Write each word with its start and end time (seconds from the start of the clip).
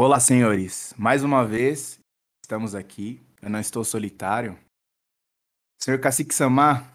Olá, 0.00 0.20
senhores. 0.20 0.94
Mais 0.96 1.24
uma 1.24 1.44
vez, 1.44 1.98
estamos 2.40 2.72
aqui. 2.72 3.20
Eu 3.42 3.50
não 3.50 3.58
estou 3.58 3.82
solitário. 3.82 4.56
Senhor 5.82 5.98
Cacique 5.98 6.32
Samar, 6.32 6.88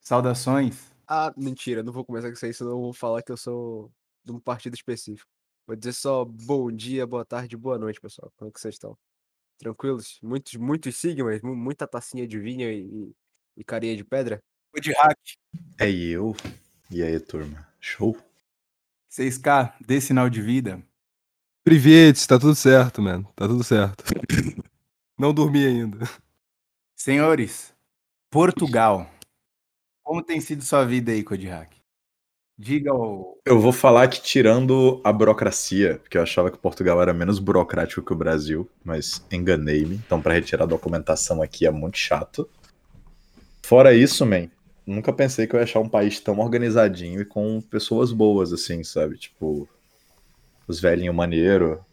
saudações. 0.00 0.90
Ah, 1.06 1.34
mentira, 1.36 1.82
não 1.82 1.92
vou 1.92 2.02
começar 2.02 2.28
com 2.28 2.32
isso 2.32 2.46
aí, 2.46 2.54
senão 2.54 2.70
eu 2.70 2.80
vou 2.80 2.92
falar 2.94 3.22
que 3.22 3.30
eu 3.30 3.36
sou 3.36 3.92
de 4.24 4.32
um 4.32 4.40
partido 4.40 4.72
específico. 4.72 5.28
Vou 5.66 5.76
dizer 5.76 5.92
só 5.92 6.24
bom 6.24 6.72
dia, 6.72 7.06
boa 7.06 7.26
tarde, 7.26 7.58
boa 7.58 7.78
noite, 7.78 8.00
pessoal. 8.00 8.32
Como 8.38 8.48
é 8.48 8.52
que 8.52 8.58
vocês 8.58 8.76
estão? 8.76 8.96
Tranquilos? 9.58 10.18
Muitos, 10.22 10.54
muitos 10.54 10.96
sigmas, 10.96 11.42
mu- 11.42 11.54
muita 11.54 11.86
tacinha 11.86 12.26
de 12.26 12.38
vinho 12.38 12.70
e, 12.70 12.86
e, 12.86 13.16
e 13.58 13.64
carinha 13.64 13.94
de 13.94 14.02
pedra? 14.02 14.42
O 14.74 14.80
de 14.80 14.92
hack. 14.92 15.18
É 15.78 15.90
eu. 15.90 16.34
E 16.90 17.02
aí, 17.02 17.20
turma? 17.20 17.68
Show? 17.78 18.16
6K, 19.12 19.74
dê 19.78 20.00
sinal 20.00 20.30
de 20.30 20.40
vida. 20.40 20.82
Privetes, 21.66 22.24
tá 22.28 22.38
tudo 22.38 22.54
certo, 22.54 23.02
mano. 23.02 23.28
Tá 23.34 23.48
tudo 23.48 23.64
certo. 23.64 24.04
Não 25.18 25.34
dormi 25.34 25.66
ainda. 25.66 25.98
Senhores, 26.96 27.74
Portugal. 28.30 29.10
Como 30.04 30.22
tem 30.22 30.40
sido 30.40 30.62
sua 30.62 30.84
vida 30.84 31.10
aí, 31.10 31.24
Hack? 31.24 31.72
Diga 32.56 32.92
ao. 32.92 33.36
Eu 33.44 33.58
vou 33.58 33.72
falar 33.72 34.06
que 34.06 34.22
tirando 34.22 35.00
a 35.02 35.12
burocracia, 35.12 35.98
porque 35.98 36.16
eu 36.16 36.22
achava 36.22 36.52
que 36.52 36.56
Portugal 36.56 37.02
era 37.02 37.12
menos 37.12 37.40
burocrático 37.40 38.00
que 38.00 38.12
o 38.12 38.16
Brasil, 38.16 38.70
mas 38.84 39.26
enganei-me. 39.32 39.96
Então, 39.96 40.22
para 40.22 40.34
retirar 40.34 40.62
a 40.62 40.68
documentação 40.68 41.42
aqui 41.42 41.66
é 41.66 41.70
muito 41.72 41.98
chato. 41.98 42.48
Fora 43.60 43.92
isso, 43.92 44.24
man, 44.24 44.48
nunca 44.86 45.12
pensei 45.12 45.48
que 45.48 45.56
eu 45.56 45.58
ia 45.58 45.64
achar 45.64 45.80
um 45.80 45.88
país 45.88 46.20
tão 46.20 46.38
organizadinho 46.38 47.22
e 47.22 47.24
com 47.24 47.60
pessoas 47.60 48.12
boas, 48.12 48.52
assim, 48.52 48.84
sabe? 48.84 49.18
Tipo, 49.18 49.68
os 50.66 50.80
velhinhos 50.80 51.14
maneiro. 51.14 51.84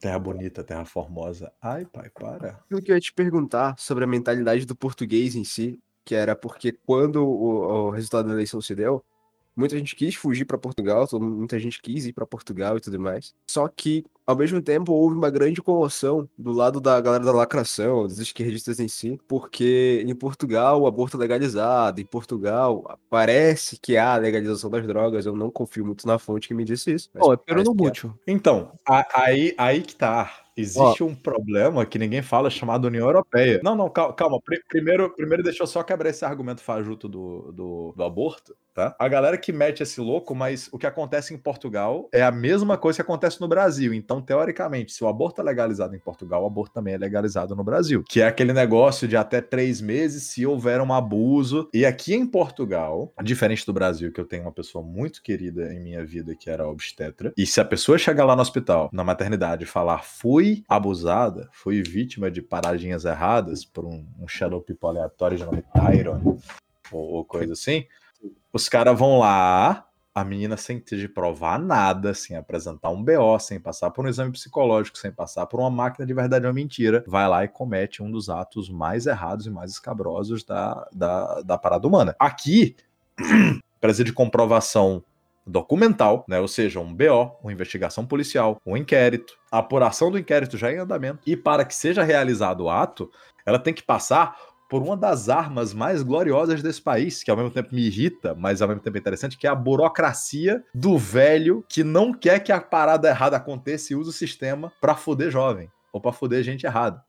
Terra 0.00 0.18
bonita, 0.18 0.62
terra 0.62 0.84
formosa. 0.84 1.52
Ai, 1.60 1.86
pai, 1.86 2.10
para. 2.10 2.60
Aquilo 2.64 2.82
que 2.82 2.92
eu 2.92 2.96
ia 2.96 3.00
te 3.00 3.12
perguntar 3.12 3.74
sobre 3.78 4.04
a 4.04 4.06
mentalidade 4.06 4.66
do 4.66 4.76
português 4.76 5.34
em 5.34 5.44
si, 5.44 5.80
que 6.04 6.14
era 6.14 6.36
porque 6.36 6.72
quando 6.72 7.24
o, 7.26 7.86
o 7.86 7.90
resultado 7.90 8.28
da 8.28 8.34
eleição 8.34 8.60
se 8.60 8.74
deu, 8.74 9.02
muita 9.56 9.76
gente 9.78 9.96
quis 9.96 10.14
fugir 10.14 10.44
para 10.44 10.58
Portugal, 10.58 11.06
muita 11.14 11.58
gente 11.58 11.80
quis 11.80 12.06
ir 12.06 12.12
para 12.12 12.26
Portugal 12.26 12.76
e 12.76 12.80
tudo 12.80 13.00
mais. 13.00 13.34
Só 13.50 13.66
que, 13.68 14.04
ao 14.26 14.36
mesmo 14.36 14.60
tempo, 14.60 14.92
houve 14.92 15.16
uma 15.16 15.30
grande 15.30 15.62
comoção 15.62 16.28
do 16.36 16.52
lado 16.52 16.80
da 16.80 17.00
galera 17.00 17.24
da 17.24 17.32
lacração, 17.32 18.02
dos 18.06 18.18
esquerdistas 18.18 18.78
em 18.80 18.88
si, 18.88 19.18
porque 19.26 20.04
em 20.06 20.14
Portugal 20.14 20.80
o 20.82 20.86
aborto 20.86 21.16
é 21.16 21.20
legalizado, 21.20 22.00
em 22.00 22.04
Portugal 22.04 22.98
parece 23.08 23.78
que 23.80 23.96
há 23.96 24.16
legalização 24.16 24.68
das 24.70 24.86
drogas, 24.86 25.26
eu 25.26 25.34
não 25.34 25.50
confio 25.50 25.84
muito 25.86 26.06
na 26.06 26.18
fonte 26.18 26.48
que 26.48 26.54
me 26.54 26.64
disse 26.64 26.92
isso. 26.92 27.08
mas 27.14 27.24
Ó, 27.26 27.32
é 27.32 27.36
que 27.36 27.42
há. 27.42 27.46
peronomútil. 27.46 28.12
Então, 28.26 28.72
a- 28.86 29.06
aí, 29.22 29.54
aí 29.56 29.80
que 29.82 29.94
tá. 29.96 30.42
Existe 30.58 31.02
um 31.04 31.14
problema 31.14 31.84
que 31.84 31.98
ninguém 31.98 32.22
fala 32.22 32.48
chamado 32.48 32.86
União 32.86 33.04
Europeia. 33.06 33.60
Não, 33.62 33.74
não, 33.76 33.90
calma. 33.90 34.14
calma. 34.14 34.40
Pri- 34.40 34.62
Primeiro, 34.66 35.10
primeiro 35.10 35.42
deixa 35.42 35.62
eu 35.62 35.66
só 35.66 35.82
quebrar 35.82 36.08
esse 36.08 36.24
argumento 36.24 36.62
fajuto 36.62 37.06
do, 37.10 37.52
do, 37.52 37.92
do 37.94 38.02
aborto, 38.02 38.56
tá? 38.76 38.94
A 38.98 39.08
galera 39.08 39.38
que 39.38 39.54
mete 39.54 39.82
esse 39.82 39.98
louco, 40.02 40.34
mas 40.34 40.68
o 40.70 40.76
que 40.76 40.86
acontece 40.86 41.32
em 41.32 41.38
Portugal 41.38 42.10
é 42.12 42.22
a 42.22 42.30
mesma 42.30 42.76
coisa 42.76 42.98
que 42.98 43.02
acontece 43.02 43.40
no 43.40 43.48
Brasil. 43.48 43.94
Então, 43.94 44.20
teoricamente, 44.20 44.92
se 44.92 45.02
o 45.02 45.08
aborto 45.08 45.40
é 45.40 45.44
legalizado 45.44 45.96
em 45.96 45.98
Portugal, 45.98 46.42
o 46.42 46.46
aborto 46.46 46.74
também 46.74 46.92
é 46.92 46.98
legalizado 46.98 47.56
no 47.56 47.64
Brasil. 47.64 48.04
Que 48.06 48.20
é 48.20 48.26
aquele 48.26 48.52
negócio 48.52 49.08
de 49.08 49.16
até 49.16 49.40
três 49.40 49.80
meses 49.80 50.24
se 50.24 50.44
houver 50.44 50.82
um 50.82 50.92
abuso. 50.92 51.70
E 51.72 51.86
aqui 51.86 52.14
em 52.14 52.26
Portugal, 52.26 53.10
diferente 53.22 53.64
do 53.64 53.72
Brasil, 53.72 54.12
que 54.12 54.20
eu 54.20 54.26
tenho 54.26 54.42
uma 54.42 54.52
pessoa 54.52 54.84
muito 54.84 55.22
querida 55.22 55.72
em 55.72 55.80
minha 55.80 56.04
vida 56.04 56.34
que 56.34 56.50
era 56.50 56.68
obstetra, 56.68 57.32
e 57.34 57.46
se 57.46 57.58
a 57.58 57.64
pessoa 57.64 57.96
chegar 57.96 58.26
lá 58.26 58.36
no 58.36 58.42
hospital, 58.42 58.90
na 58.92 59.02
maternidade, 59.02 59.64
e 59.64 59.66
falar 59.66 60.04
fui 60.04 60.62
abusada, 60.68 61.48
fui 61.50 61.82
vítima 61.82 62.30
de 62.30 62.42
paradinhas 62.42 63.06
erradas 63.06 63.64
por 63.64 63.86
um, 63.86 64.04
um 64.20 64.28
shadow 64.28 64.60
people 64.60 64.88
aleatório 64.88 65.38
de 65.38 65.44
nome 65.44 65.64
Tyron, 65.72 66.38
ou, 66.92 67.00
ou 67.00 67.24
coisa 67.24 67.54
assim, 67.54 67.86
os 68.52 68.68
caras 68.68 68.98
vão 68.98 69.18
lá, 69.18 69.86
a 70.14 70.24
menina 70.24 70.56
sem 70.56 70.80
ter 70.80 70.96
de 70.96 71.08
provar 71.08 71.58
nada, 71.58 72.14
sem 72.14 72.36
apresentar 72.36 72.88
um 72.88 73.04
BO, 73.04 73.38
sem 73.38 73.60
passar 73.60 73.90
por 73.90 74.06
um 74.06 74.08
exame 74.08 74.32
psicológico, 74.32 74.96
sem 74.96 75.12
passar 75.12 75.44
por 75.46 75.60
uma 75.60 75.70
máquina 75.70 76.06
de 76.06 76.14
verdade 76.14 76.46
ou 76.46 76.54
mentira, 76.54 77.04
vai 77.06 77.28
lá 77.28 77.44
e 77.44 77.48
comete 77.48 78.02
um 78.02 78.10
dos 78.10 78.30
atos 78.30 78.70
mais 78.70 79.06
errados 79.06 79.46
e 79.46 79.50
mais 79.50 79.72
escabrosos 79.72 80.42
da, 80.42 80.88
da, 80.90 81.42
da 81.42 81.58
parada 81.58 81.86
humana. 81.86 82.16
Aqui, 82.18 82.74
precisa 83.78 84.04
de 84.04 84.12
comprovação 84.12 85.04
documental, 85.46 86.24
né? 86.26 86.40
Ou 86.40 86.48
seja, 86.48 86.80
um 86.80 86.92
BO, 86.92 87.36
uma 87.42 87.52
investigação 87.52 88.04
policial, 88.04 88.60
um 88.66 88.76
inquérito, 88.76 89.38
a 89.52 89.58
apuração 89.58 90.10
do 90.10 90.18
inquérito 90.18 90.56
já 90.56 90.72
em 90.72 90.78
andamento. 90.78 91.20
E 91.26 91.36
para 91.36 91.64
que 91.64 91.74
seja 91.74 92.02
realizado 92.02 92.62
o 92.62 92.70
ato, 92.70 93.10
ela 93.44 93.58
tem 93.58 93.72
que 93.72 93.82
passar 93.82 94.36
por 94.68 94.82
uma 94.82 94.96
das 94.96 95.28
armas 95.28 95.72
mais 95.72 96.02
gloriosas 96.02 96.62
desse 96.62 96.82
país, 96.82 97.22
que 97.22 97.30
ao 97.30 97.36
mesmo 97.36 97.50
tempo 97.50 97.74
me 97.74 97.86
irrita, 97.86 98.34
mas 98.34 98.60
ao 98.60 98.68
mesmo 98.68 98.82
tempo 98.82 98.96
é 98.96 99.00
interessante, 99.00 99.38
que 99.38 99.46
é 99.46 99.50
a 99.50 99.54
burocracia 99.54 100.62
do 100.74 100.98
velho 100.98 101.64
que 101.68 101.84
não 101.84 102.12
quer 102.12 102.40
que 102.40 102.52
a 102.52 102.60
parada 102.60 103.08
errada 103.08 103.36
aconteça 103.36 103.92
e 103.92 103.96
usa 103.96 104.10
o 104.10 104.12
sistema 104.12 104.72
pra 104.80 104.94
foder 104.94 105.30
jovem 105.30 105.70
ou 105.92 106.00
pra 106.00 106.12
foder 106.12 106.42
gente 106.42 106.66
errada. 106.66 107.02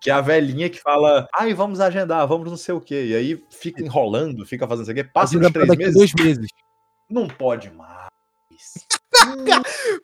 Que 0.00 0.10
é 0.10 0.12
a 0.12 0.20
velhinha 0.20 0.68
que 0.68 0.80
fala, 0.80 1.28
ai, 1.32 1.54
vamos 1.54 1.78
agendar, 1.78 2.26
vamos 2.26 2.50
não 2.50 2.56
sei 2.56 2.74
o 2.74 2.80
quê. 2.80 3.06
E 3.06 3.14
aí 3.14 3.44
fica 3.50 3.80
enrolando, 3.82 4.44
fica 4.44 4.66
fazendo 4.66 4.82
isso 4.82 4.90
aqui, 4.90 5.04
passa 5.04 5.38
uns 5.38 5.52
três 5.52 5.68
meses. 5.76 5.94
dois 5.94 6.12
meses. 6.14 6.48
Não 7.08 7.28
pode 7.28 7.70
mais. 7.70 8.08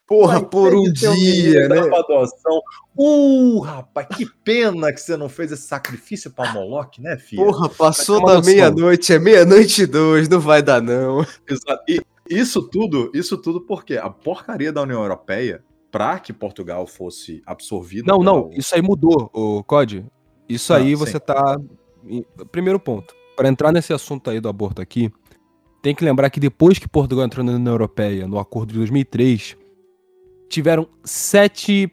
Porra, 0.06 0.40
Vai 0.40 0.48
por 0.48 0.70
ter 0.70 0.76
um 0.76 0.84
ter 0.92 1.14
dia, 1.16 1.68
né? 1.68 1.78
adoção. 1.78 2.60
Uh, 2.96 3.60
rapaz, 3.60 4.06
que 4.16 4.26
pena 4.42 4.92
que 4.92 5.00
você 5.00 5.16
não 5.16 5.28
fez 5.28 5.52
esse 5.52 5.66
sacrifício 5.66 6.30
pra 6.30 6.52
Moloch, 6.52 7.00
né, 7.00 7.16
filho? 7.16 7.44
Porra, 7.44 7.68
passou 7.68 8.24
da 8.24 8.40
meia-noite, 8.40 9.12
é 9.12 9.18
meia-noite 9.18 9.82
e 9.82 9.86
dois, 9.86 10.28
não 10.28 10.40
vai 10.40 10.62
dar 10.62 10.80
não. 10.82 11.20
Exato. 11.48 11.82
E 11.88 12.00
isso 12.28 12.62
tudo, 12.68 13.10
isso 13.14 13.36
tudo 13.38 13.60
porque 13.60 13.96
a 13.96 14.08
porcaria 14.10 14.72
da 14.72 14.82
União 14.82 15.02
Europeia, 15.02 15.62
pra 15.90 16.18
que 16.18 16.32
Portugal 16.32 16.86
fosse 16.86 17.42
absorvido. 17.46 18.06
Não, 18.06 18.18
não, 18.18 18.50
isso 18.52 18.74
aí 18.74 18.82
mudou, 18.82 19.30
o 19.32 19.62
COD. 19.64 20.04
Isso 20.48 20.72
Ah, 20.72 20.76
aí 20.78 20.88
sim. 20.90 20.94
você 20.96 21.20
tá. 21.20 21.56
em- 22.06 22.24
Primeiro 22.50 22.80
ponto. 22.80 23.14
Pra 23.36 23.48
entrar 23.48 23.70
nesse 23.70 23.92
assunto 23.92 24.28
aí 24.30 24.40
do 24.40 24.48
aborto 24.48 24.82
aqui, 24.82 25.12
tem 25.80 25.94
que 25.94 26.04
lembrar 26.04 26.30
que 26.30 26.40
depois 26.40 26.78
que 26.78 26.88
Portugal 26.88 27.24
entrou 27.24 27.44
na 27.44 27.52
União 27.52 27.72
Europeia, 27.72 28.26
no 28.26 28.38
acordo 28.38 28.72
de 28.72 28.78
2003, 28.78 29.56
tiveram 30.48 30.88
sete 31.04 31.92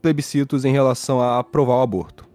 plebiscitos 0.00 0.64
em 0.64 0.72
relação 0.72 1.20
a 1.20 1.38
aprovar 1.38 1.76
o 1.76 1.82
aborto. 1.82 2.28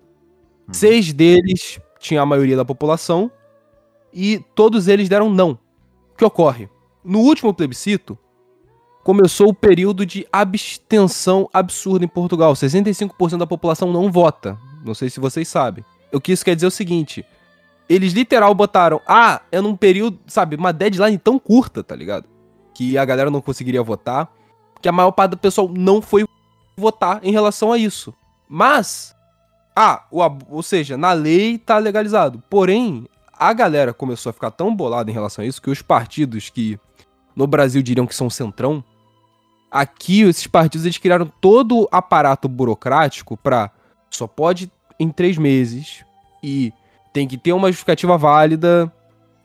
Uhum. 0.68 0.74
Seis 0.74 1.13
deles 1.13 1.80
tinha 2.00 2.22
a 2.22 2.25
maioria 2.25 2.56
da 2.56 2.66
população 2.66 3.31
e 4.13 4.44
todos 4.56 4.88
eles 4.88 5.09
deram 5.09 5.30
não. 5.30 5.52
O 6.13 6.18
que 6.18 6.25
ocorre? 6.25 6.69
No 7.03 7.19
último 7.19 7.53
plebiscito, 7.53 8.18
começou 9.03 9.50
o 9.50 9.53
período 9.53 10.06
de 10.06 10.28
abstenção 10.31 11.50
absurda 11.53 12.03
em 12.03 12.08
Portugal. 12.09 12.53
65% 12.53 13.38
da 13.38 13.47
população 13.47 13.91
não 13.91 14.12
vota. 14.12 14.58
Não 14.84 14.94
sei 14.94 15.09
se 15.09 15.19
vocês 15.19 15.47
sabem. 15.47 15.85
O 16.12 16.19
que 16.19 16.31
isso 16.31 16.44
quer 16.44 16.56
dizer 16.56 16.66
é 16.66 16.69
o 16.69 16.72
seguinte: 16.72 17.25
eles 17.89 18.13
literal 18.13 18.53
botaram, 18.53 19.01
ah, 19.07 19.41
é 19.51 19.61
num 19.61 19.75
período, 19.75 20.19
sabe, 20.27 20.55
uma 20.55 20.73
deadline 20.73 21.17
tão 21.17 21.39
curta, 21.39 21.83
tá 21.83 21.95
ligado? 21.95 22.25
Que 22.73 22.97
a 22.97 23.05
galera 23.05 23.31
não 23.31 23.41
conseguiria 23.41 23.81
votar, 23.81 24.31
que 24.81 24.89
a 24.89 24.91
maior 24.91 25.11
parte 25.11 25.31
do 25.31 25.37
pessoal 25.37 25.69
não 25.69 26.01
foi 26.01 26.25
votar 26.75 27.19
em 27.23 27.31
relação 27.31 27.71
a 27.71 27.77
isso. 27.77 28.13
Mas, 28.47 29.15
ah, 29.75 30.05
o, 30.11 30.21
ou 30.49 30.61
seja, 30.61 30.97
na 30.97 31.13
lei 31.13 31.57
tá 31.57 31.77
legalizado. 31.77 32.43
Porém, 32.49 33.07
a 33.33 33.53
galera 33.53 33.93
começou 33.93 34.29
a 34.29 34.33
ficar 34.33 34.51
tão 34.51 34.75
bolada 34.75 35.09
em 35.09 35.13
relação 35.13 35.43
a 35.43 35.47
isso 35.47 35.61
que 35.61 35.69
os 35.69 35.81
partidos 35.81 36.49
que 36.49 36.79
no 37.35 37.47
Brasil 37.47 37.81
diriam 37.81 38.07
que 38.07 38.15
são 38.15 38.29
centrão, 38.29 38.83
aqui 39.69 40.21
esses 40.21 40.47
partidos 40.47 40.85
eles 40.85 40.97
criaram 40.97 41.31
todo 41.39 41.81
o 41.81 41.87
aparato 41.91 42.47
burocrático 42.49 43.37
pra 43.37 43.72
só 44.09 44.25
pode 44.25 44.72
em 44.99 45.09
três 45.09 45.37
meses 45.37 46.03
e 46.41 46.73
tem 47.17 47.28
que 47.28 47.35
ter 47.35 47.52
uma 47.52 47.69
justificativa 47.69 48.16
válida. 48.16 48.93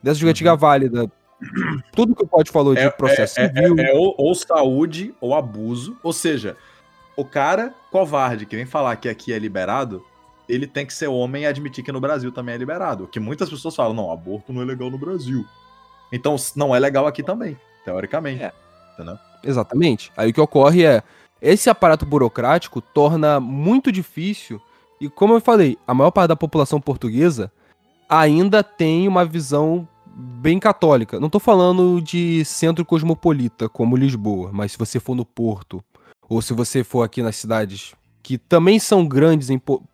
Dessa 0.02 0.18
justificativa 0.20 0.54
válida, 0.56 1.10
tudo 1.96 2.14
que 2.14 2.22
o 2.22 2.26
Pode 2.26 2.50
falou 2.50 2.74
de 2.74 2.80
É- 2.82 2.90
processo 2.90 3.40
é, 3.40 3.48
civil. 3.48 3.78
é 3.78 3.94
ou, 3.94 4.14
ou 4.18 4.34
saúde 4.34 5.14
ou 5.22 5.34
abuso. 5.34 5.96
Ou 6.02 6.12
seja, 6.12 6.54
o 7.16 7.24
cara 7.24 7.72
covarde 7.90 8.44
que 8.44 8.54
vem 8.56 8.66
falar 8.66 8.96
que 8.96 9.08
aqui 9.08 9.32
é 9.32 9.38
liberado, 9.38 10.04
ele 10.46 10.66
tem 10.66 10.84
que 10.84 10.92
ser 10.92 11.06
homem 11.06 11.44
e 11.44 11.46
admitir 11.46 11.82
que 11.82 11.90
no 11.92 12.00
Brasil 12.00 12.30
também 12.30 12.54
é 12.54 12.58
liberado. 12.58 13.06
Que 13.06 13.18
muitas 13.18 13.48
pessoas 13.48 13.74
falam, 13.74 13.94
não, 13.94 14.10
aborto 14.10 14.52
não 14.52 14.60
é 14.60 14.64
legal 14.66 14.90
no 14.90 14.98
Brasil. 14.98 15.46
Então 16.12 16.36
não 16.54 16.76
é 16.76 16.78
legal 16.78 17.06
aqui 17.06 17.22
também, 17.22 17.56
teoricamente. 17.86 18.42
É. 18.42 18.52
Entendeu? 18.92 19.16
Exatamente. 19.42 20.12
Aí 20.14 20.28
o 20.28 20.34
que 20.34 20.40
ocorre 20.42 20.84
é, 20.84 21.02
esse 21.40 21.70
aparato 21.70 22.04
burocrático 22.04 22.82
torna 22.82 23.40
muito 23.40 23.90
difícil, 23.90 24.60
e 25.00 25.08
como 25.08 25.32
eu 25.32 25.40
falei, 25.40 25.78
a 25.86 25.94
maior 25.94 26.10
parte 26.10 26.28
da 26.28 26.36
população 26.36 26.78
portuguesa 26.78 27.50
ainda 28.12 28.62
tem 28.62 29.08
uma 29.08 29.24
visão 29.24 29.88
bem 30.14 30.58
católica. 30.58 31.18
Não 31.18 31.30
tô 31.30 31.38
falando 31.38 31.98
de 32.02 32.44
centro 32.44 32.84
cosmopolita 32.84 33.70
como 33.70 33.96
Lisboa, 33.96 34.50
mas 34.52 34.72
se 34.72 34.78
você 34.78 35.00
for 35.00 35.14
no 35.14 35.24
Porto 35.24 35.82
ou 36.28 36.42
se 36.42 36.52
você 36.52 36.84
for 36.84 37.02
aqui 37.02 37.22
nas 37.22 37.36
cidades 37.36 37.94
que 38.22 38.36
também 38.36 38.78
são 38.78 39.06
grandes 39.06 39.48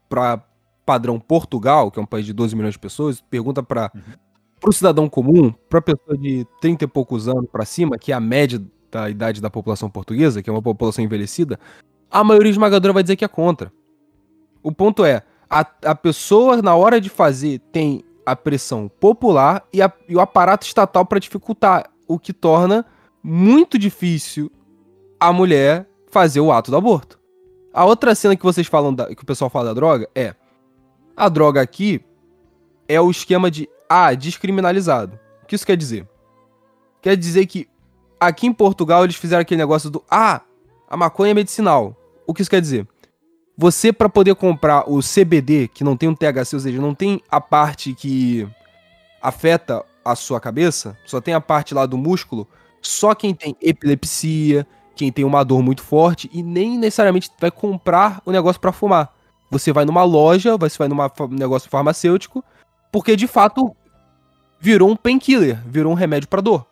para 0.08 0.42
padrão 0.84 1.20
Portugal, 1.20 1.92
que 1.92 2.00
é 2.00 2.02
um 2.02 2.06
país 2.06 2.26
de 2.26 2.32
12 2.32 2.56
milhões 2.56 2.74
de 2.74 2.80
pessoas, 2.80 3.20
pergunta 3.20 3.62
para 3.62 3.90
uhum. 3.94 4.00
o 4.66 4.72
cidadão 4.72 5.08
comum, 5.08 5.52
para 5.68 5.80
pessoa 5.80 6.18
de 6.18 6.44
30 6.60 6.84
e 6.84 6.88
poucos 6.88 7.28
anos 7.28 7.48
para 7.50 7.64
cima, 7.64 7.96
que 7.96 8.10
é 8.10 8.14
a 8.16 8.20
média 8.20 8.60
da 8.90 9.08
idade 9.08 9.40
da 9.40 9.48
população 9.48 9.88
portuguesa, 9.88 10.42
que 10.42 10.50
é 10.50 10.52
uma 10.52 10.62
população 10.62 11.04
envelhecida, 11.04 11.58
a 12.10 12.24
maioria 12.24 12.50
esmagadora 12.50 12.92
vai 12.92 13.02
dizer 13.02 13.16
que 13.16 13.24
é 13.24 13.28
contra. 13.28 13.72
O 14.62 14.72
ponto 14.72 15.04
é, 15.04 15.22
a, 15.48 15.60
a 15.84 15.94
pessoa, 15.94 16.60
na 16.60 16.74
hora 16.74 17.00
de 17.00 17.08
fazer, 17.08 17.60
tem 17.72 18.04
a 18.30 18.36
pressão 18.36 18.90
popular 19.00 19.66
e, 19.72 19.80
a, 19.80 19.92
e 20.08 20.14
o 20.14 20.20
aparato 20.20 20.66
estatal 20.66 21.04
para 21.04 21.18
dificultar, 21.18 21.90
o 22.06 22.18
que 22.18 22.32
torna 22.32 22.84
muito 23.22 23.78
difícil 23.78 24.50
a 25.18 25.32
mulher 25.32 25.88
fazer 26.10 26.40
o 26.40 26.52
ato 26.52 26.70
do 26.70 26.76
aborto. 26.76 27.18
A 27.72 27.84
outra 27.84 28.14
cena 28.14 28.36
que 28.36 28.42
vocês 28.42 28.66
falam, 28.66 28.94
da, 28.94 29.14
que 29.14 29.22
o 29.22 29.26
pessoal 29.26 29.50
fala 29.50 29.66
da 29.66 29.74
droga 29.74 30.08
é 30.14 30.34
a 31.16 31.28
droga 31.28 31.60
aqui 31.60 32.00
é 32.88 33.00
o 33.00 33.10
esquema 33.10 33.50
de 33.50 33.68
ah, 33.88 34.14
descriminalizado. 34.14 35.18
O 35.42 35.46
que 35.46 35.54
isso 35.54 35.66
quer 35.66 35.76
dizer? 35.76 36.06
Quer 37.02 37.16
dizer 37.16 37.46
que 37.46 37.68
aqui 38.18 38.46
em 38.46 38.52
Portugal 38.52 39.04
eles 39.04 39.16
fizeram 39.16 39.42
aquele 39.42 39.60
negócio 39.60 39.90
do 39.90 40.02
ah, 40.10 40.40
a 40.88 40.96
maconha 40.96 41.32
é 41.32 41.34
medicinal. 41.34 41.96
O 42.26 42.32
que 42.32 42.42
isso 42.42 42.50
quer 42.50 42.60
dizer? 42.60 42.86
Você, 43.60 43.92
para 43.92 44.08
poder 44.08 44.36
comprar 44.36 44.88
o 44.88 45.00
CBD, 45.00 45.66
que 45.66 45.82
não 45.82 45.96
tem 45.96 46.08
um 46.08 46.14
THC, 46.14 46.54
ou 46.54 46.60
seja, 46.60 46.80
não 46.80 46.94
tem 46.94 47.20
a 47.28 47.40
parte 47.40 47.92
que 47.92 48.48
afeta 49.20 49.84
a 50.04 50.14
sua 50.14 50.38
cabeça, 50.38 50.96
só 51.04 51.20
tem 51.20 51.34
a 51.34 51.40
parte 51.40 51.74
lá 51.74 51.84
do 51.84 51.98
músculo, 51.98 52.46
só 52.80 53.16
quem 53.16 53.34
tem 53.34 53.56
epilepsia, 53.60 54.64
quem 54.94 55.10
tem 55.10 55.24
uma 55.24 55.44
dor 55.44 55.60
muito 55.60 55.82
forte 55.82 56.30
e 56.32 56.40
nem 56.40 56.78
necessariamente 56.78 57.32
vai 57.40 57.50
comprar 57.50 58.22
o 58.24 58.30
negócio 58.30 58.60
para 58.60 58.70
fumar. 58.70 59.12
Você 59.50 59.72
vai 59.72 59.84
numa 59.84 60.04
loja, 60.04 60.56
você 60.56 60.78
vai 60.78 60.86
num 60.86 60.96
negócio 61.32 61.68
farmacêutico, 61.68 62.44
porque 62.92 63.16
de 63.16 63.26
fato 63.26 63.74
virou 64.60 64.88
um 64.88 64.94
painkiller, 64.94 65.60
virou 65.66 65.90
um 65.90 65.96
remédio 65.96 66.28
para 66.28 66.40
dor. 66.40 66.64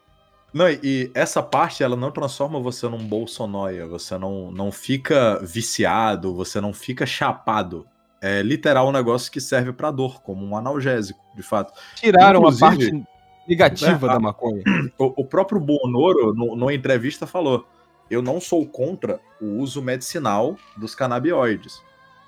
Não, 0.56 0.70
e 0.70 1.10
essa 1.12 1.42
parte 1.42 1.82
ela 1.82 1.94
não 1.94 2.10
transforma 2.10 2.58
você 2.58 2.88
num 2.88 3.06
bolsonóia, 3.06 3.86
você 3.86 4.16
não, 4.16 4.50
não 4.50 4.72
fica 4.72 5.38
viciado, 5.42 6.34
você 6.34 6.62
não 6.62 6.72
fica 6.72 7.04
chapado. 7.04 7.86
É 8.22 8.40
literal 8.40 8.88
um 8.88 8.92
negócio 8.92 9.30
que 9.30 9.38
serve 9.38 9.70
para 9.70 9.90
dor, 9.90 10.22
como 10.22 10.46
um 10.46 10.56
analgésico, 10.56 11.20
de 11.34 11.42
fato. 11.42 11.78
Tiraram 11.96 12.38
Inclusive, 12.38 12.64
a 12.64 12.68
parte 12.68 13.04
negativa 13.46 14.06
é, 14.06 14.08
da 14.08 14.18
maconha. 14.18 14.62
O, 14.98 15.20
o 15.20 15.24
próprio 15.26 15.60
Bonoro, 15.60 16.32
no, 16.32 16.56
numa 16.56 16.72
entrevista, 16.72 17.26
falou: 17.26 17.68
Eu 18.08 18.22
não 18.22 18.40
sou 18.40 18.66
contra 18.66 19.20
o 19.38 19.58
uso 19.58 19.82
medicinal 19.82 20.56
dos 20.74 20.94
canabinoides. 20.94 21.82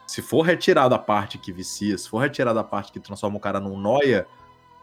Se 0.07 0.21
for 0.21 0.43
retirada 0.43 0.95
a 0.95 0.99
parte 0.99 1.39
que 1.39 1.51
vicia, 1.51 1.97
se 1.97 2.07
for 2.07 2.19
retirada 2.19 2.61
a 2.61 2.65
parte 2.65 2.93
que 2.93 3.01
transforma 3.01 3.39
o 3.39 3.41
cara 3.41 3.59
num 3.59 3.79
noia, 3.79 4.27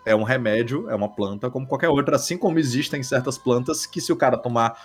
é 0.05 0.15
um 0.15 0.23
remédio, 0.23 0.89
é 0.89 0.95
uma 0.95 1.09
planta 1.09 1.49
como 1.49 1.67
qualquer 1.67 1.89
outra, 1.89 2.15
assim 2.15 2.37
como 2.37 2.59
existem 2.59 3.01
certas 3.01 3.37
plantas 3.37 3.85
que 3.85 3.99
se 3.99 4.13
o 4.13 4.15
cara 4.15 4.37
tomar 4.37 4.77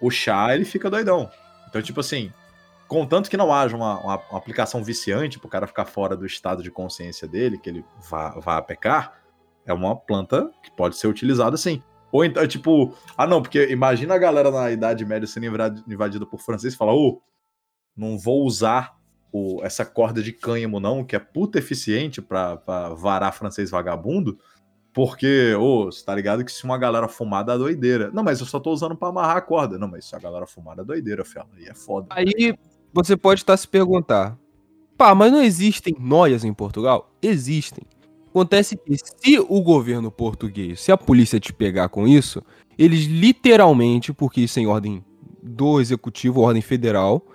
o 0.00 0.10
chá, 0.10 0.54
ele 0.54 0.64
fica 0.64 0.90
doidão. 0.90 1.30
Então, 1.68 1.82
tipo 1.82 2.00
assim, 2.00 2.32
contanto 2.88 3.30
que 3.30 3.36
não 3.36 3.52
haja 3.52 3.76
uma, 3.76 3.98
uma, 4.00 4.16
uma 4.16 4.38
aplicação 4.38 4.82
viciante 4.82 5.38
pro 5.38 5.48
cara 5.48 5.66
ficar 5.66 5.84
fora 5.84 6.16
do 6.16 6.26
estado 6.26 6.62
de 6.62 6.70
consciência 6.70 7.28
dele, 7.28 7.58
que 7.58 7.70
ele 7.70 7.84
vá, 8.08 8.30
vá 8.38 8.60
pecar, 8.62 9.22
é 9.64 9.72
uma 9.72 9.94
planta 9.94 10.50
que 10.62 10.70
pode 10.70 10.96
ser 10.96 11.06
utilizada 11.06 11.54
assim. 11.54 11.82
Ou 12.10 12.24
então, 12.24 12.46
tipo, 12.46 12.94
ah 13.16 13.26
não, 13.26 13.40
porque 13.40 13.68
imagina 13.70 14.14
a 14.14 14.18
galera 14.18 14.50
na 14.50 14.70
Idade 14.70 15.04
Média 15.04 15.26
sendo 15.26 15.46
invadida 15.88 16.26
por 16.26 16.40
francês 16.40 16.74
e 16.74 16.76
falar, 16.76 16.92
ô, 16.92 17.08
oh, 17.08 17.22
não 17.96 18.18
vou 18.18 18.44
usar 18.44 18.94
o, 19.32 19.60
essa 19.64 19.84
corda 19.84 20.22
de 20.22 20.32
cânhamo 20.32 20.78
não, 20.78 21.04
que 21.04 21.16
é 21.16 21.18
puta 21.18 21.58
eficiente 21.58 22.20
pra 22.20 22.56
varar 22.94 23.32
francês 23.32 23.70
vagabundo, 23.70 24.38
porque, 24.92 25.54
ô, 25.54 25.62
oh, 25.62 25.84
você 25.86 26.04
tá 26.04 26.14
ligado 26.14 26.44
que 26.44 26.52
se 26.52 26.64
uma 26.64 26.76
galera 26.76 27.08
fumar 27.08 27.44
dá 27.44 27.56
doideira. 27.56 28.10
Não, 28.12 28.22
mas 28.22 28.40
eu 28.40 28.46
só 28.46 28.60
tô 28.60 28.70
usando 28.70 28.94
pra 28.94 29.08
amarrar 29.08 29.38
a 29.38 29.40
corda. 29.40 29.78
Não, 29.78 29.88
mas 29.88 30.04
se 30.04 30.14
a 30.14 30.18
galera 30.18 30.46
fumar 30.46 30.76
dá 30.76 30.82
doideira, 30.82 31.24
fela. 31.24 31.48
Aí 31.56 31.64
é 31.64 31.74
foda. 31.74 32.08
Aí 32.10 32.54
você 32.92 33.16
pode 33.16 33.40
estar 33.40 33.56
se 33.56 33.66
perguntar: 33.66 34.38
pá, 34.96 35.14
mas 35.14 35.32
não 35.32 35.42
existem 35.42 35.96
noias 35.98 36.44
em 36.44 36.52
Portugal? 36.52 37.10
Existem. 37.22 37.84
Acontece 38.28 38.76
que 38.76 38.96
se 38.96 39.38
o 39.38 39.62
governo 39.62 40.10
português, 40.10 40.80
se 40.80 40.92
a 40.92 40.96
polícia 40.96 41.40
te 41.40 41.52
pegar 41.52 41.88
com 41.88 42.06
isso, 42.06 42.42
eles 42.78 43.04
literalmente, 43.04 44.12
porque 44.12 44.42
isso 44.42 44.58
é 44.58 44.62
em 44.62 44.66
ordem 44.66 45.04
do 45.42 45.80
executivo, 45.80 46.40
ordem 46.40 46.62
federal, 46.62 47.26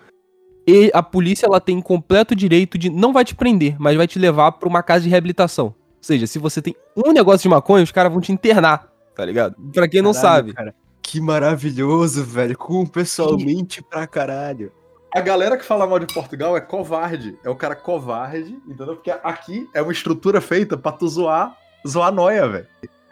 e 0.66 0.90
a 0.94 1.04
polícia 1.04 1.46
ela 1.46 1.60
tem 1.60 1.80
completo 1.82 2.36
direito 2.36 2.78
de 2.80 2.90
não 2.90 3.14
vai 3.14 3.24
te 3.24 3.36
prender, 3.36 3.76
mas 3.80 3.96
vai 3.96 4.08
te 4.08 4.18
levar 4.18 4.54
para 4.54 4.68
uma 4.68 4.82
casa 4.82 5.04
de 5.04 5.10
reabilitação 5.10 5.76
seja, 6.02 6.28
se 6.28 6.40
você 6.40 6.62
tem 6.62 6.76
um 6.96 7.12
negócio 7.12 7.42
de 7.42 7.50
maconha, 7.50 7.84
os 7.84 7.92
caras 7.92 8.12
vão 8.12 8.22
te 8.22 8.32
internar, 8.32 8.92
tá 9.16 9.26
ligado? 9.26 9.56
Pra 9.74 9.88
quem 9.88 10.02
não 10.02 10.14
caralho, 10.14 10.36
sabe. 10.36 10.54
Cara, 10.54 10.76
que 11.02 11.22
maravilhoso, 11.22 12.24
velho. 12.24 12.58
Como 12.58 12.90
pessoalmente 12.90 13.82
pra 13.82 14.06
caralho. 14.06 14.72
A 15.14 15.22
galera 15.22 15.58
que 15.58 15.64
fala 15.64 15.88
mal 15.88 16.00
de 16.00 16.14
Portugal 16.14 16.56
é 16.58 16.62
covarde. 16.62 17.38
É 17.44 17.50
o 17.50 17.56
cara 17.56 17.76
covarde, 17.76 18.58
entendeu? 18.68 18.96
Porque 18.96 19.12
aqui 19.12 19.68
é 19.74 19.82
uma 19.82 19.92
estrutura 19.92 20.42
feita 20.42 20.78
pra 20.78 20.92
tu 20.92 21.08
zoar, 21.08 21.58
zoar 21.88 22.12
noia, 22.12 22.48
velho. 22.48 22.68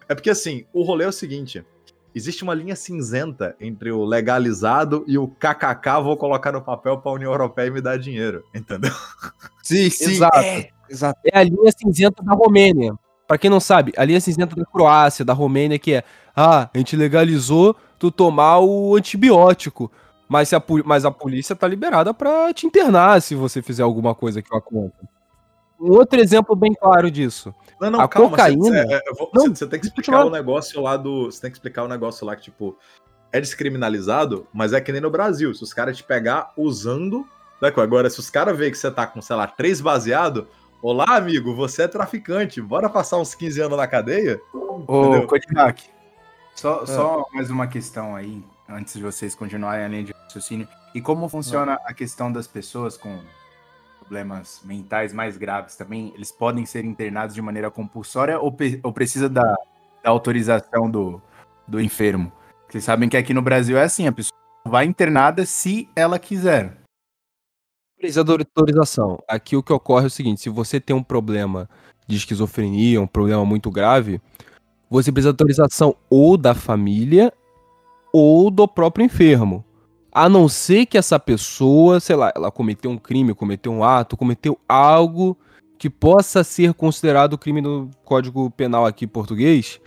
É 0.08 0.14
porque 0.14 0.30
assim, 0.30 0.66
o 0.74 0.84
rolê 0.84 1.06
é 1.06 1.08
o 1.08 1.14
seguinte. 1.14 1.66
Existe 2.16 2.44
uma 2.44 2.54
linha 2.54 2.78
cinzenta 2.78 3.58
entre 3.60 3.92
o 3.92 4.06
legalizado 4.06 5.04
e 5.06 5.18
o 5.18 5.28
kkk 5.28 6.02
vou 6.02 6.16
colocar 6.16 6.54
no 6.54 6.62
papel 6.62 6.98
pra 6.98 7.12
União 7.12 7.30
Europeia 7.30 7.68
e 7.68 7.72
me 7.72 7.82
dar 7.82 7.98
dinheiro, 7.98 8.42
entendeu? 8.56 8.92
Sim, 9.62 9.90
sim. 9.90 10.12
Exato. 10.12 10.38
É. 10.38 10.70
Exato. 10.88 11.20
É 11.26 11.40
a 11.40 11.44
linha 11.44 11.72
cinzenta 11.78 12.24
da 12.24 12.34
Romênia. 12.34 12.94
Para 13.28 13.38
quem 13.38 13.50
não 13.50 13.60
sabe, 13.60 13.92
a 13.98 14.06
linha 14.06 14.22
cinzenta 14.22 14.56
da 14.56 14.64
Croácia, 14.64 15.26
da 15.26 15.34
Romênia, 15.34 15.80
que 15.80 15.96
é, 15.96 16.04
ah, 16.36 16.70
a 16.72 16.78
gente 16.78 16.96
legalizou 16.96 17.76
tu 17.98 18.12
tomar 18.12 18.60
o 18.60 18.96
antibiótico, 18.96 19.92
mas 20.30 20.54
a, 20.54 20.64
mas 20.86 21.04
a 21.04 21.12
polícia 21.12 21.56
tá 21.56 21.68
liberada 21.68 22.14
para 22.14 22.54
te 22.54 22.68
internar 22.68 23.20
se 23.22 23.34
você 23.34 23.62
fizer 23.64 23.82
alguma 23.82 24.14
coisa 24.14 24.42
que 24.42 24.50
vá 24.50 24.62
contra. 24.62 25.15
Um 25.80 25.92
outro 25.92 26.20
exemplo 26.20 26.56
bem 26.56 26.74
claro 26.74 27.12
disso. 27.12 27.54
Não, 27.80 27.92
não, 27.92 28.02
a 28.02 28.08
calma, 28.08 28.30
cocaína. 28.30 28.84
Você, 28.86 29.02
vou, 29.18 29.30
não, 29.34 29.48
você, 29.48 29.68
tem 29.68 29.80
que 29.80 29.88
explicar 29.88 30.26
o 30.26 30.30
negócio 30.30 30.82
lá 30.82 30.96
do. 30.96 31.26
Você 31.26 31.42
tem 31.42 31.52
que 31.52 31.58
explicar 31.58 31.84
o 31.84 31.88
negócio 31.88 32.26
lá 32.26 32.36
que, 32.36 32.44
tipo, 32.44 32.78
é 33.32 33.42
descriminalizado, 33.42 34.48
mas 34.54 34.74
é 34.74 34.80
que 34.80 34.92
nem 34.92 35.02
no 35.02 35.10
Brasil. 35.10 35.54
Se 35.54 35.64
os 35.64 35.74
caras 35.74 35.98
te 35.98 36.04
pegar 36.04 36.54
usando. 36.58 37.28
Agora, 37.62 38.10
se 38.10 38.20
os 38.20 38.30
caras 38.30 38.56
verem 38.56 38.72
que 38.72 38.78
você 38.78 38.92
tá 38.92 39.08
com, 39.08 39.22
sei 39.22 39.36
lá, 39.36 39.48
três 39.48 39.82
baseado, 39.82 40.48
Olá, 40.88 41.16
amigo, 41.16 41.56
você 41.56 41.84
é 41.84 41.88
traficante, 41.88 42.62
bora 42.62 42.88
passar 42.88 43.18
uns 43.18 43.34
15 43.34 43.60
anos 43.60 43.76
na 43.76 43.88
cadeia? 43.88 44.40
Ô, 44.54 45.26
Kodiak, 45.26 45.90
só, 46.54 46.84
é. 46.84 46.86
só 46.86 47.26
mais 47.34 47.50
uma 47.50 47.66
questão 47.66 48.16
aí, 48.16 48.44
antes 48.70 48.94
de 48.94 49.02
vocês 49.02 49.34
continuarem 49.34 49.84
a 49.84 49.88
linha 49.88 50.04
de 50.04 50.14
raciocínio. 50.14 50.68
E 50.94 51.02
como 51.02 51.28
funciona 51.28 51.74
é. 51.74 51.90
a 51.90 51.92
questão 51.92 52.32
das 52.32 52.46
pessoas 52.46 52.98
com 52.98 53.20
problemas 54.06 54.62
mentais 54.64 55.12
mais 55.12 55.38
graves 55.38 55.76
também? 55.76 56.14
Eles 56.16 56.32
podem 56.32 56.66
ser 56.66 56.86
internados 56.86 57.36
de 57.36 57.42
maneira 57.42 57.70
compulsória 57.70 58.40
ou, 58.40 58.56
ou 58.84 58.94
precisa 58.94 59.28
da, 59.28 59.56
da 60.04 60.10
autorização 60.10 60.90
do, 60.90 61.22
do 61.68 61.82
enfermo? 61.82 62.32
Vocês 62.70 62.84
sabem 62.84 63.10
que 63.10 63.18
aqui 63.18 63.34
no 63.34 63.42
Brasil 63.42 63.78
é 63.78 63.84
assim, 63.84 64.08
a 64.08 64.12
pessoa 64.12 64.36
vai 64.68 64.86
internada 64.86 65.46
se 65.46 65.90
ela 65.96 66.18
quiser 66.18 66.86
precisa 68.06 68.24
de 68.24 68.32
autorização. 68.32 69.20
Aqui 69.28 69.56
o 69.56 69.64
que 69.64 69.74
ocorre 69.74 70.06
é 70.06 70.08
o 70.08 70.12
seguinte: 70.12 70.42
se 70.42 70.50
você 70.50 70.80
tem 70.80 70.96
um 70.96 71.04
problema 71.04 71.70
de 72.08 72.18
esquizofrenia, 72.18 73.02
um 73.02 73.08
problema 73.08 73.44
muito 73.46 73.72
grave, 73.72 74.22
você 74.90 75.12
precisa 75.12 75.34
de 75.34 75.34
autorização 75.34 75.96
ou 76.10 76.38
da 76.38 76.54
família 76.54 77.34
ou 78.14 78.52
do 78.52 78.68
próprio 78.68 79.06
enfermo. 79.06 79.65
A 80.16 80.30
não 80.30 80.48
ser 80.48 80.86
que 80.86 80.98
essa 80.98 81.20
pessoa, 81.20 82.00
sei 82.00 82.16
lá, 82.16 82.32
ela 82.34 82.50
cometeu 82.50 82.90
um 82.90 82.98
crime, 82.98 83.34
cometeu 83.34 83.70
um 83.70 83.84
ato, 83.84 84.16
cometeu 84.16 84.58
algo 84.66 85.38
que 85.78 85.90
possa 85.90 86.42
ser 86.42 86.74
considerado 86.74 87.38
crime 87.38 87.60
no 87.60 87.92
Código 88.06 88.50
Penal 88.50 88.86
aqui 88.86 89.06
português, 89.06 89.82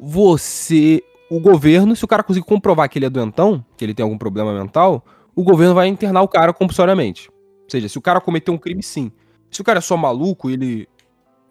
você, 0.00 1.04
o 1.30 1.38
governo, 1.38 1.94
se 1.94 2.02
o 2.02 2.08
cara 2.08 2.22
conseguir 2.22 2.46
comprovar 2.46 2.88
que 2.88 2.98
ele 2.98 3.04
é 3.04 3.10
doentão, 3.10 3.62
que 3.76 3.84
ele 3.84 3.92
tem 3.92 4.02
algum 4.02 4.16
problema 4.16 4.58
mental, 4.58 5.04
o 5.36 5.44
governo 5.44 5.74
vai 5.74 5.86
internar 5.86 6.22
o 6.22 6.28
cara 6.28 6.54
compulsoriamente. 6.54 7.28
Ou 7.28 7.70
seja, 7.70 7.90
se 7.90 7.98
o 7.98 8.00
cara 8.00 8.22
cometeu 8.22 8.54
um 8.54 8.58
crime, 8.58 8.82
sim. 8.82 9.12
Se 9.50 9.60
o 9.60 9.64
cara 9.64 9.80
é 9.80 9.82
só 9.82 9.98
maluco, 9.98 10.48
ele. 10.48 10.88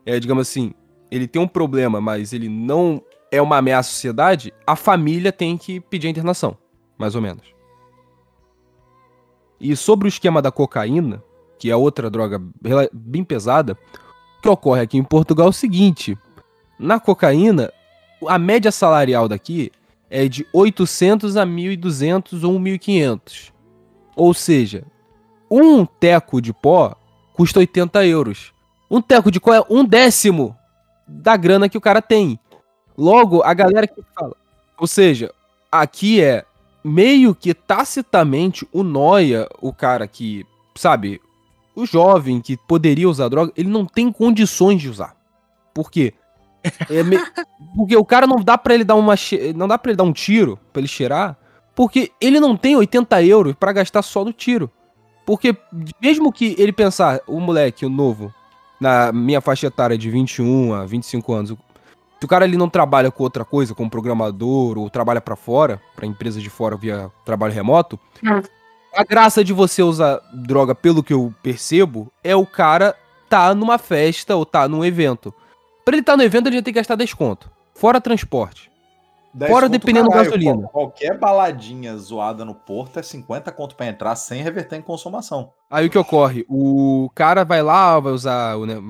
É, 0.07 0.19
digamos 0.19 0.50
assim, 0.50 0.74
ele 1.12 1.27
tem 1.27 1.39
um 1.39 1.47
problema, 1.47 2.01
mas 2.01 2.33
ele 2.33 2.50
não 2.50 3.00
é 3.31 3.39
uma 3.39 3.57
ameaça 3.57 3.91
à 3.91 3.93
sociedade, 3.93 4.51
a 4.65 4.75
família 4.75 5.31
tem 5.31 5.55
que 5.55 5.79
pedir 5.79 6.07
a 6.07 6.09
internação. 6.09 6.57
Mais 6.97 7.13
ou 7.13 7.21
menos. 7.21 7.56
E 9.59 9.75
sobre 9.75 10.07
o 10.07 10.09
esquema 10.09 10.41
da 10.41 10.51
cocaína, 10.51 11.23
que 11.57 11.71
é 11.71 11.75
outra 11.75 12.09
droga 12.09 12.41
bem 12.93 13.23
pesada, 13.23 13.77
o 14.37 14.41
que 14.41 14.49
ocorre 14.49 14.81
aqui 14.81 14.97
em 14.97 15.03
Portugal 15.03 15.47
é 15.47 15.49
o 15.49 15.53
seguinte: 15.53 16.17
na 16.79 16.99
cocaína, 16.99 17.71
a 18.27 18.37
média 18.37 18.71
salarial 18.71 19.27
daqui 19.27 19.71
é 20.09 20.27
de 20.27 20.45
800 20.53 21.35
a 21.37 21.45
1.200 21.45 22.43
ou 22.43 22.59
1.500. 22.59 23.51
Ou 24.15 24.33
seja, 24.33 24.83
um 25.49 25.85
teco 25.85 26.41
de 26.41 26.53
pó 26.53 26.95
custa 27.33 27.59
80 27.59 28.05
euros. 28.05 28.53
Um 28.89 29.01
teco 29.01 29.31
de 29.31 29.39
pó 29.39 29.53
é 29.53 29.63
um 29.69 29.83
décimo 29.83 30.55
da 31.07 31.35
grana 31.35 31.69
que 31.69 31.77
o 31.77 31.81
cara 31.81 32.01
tem. 32.01 32.39
Logo, 32.97 33.43
a 33.43 33.53
galera 33.53 33.87
que 33.87 34.01
fala. 34.15 34.35
Ou 34.77 34.87
seja, 34.87 35.31
aqui 35.71 36.21
é 36.21 36.45
meio 36.84 37.36
que 37.36 37.53
tacitamente 37.53 38.67
o 38.72 38.84
Noia, 38.84 39.48
o 39.62 39.74
cara 39.74 40.07
que, 40.07 40.46
sabe, 40.75 41.22
o 41.75 41.86
jovem 41.86 42.41
que 42.41 42.57
poderia 42.57 43.10
usar 43.10 43.29
droga, 43.29 43.51
ele 43.55 43.69
não 43.69 43.86
tem 43.86 44.12
condições 44.12 44.81
de 44.81 44.89
usar. 44.89 45.15
Por 45.74 45.91
quê? 45.91 46.13
É 46.89 47.03
me... 47.03 47.17
Porque 47.75 47.96
o 47.96 48.05
cara 48.05 48.25
não 48.25 48.38
dá 48.38 48.57
para 48.57 48.74
ele 48.74 48.84
dar 48.84 48.96
uma 48.96 49.15
che... 49.15 49.53
não 49.53 49.67
dá 49.67 49.77
para 49.77 49.91
ele 49.91 49.98
dar 49.98 50.03
um 50.03 50.13
tiro 50.13 50.57
para 50.72 50.79
ele 50.79 50.88
cheirar, 50.88 51.38
porque 51.75 52.12
ele 52.19 52.39
não 52.39 52.57
tem 52.57 52.75
80 52.75 53.22
euros 53.24 53.53
para 53.53 53.72
gastar 53.72 54.01
só 54.01 54.25
no 54.25 54.34
tiro. 54.34 54.72
Porque 55.24 55.55
mesmo 56.01 56.31
que 56.31 56.55
ele 56.57 56.72
pensar, 56.72 57.19
o 57.27 57.39
moleque, 57.39 57.86
o 57.86 57.89
novo, 57.89 58.34
na 58.79 59.12
minha 59.12 59.41
faixa 59.41 59.67
etária 59.67 59.96
de 59.96 60.10
21 60.10 60.74
a 60.74 60.86
25 60.86 61.34
anos, 61.34 61.55
se 62.19 62.25
o 62.25 62.27
cara 62.27 62.45
ele 62.45 62.57
não 62.57 62.69
trabalha 62.69 63.12
com 63.12 63.24
outra 63.24 63.45
coisa, 63.45 63.75
como 63.75 63.89
programador, 63.89 64.77
ou 64.77 64.89
trabalha 64.89 65.21
para 65.21 65.36
fora, 65.36 65.81
para 65.95 66.05
empresa 66.05 66.39
de 66.39 66.50
fora 66.50 66.75
via 66.75 67.12
trabalho 67.24 67.53
remoto, 67.53 68.00
a 68.93 69.03
graça 69.03 69.43
de 69.43 69.53
você 69.53 69.83
usar 69.83 70.19
droga, 70.33 70.74
pelo 70.74 71.03
que 71.03 71.13
eu 71.13 71.33
percebo, 71.43 72.12
é 72.24 72.36
o 72.36 72.45
cara 72.45 72.95
tá 73.29 73.53
numa 73.53 73.77
festa 73.77 74.36
ou 74.36 74.45
tá 74.45 74.67
num 74.67 74.83
evento. 74.83 75.33
Pra 75.86 75.93
ele 75.93 76.01
estar 76.01 76.13
tá 76.13 76.17
no 76.17 76.24
evento, 76.24 76.47
ele 76.47 76.57
já 76.57 76.62
tem 76.63 76.74
que 76.74 76.79
gastar 76.79 76.95
desconto. 76.95 77.50
Fora 77.75 78.01
transporte. 78.01 78.71
Fora 79.48 79.69
dependendo 79.69 80.10
da 80.10 80.24
gasolina. 80.24 80.67
Qualquer 80.69 81.17
baladinha 81.17 81.96
zoada 81.98 82.43
no 82.43 82.55
porto 82.55 83.00
é 83.00 83.03
50 83.03 83.51
conto 83.51 83.75
pra 83.75 83.88
entrar 83.88 84.15
sem 84.15 84.41
reverter 84.41 84.77
em 84.77 84.81
consumação. 84.81 85.51
Aí 85.69 85.86
o 85.86 85.89
que 85.89 85.98
ocorre? 85.98 86.46
O 86.50 87.10
cara 87.13 87.43
vai 87.43 87.62
lá, 87.62 88.00
vai 88.00 88.13
usar. 88.13 88.57
Né, 88.60 88.81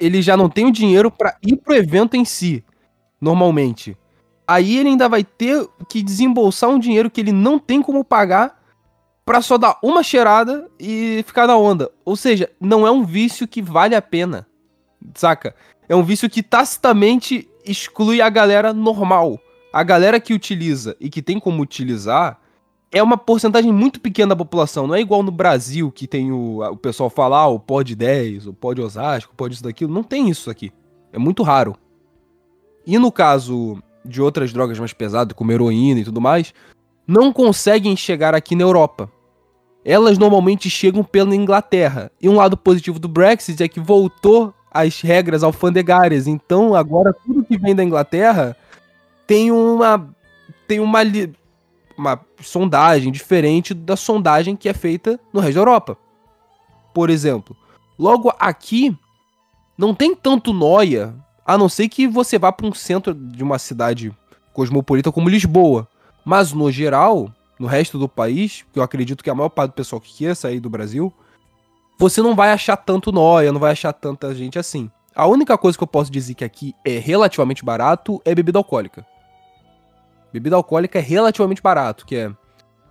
ele 0.00 0.22
já 0.22 0.36
não 0.36 0.48
tem 0.48 0.66
o 0.66 0.72
dinheiro 0.72 1.10
para 1.10 1.36
ir 1.46 1.56
pro 1.56 1.74
evento 1.74 2.16
em 2.16 2.24
si, 2.24 2.64
normalmente. 3.20 3.96
Aí 4.46 4.78
ele 4.78 4.90
ainda 4.90 5.08
vai 5.08 5.24
ter 5.24 5.68
que 5.88 6.02
desembolsar 6.02 6.70
um 6.70 6.78
dinheiro 6.78 7.10
que 7.10 7.20
ele 7.20 7.32
não 7.32 7.58
tem 7.58 7.82
como 7.82 8.04
pagar 8.04 8.62
pra 9.24 9.42
só 9.42 9.58
dar 9.58 9.76
uma 9.82 10.02
cheirada 10.02 10.70
e 10.78 11.24
ficar 11.26 11.48
na 11.48 11.56
onda. 11.56 11.90
Ou 12.04 12.16
seja, 12.16 12.48
não 12.60 12.86
é 12.86 12.90
um 12.90 13.04
vício 13.04 13.48
que 13.48 13.60
vale 13.60 13.94
a 13.94 14.00
pena. 14.00 14.46
Saca? 15.14 15.54
É 15.88 15.96
um 15.96 16.02
vício 16.02 16.30
que 16.30 16.42
tacitamente 16.42 17.48
exclui 17.64 18.22
a 18.22 18.30
galera 18.30 18.72
normal 18.72 19.38
a 19.76 19.82
galera 19.82 20.18
que 20.18 20.32
utiliza 20.32 20.96
e 20.98 21.10
que 21.10 21.20
tem 21.20 21.38
como 21.38 21.62
utilizar 21.62 22.40
é 22.90 23.02
uma 23.02 23.18
porcentagem 23.18 23.70
muito 23.70 24.00
pequena 24.00 24.30
da 24.30 24.36
população. 24.36 24.86
Não 24.86 24.94
é 24.94 25.02
igual 25.02 25.22
no 25.22 25.30
Brasil 25.30 25.92
que 25.92 26.06
tem 26.06 26.32
o, 26.32 26.62
o 26.62 26.76
pessoal 26.78 27.10
falar 27.10 27.40
ah, 27.40 27.48
o 27.48 27.60
pode 27.60 27.94
10, 27.94 28.46
o 28.46 28.54
pode 28.54 28.80
Osasco, 28.80 29.34
o 29.34 29.36
pode 29.36 29.52
isso 29.52 29.62
daquilo. 29.62 29.92
Não 29.92 30.02
tem 30.02 30.30
isso 30.30 30.48
aqui. 30.48 30.72
É 31.12 31.18
muito 31.18 31.42
raro. 31.42 31.76
E 32.86 32.98
no 32.98 33.12
caso 33.12 33.76
de 34.02 34.22
outras 34.22 34.50
drogas 34.50 34.78
mais 34.78 34.94
pesadas, 34.94 35.36
como 35.36 35.52
heroína 35.52 36.00
e 36.00 36.04
tudo 36.04 36.22
mais, 36.22 36.54
não 37.06 37.30
conseguem 37.30 37.94
chegar 37.94 38.34
aqui 38.34 38.56
na 38.56 38.62
Europa. 38.62 39.12
Elas 39.84 40.16
normalmente 40.16 40.70
chegam 40.70 41.04
pela 41.04 41.36
Inglaterra. 41.36 42.10
E 42.18 42.30
um 42.30 42.36
lado 42.36 42.56
positivo 42.56 42.98
do 42.98 43.08
Brexit 43.08 43.62
é 43.62 43.68
que 43.68 43.78
voltou 43.78 44.54
as 44.72 45.02
regras 45.02 45.42
alfandegárias. 45.42 46.26
Então 46.26 46.74
agora 46.74 47.12
tudo 47.12 47.44
que 47.44 47.58
vem 47.58 47.74
da 47.74 47.84
Inglaterra 47.84 48.56
tem 49.26 49.50
uma 49.50 50.08
tem 50.66 50.80
uma 50.80 51.02
uma 51.96 52.20
sondagem 52.42 53.10
diferente 53.10 53.72
da 53.72 53.96
sondagem 53.96 54.54
que 54.54 54.68
é 54.68 54.74
feita 54.74 55.18
no 55.32 55.40
resto 55.40 55.54
da 55.54 55.60
Europa. 55.60 55.96
Por 56.92 57.10
exemplo, 57.10 57.56
logo 57.98 58.32
aqui 58.38 58.96
não 59.76 59.94
tem 59.94 60.14
tanto 60.14 60.52
noia, 60.52 61.14
a 61.44 61.56
não 61.56 61.68
ser 61.68 61.88
que 61.88 62.06
você 62.06 62.38
vá 62.38 62.52
para 62.52 62.66
um 62.66 62.74
centro 62.74 63.14
de 63.14 63.42
uma 63.42 63.58
cidade 63.58 64.14
cosmopolita 64.52 65.12
como 65.12 65.28
Lisboa. 65.28 65.88
Mas 66.24 66.52
no 66.52 66.70
geral, 66.70 67.30
no 67.58 67.66
resto 67.66 67.98
do 67.98 68.08
país, 68.08 68.64
que 68.72 68.78
eu 68.78 68.82
acredito 68.82 69.22
que 69.22 69.30
a 69.30 69.34
maior 69.34 69.48
parte 69.48 69.70
do 69.70 69.74
pessoal 69.74 70.00
que 70.00 70.12
quer 70.12 70.34
sair 70.34 70.60
do 70.60 70.70
Brasil, 70.70 71.12
você 71.98 72.20
não 72.20 72.34
vai 72.34 72.50
achar 72.50 72.76
tanto 72.76 73.12
noia, 73.12 73.52
não 73.52 73.60
vai 73.60 73.72
achar 73.72 73.92
tanta 73.92 74.34
gente 74.34 74.58
assim. 74.58 74.90
A 75.14 75.26
única 75.26 75.56
coisa 75.56 75.78
que 75.78 75.84
eu 75.84 75.88
posso 75.88 76.10
dizer 76.10 76.34
que 76.34 76.44
aqui 76.44 76.74
é 76.84 76.98
relativamente 76.98 77.64
barato 77.64 78.20
é 78.24 78.34
bebida 78.34 78.58
alcoólica. 78.58 79.06
Bebida 80.36 80.54
alcoólica 80.56 80.98
é 80.98 81.02
relativamente 81.02 81.62
barato, 81.62 82.04
que 82.04 82.14
é 82.14 82.30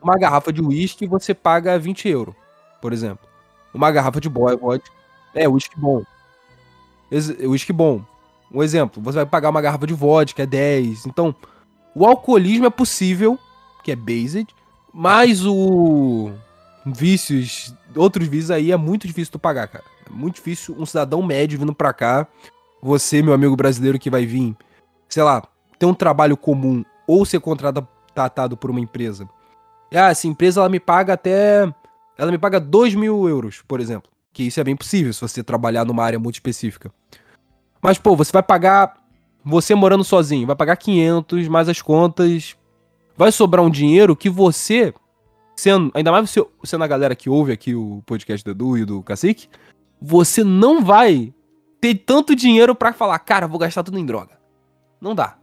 uma 0.01 0.17
garrafa 0.17 0.51
de 0.51 0.63
uísque 0.63 1.05
você 1.05 1.31
paga 1.31 1.77
20 1.77 2.09
euros, 2.09 2.33
por 2.81 2.91
exemplo. 2.91 3.29
Uma 3.71 3.91
garrafa 3.91 4.19
de 4.19 4.27
boy 4.27 4.57
vodka. 4.57 4.89
É, 5.31 5.47
uísque 5.47 5.79
bom. 5.79 6.01
Uísque 7.11 7.71
bom. 7.71 8.03
Um 8.51 8.63
exemplo, 8.63 8.99
você 8.99 9.17
vai 9.17 9.27
pagar 9.27 9.51
uma 9.51 9.61
garrafa 9.61 9.85
de 9.85 9.93
vodka, 9.93 10.41
é 10.41 10.45
10. 10.47 11.05
Então, 11.05 11.35
o 11.93 12.03
alcoolismo 12.03 12.65
é 12.65 12.69
possível, 12.71 13.37
que 13.83 13.91
é 13.91 13.95
based, 13.95 14.47
mas 14.91 15.45
o 15.45 16.31
vícios, 16.83 17.75
outros 17.95 18.27
vícios 18.27 18.49
aí 18.49 18.71
é 18.71 18.77
muito 18.77 19.05
difícil 19.05 19.33
tu 19.33 19.37
pagar, 19.37 19.67
cara. 19.67 19.83
É 20.03 20.09
muito 20.09 20.37
difícil 20.37 20.75
um 20.79 20.85
cidadão 20.87 21.21
médio 21.21 21.59
vindo 21.59 21.75
pra 21.75 21.93
cá, 21.93 22.27
você, 22.81 23.21
meu 23.21 23.33
amigo 23.33 23.55
brasileiro 23.55 23.99
que 23.99 24.09
vai 24.09 24.25
vir, 24.25 24.57
sei 25.07 25.21
lá, 25.21 25.43
ter 25.77 25.85
um 25.85 25.93
trabalho 25.93 26.35
comum 26.35 26.83
ou 27.07 27.25
ser 27.25 27.39
contratado 27.39 28.57
por 28.57 28.69
uma 28.71 28.79
empresa. 28.79 29.27
Ah, 29.93 30.09
essa 30.09 30.27
empresa 30.27 30.59
ela 30.59 30.69
me 30.69 30.79
paga 30.79 31.13
até. 31.13 31.71
Ela 32.17 32.31
me 32.31 32.37
paga 32.37 32.59
2 32.59 32.95
mil 32.95 33.27
euros, 33.27 33.63
por 33.67 33.79
exemplo. 33.79 34.09
Que 34.33 34.43
isso 34.43 34.59
é 34.59 34.63
bem 34.63 34.75
possível 34.75 35.13
se 35.13 35.21
você 35.21 35.43
trabalhar 35.43 35.85
numa 35.85 36.03
área 36.03 36.19
muito 36.19 36.35
específica. 36.35 36.91
Mas, 37.81 37.97
pô, 37.97 38.15
você 38.15 38.31
vai 38.31 38.43
pagar. 38.43 38.97
Você 39.43 39.75
morando 39.75 40.03
sozinho, 40.03 40.47
vai 40.47 40.55
pagar 40.55 40.75
500 40.75 41.47
mais 41.47 41.69
as 41.69 41.81
contas. 41.81 42.55
Vai 43.15 43.31
sobrar 43.31 43.63
um 43.63 43.69
dinheiro 43.69 44.15
que 44.15 44.29
você, 44.29 44.93
sendo, 45.55 45.91
ainda 45.93 46.11
mais 46.11 46.29
você 46.29 46.45
sendo 46.63 46.83
a 46.83 46.87
galera 46.87 47.15
que 47.15 47.29
ouve 47.29 47.51
aqui 47.53 47.75
o 47.75 48.01
podcast 48.05 48.43
do 48.43 48.51
Edu 48.51 48.77
e 48.77 48.85
do 48.85 49.03
Cacique, 49.03 49.47
você 50.01 50.43
não 50.43 50.83
vai 50.83 51.33
ter 51.79 51.95
tanto 51.95 52.35
dinheiro 52.35 52.75
para 52.75 52.91
falar, 52.91 53.19
cara, 53.19 53.47
vou 53.47 53.59
gastar 53.59 53.83
tudo 53.83 53.99
em 53.99 54.05
droga. 54.05 54.37
Não 54.99 55.13
dá 55.13 55.37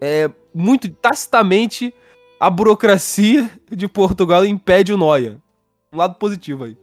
é, 0.00 0.30
muito 0.56 0.88
tacitamente 0.88 1.92
a 2.40 2.48
burocracia 2.48 3.50
de 3.70 3.86
Portugal 3.86 4.44
impede 4.44 4.92
o 4.92 4.96
Noia. 4.96 5.38
Um 5.92 5.98
lado 5.98 6.14
positivo 6.14 6.64
aí. 6.64 6.76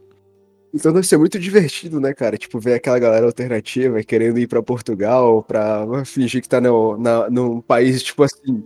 Então 0.72 0.92
deve 0.92 1.06
ser 1.06 1.16
muito 1.16 1.38
divertido, 1.38 2.00
né, 2.00 2.12
cara? 2.12 2.36
Tipo, 2.36 2.58
ver 2.58 2.74
aquela 2.74 2.98
galera 2.98 3.26
alternativa 3.26 4.02
querendo 4.02 4.38
ir 4.38 4.48
para 4.48 4.62
Portugal 4.62 5.42
pra 5.42 6.04
fingir 6.04 6.42
que 6.42 6.48
tá 6.48 6.60
no, 6.60 6.96
na, 6.98 7.30
num 7.30 7.60
país, 7.60 8.02
tipo 8.02 8.22
assim. 8.22 8.64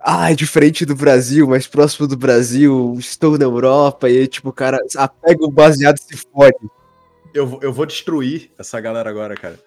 Ah, 0.00 0.32
é 0.32 0.34
diferente 0.34 0.86
do 0.86 0.94
Brasil, 0.94 1.46
mais 1.46 1.66
próximo 1.66 2.06
do 2.06 2.16
Brasil, 2.16 2.96
estou 2.98 3.36
na 3.36 3.44
Europa, 3.44 4.08
e 4.08 4.18
aí, 4.18 4.26
tipo, 4.26 4.48
o 4.48 4.52
cara 4.52 4.78
apega 4.96 5.44
o 5.44 5.50
baseado 5.50 5.98
e 5.98 6.02
se 6.02 6.16
fode. 6.16 6.56
Eu, 7.34 7.58
eu 7.60 7.72
vou 7.72 7.84
destruir 7.84 8.50
essa 8.58 8.80
galera 8.80 9.10
agora, 9.10 9.34
cara. 9.34 9.58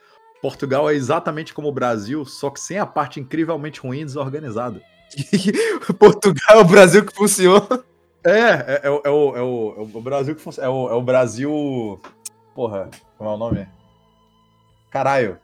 Portugal 0.44 0.90
é 0.90 0.94
exatamente 0.94 1.54
como 1.54 1.70
o 1.70 1.72
Brasil, 1.72 2.26
só 2.26 2.50
que 2.50 2.60
sem 2.60 2.78
a 2.78 2.86
parte 2.86 3.18
incrivelmente 3.18 3.80
ruim 3.80 4.02
e 4.02 4.04
desorganizada. 4.04 4.82
Portugal 5.98 6.58
é 6.58 6.60
o 6.60 6.66
Brasil 6.66 7.06
que 7.06 7.16
funciona. 7.16 7.82
É, 8.26 8.32
é, 8.32 8.82
é, 8.84 8.88
é, 8.88 8.90
o, 8.90 9.02
é, 9.06 9.42
o, 9.42 9.74
é 9.78 9.98
o 9.98 10.02
Brasil 10.02 10.36
que 10.36 10.42
funciona. 10.42 10.68
É 10.68 10.70
o, 10.70 10.90
é 10.90 10.94
o 10.96 11.02
Brasil. 11.02 12.02
Porra, 12.54 12.90
como 13.18 13.30
é 13.30 13.34
o 13.34 13.38
nome? 13.38 13.66
Caralho. 14.92 15.38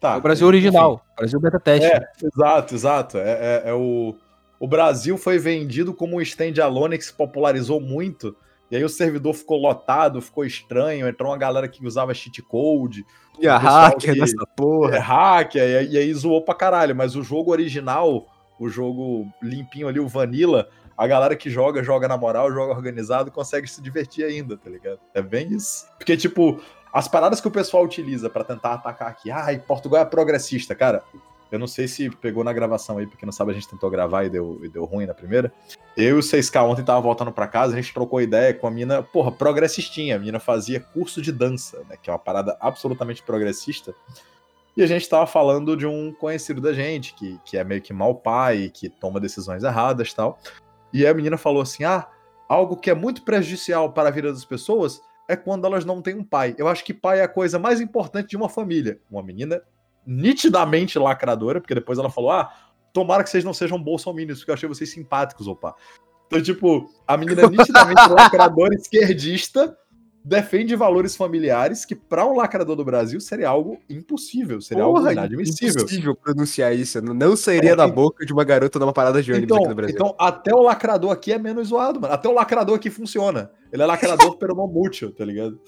Tá. 0.00 0.14
É 0.14 0.16
o 0.16 0.22
Brasil 0.22 0.46
original. 0.46 0.94
Enfim. 0.94 1.14
Brasil 1.18 1.40
beta 1.40 1.60
teste. 1.60 1.86
É, 1.86 2.08
exato, 2.22 2.74
exato. 2.74 3.18
É, 3.18 3.30
é, 3.30 3.62
é, 3.66 3.74
o. 3.74 4.16
O 4.58 4.66
Brasil 4.66 5.18
foi 5.18 5.38
vendido 5.38 5.92
como 5.92 6.16
um 6.16 6.20
stand-alone 6.22 6.96
que 6.96 7.04
se 7.04 7.12
popularizou 7.12 7.78
muito. 7.78 8.34
E 8.72 8.76
aí 8.76 8.82
o 8.82 8.88
servidor 8.88 9.34
ficou 9.34 9.58
lotado, 9.58 10.22
ficou 10.22 10.46
estranho, 10.46 11.06
entrou 11.06 11.30
uma 11.30 11.36
galera 11.36 11.68
que 11.68 11.86
usava 11.86 12.14
cheat 12.14 12.40
code. 12.40 13.04
E 13.38 13.46
a 13.46 13.58
hacker 13.58 14.16
nessa 14.16 14.46
porra. 14.56 14.96
É 14.96 14.98
hacker, 14.98 15.62
e, 15.62 15.90
e 15.90 15.98
aí 15.98 16.14
zoou 16.14 16.40
pra 16.40 16.54
caralho. 16.54 16.96
Mas 16.96 17.14
o 17.14 17.22
jogo 17.22 17.50
original, 17.50 18.26
o 18.58 18.70
jogo 18.70 19.30
limpinho 19.42 19.88
ali, 19.88 20.00
o 20.00 20.08
Vanilla, 20.08 20.70
a 20.96 21.06
galera 21.06 21.36
que 21.36 21.50
joga, 21.50 21.84
joga 21.84 22.08
na 22.08 22.16
moral, 22.16 22.50
joga 22.50 22.72
organizado, 22.72 23.30
consegue 23.30 23.68
se 23.68 23.82
divertir 23.82 24.24
ainda, 24.24 24.56
tá 24.56 24.70
ligado? 24.70 25.00
É 25.12 25.20
bem 25.20 25.52
isso. 25.52 25.86
Porque, 25.98 26.16
tipo, 26.16 26.58
as 26.90 27.06
paradas 27.06 27.42
que 27.42 27.48
o 27.48 27.50
pessoal 27.50 27.84
utiliza 27.84 28.30
para 28.30 28.42
tentar 28.42 28.72
atacar 28.72 29.08
aqui, 29.08 29.30
ai, 29.30 29.58
Portugal 29.58 30.00
é 30.00 30.06
progressista, 30.06 30.74
cara. 30.74 31.02
Eu 31.52 31.58
não 31.58 31.66
sei 31.66 31.86
se 31.86 32.08
pegou 32.08 32.42
na 32.42 32.50
gravação 32.50 32.96
aí, 32.96 33.06
porque 33.06 33.26
não 33.26 33.32
sabe, 33.32 33.50
a 33.50 33.54
gente 33.54 33.68
tentou 33.68 33.90
gravar 33.90 34.24
e 34.24 34.30
deu, 34.30 34.58
e 34.64 34.70
deu 34.70 34.86
ruim 34.86 35.04
na 35.04 35.12
primeira. 35.12 35.52
Eu 35.94 36.16
e 36.16 36.18
o 36.18 36.22
6K 36.22 36.64
ontem 36.64 36.82
tava 36.82 37.02
voltando 37.02 37.30
para 37.30 37.46
casa, 37.46 37.74
a 37.74 37.76
gente 37.76 37.92
trocou 37.92 38.22
ideia 38.22 38.54
com 38.54 38.66
a 38.66 38.70
mina, 38.70 39.02
porra, 39.02 39.30
progressistinha. 39.30 40.16
A 40.16 40.18
mina 40.18 40.40
fazia 40.40 40.80
curso 40.80 41.20
de 41.20 41.30
dança, 41.30 41.84
né? 41.90 41.98
Que 42.02 42.08
é 42.08 42.12
uma 42.12 42.18
parada 42.18 42.56
absolutamente 42.58 43.22
progressista. 43.22 43.94
E 44.74 44.82
a 44.82 44.86
gente 44.86 45.06
tava 45.06 45.26
falando 45.26 45.76
de 45.76 45.86
um 45.86 46.10
conhecido 46.10 46.58
da 46.58 46.72
gente, 46.72 47.12
que, 47.12 47.38
que 47.44 47.58
é 47.58 47.62
meio 47.62 47.82
que 47.82 47.92
mau 47.92 48.14
pai, 48.14 48.70
que 48.72 48.88
toma 48.88 49.20
decisões 49.20 49.62
erradas 49.62 50.08
e 50.08 50.16
tal. 50.16 50.38
E 50.90 51.06
a 51.06 51.12
menina 51.12 51.36
falou 51.36 51.60
assim: 51.60 51.84
ah, 51.84 52.08
algo 52.48 52.78
que 52.78 52.88
é 52.88 52.94
muito 52.94 53.20
prejudicial 53.22 53.92
para 53.92 54.08
a 54.08 54.12
vida 54.12 54.32
das 54.32 54.46
pessoas 54.46 55.02
é 55.28 55.36
quando 55.36 55.66
elas 55.66 55.84
não 55.84 56.00
têm 56.00 56.14
um 56.14 56.24
pai. 56.24 56.54
Eu 56.56 56.66
acho 56.66 56.82
que 56.82 56.94
pai 56.94 57.20
é 57.20 57.22
a 57.22 57.28
coisa 57.28 57.58
mais 57.58 57.78
importante 57.78 58.30
de 58.30 58.36
uma 58.38 58.48
família. 58.48 58.98
Uma 59.10 59.22
menina 59.22 59.62
nitidamente 60.06 60.98
lacradora, 60.98 61.60
porque 61.60 61.74
depois 61.74 61.98
ela 61.98 62.10
falou: 62.10 62.30
ah, 62.30 62.52
tomara 62.92 63.22
que 63.22 63.30
vocês 63.30 63.44
não 63.44 63.54
sejam 63.54 63.82
bolsominions, 63.82 64.38
porque 64.38 64.50
eu 64.50 64.54
achei 64.54 64.68
vocês 64.68 64.90
simpáticos, 64.90 65.46
opa. 65.46 65.74
Então, 66.26 66.42
tipo, 66.42 66.88
a 67.06 67.16
menina 67.16 67.42
é 67.42 67.48
nitidamente 67.48 68.08
lacradora 68.08 68.74
esquerdista 68.74 69.76
defende 70.24 70.76
valores 70.76 71.16
familiares 71.16 71.84
que 71.84 71.94
para 71.94 72.24
um 72.26 72.36
lacrador 72.36 72.76
do 72.76 72.84
Brasil 72.84 73.20
seria 73.20 73.48
algo 73.48 73.78
impossível, 73.88 74.60
seria 74.60 74.84
Porra, 74.84 74.98
algo 74.98 75.12
inadmissível. 75.12 75.82
Impossível 75.82 76.14
pronunciar 76.14 76.74
isso, 76.74 77.02
não 77.02 77.36
sairia 77.36 77.72
é, 77.72 77.76
da 77.76 77.88
boca 77.88 78.24
de 78.24 78.32
uma 78.32 78.44
garota 78.44 78.78
numa 78.78 78.92
parada 78.92 79.22
de 79.22 79.32
ônibus 79.32 79.44
então, 79.46 79.58
aqui 79.58 79.68
no 79.68 79.74
Brasil. 79.74 79.94
Então, 79.96 80.14
até 80.18 80.54
o 80.54 80.62
lacrador 80.62 81.10
aqui 81.10 81.32
é 81.32 81.38
menos 81.38 81.68
zoado, 81.68 82.00
mano. 82.00 82.14
Até 82.14 82.28
o 82.28 82.32
lacrador 82.32 82.76
aqui 82.76 82.88
funciona. 82.88 83.50
Ele 83.72 83.82
é 83.82 83.86
lacrador 83.86 84.36
pelo 84.38 84.54
não 84.54 84.68
mútil, 84.68 85.12
tá 85.12 85.24
ligado? 85.24 85.58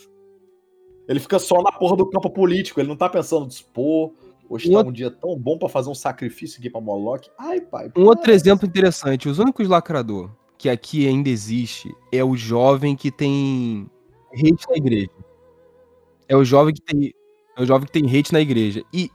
Ele 1.08 1.20
fica 1.20 1.38
só 1.38 1.60
na 1.60 1.72
porra 1.72 1.96
do 1.96 2.08
campo 2.08 2.30
político, 2.30 2.80
ele 2.80 2.88
não 2.88 2.96
tá 2.96 3.08
pensando, 3.08 3.48
pô, 3.72 4.14
hoje 4.48 4.70
tá 4.70 4.80
um 4.80 4.92
dia 4.92 5.10
tão 5.10 5.36
bom 5.38 5.58
para 5.58 5.68
fazer 5.68 5.90
um 5.90 5.94
sacrifício 5.94 6.58
aqui 6.58 6.70
pra 6.70 6.80
Moloch. 6.80 7.30
Ai, 7.38 7.60
pai. 7.60 7.90
Um 7.96 8.04
outro 8.04 8.30
exemplo 8.32 8.66
interessante, 8.66 9.28
os 9.28 9.38
únicos 9.38 9.68
lacrador 9.68 10.30
que 10.56 10.68
aqui 10.68 11.06
ainda 11.06 11.28
existe 11.28 11.94
é 12.12 12.24
o 12.24 12.36
jovem 12.36 12.96
que 12.96 13.10
tem 13.10 13.90
hate 14.32 14.66
na 14.70 14.76
igreja. 14.76 15.10
É 16.28 16.36
o 16.36 16.44
jovem 16.44 16.72
que 16.72 16.80
tem, 16.80 17.12
é 17.56 17.62
o 17.62 17.66
jovem 17.66 17.86
que 17.86 17.92
tem 17.92 18.06
hate 18.06 18.32
na 18.32 18.40
igreja. 18.40 18.82
E 18.92 19.10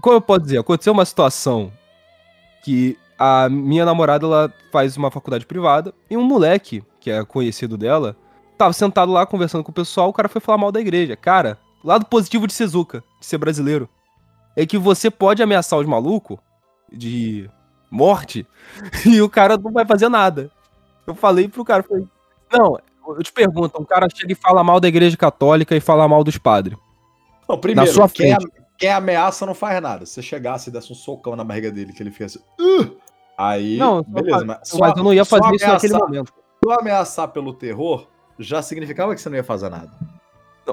como 0.00 0.16
eu 0.16 0.20
posso 0.20 0.40
dizer, 0.40 0.58
aconteceu 0.58 0.92
uma 0.92 1.04
situação 1.04 1.72
que 2.64 2.96
a 3.18 3.48
minha 3.48 3.84
namorada 3.84 4.26
ela 4.26 4.54
faz 4.70 4.96
uma 4.96 5.10
faculdade 5.10 5.46
privada 5.46 5.94
e 6.08 6.16
um 6.16 6.24
moleque 6.24 6.82
que 6.98 7.10
é 7.10 7.24
conhecido 7.24 7.76
dela 7.76 8.16
tava 8.56 8.72
sentado 8.72 9.12
lá 9.12 9.26
conversando 9.26 9.64
com 9.64 9.70
o 9.70 9.74
pessoal, 9.74 10.08
o 10.08 10.12
cara 10.12 10.28
foi 10.28 10.40
falar 10.40 10.58
mal 10.58 10.72
da 10.72 10.80
igreja. 10.80 11.16
Cara, 11.16 11.58
lado 11.82 12.06
positivo 12.06 12.46
de 12.46 12.52
Sezuka, 12.52 13.02
de 13.18 13.26
ser 13.26 13.38
brasileiro, 13.38 13.88
é 14.56 14.66
que 14.66 14.78
você 14.78 15.10
pode 15.10 15.42
ameaçar 15.42 15.78
os 15.78 15.86
malucos 15.86 16.38
de 16.92 17.48
morte 17.90 18.46
e 19.06 19.20
o 19.20 19.28
cara 19.28 19.56
não 19.56 19.72
vai 19.72 19.86
fazer 19.86 20.08
nada. 20.08 20.50
Eu 21.06 21.14
falei 21.14 21.48
pro 21.48 21.64
cara, 21.64 21.82
falei, 21.82 22.06
não, 22.52 22.78
eu 23.08 23.22
te 23.22 23.32
pergunto, 23.32 23.80
um 23.80 23.84
cara 23.84 24.08
chega 24.14 24.32
e 24.32 24.36
fala 24.36 24.62
mal 24.62 24.78
da 24.78 24.88
igreja 24.88 25.16
católica 25.16 25.74
e 25.76 25.80
fala 25.80 26.06
mal 26.06 26.22
dos 26.22 26.38
padres. 26.38 26.76
Não, 27.48 27.58
primeiro, 27.58 27.88
na 27.90 27.94
sua 27.94 28.08
quem, 28.08 28.36
quem 28.78 28.90
ameaça 28.90 29.44
não 29.44 29.54
faz 29.54 29.80
nada. 29.82 30.06
Se 30.06 30.14
você 30.14 30.22
chegasse 30.22 30.70
e 30.70 30.72
desse 30.72 30.92
um 30.92 30.94
socão 30.94 31.36
na 31.36 31.44
barriga 31.44 31.70
dele, 31.70 31.92
que 31.92 32.02
ele 32.02 32.10
fizesse. 32.10 32.38
Uh! 32.60 32.96
Aí. 33.36 33.76
Não, 33.76 34.02
beleza, 34.02 34.44
mas, 34.44 34.68
só, 34.68 34.78
mas 34.78 34.96
eu 34.96 35.02
não 35.02 35.12
ia 35.12 35.24
fazer 35.24 35.54
isso 35.54 35.66
naquele 35.66 35.94
momento. 35.94 36.32
Se 36.64 36.72
ameaçar 36.72 37.28
pelo 37.28 37.52
terror, 37.52 38.06
já 38.38 38.62
significava 38.62 39.14
que 39.14 39.20
você 39.20 39.28
não 39.28 39.36
ia 39.36 39.44
fazer 39.44 39.68
nada. 39.68 39.90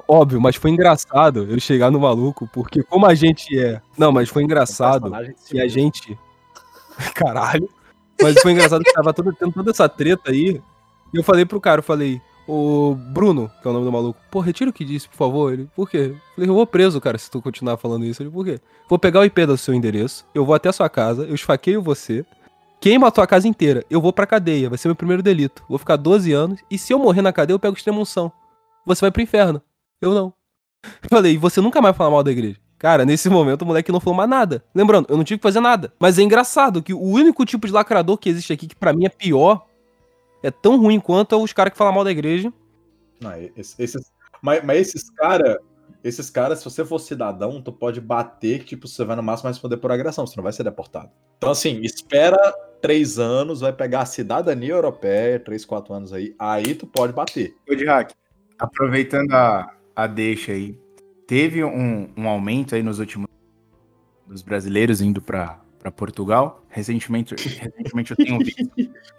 Óbvio, 0.08 0.40
mas 0.40 0.56
foi 0.56 0.72
engraçado 0.72 1.48
eu 1.50 1.60
chegar 1.60 1.90
no 1.90 2.00
maluco, 2.00 2.48
porque 2.54 2.84
como 2.84 3.06
a 3.06 3.16
gente 3.16 3.58
é. 3.60 3.82
Não, 3.98 4.12
mas 4.12 4.30
foi 4.30 4.44
engraçado 4.44 5.12
que 5.48 5.60
a 5.60 5.68
gente. 5.68 6.18
Caralho. 7.16 7.70
Mas 8.22 8.40
foi 8.42 8.52
engraçado 8.52 8.84
que 8.84 8.94
tava 8.94 9.14
todo, 9.14 9.34
tendo 9.34 9.54
toda 9.54 9.72
essa 9.72 9.88
treta 9.88 10.32
aí. 10.32 10.62
E 11.14 11.18
eu 11.18 11.24
falei 11.24 11.46
pro 11.46 11.60
cara, 11.60 11.80
eu 11.80 11.84
falei, 11.84 12.22
o 12.48 12.96
Bruno, 12.96 13.50
que 13.62 13.68
é 13.68 13.72
o 13.72 13.74
nome 13.74 13.86
do 13.86 13.92
maluco, 13.92 14.20
pô, 14.30 14.40
retira 14.40 14.70
o 14.70 14.74
que 14.74 14.84
disse, 14.84 15.08
por 15.08 15.16
favor. 15.16 15.54
Ele, 15.54 15.70
por 15.76 15.90
quê? 15.90 16.14
Eu 16.14 16.36
falei, 16.36 16.50
eu 16.50 16.54
vou 16.54 16.68
preso, 16.68 17.00
cara, 17.00 17.18
se 17.18 17.30
tu 17.30 17.42
continuar 17.42 17.78
falando 17.78 18.06
isso. 18.06 18.22
Ele, 18.22 18.30
por 18.30 18.44
quê? 18.44 18.60
Vou 18.90 19.00
pegar 19.00 19.20
o 19.20 19.24
IP 19.24 19.46
do 19.46 19.58
seu 19.58 19.74
endereço, 19.74 20.26
eu 20.34 20.46
vou 20.46 20.56
até 20.56 20.70
a 20.70 20.74
sua 20.74 20.90
casa, 20.90 21.24
eu 21.24 21.36
esfaqueio 21.36 21.82
você, 21.82 22.26
queima 22.82 23.08
a 23.08 23.12
tua 23.12 23.28
casa 23.28 23.48
inteira, 23.48 23.86
eu 23.90 24.02
vou 24.02 24.12
pra 24.12 24.26
cadeia, 24.26 24.70
vai 24.70 24.78
ser 24.78 24.88
meu 24.88 24.96
primeiro 24.96 25.22
delito. 25.22 25.64
Vou 25.70 25.78
ficar 25.78 25.96
12 25.96 26.34
anos, 26.34 26.60
e 26.70 26.78
se 26.78 26.92
eu 26.92 27.00
morrer 27.00 27.22
na 27.22 27.32
cadeia, 27.32 27.54
eu 27.54 27.60
pego 27.60 27.76
extremunção. 27.76 28.32
Você 28.86 29.02
vai 29.02 29.12
pro 29.12 29.22
inferno. 29.22 29.62
Eu 30.02 30.14
não. 30.14 30.34
Eu 31.04 31.10
falei, 31.10 31.34
e 31.34 31.38
você 31.38 31.60
nunca 31.62 31.82
mais 31.82 31.96
falar 31.96 32.10
mal 32.10 32.24
da 32.24 32.32
igreja. 32.32 32.58
Cara, 32.78 33.04
nesse 33.04 33.30
momento 33.30 33.64
o 33.64 33.66
moleque 33.66 33.92
não 33.92 34.00
falou 34.00 34.16
mais 34.16 34.30
nada. 34.30 34.64
Lembrando, 34.74 35.08
eu 35.10 35.18
não 35.18 35.24
tive 35.24 35.38
que 35.38 35.44
fazer 35.44 35.60
nada. 35.60 35.94
Mas 36.00 36.18
é 36.18 36.22
engraçado 36.22 36.82
que 36.82 36.94
o 36.94 37.02
único 37.02 37.46
tipo 37.46 37.68
de 37.68 37.74
lacrador 37.74 38.18
que 38.18 38.30
existe 38.30 38.54
aqui, 38.54 38.68
que 38.68 38.76
para 38.76 38.94
mim 38.94 39.06
é 39.06 39.10
pior, 39.10 39.66
é 40.42 40.50
tão 40.50 40.80
ruim 40.80 41.00
quanto 41.00 41.36
os 41.42 41.52
caras 41.52 41.74
que 41.74 41.78
falam 41.78 41.94
mal 41.94 42.06
da 42.06 42.12
igreja. 42.12 42.54
Não, 43.20 43.34
esses, 43.58 44.14
mas, 44.42 44.64
mas 44.64 44.80
esses 44.80 45.10
caras, 45.10 45.58
esses 46.02 46.30
caras, 46.30 46.60
se 46.60 46.66
você 46.66 46.86
for 46.86 47.00
cidadão, 47.00 47.62
tu 47.62 47.74
pode 47.74 48.00
bater, 48.00 48.64
tipo, 48.64 48.88
você 48.88 49.04
vai 49.04 49.18
no 49.18 49.24
máximo 49.24 49.50
responder 49.50 49.76
por 49.76 49.92
agressão, 49.92 50.26
você 50.26 50.38
não 50.38 50.44
vai 50.44 50.54
ser 50.54 50.64
deportado. 50.64 51.10
Então, 51.38 51.52
assim, 51.52 51.82
espera 51.82 52.38
três 52.82 53.20
anos, 53.20 53.60
vai 53.60 53.74
pegar 53.74 54.02
a 54.02 54.06
cidadania 54.06 54.72
europeia, 54.72 55.38
três, 55.38 55.66
quatro 55.66 55.94
anos 55.94 56.14
aí, 56.14 56.34
aí 56.40 56.74
tu 56.76 56.88
pode 56.88 57.12
bater. 57.12 57.54
Ô, 57.70 57.76
de 57.76 57.84
hack, 57.84 58.14
aproveitando 58.58 59.34
a, 59.34 59.70
a 60.04 60.08
deixa 60.08 60.54
aí, 60.54 60.78
teve 61.28 61.64
um, 61.64 62.10
um 62.16 62.28
aumento 62.28 62.74
aí 62.74 62.82
nos 62.82 63.00
últimos 63.00 63.28
dos 64.26 64.42
brasileiros 64.42 65.02
indo 65.02 65.22
para 65.22 65.60
Portugal. 65.96 66.64
Recentemente, 66.70 67.36
recentemente 67.36 68.12
eu 68.12 68.18
tenho 68.18 68.40
visto 68.40 68.70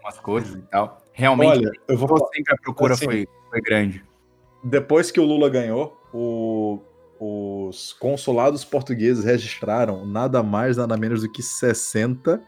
umas 0.03 0.19
coisas 0.21 0.55
e 0.55 0.63
tal. 0.63 1.03
Realmente, 1.13 1.59
Olha, 1.59 1.73
eu 1.87 1.99
vou 1.99 2.31
sempre 2.35 2.55
a 2.55 2.57
procura 2.57 2.95
assim, 2.95 3.05
foi, 3.05 3.29
foi 3.51 3.61
grande. 3.61 4.05
Depois 4.65 5.11
que 5.11 5.21
o 5.21 5.25
Lula 5.25 5.51
ganhou, 5.51 6.01
o, 6.15 6.81
os 7.19 7.93
consulados 7.93 8.65
portugueses 8.65 9.25
registraram 9.25 10.07
nada 10.07 10.43
mais, 10.43 10.79
nada 10.79 10.97
menos 10.97 11.23
do 11.23 11.31
que 11.31 11.43
60 11.43 12.41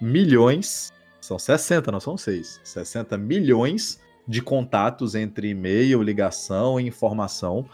milhões. 0.00 0.92
São 1.20 1.38
60, 1.38 1.92
não 1.92 2.00
são 2.00 2.16
6. 2.16 2.60
60 2.64 3.16
milhões 3.16 4.00
de 4.26 4.40
contatos 4.40 5.14
entre 5.14 5.48
e-mail, 5.50 6.02
ligação 6.02 6.78
e 6.78 6.86
informação 6.86 7.66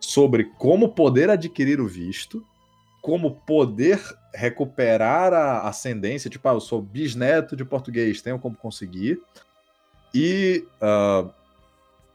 sobre 0.00 0.44
como 0.58 0.90
poder 0.90 1.30
adquirir 1.30 1.80
o 1.80 1.86
visto, 1.86 2.44
como 3.00 3.32
poder 3.46 4.00
recuperar 4.34 5.32
a 5.32 5.68
ascendência, 5.68 6.30
tipo, 6.30 6.48
ah, 6.48 6.52
eu 6.52 6.60
sou 6.60 6.80
bisneto 6.80 7.56
de 7.56 7.64
português, 7.64 8.20
tenho 8.20 8.38
como 8.38 8.56
conseguir, 8.56 9.20
e 10.14 10.66
uh, 10.82 11.30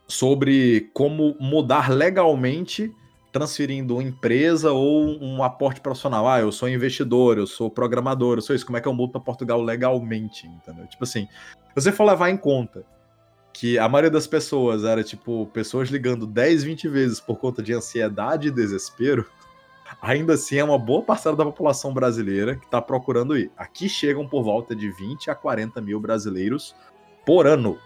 sobre 0.07 0.89
como 0.93 1.35
mudar 1.39 1.89
legalmente 1.89 2.93
transferindo 3.31 3.95
uma 3.95 4.03
empresa 4.03 4.71
ou 4.71 5.21
um 5.21 5.43
aporte 5.43 5.81
profissional. 5.81 6.27
Ah, 6.27 6.39
eu 6.39 6.51
sou 6.51 6.67
investidor, 6.67 7.37
eu 7.37 7.45
sou 7.45 7.69
programador, 7.69 8.37
eu 8.37 8.41
sou 8.41 8.55
isso. 8.55 8.65
Como 8.65 8.77
é 8.77 8.81
que 8.81 8.87
eu 8.87 8.93
mudo 8.93 9.11
para 9.11 9.21
Portugal 9.21 9.61
legalmente, 9.61 10.47
entendeu? 10.47 10.87
Tipo 10.87 11.03
assim, 11.03 11.27
você 11.75 11.91
for 11.91 12.05
levar 12.05 12.29
em 12.29 12.37
conta 12.37 12.83
que 13.53 13.77
a 13.77 13.87
maioria 13.89 14.11
das 14.11 14.27
pessoas 14.27 14.83
era 14.83 15.03
tipo 15.03 15.47
pessoas 15.47 15.89
ligando 15.89 16.25
10, 16.25 16.63
20 16.63 16.87
vezes 16.87 17.19
por 17.19 17.37
conta 17.37 17.61
de 17.61 17.73
ansiedade 17.73 18.47
e 18.47 18.51
desespero, 18.51 19.25
ainda 20.01 20.33
assim 20.33 20.57
é 20.57 20.63
uma 20.63 20.77
boa 20.77 21.01
parcela 21.01 21.35
da 21.35 21.43
população 21.43 21.93
brasileira 21.93 22.55
que 22.55 22.65
está 22.65 22.81
procurando 22.81 23.37
ir. 23.37 23.51
Aqui 23.57 23.89
chegam 23.89 24.27
por 24.27 24.43
volta 24.43 24.75
de 24.75 24.89
20 24.89 25.29
a 25.29 25.35
40 25.35 25.81
mil 25.81 25.99
brasileiros 25.99 26.75
por 27.25 27.47
ano. 27.47 27.77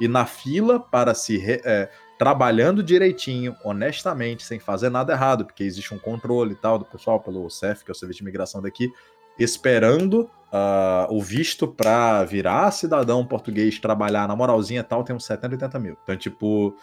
E 0.00 0.08
na 0.08 0.26
fila 0.26 0.80
para 0.80 1.14
se 1.14 1.40
é, 1.64 1.88
trabalhando 2.18 2.82
direitinho, 2.82 3.56
honestamente, 3.64 4.42
sem 4.42 4.58
fazer 4.58 4.90
nada 4.90 5.12
errado, 5.12 5.44
porque 5.44 5.62
existe 5.62 5.94
um 5.94 5.98
controle 5.98 6.52
e 6.52 6.56
tal 6.56 6.78
do 6.78 6.84
pessoal 6.84 7.20
pelo 7.20 7.48
CEF, 7.48 7.84
que 7.84 7.90
é 7.90 7.92
o 7.92 7.94
Serviço 7.94 8.18
de 8.18 8.24
Imigração 8.24 8.60
daqui, 8.60 8.92
esperando 9.38 10.28
uh, 10.52 11.12
o 11.12 11.20
visto 11.20 11.66
para 11.66 12.22
virar 12.24 12.70
cidadão 12.70 13.26
português, 13.26 13.78
trabalhar 13.78 14.28
na 14.28 14.36
moralzinha 14.36 14.80
e 14.80 14.84
tal, 14.84 15.02
tem 15.02 15.16
uns 15.16 15.24
70, 15.24 15.54
80 15.54 15.78
mil. 15.78 15.96
Então, 16.02 16.16
tipo, 16.16 16.76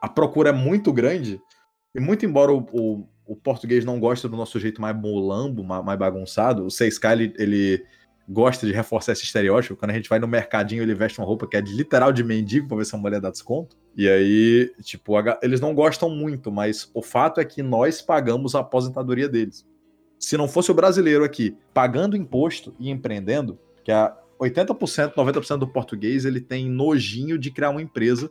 a 0.00 0.08
procura 0.08 0.48
é 0.48 0.52
muito 0.52 0.92
grande. 0.92 1.40
E 1.94 2.00
muito 2.00 2.24
embora 2.24 2.52
o, 2.52 2.66
o, 2.72 3.06
o 3.26 3.36
português 3.36 3.84
não 3.84 4.00
goste 4.00 4.26
do 4.26 4.36
nosso 4.36 4.58
jeito 4.58 4.80
mais 4.80 4.96
molambo, 4.96 5.62
mais, 5.62 5.84
mais 5.84 5.98
bagunçado, 5.98 6.64
o 6.64 6.68
6K 6.68 7.12
ele, 7.12 7.34
ele, 7.36 7.84
gosta 8.28 8.66
de 8.66 8.72
reforçar 8.72 9.12
esse 9.12 9.24
estereótipo. 9.24 9.76
Quando 9.76 9.90
a 9.90 9.94
gente 9.94 10.08
vai 10.08 10.18
no 10.18 10.28
mercadinho, 10.28 10.82
ele 10.82 10.94
veste 10.94 11.18
uma 11.18 11.26
roupa 11.26 11.46
que 11.46 11.56
é 11.56 11.60
de 11.60 11.74
literal 11.74 12.12
de 12.12 12.24
mendigo 12.24 12.68
pra 12.68 12.78
ver 12.78 12.86
se 12.86 12.94
a 12.94 12.98
mulher 12.98 13.20
dá 13.20 13.30
desconto. 13.30 13.76
E 13.94 14.08
aí, 14.08 14.72
tipo, 14.80 15.12
eles 15.42 15.60
não 15.60 15.74
gostam 15.74 16.08
muito, 16.08 16.50
mas 16.50 16.90
o 16.94 17.02
fato 17.02 17.40
é 17.40 17.44
que 17.44 17.62
nós 17.62 18.00
pagamos 18.00 18.54
a 18.54 18.60
aposentadoria 18.60 19.28
deles 19.28 19.66
se 20.22 20.36
não 20.36 20.46
fosse 20.46 20.70
o 20.70 20.74
brasileiro 20.74 21.24
aqui 21.24 21.56
pagando 21.74 22.16
imposto 22.16 22.74
e 22.78 22.90
empreendendo, 22.90 23.58
que 23.84 23.90
a 23.90 24.16
80%, 24.40 25.14
90% 25.14 25.58
do 25.58 25.68
português 25.68 26.24
ele 26.24 26.40
tem 26.40 26.70
nojinho 26.70 27.36
de 27.36 27.50
criar 27.50 27.70
uma 27.70 27.82
empresa 27.82 28.30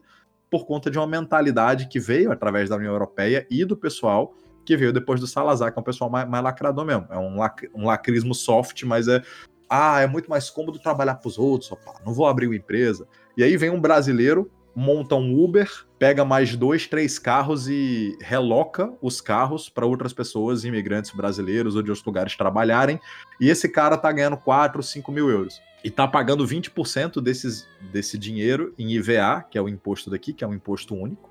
por 0.49 0.65
conta 0.65 0.89
de 0.89 0.97
uma 0.97 1.07
mentalidade 1.07 1.87
que 1.87 1.99
veio 1.99 2.31
através 2.31 2.69
da 2.69 2.77
União 2.77 2.91
Europeia 2.91 3.45
e 3.49 3.63
do 3.65 3.75
pessoal 3.75 4.33
que 4.65 4.77
veio 4.77 4.93
depois 4.93 5.19
do 5.19 5.27
Salazar, 5.27 5.71
que 5.71 5.79
é 5.79 5.81
um 5.81 5.83
pessoal 5.83 6.09
mais, 6.09 6.27
mais 6.29 6.43
lacrador 6.43 6.85
mesmo. 6.85 7.07
É 7.09 7.17
um, 7.17 7.37
lac, 7.37 7.69
um 7.73 7.85
lacrismo 7.85 8.33
soft, 8.33 8.83
mas 8.83 9.07
é. 9.07 9.21
Ah, 9.69 10.01
é 10.01 10.07
muito 10.07 10.29
mais 10.29 10.49
cômodo 10.49 10.79
trabalhar 10.79 11.15
para 11.15 11.29
os 11.29 11.39
outros, 11.39 11.71
opa, 11.71 11.93
não 12.05 12.13
vou 12.13 12.27
abrir 12.27 12.47
uma 12.47 12.55
empresa. 12.55 13.07
E 13.37 13.43
aí 13.43 13.55
vem 13.55 13.69
um 13.69 13.79
brasileiro 13.79 14.51
monta 14.75 15.15
um 15.15 15.41
Uber, 15.41 15.69
pega 16.01 16.25
mais 16.25 16.55
dois, 16.55 16.87
três 16.87 17.19
carros 17.19 17.69
e 17.69 18.17
reloca 18.19 18.91
os 19.03 19.21
carros 19.21 19.69
para 19.69 19.85
outras 19.85 20.11
pessoas, 20.11 20.65
imigrantes 20.65 21.11
brasileiros 21.11 21.75
ou 21.75 21.83
de 21.83 21.91
outros 21.91 22.03
lugares 22.03 22.35
trabalharem. 22.35 22.99
E 23.39 23.49
esse 23.49 23.69
cara 23.69 23.95
tá 23.95 24.11
ganhando 24.11 24.35
4, 24.35 24.81
5 24.81 25.11
mil 25.11 25.29
euros. 25.29 25.61
e 25.83 25.91
tá 25.91 26.07
pagando 26.07 26.43
20% 26.43 27.21
desses, 27.21 27.67
desse 27.91 28.17
dinheiro 28.17 28.73
em 28.79 28.93
IVA, 28.93 29.45
que 29.47 29.59
é 29.59 29.61
o 29.61 29.69
imposto 29.69 30.09
daqui, 30.09 30.33
que 30.33 30.43
é 30.43 30.47
um 30.47 30.55
imposto 30.55 30.95
único. 30.95 31.29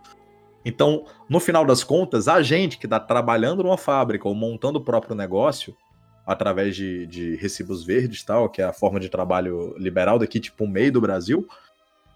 Então, 0.65 1.05
no 1.29 1.41
final 1.41 1.65
das 1.65 1.83
contas, 1.83 2.29
a 2.29 2.41
gente 2.41 2.79
que 2.79 2.87
está 2.87 3.01
trabalhando 3.01 3.65
numa 3.65 3.79
fábrica 3.79 4.29
ou 4.29 4.37
montando 4.37 4.79
o 4.79 4.85
próprio 4.85 5.17
negócio, 5.17 5.77
através 6.25 6.77
de, 6.77 7.09
de 7.09 7.35
recibos 7.35 7.85
verdes, 7.85 8.23
tal, 8.23 8.49
que 8.49 8.63
é 8.63 8.67
a 8.67 8.73
forma 8.73 9.01
de 9.01 9.09
trabalho 9.09 9.75
liberal 9.77 10.17
daqui, 10.17 10.39
tipo 10.39 10.63
o 10.63 10.69
meio 10.69 10.93
do 10.93 11.01
Brasil, 11.01 11.49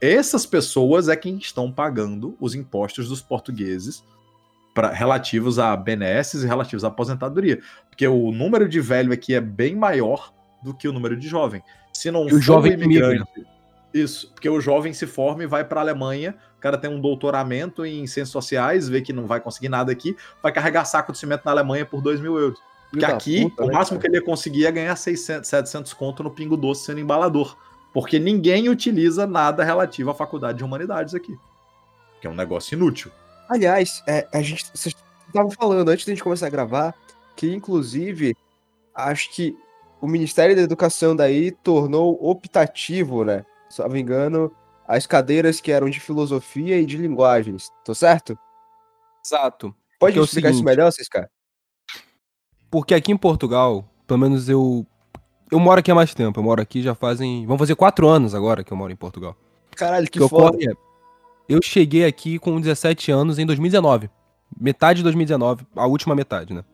essas 0.00 0.44
pessoas 0.44 1.08
é 1.08 1.16
quem 1.16 1.36
estão 1.36 1.70
pagando 1.70 2.36
os 2.40 2.54
impostos 2.54 3.08
dos 3.08 3.22
portugueses 3.22 4.04
pra, 4.74 4.90
relativos 4.90 5.58
a 5.58 5.74
benesses 5.76 6.42
e 6.42 6.46
relativos 6.46 6.84
à 6.84 6.88
aposentadoria. 6.88 7.60
Porque 7.88 8.06
o 8.06 8.32
número 8.32 8.68
de 8.68 8.80
velho 8.80 9.12
aqui 9.12 9.34
é 9.34 9.40
bem 9.40 9.74
maior 9.74 10.32
do 10.62 10.74
que 10.74 10.88
o 10.88 10.92
número 10.92 11.16
de 11.16 11.28
jovem. 11.28 11.62
Se 11.92 12.10
não 12.10 12.26
o 12.26 12.40
jovem 12.40 12.72
imigrante. 12.72 13.46
Isso, 13.92 14.32
porque 14.32 14.48
o 14.48 14.60
jovem 14.60 14.92
se 14.92 15.06
forma 15.06 15.44
e 15.44 15.46
vai 15.46 15.64
para 15.64 15.80
a 15.80 15.84
Alemanha, 15.84 16.34
o 16.58 16.60
cara 16.60 16.76
tem 16.76 16.90
um 16.90 17.00
doutoramento 17.00 17.86
em 17.86 18.04
ciências 18.08 18.30
sociais, 18.30 18.88
vê 18.88 19.00
que 19.00 19.12
não 19.12 19.24
vai 19.24 19.40
conseguir 19.40 19.68
nada 19.68 19.92
aqui, 19.92 20.16
vai 20.42 20.50
carregar 20.50 20.84
saco 20.84 21.12
de 21.12 21.18
cimento 21.18 21.42
na 21.44 21.52
Alemanha 21.52 21.86
por 21.86 22.02
2 22.02 22.20
mil 22.20 22.36
euros. 22.36 22.58
Porque 22.90 23.04
aqui, 23.04 23.42
puta, 23.48 23.62
o 23.62 23.66
né, 23.68 23.72
máximo 23.72 23.98
cara? 23.98 24.00
que 24.00 24.16
ele 24.16 24.22
ia 24.22 24.26
conseguir 24.26 24.66
é 24.66 24.72
ganhar 24.72 24.96
600, 24.96 25.48
700 25.48 25.92
conto 25.92 26.24
no 26.24 26.30
Pingo 26.30 26.56
Doce 26.56 26.84
sendo 26.84 26.98
embalador. 26.98 27.56
Porque 27.94 28.18
ninguém 28.18 28.68
utiliza 28.68 29.26
nada 29.26 29.64
relativo 29.64 30.10
à 30.10 30.14
faculdade 30.14 30.58
de 30.58 30.64
humanidades 30.64 31.14
aqui. 31.14 31.34
Que 32.20 32.26
é 32.26 32.30
um 32.30 32.34
negócio 32.34 32.74
inútil. 32.74 33.10
Aliás, 33.48 34.02
é, 34.06 34.26
a 34.32 34.42
gente. 34.42 34.66
Vocês 34.74 34.94
estavam 35.28 35.50
falando 35.50 35.88
antes 35.88 36.04
da 36.04 36.12
gente 36.12 36.22
começar 36.22 36.48
a 36.48 36.50
gravar 36.50 36.94
que, 37.36 37.52
inclusive, 37.54 38.36
acho 38.94 39.30
que 39.32 39.56
o 40.00 40.06
Ministério 40.08 40.54
da 40.56 40.62
Educação 40.62 41.14
daí 41.14 41.50
tornou 41.52 42.18
optativo, 42.20 43.24
né? 43.24 43.46
Se 43.70 43.80
não 43.80 43.88
me 43.88 44.00
engano, 44.00 44.50
as 44.88 45.06
cadeiras 45.06 45.60
que 45.60 45.70
eram 45.72 45.88
de 45.88 46.00
filosofia 46.00 46.78
e 46.80 46.84
de 46.84 46.96
linguagens. 46.96 47.70
Tô 47.84 47.94
certo? 47.94 48.36
Exato. 49.24 49.74
Pode 49.98 50.14
Porque 50.14 50.18
é 50.18 50.22
explicar 50.24 50.48
isso 50.50 50.58
seguinte- 50.58 50.76
melhor, 50.76 50.90
Ciscar? 50.92 51.30
Porque 52.70 52.92
aqui 52.94 53.12
em 53.12 53.16
Portugal, 53.16 53.88
pelo 54.06 54.18
menos 54.18 54.48
eu. 54.48 54.84
Eu 55.50 55.60
moro 55.60 55.80
aqui 55.80 55.90
há 55.90 55.94
mais 55.94 56.14
tempo. 56.14 56.40
Eu 56.40 56.44
moro 56.44 56.60
aqui 56.60 56.82
já 56.82 56.94
fazem. 56.94 57.46
Vão 57.46 57.58
fazer 57.58 57.74
quatro 57.74 58.08
anos 58.08 58.34
agora 58.34 58.64
que 58.64 58.72
eu 58.72 58.76
moro 58.76 58.92
em 58.92 58.96
Portugal. 58.96 59.36
Caralho, 59.76 60.06
que 60.10 60.18
que 60.18 60.28
foda. 60.28 60.58
é. 60.60 60.72
Eu 61.48 61.60
cheguei 61.62 62.04
aqui 62.04 62.38
com 62.38 62.60
17 62.60 63.10
anos 63.10 63.38
em 63.38 63.44
2019. 63.46 64.08
Metade 64.58 64.98
de 64.98 65.02
2019, 65.02 65.66
a 65.74 65.86
última 65.86 66.14
metade, 66.14 66.54
né? 66.54 66.64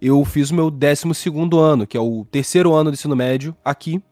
Eu 0.00 0.24
fiz 0.24 0.50
o 0.50 0.54
meu 0.54 0.70
12 0.70 1.04
ano, 1.56 1.86
que 1.86 1.96
é 1.96 2.00
o 2.00 2.26
terceiro 2.30 2.72
ano 2.74 2.90
do 2.90 2.94
ensino 2.94 3.14
médio, 3.14 3.54
aqui. 3.64 4.02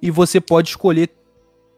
E 0.00 0.10
você 0.10 0.40
pode 0.40 0.70
escolher 0.70 1.10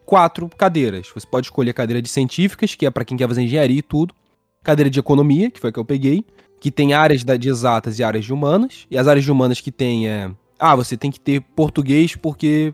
quatro 0.06 0.48
cadeiras. 0.48 1.10
Você 1.14 1.26
pode 1.26 1.48
escolher 1.48 1.74
cadeira 1.74 2.00
de 2.00 2.08
científicas, 2.08 2.74
que 2.74 2.86
é 2.86 2.90
pra 2.90 3.04
quem 3.04 3.16
quer 3.16 3.28
fazer 3.28 3.42
engenharia 3.42 3.78
e 3.78 3.82
tudo. 3.82 4.14
Cadeira 4.62 4.88
de 4.88 4.98
economia, 4.98 5.50
que 5.50 5.60
foi 5.60 5.68
a 5.68 5.72
que 5.72 5.78
eu 5.78 5.84
peguei. 5.84 6.24
Que 6.58 6.70
tem 6.70 6.94
áreas 6.94 7.22
de 7.22 7.48
exatas 7.48 7.98
e 7.98 8.04
áreas 8.04 8.24
de 8.24 8.32
humanas. 8.32 8.86
E 8.90 8.96
as 8.96 9.06
áreas 9.06 9.24
de 9.24 9.30
humanas 9.30 9.60
que 9.60 9.70
tem 9.70 10.08
é. 10.08 10.30
Ah, 10.66 10.74
você 10.74 10.96
tem 10.96 11.10
que 11.10 11.20
ter 11.20 11.42
português 11.42 12.16
porque. 12.16 12.72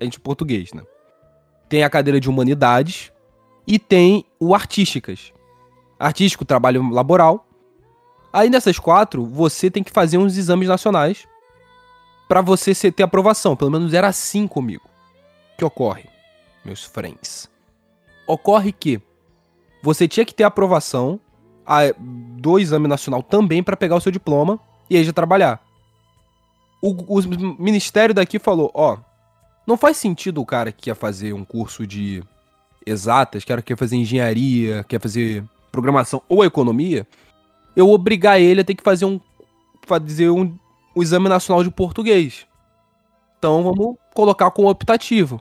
A 0.00 0.04
gente 0.04 0.16
é 0.16 0.20
português, 0.20 0.72
né? 0.72 0.82
Tem 1.68 1.84
a 1.84 1.90
cadeira 1.90 2.18
de 2.18 2.26
humanidades 2.26 3.12
e 3.66 3.78
tem 3.78 4.24
o 4.40 4.54
artísticas. 4.54 5.34
Artístico, 5.98 6.46
trabalho 6.46 6.88
laboral. 6.88 7.46
Aí 8.32 8.48
nessas 8.48 8.78
quatro, 8.78 9.26
você 9.26 9.70
tem 9.70 9.82
que 9.82 9.90
fazer 9.90 10.16
uns 10.16 10.38
exames 10.38 10.68
nacionais 10.68 11.28
pra 12.26 12.40
você 12.40 12.72
ter 12.90 13.02
aprovação. 13.02 13.54
Pelo 13.54 13.72
menos 13.72 13.92
era 13.92 14.08
assim 14.08 14.48
comigo. 14.48 14.88
O 15.52 15.58
que 15.58 15.64
ocorre, 15.66 16.08
meus 16.64 16.82
friends? 16.82 17.46
Ocorre 18.26 18.72
que 18.72 19.02
você 19.82 20.08
tinha 20.08 20.24
que 20.24 20.34
ter 20.34 20.44
aprovação 20.44 21.20
do 22.38 22.58
exame 22.58 22.88
nacional 22.88 23.22
também 23.22 23.62
pra 23.62 23.76
pegar 23.76 23.96
o 23.96 24.00
seu 24.00 24.10
diploma 24.10 24.58
e 24.88 24.96
aí 24.96 25.04
já 25.04 25.12
trabalhar. 25.12 25.67
O, 26.80 27.18
o 27.18 27.62
ministério 27.62 28.14
daqui 28.14 28.38
falou, 28.38 28.70
ó, 28.74 28.98
não 29.66 29.76
faz 29.76 29.96
sentido 29.96 30.40
o 30.40 30.46
cara 30.46 30.72
que 30.72 30.82
quer 30.82 30.94
fazer 30.94 31.32
um 31.32 31.44
curso 31.44 31.86
de 31.86 32.22
exatas, 32.86 33.44
que 33.44 33.62
quer 33.62 33.76
fazer 33.76 33.96
engenharia, 33.96 34.84
quer 34.84 35.00
fazer 35.00 35.44
programação 35.70 36.22
ou 36.28 36.44
economia, 36.44 37.06
eu 37.76 37.90
obrigar 37.90 38.40
ele 38.40 38.60
a 38.60 38.64
ter 38.64 38.74
que 38.74 38.82
fazer 38.82 39.04
um 39.04 39.20
fazer 39.86 40.30
um, 40.30 40.58
um 40.94 41.02
exame 41.02 41.28
nacional 41.28 41.64
de 41.64 41.70
português. 41.70 42.46
Então 43.38 43.62
vamos 43.62 43.96
colocar 44.14 44.50
com 44.50 44.66
optativo. 44.66 45.40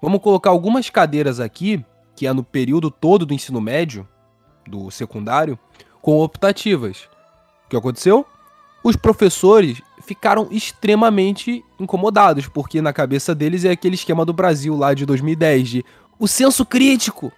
Vamos 0.00 0.20
colocar 0.20 0.50
algumas 0.50 0.90
cadeiras 0.90 1.40
aqui, 1.40 1.84
que 2.14 2.26
é 2.26 2.32
no 2.32 2.44
período 2.44 2.90
todo 2.90 3.24
do 3.24 3.34
ensino 3.34 3.60
médio, 3.60 4.06
do 4.66 4.90
secundário, 4.90 5.58
com 6.02 6.20
optativas. 6.20 7.08
O 7.64 7.70
que 7.70 7.76
aconteceu? 7.76 8.26
Os 8.84 8.94
professores 8.94 9.80
ficaram 10.06 10.48
extremamente 10.50 11.64
incomodados, 11.78 12.46
porque 12.48 12.80
na 12.80 12.92
cabeça 12.92 13.34
deles 13.34 13.64
é 13.64 13.70
aquele 13.70 13.96
esquema 13.96 14.24
do 14.24 14.32
Brasil 14.32 14.76
lá 14.76 14.94
de 14.94 15.04
2010, 15.04 15.68
de 15.68 15.84
o 16.18 16.28
senso 16.28 16.64
crítico, 16.64 17.32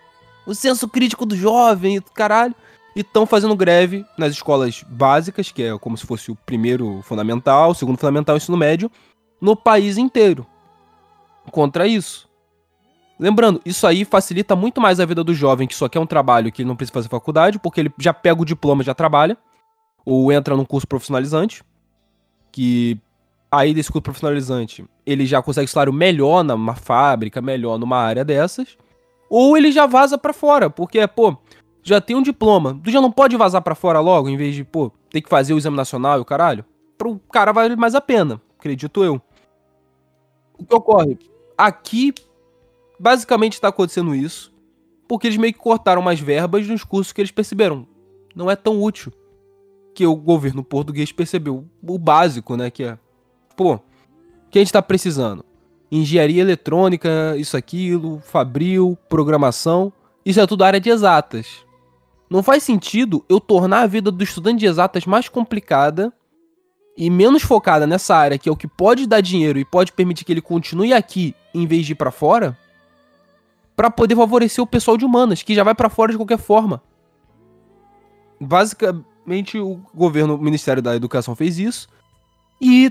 o 0.47 0.55
senso 0.55 0.89
crítico 0.89 1.27
do 1.27 1.37
jovem, 1.37 2.01
caralho. 2.15 2.55
E 2.97 3.01
estão 3.01 3.27
fazendo 3.27 3.55
greve 3.55 4.05
nas 4.17 4.33
escolas 4.33 4.85
básicas, 4.89 5.53
que 5.53 5.63
é 5.63 5.79
como 5.79 5.97
se 5.97 6.05
fosse 6.05 6.33
o 6.33 6.35
primeiro 6.35 7.01
fundamental, 7.03 7.71
o 7.71 7.75
segundo 7.75 7.97
fundamental 7.97 8.35
e 8.35 8.39
o 8.39 8.41
ensino 8.41 8.57
médio, 8.57 8.91
no 9.41 9.55
país 9.55 9.97
inteiro. 9.97 10.45
Contra 11.51 11.87
isso. 11.87 12.29
Lembrando, 13.19 13.61
isso 13.65 13.87
aí 13.87 14.05
facilita 14.05 14.57
muito 14.57 14.81
mais 14.81 15.01
a 15.01 15.07
vida 15.07 15.23
do 15.23 15.35
jovem 15.35 15.69
que 15.69 15.75
só 15.75 15.89
quer 15.89 16.01
um 16.01 16.07
trabalho 16.07 16.51
que 16.51 16.63
ele 16.63 16.69
não 16.69 16.77
precisa 16.77 16.95
fazer 16.95 17.09
faculdade, 17.09 17.59
porque 17.59 17.81
ele 17.81 17.93
já 17.99 18.13
pega 18.13 18.43
o 18.43 18.45
diploma 18.45 18.83
e 18.83 18.87
já 18.87 18.95
trabalha, 18.95 19.37
ou 20.05 20.33
entra 20.33 20.57
num 20.57 20.65
curso 20.65 20.87
profissionalizante, 20.87 21.63
que 22.51 22.99
aí 23.51 23.73
desse 23.73 23.91
curso 23.91 24.03
profissionalizante 24.03 24.85
ele 25.07 25.25
já 25.25 25.41
consegue 25.43 25.69
salário 25.69 25.93
melhor 25.93 26.45
numa 26.45 26.75
fábrica, 26.75 27.41
melhor 27.41 27.79
numa 27.79 27.97
área 27.97 28.25
dessas, 28.25 28.77
ou 29.31 29.57
ele 29.57 29.73
já 29.73 29.87
vaza 29.87 30.19
pra 30.19 30.33
fora, 30.33 30.69
porque, 30.69 31.07
pô, 31.09 31.37
já 31.83 32.01
tem 32.01 32.15
um 32.15 32.23
diploma, 32.23 32.79
tu 32.83 32.91
já 32.91 33.01
não 33.01 33.11
pode 33.11 33.37
vazar 33.37 33.63
pra 33.63 33.75
fora 33.75 34.01
logo, 34.01 34.29
em 34.29 34.37
vez 34.37 34.55
de, 34.55 34.65
pô, 34.65 34.93
ter 35.11 35.23
que 35.23 35.29
fazer 35.29 35.55
o 35.55 35.59
exame 35.59 35.77
nacional 35.77 36.19
e 36.19 36.21
o 36.21 36.25
caralho? 36.25 36.65
Pro 36.99 37.19
cara 37.33 37.53
vale 37.53 37.75
mais 37.77 37.95
a 37.95 38.01
pena, 38.01 38.41
acredito 38.59 39.03
eu. 39.03 39.21
O 40.59 40.65
que 40.65 40.75
ocorre? 40.75 41.19
Aqui, 41.57 42.13
basicamente 42.99 43.61
tá 43.61 43.69
acontecendo 43.69 44.15
isso, 44.15 44.53
porque 45.09 45.27
eles 45.27 45.39
meio 45.39 45.55
que 45.55 45.59
cortaram 45.59 46.03
mais 46.03 46.21
verbas 46.21 46.67
nos 46.67 46.85
cursos 46.85 47.13
que 47.13 47.21
eles 47.21 47.31
perceberam. 47.31 47.87
Não 48.35 48.51
é 48.51 48.57
tão 48.57 48.83
útil. 48.83 49.11
Que 49.99 50.07
o 50.07 50.15
governo 50.15 50.63
português 50.63 51.11
percebeu 51.11 51.65
o 51.83 51.99
básico, 51.99 52.57
né? 52.57 52.71
Que 52.71 52.85
é, 52.85 52.99
pô, 53.57 53.75
o 53.75 53.83
que 54.49 54.61
a 54.61 54.63
gente 54.63 54.73
tá 54.73 54.81
precisando? 54.81 55.45
Engenharia 55.91 56.41
eletrônica, 56.41 57.35
isso, 57.37 57.57
aquilo, 57.57 58.21
fabril, 58.21 58.97
programação. 59.09 59.93
Isso 60.25 60.41
é 60.41 60.47
tudo 60.47 60.63
área 60.63 60.79
de 60.79 60.89
exatas. 60.89 61.67
Não 62.31 62.45
faz 62.45 62.63
sentido 62.63 63.25
eu 63.29 63.41
tornar 63.41 63.81
a 63.81 63.87
vida 63.89 64.13
do 64.13 64.23
estudante 64.23 64.61
de 64.61 64.67
exatas 64.67 65.05
mais 65.05 65.29
complicada 65.29 66.13
e 66.97 67.11
menos 67.11 67.43
focada 67.43 67.85
nessa 67.85 68.15
área, 68.15 68.39
que 68.39 68.49
é 68.49 68.53
o 68.53 68.57
que 68.57 68.69
pode 68.69 69.05
dar 69.05 69.21
dinheiro 69.21 69.59
e 69.59 69.65
pode 69.65 69.91
permitir 69.91 70.25
que 70.25 70.31
ele 70.33 70.41
continue 70.41 70.93
aqui 70.93 71.35
em 71.53 71.67
vez 71.67 71.85
de 71.85 71.91
ir 71.91 71.97
pra 71.97 72.13
fora, 72.13 72.57
pra 73.75 73.91
poder 73.91 74.15
favorecer 74.15 74.63
o 74.63 74.67
pessoal 74.67 74.97
de 74.97 75.05
humanas, 75.05 75.43
que 75.43 75.57
já 75.57 75.65
vai 75.65 75.75
pra 75.75 75.91
fora 75.91 76.13
de 76.13 76.19
qualquer 76.19 76.39
forma. 76.39 76.81
Basicamente, 79.29 79.59
o 79.59 79.81
governo, 79.95 80.37
o 80.37 80.43
Ministério 80.43 80.83
da 80.83 80.97
Educação 80.97 81.37
fez 81.37 81.59
isso 81.59 81.87
e 82.61 82.91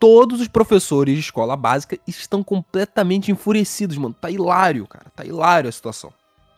todos 0.00 0.40
os 0.40 0.48
professores 0.48 1.14
de 1.14 1.20
escola 1.20 1.54
básica 1.54 1.98
estão 2.06 2.42
completamente 2.42 3.30
enfurecidos, 3.30 3.98
mano. 3.98 4.16
Tá 4.18 4.30
hilário, 4.30 4.86
cara. 4.86 5.06
Tá 5.14 5.24
hilário 5.24 5.68
a 5.68 5.72
situação. 5.72 6.12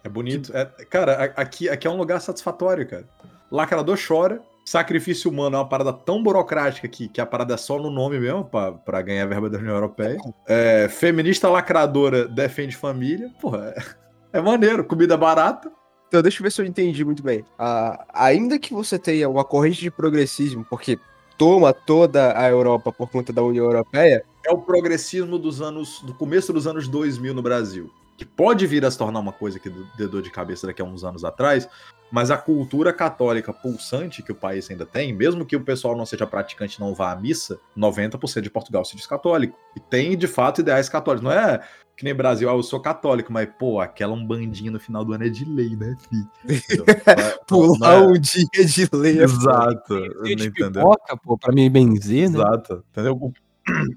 É 0.05 0.09
bonito. 0.09 0.57
É, 0.57 0.65
cara, 0.89 1.35
aqui, 1.37 1.69
aqui 1.69 1.87
é 1.87 1.91
um 1.91 1.97
lugar 1.97 2.21
satisfatório, 2.21 2.89
cara. 2.89 3.09
Lacrador 3.51 3.99
chora. 4.07 4.41
Sacrifício 4.65 5.31
humano 5.31 5.57
é 5.57 5.59
uma 5.59 5.69
parada 5.69 5.93
tão 5.93 6.23
burocrática 6.23 6.87
que, 6.87 7.09
que 7.09 7.21
a 7.21 7.27
parada 7.27 7.55
é 7.55 7.57
só 7.57 7.79
no 7.79 7.91
nome 7.91 8.21
mesmo, 8.21 8.45
pra 8.85 9.01
ganhar 9.01 9.27
verba 9.27 9.49
da 9.49 9.59
União 9.59 9.75
Europeia. 9.75 10.19
É, 10.47 10.89
feminista 10.89 11.49
lacradora 11.49 12.29
defende 12.29 12.77
família. 12.77 13.31
Porra, 13.41 13.75
é, 13.75 14.39
é 14.39 14.41
maneiro. 14.43 14.85
Comida 14.85 15.17
barata. 15.17 15.73
Então, 16.09 16.23
deixa 16.23 16.41
eu 16.41 16.43
ver 16.45 16.51
se 16.51 16.61
eu 16.61 16.65
entendi 16.67 17.05
muito 17.05 17.23
bem. 17.23 17.45
Ah, 17.59 18.05
ainda 18.13 18.59
que 18.59 18.73
você 18.73 18.99
tenha 18.99 19.29
uma 19.29 19.45
corrente 19.45 19.81
de 19.81 19.91
progressismo, 19.91 20.65
porque 20.69 20.99
toma 21.37 21.73
toda 21.73 22.37
a 22.39 22.49
Europa 22.49 22.91
por 22.91 23.09
conta 23.11 23.33
da 23.33 23.43
União 23.43 23.65
Europeia, 23.67 24.25
É 24.45 24.51
o 24.51 24.59
progressismo 24.59 25.39
dos 25.39 25.61
anos. 25.61 26.01
do 26.03 26.15
começo 26.15 26.53
dos 26.53 26.67
anos 26.67 26.89
2000 26.89 27.35
no 27.35 27.43
Brasil. 27.43 27.91
que 28.17 28.25
pode 28.25 28.67
vir 28.67 28.85
a 28.85 28.91
se 28.91 28.99
tornar 28.99 29.21
uma 29.21 29.31
coisa 29.33 29.61
que 29.61 29.71
deu 29.97 30.09
dor 30.09 30.23
de 30.23 30.29
cabeça 30.31 30.67
daqui 30.67 30.83
a 30.83 30.85
uns 30.85 31.05
anos 31.05 31.25
atrás, 31.25 31.69
mas 32.11 32.33
a 32.33 32.37
cultura 32.37 32.93
católica 32.93 33.53
pulsante 33.53 34.25
que 34.25 34.33
o 34.33 34.35
país 34.35 34.69
ainda 34.69 34.85
tem, 34.85 35.13
mesmo 35.13 35.47
que 35.47 35.55
o 35.55 35.61
pessoal 35.61 35.97
não 35.97 36.05
seja 36.05 36.27
praticante 36.27 36.81
não 36.81 36.93
vá 36.97 37.13
à 37.13 37.17
missa, 37.17 37.61
90% 37.77 38.41
de 38.41 38.51
Portugal 38.51 38.85
se 38.85 38.97
diz 38.97 39.07
católico. 39.07 39.57
E 39.77 39.79
tem, 39.79 40.17
de 40.19 40.27
fato, 40.27 40.63
ideais 40.63 40.89
católicos. 40.89 41.23
Não 41.23 41.31
é 41.31 41.61
que 41.99 42.05
nem 42.05 42.15
Brasil, 42.15 42.49
ah, 42.49 42.53
eu 42.53 42.63
sou 42.63 42.79
católico, 42.79 43.33
mas, 43.33 43.49
pô, 43.59 43.81
aquela 43.81 44.13
umbandinha 44.13 44.71
no 44.71 44.79
final 44.79 45.05
do 45.05 45.13
ano 45.13 45.25
é 45.25 45.29
de 45.29 45.45
lei, 45.45 45.75
né, 45.75 45.97
filho? 46.09 46.31
Pular 47.45 47.95
é... 47.95 47.99
um 47.99 48.13
dia 48.13 48.65
de 48.65 48.89
lei. 48.93 49.19
É 49.19 49.25
Exato. 49.25 49.97
É 50.25 50.35
de 50.37 50.49
pipoca, 50.49 51.17
pô, 51.17 51.37
pra 51.37 51.53
me 51.53 51.69
benzer, 51.69 52.31
né? 52.31 52.39
Exato. 52.39 52.85
Entendeu? 52.93 53.15
O, 53.17 53.33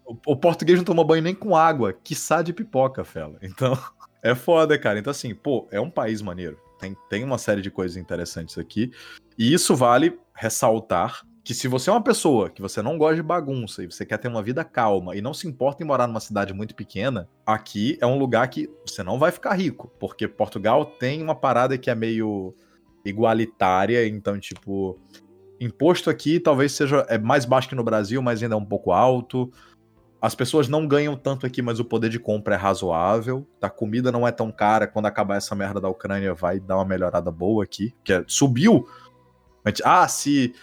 o, 0.07 0.17
o, 0.25 0.35
português 0.35 0.79
não 0.79 0.83
toma 0.83 1.03
banho 1.03 1.21
nem 1.21 1.35
com 1.35 1.55
água, 1.55 1.93
quiçá 1.93 2.41
de 2.41 2.51
pipoca, 2.51 3.03
fela. 3.03 3.37
Então, 3.39 3.77
é 4.23 4.33
foda, 4.33 4.79
cara. 4.79 4.97
Então, 4.97 5.11
assim, 5.11 5.35
pô, 5.35 5.67
é 5.69 5.79
um 5.79 5.91
país 5.91 6.23
maneiro. 6.23 6.57
Tem, 6.79 6.97
tem 7.07 7.23
uma 7.23 7.37
série 7.37 7.61
de 7.61 7.69
coisas 7.69 7.97
interessantes 7.97 8.57
aqui. 8.57 8.91
E 9.37 9.53
isso 9.53 9.75
vale 9.75 10.17
ressaltar 10.33 11.21
que 11.43 11.53
se 11.53 11.67
você 11.67 11.89
é 11.89 11.93
uma 11.93 12.03
pessoa 12.03 12.49
que 12.49 12.61
você 12.61 12.81
não 12.81 12.97
gosta 12.97 13.15
de 13.15 13.23
bagunça 13.23 13.83
e 13.83 13.87
você 13.87 14.05
quer 14.05 14.17
ter 14.17 14.27
uma 14.27 14.43
vida 14.43 14.63
calma 14.63 15.15
e 15.15 15.21
não 15.21 15.33
se 15.33 15.47
importa 15.47 15.83
em 15.83 15.87
morar 15.87 16.07
numa 16.07 16.19
cidade 16.19 16.53
muito 16.53 16.75
pequena, 16.75 17.27
aqui 17.45 17.97
é 17.99 18.05
um 18.05 18.17
lugar 18.17 18.47
que 18.47 18.69
você 18.85 19.01
não 19.01 19.17
vai 19.17 19.31
ficar 19.31 19.53
rico, 19.53 19.91
porque 19.99 20.27
Portugal 20.27 20.85
tem 20.85 21.21
uma 21.21 21.35
parada 21.35 21.77
que 21.77 21.89
é 21.89 21.95
meio 21.95 22.53
igualitária, 23.03 24.07
então 24.07 24.39
tipo, 24.39 24.99
imposto 25.59 26.09
aqui 26.09 26.39
talvez 26.39 26.73
seja 26.73 27.05
é 27.09 27.17
mais 27.17 27.43
baixo 27.43 27.69
que 27.69 27.75
no 27.75 27.83
Brasil, 27.83 28.21
mas 28.21 28.41
ainda 28.43 28.55
é 28.55 28.57
um 28.57 28.65
pouco 28.65 28.91
alto. 28.91 29.51
As 30.21 30.35
pessoas 30.35 30.69
não 30.69 30.87
ganham 30.87 31.15
tanto 31.15 31.47
aqui, 31.47 31.63
mas 31.63 31.79
o 31.79 31.85
poder 31.85 32.07
de 32.07 32.19
compra 32.19 32.53
é 32.53 32.57
razoável. 32.57 33.47
A 33.59 33.71
comida 33.71 34.11
não 34.11 34.27
é 34.27 34.31
tão 34.31 34.51
cara. 34.51 34.85
Quando 34.85 35.07
acabar 35.07 35.37
essa 35.37 35.55
merda 35.55 35.81
da 35.81 35.89
Ucrânia, 35.89 36.31
vai 36.35 36.59
dar 36.59 36.75
uma 36.75 36.85
melhorada 36.85 37.31
boa 37.31 37.63
aqui. 37.63 37.91
Que 38.03 38.13
é, 38.13 38.23
subiu. 38.27 38.87
Ah, 39.83 40.07
se 40.07 40.53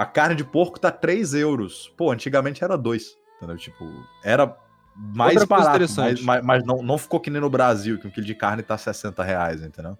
a 0.00 0.06
carne 0.06 0.34
de 0.34 0.42
porco 0.42 0.80
tá 0.80 0.90
3 0.90 1.34
euros. 1.34 1.92
Pô, 1.94 2.10
antigamente 2.10 2.64
era 2.64 2.74
2. 2.74 3.18
Entendeu? 3.36 3.58
Tipo, 3.58 3.84
era 4.24 4.56
mais 4.96 5.36
Outra 5.36 5.58
barato, 5.58 5.78
mas, 5.94 6.22
mas, 6.22 6.42
mas, 6.42 6.64
não, 6.64 6.82
não 6.82 6.96
ficou 6.96 7.20
que 7.20 7.28
nem 7.28 7.38
no 7.38 7.50
Brasil, 7.50 7.98
que 7.98 8.06
um 8.06 8.10
quilo 8.10 8.24
de 8.24 8.34
carne 8.34 8.62
tá 8.62 8.78
60 8.78 9.22
reais, 9.22 9.60
entendeu? 9.60 9.98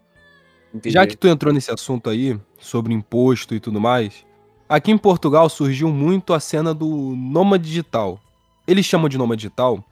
Entendi. 0.73 0.95
Já 0.95 1.07
que 1.07 1.15
tu 1.15 1.29
entrou 1.29 1.53
nesse 1.53 1.71
assunto 1.71 2.09
aí, 2.09 2.41
sobre 2.59 2.95
imposto 2.95 3.55
e 3.55 3.61
tudo 3.61 3.79
mais, 3.79 4.25
aqui 4.67 4.91
em 4.91 4.97
Portugal 4.97 5.51
surgiu 5.51 5.91
muito 5.91 6.33
a 6.33 6.41
cena 6.41 6.73
do 6.73 6.89
nômade 7.15 7.65
digital. 7.65 8.19
Eles 8.67 8.87
chamam 8.87 9.07
de 9.07 9.19
nômade 9.19 9.43
digital 9.43 9.85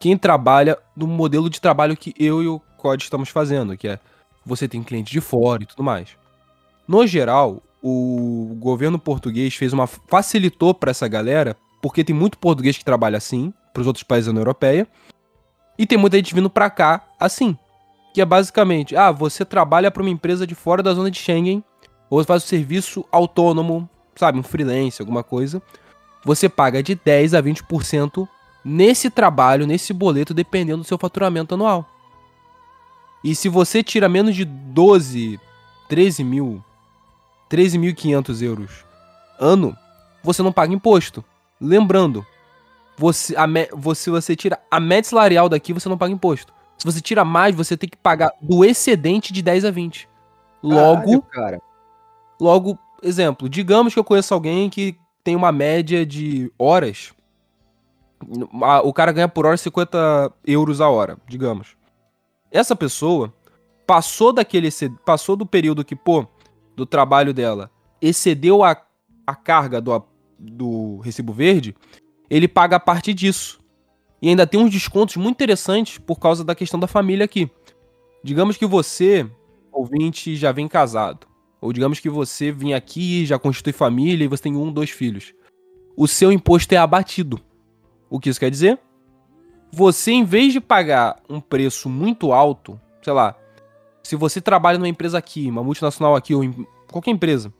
quem 0.00 0.16
trabalha 0.16 0.78
no 0.96 1.06
modelo 1.06 1.50
de 1.50 1.60
trabalho 1.60 1.94
que 1.94 2.14
eu 2.18 2.42
e 2.42 2.48
o 2.48 2.58
COD 2.78 3.02
estamos 3.02 3.28
fazendo, 3.28 3.76
que 3.76 3.86
é 3.86 3.98
você 4.46 4.66
tem 4.66 4.82
cliente 4.82 5.12
de 5.12 5.20
fora 5.20 5.62
e 5.62 5.66
tudo 5.66 5.82
mais. 5.82 6.16
No 6.88 7.06
geral, 7.06 7.62
o 7.82 8.54
governo 8.60 8.98
português 8.98 9.54
fez 9.54 9.72
uma 9.72 9.86
facilitou 9.86 10.72
para 10.72 10.92
essa 10.92 11.08
galera, 11.08 11.56
porque 11.80 12.04
tem 12.04 12.14
muito 12.14 12.38
português 12.38 12.78
que 12.78 12.84
trabalha 12.84 13.18
assim 13.18 13.52
para 13.74 13.80
os 13.80 13.86
outros 13.86 14.04
países 14.04 14.26
da 14.26 14.30
União 14.30 14.42
Europeia, 14.42 14.86
e 15.76 15.86
tem 15.86 15.98
muita 15.98 16.16
gente 16.16 16.34
vindo 16.34 16.48
para 16.48 16.70
cá 16.70 17.04
assim, 17.18 17.56
que 18.14 18.20
é 18.20 18.24
basicamente, 18.24 18.94
ah, 18.94 19.10
você 19.10 19.44
trabalha 19.44 19.90
para 19.90 20.02
uma 20.02 20.10
empresa 20.10 20.46
de 20.46 20.54
fora 20.54 20.82
da 20.82 20.94
zona 20.94 21.10
de 21.10 21.18
Schengen, 21.18 21.64
ou 22.08 22.22
faz 22.24 22.44
o 22.44 22.46
serviço 22.46 23.04
autônomo, 23.10 23.88
sabe, 24.14 24.38
um 24.38 24.42
freelance, 24.42 25.00
alguma 25.00 25.24
coisa. 25.24 25.62
Você 26.24 26.46
paga 26.46 26.82
de 26.82 26.94
10 26.94 27.32
a 27.32 27.42
20% 27.42 28.28
nesse 28.62 29.08
trabalho, 29.08 29.66
nesse 29.66 29.94
boleto, 29.94 30.34
dependendo 30.34 30.82
do 30.82 30.86
seu 30.86 30.98
faturamento 30.98 31.54
anual. 31.54 31.88
E 33.24 33.34
se 33.34 33.48
você 33.48 33.82
tira 33.82 34.08
menos 34.08 34.36
de 34.36 34.44
12, 34.44 35.40
13 35.88 36.22
mil 36.22 36.62
13.500 37.52 38.42
euros 38.42 38.92
ano, 39.38 39.76
você 40.22 40.42
não 40.42 40.52
paga 40.52 40.72
imposto. 40.72 41.22
Lembrando, 41.60 42.24
você, 42.96 43.36
a, 43.36 43.46
você, 43.74 44.10
você 44.10 44.34
tira 44.34 44.58
a 44.70 44.80
média 44.80 45.10
salarial 45.10 45.48
daqui, 45.48 45.72
você 45.72 45.88
não 45.88 45.98
paga 45.98 46.14
imposto. 46.14 46.52
Se 46.78 46.84
você 46.84 47.00
tira 47.00 47.24
mais, 47.24 47.54
você 47.54 47.76
tem 47.76 47.88
que 47.88 47.96
pagar 47.96 48.32
do 48.40 48.64
excedente 48.64 49.32
de 49.32 49.42
10 49.42 49.66
a 49.66 49.70
20. 49.70 50.08
Logo, 50.62 51.22
Caralho, 51.22 51.22
cara. 51.22 51.62
logo, 52.40 52.78
exemplo, 53.02 53.48
digamos 53.48 53.92
que 53.92 54.00
eu 54.00 54.04
conheço 54.04 54.32
alguém 54.32 54.70
que 54.70 54.96
tem 55.22 55.36
uma 55.36 55.52
média 55.52 56.06
de 56.06 56.50
horas. 56.58 57.12
O 58.84 58.92
cara 58.92 59.12
ganha 59.12 59.28
por 59.28 59.44
hora 59.44 59.56
50 59.56 60.32
euros 60.46 60.80
a 60.80 60.88
hora, 60.88 61.18
digamos. 61.26 61.76
Essa 62.50 62.76
pessoa 62.76 63.32
passou 63.86 64.32
daquele 64.32 64.68
passou 65.04 65.34
do 65.34 65.44
período 65.44 65.84
que, 65.84 65.96
pô, 65.96 66.26
do 66.76 66.86
trabalho 66.86 67.32
dela 67.32 67.70
excedeu 68.02 68.64
a, 68.64 68.76
a 69.24 69.34
carga 69.34 69.80
do, 69.80 70.04
do 70.36 70.98
recibo 70.98 71.32
verde, 71.32 71.74
ele 72.28 72.48
paga 72.48 72.76
a 72.76 72.80
parte 72.80 73.14
disso. 73.14 73.60
E 74.20 74.28
ainda 74.28 74.46
tem 74.46 74.60
uns 74.60 74.70
descontos 74.70 75.16
muito 75.16 75.36
interessantes 75.36 75.98
por 75.98 76.18
causa 76.18 76.44
da 76.44 76.54
questão 76.54 76.78
da 76.78 76.86
família 76.86 77.24
aqui. 77.24 77.50
Digamos 78.22 78.56
que 78.56 78.66
você, 78.66 79.28
ouvinte, 79.70 80.36
já 80.36 80.52
vem 80.52 80.68
casado. 80.68 81.26
Ou 81.60 81.72
digamos 81.72 82.00
que 82.00 82.10
você 82.10 82.50
vem 82.50 82.74
aqui, 82.74 83.24
já 83.24 83.38
constitui 83.38 83.72
família 83.72 84.24
e 84.24 84.28
você 84.28 84.44
tem 84.44 84.56
um, 84.56 84.72
dois 84.72 84.90
filhos. 84.90 85.32
O 85.96 86.08
seu 86.08 86.32
imposto 86.32 86.74
é 86.74 86.78
abatido. 86.78 87.40
O 88.10 88.18
que 88.18 88.28
isso 88.28 88.40
quer 88.40 88.50
dizer? 88.50 88.78
Você, 89.72 90.12
em 90.12 90.24
vez 90.24 90.52
de 90.52 90.60
pagar 90.60 91.20
um 91.28 91.40
preço 91.40 91.88
muito 91.88 92.32
alto, 92.32 92.80
sei 93.02 93.12
lá, 93.12 93.36
se 94.02 94.16
você 94.16 94.40
trabalha 94.40 94.78
numa 94.78 94.88
empresa 94.88 95.18
aqui, 95.18 95.48
uma 95.48 95.62
multinacional 95.62 96.16
aqui, 96.16 96.34
ou 96.34 96.42
em 96.42 96.66
qualquer 96.90 97.10
empresa, 97.10 97.52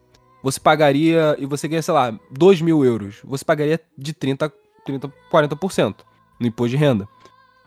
você 0.43 0.59
pagaria, 0.59 1.37
e 1.39 1.47
você 1.47 1.69
ganha, 1.69 1.83
sei 1.83 1.95
lá, 1.95 2.19
2 2.31 2.61
mil 2.61 2.85
euros, 2.85 3.21
você 3.25 3.45
pagaria 3.45 3.81
de 3.97 4.13
30, 4.13 4.53
30, 4.85 5.13
40% 5.31 5.97
no 6.41 6.47
imposto 6.47 6.71
de 6.71 6.77
renda. 6.77 7.09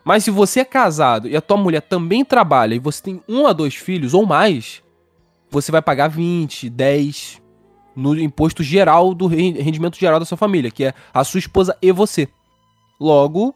Mas 0.04 0.22
se 0.22 0.30
você 0.30 0.60
é 0.60 0.64
casado 0.64 1.26
e 1.26 1.36
a 1.36 1.40
tua 1.40 1.56
mulher 1.56 1.80
também 1.80 2.24
trabalha 2.24 2.74
e 2.74 2.78
você 2.78 3.02
tem 3.02 3.20
um 3.28 3.46
a 3.46 3.52
dois 3.52 3.74
filhos 3.74 4.14
ou 4.14 4.24
mais, 4.24 4.82
você 5.50 5.72
vai 5.72 5.82
pagar 5.82 6.08
20, 6.08 6.70
10 6.70 7.42
no 7.96 8.16
imposto 8.20 8.62
geral 8.62 9.14
do 9.14 9.26
rendimento 9.26 9.98
geral 9.98 10.20
da 10.20 10.26
sua 10.26 10.36
família, 10.36 10.70
que 10.70 10.84
é 10.84 10.94
a 11.12 11.24
sua 11.24 11.38
esposa 11.38 11.76
e 11.80 11.90
você. 11.90 12.28
Logo, 13.00 13.54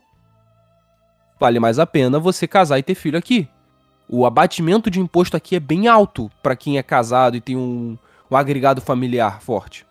vale 1.38 1.60
mais 1.60 1.78
a 1.78 1.86
pena 1.86 2.18
você 2.18 2.48
casar 2.48 2.78
e 2.78 2.82
ter 2.82 2.94
filho 2.94 3.18
aqui. 3.18 3.46
O 4.12 4.26
abatimento 4.26 4.90
de 4.90 4.98
imposto 4.98 5.36
aqui 5.36 5.54
é 5.54 5.60
bem 5.60 5.86
alto 5.86 6.28
para 6.42 6.56
quem 6.56 6.78
é 6.78 6.82
casado 6.82 7.36
e 7.36 7.40
tem 7.40 7.56
um, 7.56 7.96
um 8.28 8.36
agregado 8.36 8.80
familiar 8.80 9.40
forte. 9.40 9.86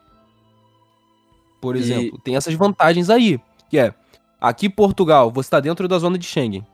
Por 1.62 1.78
exemplo, 1.78 2.18
e... 2.18 2.22
tem 2.22 2.36
essas 2.36 2.54
vantagens 2.54 3.10
aí, 3.10 3.40
que 3.70 3.80
é 3.80 3.94
aqui 4.42 4.66
em 4.66 4.70
Portugal, 4.70 5.32
você 5.32 5.48
está 5.48 5.62
dentro 5.62 5.88
da 5.88 5.98
zona 5.98 6.18
de 6.18 6.26
Schengen. 6.26 6.68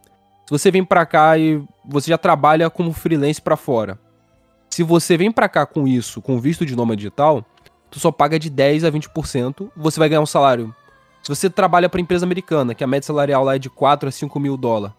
Se 0.48 0.50
você 0.50 0.72
vem 0.72 0.84
para 0.84 1.06
cá 1.06 1.38
e 1.38 1.64
você 1.84 2.10
já 2.10 2.18
trabalha 2.18 2.68
como 2.68 2.92
freelance 2.92 3.40
para 3.40 3.56
fora. 3.56 4.00
Se 4.68 4.82
você 4.82 5.16
vem 5.16 5.32
para 5.32 5.48
cá 5.48 5.68
com 5.68 5.88
isso, 5.88 6.24
com 6.24 6.40
visto 6.40 6.66
de 6.66 6.76
nômade 6.76 7.02
digital, 7.02 7.46
tu 7.92 8.00
só 8.00 8.12
paga 8.12 8.40
de 8.40 8.50
10 8.50 8.86
a 8.86 8.92
20%, 8.92 9.70
você 9.76 10.00
vai 10.00 10.10
ganhar 10.10 10.22
um 10.22 10.26
salário. 10.26 10.74
Se 11.22 11.30
você 11.30 11.48
trabalha 11.48 11.90
para 11.90 12.02
empresa 12.02 12.26
americana, 12.26 12.74
que 12.74 12.84
a 12.84 12.88
média 12.88 13.06
salarial 13.06 13.44
lá 13.44 13.56
é 13.56 13.60
de 13.60 13.70
4 13.70 14.10
a 14.10 14.12
5 14.12 14.40
mil 14.40 14.58
dólares, 14.58 14.96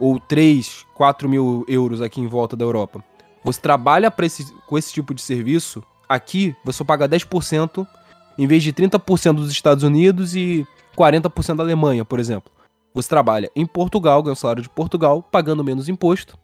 ou 0.00 0.18
3, 0.18 0.86
4 0.94 1.28
mil 1.28 1.64
euros 1.68 2.00
aqui 2.00 2.20
em 2.20 2.26
volta 2.26 2.56
da 2.56 2.64
Europa. 2.64 3.04
Você 3.44 3.60
trabalha 3.60 4.12
esse, 4.22 4.52
com 4.66 4.76
esse 4.76 4.92
tipo 4.92 5.14
de 5.14 5.20
serviço, 5.20 5.82
aqui 6.08 6.56
você 6.64 6.82
paga 6.82 7.08
10% 7.08 7.86
em 8.38 8.46
vez 8.46 8.62
de 8.62 8.72
30% 8.72 9.34
dos 9.34 9.52
Estados 9.52 9.84
Unidos 9.84 10.34
e 10.34 10.66
40% 10.96 11.56
da 11.56 11.62
Alemanha, 11.62 12.04
por 12.04 12.18
exemplo. 12.18 12.50
Você 12.94 13.08
trabalha 13.08 13.50
em 13.54 13.66
Portugal, 13.66 14.22
ganha 14.22 14.32
o 14.32 14.36
salário 14.36 14.62
de 14.62 14.68
Portugal, 14.68 15.22
pagando 15.22 15.62
menos 15.62 15.88
imposto. 15.88 16.36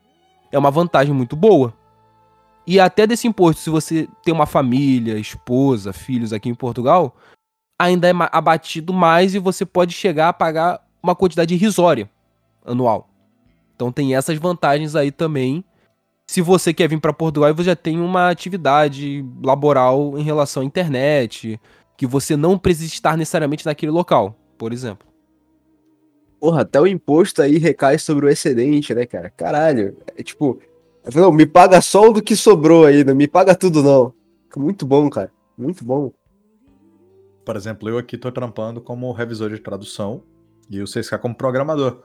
É 0.53 0.59
uma 0.59 0.71
vantagem 0.71 1.15
muito 1.15 1.35
boa. 1.35 1.75
E 2.67 2.79
até 2.79 3.07
desse 3.07 3.27
imposto, 3.27 3.63
se 3.63 3.71
você 3.71 4.09
tem 4.23 4.35
uma 4.35 4.47
família, 4.47 5.19
esposa, 5.19 5.93
filhos 5.93 6.33
aqui 6.33 6.49
em 6.49 6.55
Portugal, 6.55 7.17
ainda 7.79 8.09
é 8.09 8.13
abatido 8.33 8.93
mais 8.93 9.35
e 9.35 9.39
você 9.39 9.65
pode 9.65 9.93
chegar 9.93 10.29
a 10.29 10.33
pagar 10.33 10.85
uma 11.03 11.15
quantidade 11.15 11.55
irrisória 11.55 12.11
anual. 12.65 13.09
Então 13.77 13.93
tem 13.93 14.17
essas 14.17 14.39
vantagens 14.39 14.97
aí 14.97 15.13
também. 15.13 15.63
Se 16.27 16.41
você 16.41 16.75
quer 16.75 16.89
vir 16.89 16.99
para 16.99 17.13
Portugal 17.13 17.51
e 17.51 17.53
você 17.53 17.65
já 17.65 17.77
tem 17.77 18.01
uma 18.01 18.31
atividade 18.31 19.25
laboral 19.45 20.19
em 20.19 20.23
relação 20.23 20.63
à 20.63 20.67
internet, 20.67 21.61
que 21.97 22.07
você 22.07 22.37
não 22.37 22.59
precisa 22.59 22.93
estar 22.93 23.17
necessariamente 23.17 23.65
naquele 23.65 23.93
local, 23.93 24.35
por 24.59 24.73
exemplo. 24.73 25.07
Porra, 26.41 26.63
até 26.63 26.81
o 26.81 26.87
imposto 26.87 27.43
aí 27.43 27.59
recai 27.59 27.99
sobre 27.99 28.27
o 28.27 28.29
excedente, 28.29 28.95
né, 28.95 29.07
cara? 29.07 29.31
Caralho. 29.31 29.97
É 30.17 30.23
tipo, 30.23 30.59
não, 31.15 31.31
me 31.31 31.47
paga 31.47 31.81
só 31.81 32.09
o 32.09 32.13
do 32.13 32.23
que 32.23 32.35
sobrou 32.35 32.87
aí, 32.87 33.05
não 33.05 33.15
me 33.15 33.29
paga 33.29 33.55
tudo 33.55 33.83
não. 33.83 34.13
Muito 34.57 34.87
bom, 34.87 35.09
cara. 35.09 35.31
Muito 35.57 35.85
bom. 35.85 36.13
Por 37.45 37.57
exemplo, 37.57 37.89
eu 37.89 37.99
aqui 37.99 38.19
tô 38.19 38.33
trampando 38.33 38.81
como 38.81 39.13
revisor 39.13 39.51
de 39.51 39.61
tradução 39.61 40.23
e 40.69 40.81
o 40.81 40.85
CSK 40.85 41.19
como 41.19 41.35
programador 41.35 42.03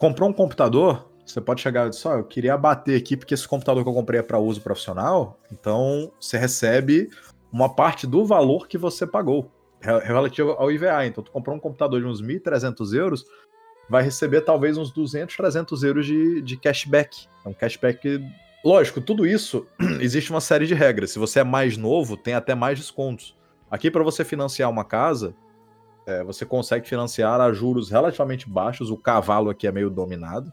comprou 0.00 0.30
um 0.30 0.32
computador, 0.32 1.08
Você 1.26 1.40
pode 1.40 1.60
chegar 1.60 1.86
e 1.86 1.90
dizer, 1.90 2.08
eu 2.08 2.24
queria 2.24 2.54
abater 2.54 2.98
aqui 2.98 3.16
porque 3.16 3.34
esse 3.34 3.46
computador 3.46 3.84
que 3.84 3.88
eu 3.88 3.94
comprei 3.94 4.18
é 4.18 4.22
para 4.22 4.38
uso 4.40 4.60
profissional, 4.60 5.38
então 5.52 6.10
você 6.18 6.36
recebe 6.36 7.08
uma 7.52 7.72
parte 7.72 8.04
do 8.04 8.24
valor 8.24 8.66
que 8.66 8.76
você 8.76 9.06
pagou, 9.06 9.52
relativo 9.80 10.52
ao 10.52 10.72
IVA. 10.72 11.06
Então, 11.06 11.22
tu 11.22 11.30
comprou 11.30 11.54
um 11.54 11.60
computador 11.60 12.00
de 12.00 12.06
uns 12.06 12.20
1.300 12.20 12.94
euros, 12.94 13.24
vai 13.88 14.02
receber 14.02 14.40
talvez 14.40 14.76
uns 14.76 14.90
200, 14.90 15.36
300 15.36 15.84
euros 15.84 16.06
de, 16.06 16.42
de 16.42 16.56
cashback. 16.56 17.28
É 17.44 17.48
um 17.48 17.52
cashback. 17.52 18.24
Lógico, 18.64 19.00
tudo 19.00 19.26
isso 19.26 19.66
existe 20.00 20.30
uma 20.30 20.40
série 20.40 20.66
de 20.66 20.74
regras. 20.74 21.10
Se 21.12 21.18
você 21.18 21.40
é 21.40 21.44
mais 21.44 21.76
novo, 21.76 22.16
tem 22.16 22.34
até 22.34 22.54
mais 22.54 22.78
descontos. 22.78 23.36
Aqui, 23.70 23.90
para 23.90 24.02
você 24.02 24.24
financiar 24.24 24.68
uma 24.68 24.84
casa, 24.84 25.34
é, 26.06 26.22
você 26.24 26.44
consegue 26.44 26.88
financiar 26.88 27.40
a 27.40 27.52
juros 27.52 27.90
relativamente 27.90 28.48
baixos. 28.48 28.90
O 28.90 28.96
cavalo 28.96 29.50
aqui 29.50 29.66
é 29.66 29.72
meio 29.72 29.90
dominado. 29.90 30.52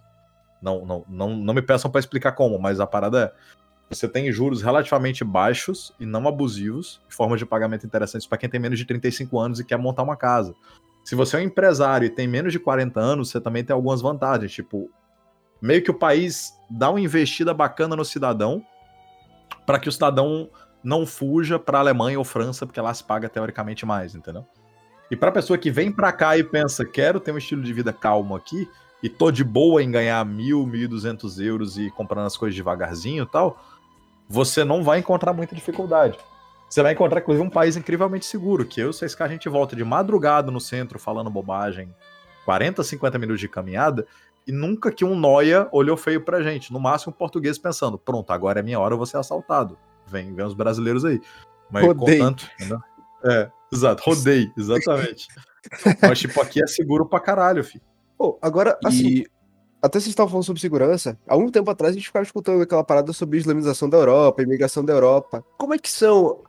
Não, 0.62 0.86
não, 0.86 1.06
não, 1.08 1.36
não 1.36 1.54
me 1.54 1.62
peçam 1.62 1.90
para 1.90 2.00
explicar 2.00 2.34
como, 2.34 2.60
mas 2.60 2.80
a 2.80 2.88
parada 2.88 3.34
é. 3.34 3.58
Você 3.90 4.06
tem 4.06 4.30
juros 4.34 4.62
relativamente 4.62 5.24
baixos 5.24 5.94
e 5.98 6.06
não 6.06 6.28
abusivos, 6.28 7.02
formas 7.08 7.40
de 7.40 7.46
pagamento 7.46 7.86
interessantes 7.86 8.28
para 8.28 8.38
quem 8.38 8.50
tem 8.50 8.60
menos 8.60 8.78
de 8.78 8.84
35 8.84 9.40
anos 9.40 9.60
e 9.62 9.64
quer 9.64 9.78
montar 9.78 10.04
uma 10.04 10.18
casa. 10.18 10.54
Se 11.06 11.16
você 11.16 11.38
é 11.38 11.40
um 11.40 11.44
empresário 11.44 12.06
e 12.06 12.10
tem 12.10 12.28
menos 12.28 12.52
de 12.52 12.60
40 12.60 13.00
anos, 13.00 13.30
você 13.30 13.40
também 13.40 13.64
tem 13.64 13.74
algumas 13.74 14.02
vantagens, 14.02 14.52
tipo, 14.52 14.92
meio 15.62 15.82
que 15.82 15.90
o 15.90 15.98
país 15.98 16.54
dá 16.70 16.90
uma 16.90 17.00
investida 17.00 17.54
bacana 17.54 17.96
no 17.96 18.04
cidadão 18.04 18.62
para 19.66 19.80
que 19.80 19.88
o 19.88 19.92
cidadão 19.92 20.50
não 20.84 21.06
fuja 21.06 21.58
para 21.58 21.80
Alemanha 21.80 22.20
ou 22.20 22.26
França, 22.26 22.66
porque 22.66 22.82
lá 22.82 22.94
se 22.94 23.06
paga 23.06 23.30
teoricamente 23.30 23.86
mais, 23.86 24.16
entendeu? 24.16 24.46
E 25.10 25.16
para 25.16 25.32
pessoa 25.32 25.58
que 25.58 25.72
vem 25.72 25.92
para 25.92 26.12
cá 26.12 26.38
e 26.38 26.44
pensa, 26.44 26.86
quero 26.86 27.20
ter 27.20 27.32
um 27.32 27.38
estilo 27.38 27.64
de 27.64 27.74
vida 27.74 27.94
calmo 27.94 28.36
aqui 28.36 28.70
e 29.02 29.08
tô 29.08 29.32
de 29.32 29.44
boa 29.44 29.82
em 29.82 29.90
ganhar 29.90 30.26
mil, 30.26 30.66
mil 30.66 30.88
duzentos 30.88 31.40
euros 31.40 31.78
e 31.78 31.90
comprando 31.92 32.26
as 32.26 32.36
coisas 32.36 32.56
devagarzinho 32.56 33.24
e 33.24 33.28
tal, 33.28 33.64
você 34.28 34.64
não 34.64 34.84
vai 34.84 35.00
encontrar 35.00 35.34
muita 35.34 35.56
dificuldade. 35.56 36.18
Você 36.70 36.82
vai 36.82 36.92
encontrar, 36.92 37.22
inclusive, 37.22 37.46
um 37.46 37.50
país 37.50 37.78
incrivelmente 37.78 38.26
seguro, 38.26 38.66
que 38.66 38.82
eu 38.82 38.92
e 38.92 39.06
o 39.06 39.24
a 39.24 39.28
gente 39.28 39.48
volta 39.48 39.76
de 39.76 39.84
madrugada 39.86 40.52
no 40.52 40.60
centro 40.60 41.00
falando 41.00 41.30
bobagem, 41.30 41.94
40, 42.44 42.84
50 42.84 43.18
minutos 43.18 43.40
de 43.40 43.48
caminhada, 43.48 44.06
e 44.46 44.52
nunca 44.52 44.92
que 44.92 45.06
um 45.06 45.16
noia 45.16 45.68
olhou 45.72 45.96
feio 45.96 46.22
pra 46.22 46.42
gente. 46.42 46.74
No 46.74 46.80
máximo, 46.80 47.14
um 47.14 47.18
português 47.18 47.58
pensando, 47.58 47.98
pronto, 47.98 48.32
agora 48.32 48.60
é 48.60 48.64
minha 48.64 48.80
hora, 48.80 48.94
eu 48.94 48.98
vou 48.98 49.06
ser 49.06 49.18
assaltado. 49.18 49.78
Vem, 50.06 50.34
vem 50.34 50.46
os 50.46 50.54
brasileiros 50.54 51.06
aí. 51.06 51.22
Mas 51.72 51.86
Rodei. 51.86 52.18
contanto... 52.18 52.50
Né? 52.60 52.80
É, 53.24 53.52
exato, 53.72 54.04
rodei, 54.06 54.52
exatamente. 54.58 55.28
Mas, 56.02 56.20
tipo, 56.20 56.40
aqui 56.42 56.64
é 56.64 56.68
seguro 56.68 57.06
pra 57.06 57.20
caralho, 57.20 57.64
filho. 57.64 57.84
Pô, 58.18 58.38
agora, 58.42 58.78
assim, 58.84 59.08
E 59.08 59.28
até 59.82 60.00
vocês 60.00 60.10
estavam 60.10 60.30
falando 60.30 60.46
sobre 60.46 60.62
segurança. 60.62 61.18
Há 61.28 61.36
um 61.36 61.50
tempo 61.50 61.70
atrás 61.70 61.94
a 61.94 61.98
gente 61.98 62.08
ficava 62.08 62.24
escutando 62.24 62.62
aquela 62.62 62.84
parada 62.84 63.14
sobre 63.14 63.38
islamização 63.38 63.90
da 63.90 63.98
Europa, 63.98 64.42
imigração 64.42 64.84
da 64.84 64.94
Europa. 64.94 65.44
Como 65.58 65.74
é 65.74 65.78
que 65.78 65.90
são, 65.90 66.44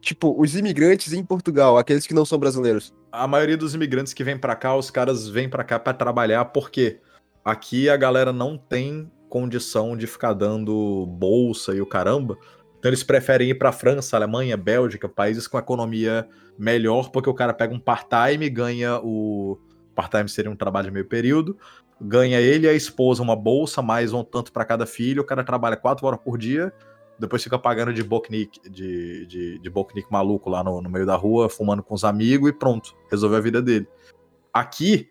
tipo, 0.00 0.34
os 0.40 0.56
imigrantes 0.56 1.12
em 1.12 1.24
Portugal, 1.24 1.78
aqueles 1.78 2.06
que 2.06 2.14
não 2.14 2.24
são 2.24 2.38
brasileiros? 2.38 2.92
a 3.12 3.28
maioria 3.28 3.58
dos 3.58 3.74
imigrantes 3.74 4.14
que 4.14 4.24
vem 4.24 4.38
pra 4.38 4.56
cá, 4.56 4.74
os 4.74 4.90
caras 4.90 5.28
vêm 5.28 5.48
pra 5.48 5.62
cá 5.62 5.78
pra 5.78 5.92
trabalhar, 5.92 6.46
porque 6.46 6.98
aqui 7.44 7.90
a 7.90 7.96
galera 7.96 8.32
não 8.32 8.56
tem 8.56 9.12
condição 9.28 9.96
de 9.96 10.06
ficar 10.06 10.32
dando 10.32 11.06
bolsa 11.06 11.74
e 11.74 11.80
o 11.80 11.86
caramba. 11.86 12.38
Então 12.78 12.88
eles 12.88 13.04
preferem 13.04 13.50
ir 13.50 13.54
pra 13.54 13.70
França, 13.70 14.16
Alemanha, 14.16 14.56
Bélgica, 14.56 15.08
países 15.08 15.46
com 15.46 15.58
economia 15.58 16.26
melhor, 16.58 17.10
porque 17.10 17.28
o 17.28 17.34
cara 17.34 17.52
pega 17.52 17.74
um 17.74 17.80
part-time, 17.80 18.48
ganha 18.48 19.00
o 19.02 19.58
part-time 19.94 20.28
seria 20.28 20.50
um 20.50 20.56
trabalho 20.56 20.86
de 20.86 20.92
meio 20.92 21.06
período, 21.06 21.56
ganha 22.00 22.40
ele 22.40 22.66
e 22.66 22.70
a 22.70 22.72
esposa 22.72 23.22
uma 23.22 23.36
bolsa, 23.36 23.82
mais 23.82 24.12
um 24.12 24.24
tanto 24.24 24.52
pra 24.52 24.64
cada 24.64 24.86
filho, 24.86 25.22
o 25.22 25.26
cara 25.26 25.44
trabalha 25.44 25.76
quatro 25.76 26.06
horas 26.06 26.20
por 26.20 26.38
dia, 26.38 26.72
depois 27.18 27.42
fica 27.42 27.58
pagando 27.58 27.92
de 27.92 28.02
boknik, 28.02 28.60
de, 28.68 29.26
de, 29.26 29.58
de 29.58 29.72
maluco 30.10 30.50
lá 30.50 30.64
no, 30.64 30.80
no 30.80 30.90
meio 30.90 31.06
da 31.06 31.14
rua, 31.14 31.48
fumando 31.48 31.82
com 31.82 31.94
os 31.94 32.04
amigos 32.04 32.50
e 32.50 32.52
pronto, 32.52 32.94
resolveu 33.10 33.38
a 33.38 33.42
vida 33.42 33.62
dele. 33.62 33.86
Aqui, 34.52 35.08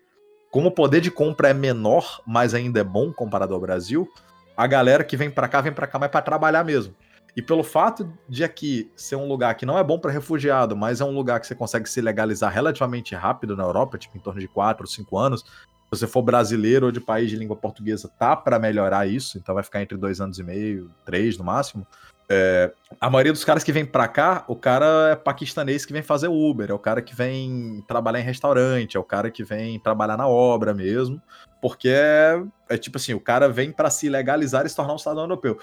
como 0.50 0.68
o 0.68 0.72
poder 0.72 1.00
de 1.00 1.10
compra 1.10 1.48
é 1.48 1.54
menor, 1.54 2.20
mas 2.26 2.54
ainda 2.54 2.80
é 2.80 2.84
bom 2.84 3.12
comparado 3.12 3.54
ao 3.54 3.60
Brasil, 3.60 4.08
a 4.56 4.66
galera 4.66 5.02
que 5.02 5.16
vem 5.16 5.30
pra 5.30 5.48
cá, 5.48 5.60
vem 5.60 5.72
pra 5.72 5.86
cá 5.86 5.98
mais 5.98 6.12
pra 6.12 6.20
trabalhar 6.20 6.64
mesmo. 6.64 6.94
E 7.34 7.40
pelo 7.40 7.62
fato 7.62 8.12
de 8.28 8.44
aqui 8.44 8.90
ser 8.94 9.16
um 9.16 9.26
lugar 9.26 9.54
que 9.54 9.64
não 9.64 9.78
é 9.78 9.82
bom 9.82 9.98
pra 9.98 10.12
refugiado, 10.12 10.76
mas 10.76 11.00
é 11.00 11.04
um 11.04 11.10
lugar 11.10 11.40
que 11.40 11.46
você 11.46 11.54
consegue 11.54 11.88
se 11.88 12.00
legalizar 12.00 12.52
relativamente 12.52 13.14
rápido 13.14 13.56
na 13.56 13.64
Europa, 13.64 13.96
tipo 13.96 14.16
em 14.16 14.20
torno 14.20 14.38
de 14.38 14.48
4 14.48 14.84
ou 14.84 14.90
5 14.90 15.18
anos, 15.18 15.40
se 15.40 16.00
você 16.00 16.06
for 16.06 16.22
brasileiro 16.22 16.86
ou 16.86 16.92
de 16.92 17.00
país 17.00 17.30
de 17.30 17.36
língua 17.36 17.56
portuguesa, 17.56 18.10
tá 18.18 18.36
pra 18.36 18.58
melhorar 18.58 19.06
isso, 19.06 19.38
então 19.38 19.54
vai 19.54 19.64
ficar 19.64 19.82
entre 19.82 19.96
dois 19.96 20.20
anos 20.20 20.38
e 20.38 20.42
meio, 20.42 20.90
três 21.04 21.38
no 21.38 21.44
máximo. 21.44 21.86
É, 22.30 22.72
a 22.98 23.10
maioria 23.10 23.32
dos 23.32 23.44
caras 23.44 23.62
que 23.62 23.72
vem 23.72 23.84
pra 23.84 24.08
cá, 24.08 24.44
o 24.48 24.56
cara 24.56 25.10
é 25.10 25.16
paquistanês 25.16 25.84
que 25.84 25.92
vem 25.92 26.02
fazer 26.02 26.28
Uber, 26.28 26.70
é 26.70 26.72
o 26.72 26.78
cara 26.78 27.02
que 27.02 27.14
vem 27.14 27.84
trabalhar 27.86 28.20
em 28.20 28.24
restaurante, 28.24 28.96
é 28.96 29.00
o 29.00 29.04
cara 29.04 29.30
que 29.30 29.44
vem 29.44 29.78
trabalhar 29.80 30.16
na 30.16 30.26
obra 30.26 30.72
mesmo, 30.72 31.20
porque 31.60 31.88
é, 31.88 32.42
é 32.70 32.78
tipo 32.78 32.96
assim, 32.96 33.12
o 33.12 33.20
cara 33.20 33.48
vem 33.48 33.70
pra 33.70 33.90
se 33.90 34.08
legalizar 34.08 34.64
e 34.64 34.68
se 34.70 34.76
tornar 34.76 34.94
um 34.94 34.98
cidadão 34.98 35.24
europeu. 35.24 35.58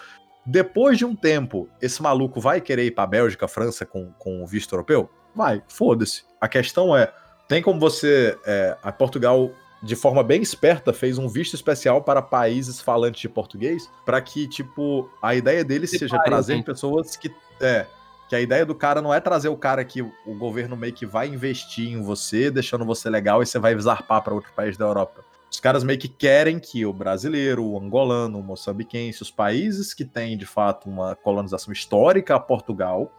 Depois 0.50 0.98
de 0.98 1.06
um 1.06 1.16
tempo, 1.16 1.70
esse 1.80 2.02
maluco 2.02 2.42
vai 2.42 2.60
querer 2.60 2.86
ir 2.86 2.92
pra 2.92 3.06
Bélgica, 3.06 3.48
França 3.48 3.86
com, 3.86 4.12
com 4.18 4.44
visto 4.48 4.74
europeu? 4.74 5.08
Vai, 5.36 5.62
foda-se. 5.68 6.24
A 6.42 6.48
questão 6.48 6.98
é, 6.98 7.14
tem 7.48 7.62
como 7.62 7.80
você, 7.80 8.36
é, 8.44 8.76
a 8.82 8.92
Portugal 8.92 9.52
de 9.82 9.96
forma 9.96 10.24
bem 10.24 10.42
esperta, 10.42 10.92
fez 10.92 11.20
um 11.20 11.28
visto 11.28 11.54
especial 11.54 12.02
para 12.02 12.20
países 12.20 12.82
falantes 12.82 13.22
de 13.22 13.30
português, 13.30 13.90
para 14.04 14.20
que, 14.20 14.48
tipo, 14.48 15.08
a 15.22 15.36
ideia 15.36 15.64
deles 15.64 15.92
seja 15.92 16.08
Separe, 16.08 16.30
trazer 16.30 16.56
gente. 16.56 16.66
pessoas 16.66 17.16
que. 17.16 17.32
É. 17.62 17.86
Que 18.28 18.36
a 18.36 18.42
ideia 18.42 18.64
do 18.64 18.76
cara 18.76 19.02
não 19.02 19.12
é 19.12 19.20
trazer 19.20 19.50
o 19.50 19.58
cara 19.58 19.84
que 19.84 20.02
o 20.02 20.36
governo 20.38 20.76
meio 20.76 20.94
que 20.94 21.06
vai 21.06 21.28
investir 21.28 21.92
em 21.92 22.02
você, 22.02 22.52
deixando 22.52 22.86
você 22.86 23.10
legal 23.10 23.42
e 23.42 23.46
você 23.46 23.58
vai 23.58 23.76
zarpar 23.80 24.22
para 24.24 24.36
outro 24.36 24.52
país 24.54 24.78
da 24.78 24.86
Europa. 24.86 25.24
Os 25.60 25.62
caras 25.62 25.84
meio 25.84 26.00
que 26.00 26.08
querem 26.08 26.58
que 26.58 26.86
o 26.86 26.94
brasileiro, 26.94 27.66
o 27.66 27.78
angolano, 27.78 28.40
o 28.40 28.42
moçambiquense, 28.42 29.22
os 29.22 29.30
países 29.30 29.94
que 29.94 30.06
têm 30.06 30.38
de 30.38 30.46
fato 30.46 30.90
uma 30.90 31.18
colonização 31.18 31.74
histórica 31.74 32.34
a 32.34 32.40
Portugal, 32.40 33.12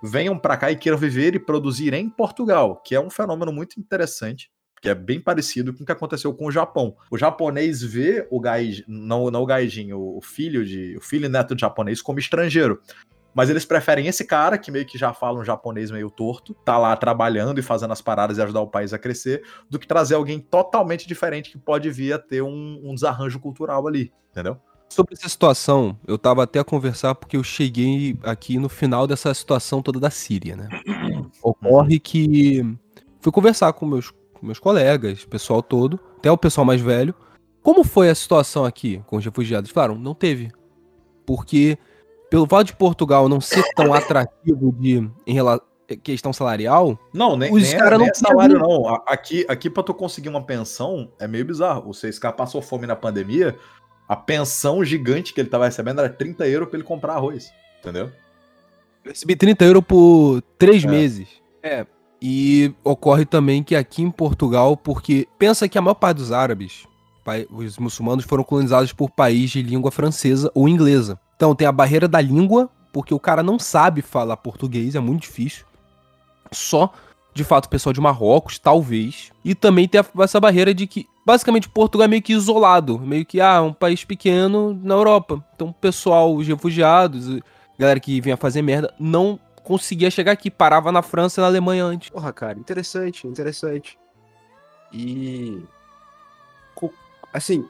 venham 0.00 0.38
para 0.38 0.56
cá 0.56 0.70
e 0.70 0.76
queiram 0.76 0.96
viver 0.96 1.34
e 1.34 1.40
produzir 1.40 1.92
em 1.92 2.08
Portugal, 2.08 2.76
que 2.76 2.94
é 2.94 3.00
um 3.00 3.10
fenômeno 3.10 3.52
muito 3.52 3.80
interessante 3.80 4.52
que 4.80 4.88
é 4.88 4.94
bem 4.94 5.20
parecido 5.20 5.74
com 5.74 5.82
o 5.82 5.86
que 5.86 5.92
aconteceu 5.92 6.32
com 6.32 6.46
o 6.46 6.50
Japão. 6.50 6.96
O 7.10 7.18
japonês 7.18 7.82
vê 7.82 8.26
o 8.30 8.40
gaijin, 8.40 8.84
não, 8.86 9.30
não 9.30 9.42
o 9.42 9.46
gaijin, 9.46 9.92
o 9.92 10.16
o 10.16 10.20
filho 10.22 10.64
de, 10.64 10.96
o 10.96 11.00
filho 11.00 11.26
e 11.26 11.28
neto 11.28 11.54
de 11.54 11.60
japonês 11.60 12.00
como 12.00 12.18
estrangeiro. 12.18 12.80
Mas 13.34 13.48
eles 13.48 13.64
preferem 13.64 14.06
esse 14.06 14.24
cara, 14.24 14.58
que 14.58 14.70
meio 14.70 14.84
que 14.84 14.98
já 14.98 15.12
fala 15.12 15.38
um 15.38 15.44
japonês 15.44 15.90
meio 15.90 16.10
torto, 16.10 16.54
tá 16.64 16.76
lá 16.76 16.96
trabalhando 16.96 17.58
e 17.58 17.62
fazendo 17.62 17.92
as 17.92 18.00
paradas 18.00 18.38
e 18.38 18.42
ajudar 18.42 18.60
o 18.60 18.66
país 18.66 18.92
a 18.92 18.98
crescer, 18.98 19.42
do 19.68 19.78
que 19.78 19.86
trazer 19.86 20.14
alguém 20.14 20.40
totalmente 20.40 21.06
diferente 21.06 21.50
que 21.50 21.58
pode 21.58 21.88
vir 21.90 22.12
a 22.12 22.18
ter 22.18 22.42
um, 22.42 22.80
um 22.82 22.94
desarranjo 22.94 23.38
cultural 23.38 23.86
ali, 23.86 24.12
entendeu? 24.30 24.58
Sobre 24.88 25.14
essa 25.14 25.28
situação, 25.28 25.96
eu 26.04 26.18
tava 26.18 26.42
até 26.42 26.58
a 26.58 26.64
conversar 26.64 27.14
porque 27.14 27.36
eu 27.36 27.44
cheguei 27.44 28.18
aqui 28.24 28.58
no 28.58 28.68
final 28.68 29.06
dessa 29.06 29.32
situação 29.32 29.80
toda 29.80 30.00
da 30.00 30.10
Síria, 30.10 30.56
né? 30.56 30.68
Ocorre 31.40 32.00
que 32.00 32.60
fui 33.20 33.30
conversar 33.30 33.72
com 33.72 33.86
meus, 33.86 34.10
com 34.10 34.44
meus 34.44 34.58
colegas, 34.58 35.24
pessoal 35.24 35.62
todo, 35.62 36.00
até 36.18 36.30
o 36.30 36.36
pessoal 36.36 36.64
mais 36.64 36.80
velho. 36.80 37.14
Como 37.62 37.84
foi 37.84 38.08
a 38.08 38.14
situação 38.14 38.64
aqui 38.64 39.00
com 39.06 39.16
os 39.16 39.24
refugiados? 39.24 39.70
Falaram, 39.70 39.94
não 39.94 40.14
teve. 40.14 40.50
Porque 41.24 41.78
pelo 42.30 42.46
fato 42.46 42.68
de 42.68 42.76
Portugal 42.76 43.28
não 43.28 43.40
ser 43.40 43.64
tão 43.74 43.92
atrativo 43.92 44.72
de, 44.78 45.10
em 45.26 45.34
rela- 45.34 45.60
questão 46.04 46.32
salarial, 46.32 46.96
Não, 47.12 47.36
nem, 47.36 47.52
Os 47.52 47.62
nem, 47.64 47.74
é, 47.74 47.76
cara 47.78 47.98
nem 47.98 48.06
não 48.06 48.12
é 48.12 48.14
salário, 48.14 48.58
não. 48.58 48.86
Aqui, 49.06 49.44
aqui 49.48 49.68
pra 49.68 49.82
tu 49.82 49.92
conseguir 49.92 50.28
uma 50.28 50.40
pensão, 50.42 51.10
é 51.18 51.26
meio 51.26 51.44
bizarro. 51.44 51.88
O 51.90 51.92
6K 51.92 52.32
passou 52.32 52.62
fome 52.62 52.86
na 52.86 52.94
pandemia, 52.94 53.56
a 54.08 54.14
pensão 54.14 54.84
gigante 54.84 55.34
que 55.34 55.40
ele 55.40 55.48
tava 55.48 55.64
recebendo 55.64 55.98
era 55.98 56.08
30 56.08 56.46
euros 56.46 56.68
pra 56.68 56.78
ele 56.78 56.86
comprar 56.86 57.14
arroz, 57.14 57.50
entendeu? 57.80 58.10
Eu 59.04 59.10
recebi 59.10 59.34
30 59.34 59.64
euros 59.64 59.82
por 59.84 60.40
três 60.56 60.84
É. 60.84 60.86
meses. 60.88 61.28
É. 61.62 61.84
E 62.22 62.72
ocorre 62.84 63.24
também 63.24 63.62
que 63.62 63.74
aqui 63.74 64.02
em 64.02 64.10
Portugal, 64.10 64.76
porque 64.76 65.26
pensa 65.38 65.68
que 65.68 65.78
a 65.78 65.82
maior 65.82 65.94
parte 65.94 66.18
dos 66.18 66.30
árabes, 66.30 66.84
os 67.50 67.78
muçulmanos, 67.78 68.24
foram 68.24 68.44
colonizados 68.44 68.92
por 68.92 69.10
país 69.10 69.50
de 69.50 69.62
língua 69.62 69.90
francesa 69.90 70.50
ou 70.54 70.68
inglesa. 70.68 71.18
Então 71.40 71.54
tem 71.54 71.66
a 71.66 71.72
barreira 71.72 72.06
da 72.06 72.20
língua, 72.20 72.68
porque 72.92 73.14
o 73.14 73.18
cara 73.18 73.42
não 73.42 73.58
sabe 73.58 74.02
falar 74.02 74.36
português, 74.36 74.94
é 74.94 75.00
muito 75.00 75.22
difícil. 75.22 75.64
Só, 76.52 76.92
de 77.32 77.42
fato, 77.44 77.64
o 77.64 77.70
pessoal 77.70 77.94
de 77.94 78.00
Marrocos, 78.00 78.58
talvez. 78.58 79.32
E 79.42 79.54
também 79.54 79.88
tem 79.88 80.02
essa 80.18 80.38
barreira 80.38 80.74
de 80.74 80.86
que, 80.86 81.08
basicamente, 81.24 81.66
Portugal 81.66 82.04
é 82.04 82.08
meio 82.08 82.20
que 82.20 82.34
isolado. 82.34 82.98
Meio 82.98 83.24
que, 83.24 83.40
ah, 83.40 83.62
um 83.62 83.72
país 83.72 84.04
pequeno 84.04 84.78
na 84.82 84.92
Europa. 84.92 85.42
Então 85.54 85.68
o 85.68 85.72
pessoal, 85.72 86.36
os 86.36 86.46
refugiados, 86.46 87.40
galera 87.78 87.98
que 87.98 88.20
vinha 88.20 88.36
fazer 88.36 88.60
merda, 88.60 88.92
não 89.00 89.40
conseguia 89.64 90.10
chegar 90.10 90.32
aqui, 90.32 90.50
parava 90.50 90.92
na 90.92 91.00
França 91.00 91.40
e 91.40 91.42
na 91.42 91.46
Alemanha 91.46 91.86
antes. 91.86 92.10
Porra, 92.10 92.34
cara, 92.34 92.58
interessante, 92.58 93.26
interessante. 93.26 93.98
E. 94.92 95.62
Assim, 97.32 97.64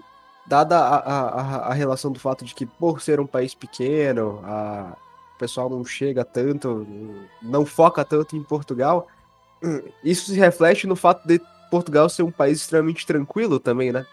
dada 0.51 0.76
a, 0.80 0.96
a, 0.98 1.57
a 1.68 1.72
relação 1.72 2.11
do 2.11 2.18
fato 2.18 2.44
de 2.44 2.53
que, 2.57 2.66
por 2.66 3.01
ser 3.01 3.20
um 3.20 3.26
país 3.26 3.55
pequeno, 3.55 4.40
a, 4.42 4.96
o 5.36 5.38
pessoal 5.38 5.70
não 5.70 5.84
chega 5.84 6.24
tanto, 6.24 6.84
não 7.40 7.64
foca 7.64 8.05
tanto 8.05 8.36
em 8.36 8.42
Portugal, 8.42 9.07
isso 10.03 10.26
se 10.26 10.34
reflete 10.36 10.88
no 10.88 10.96
fato 10.96 11.24
de 11.24 11.40
Portugal 11.70 12.09
ser 12.09 12.24
um 12.24 12.32
país 12.32 12.59
extremamente 12.59 13.07
tranquilo 13.07 13.61
também, 13.61 13.92
né? 13.92 14.05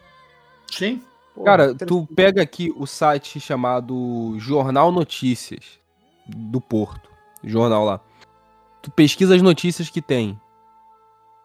Sim. 0.72 1.02
Cara, 1.44 1.74
tu 1.74 2.08
pega 2.16 2.42
aqui 2.42 2.72
o 2.78 2.86
site 2.86 3.40
chamado 3.40 4.36
Jornal 4.38 4.92
Notícias 4.92 5.80
do 6.28 6.62
Porto, 6.62 7.10
jornal 7.44 7.84
lá. 7.84 8.00
Tu 8.82 8.92
pesquisa 8.92 9.36
as 9.36 9.42
notícias 9.42 9.90
que 9.90 10.02
tem. 10.02 10.40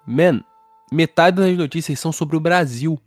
Man, 0.06 0.42
metade 0.90 1.36
das 1.40 1.56
notícias 1.56 1.98
são 1.98 2.12
sobre 2.12 2.36
o 2.36 2.40
Brasil. 2.40 3.00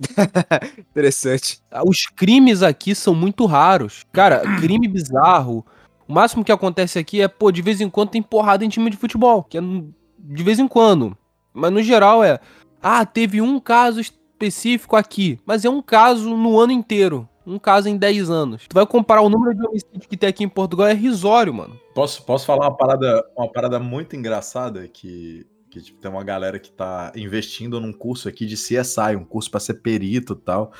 Interessante. 0.90 1.60
Os 1.86 2.06
crimes 2.06 2.62
aqui 2.62 2.94
são 2.94 3.14
muito 3.14 3.46
raros. 3.46 4.04
Cara, 4.12 4.40
crime 4.58 4.88
bizarro. 4.88 5.64
O 6.08 6.12
máximo 6.12 6.44
que 6.44 6.52
acontece 6.52 6.98
aqui 6.98 7.20
é, 7.20 7.28
pô, 7.28 7.52
de 7.52 7.62
vez 7.62 7.80
em 7.80 7.88
quando 7.88 8.10
tem 8.10 8.22
porrada 8.22 8.64
em 8.64 8.68
time 8.68 8.90
de 8.90 8.96
futebol. 8.96 9.44
Que 9.44 9.58
é 9.58 9.60
de 9.60 10.42
vez 10.42 10.58
em 10.58 10.68
quando. 10.68 11.16
Mas 11.52 11.72
no 11.72 11.82
geral 11.82 12.24
é. 12.24 12.38
Ah, 12.82 13.04
teve 13.04 13.42
um 13.42 13.60
caso 13.60 14.00
específico 14.00 14.96
aqui. 14.96 15.38
Mas 15.44 15.64
é 15.64 15.70
um 15.70 15.82
caso 15.82 16.34
no 16.36 16.58
ano 16.58 16.72
inteiro. 16.72 17.28
Um 17.46 17.58
caso 17.58 17.88
em 17.88 17.96
10 17.96 18.30
anos. 18.30 18.66
Tu 18.68 18.74
vai 18.74 18.86
comparar 18.86 19.22
o 19.22 19.28
número 19.28 19.54
de 19.54 19.66
homicídios 19.66 20.06
que 20.06 20.16
tem 20.16 20.28
aqui 20.28 20.44
em 20.44 20.48
Portugal, 20.48 20.86
é 20.86 20.94
risório, 20.94 21.52
mano. 21.52 21.78
Posso, 21.94 22.22
posso 22.22 22.46
falar 22.46 22.68
uma 22.68 22.76
parada, 22.76 23.24
uma 23.36 23.50
parada 23.50 23.78
muito 23.80 24.14
engraçada 24.14 24.86
que 24.86 25.46
que 25.70 25.80
tipo, 25.80 26.00
tem 26.00 26.10
uma 26.10 26.24
galera 26.24 26.58
que 26.58 26.70
tá 26.70 27.12
investindo 27.14 27.80
num 27.80 27.92
curso 27.92 28.28
aqui 28.28 28.44
de 28.44 28.56
CSI, 28.56 29.16
um 29.16 29.24
curso 29.24 29.50
para 29.50 29.60
ser 29.60 29.74
perito 29.74 30.32
e 30.32 30.44
tal. 30.44 30.72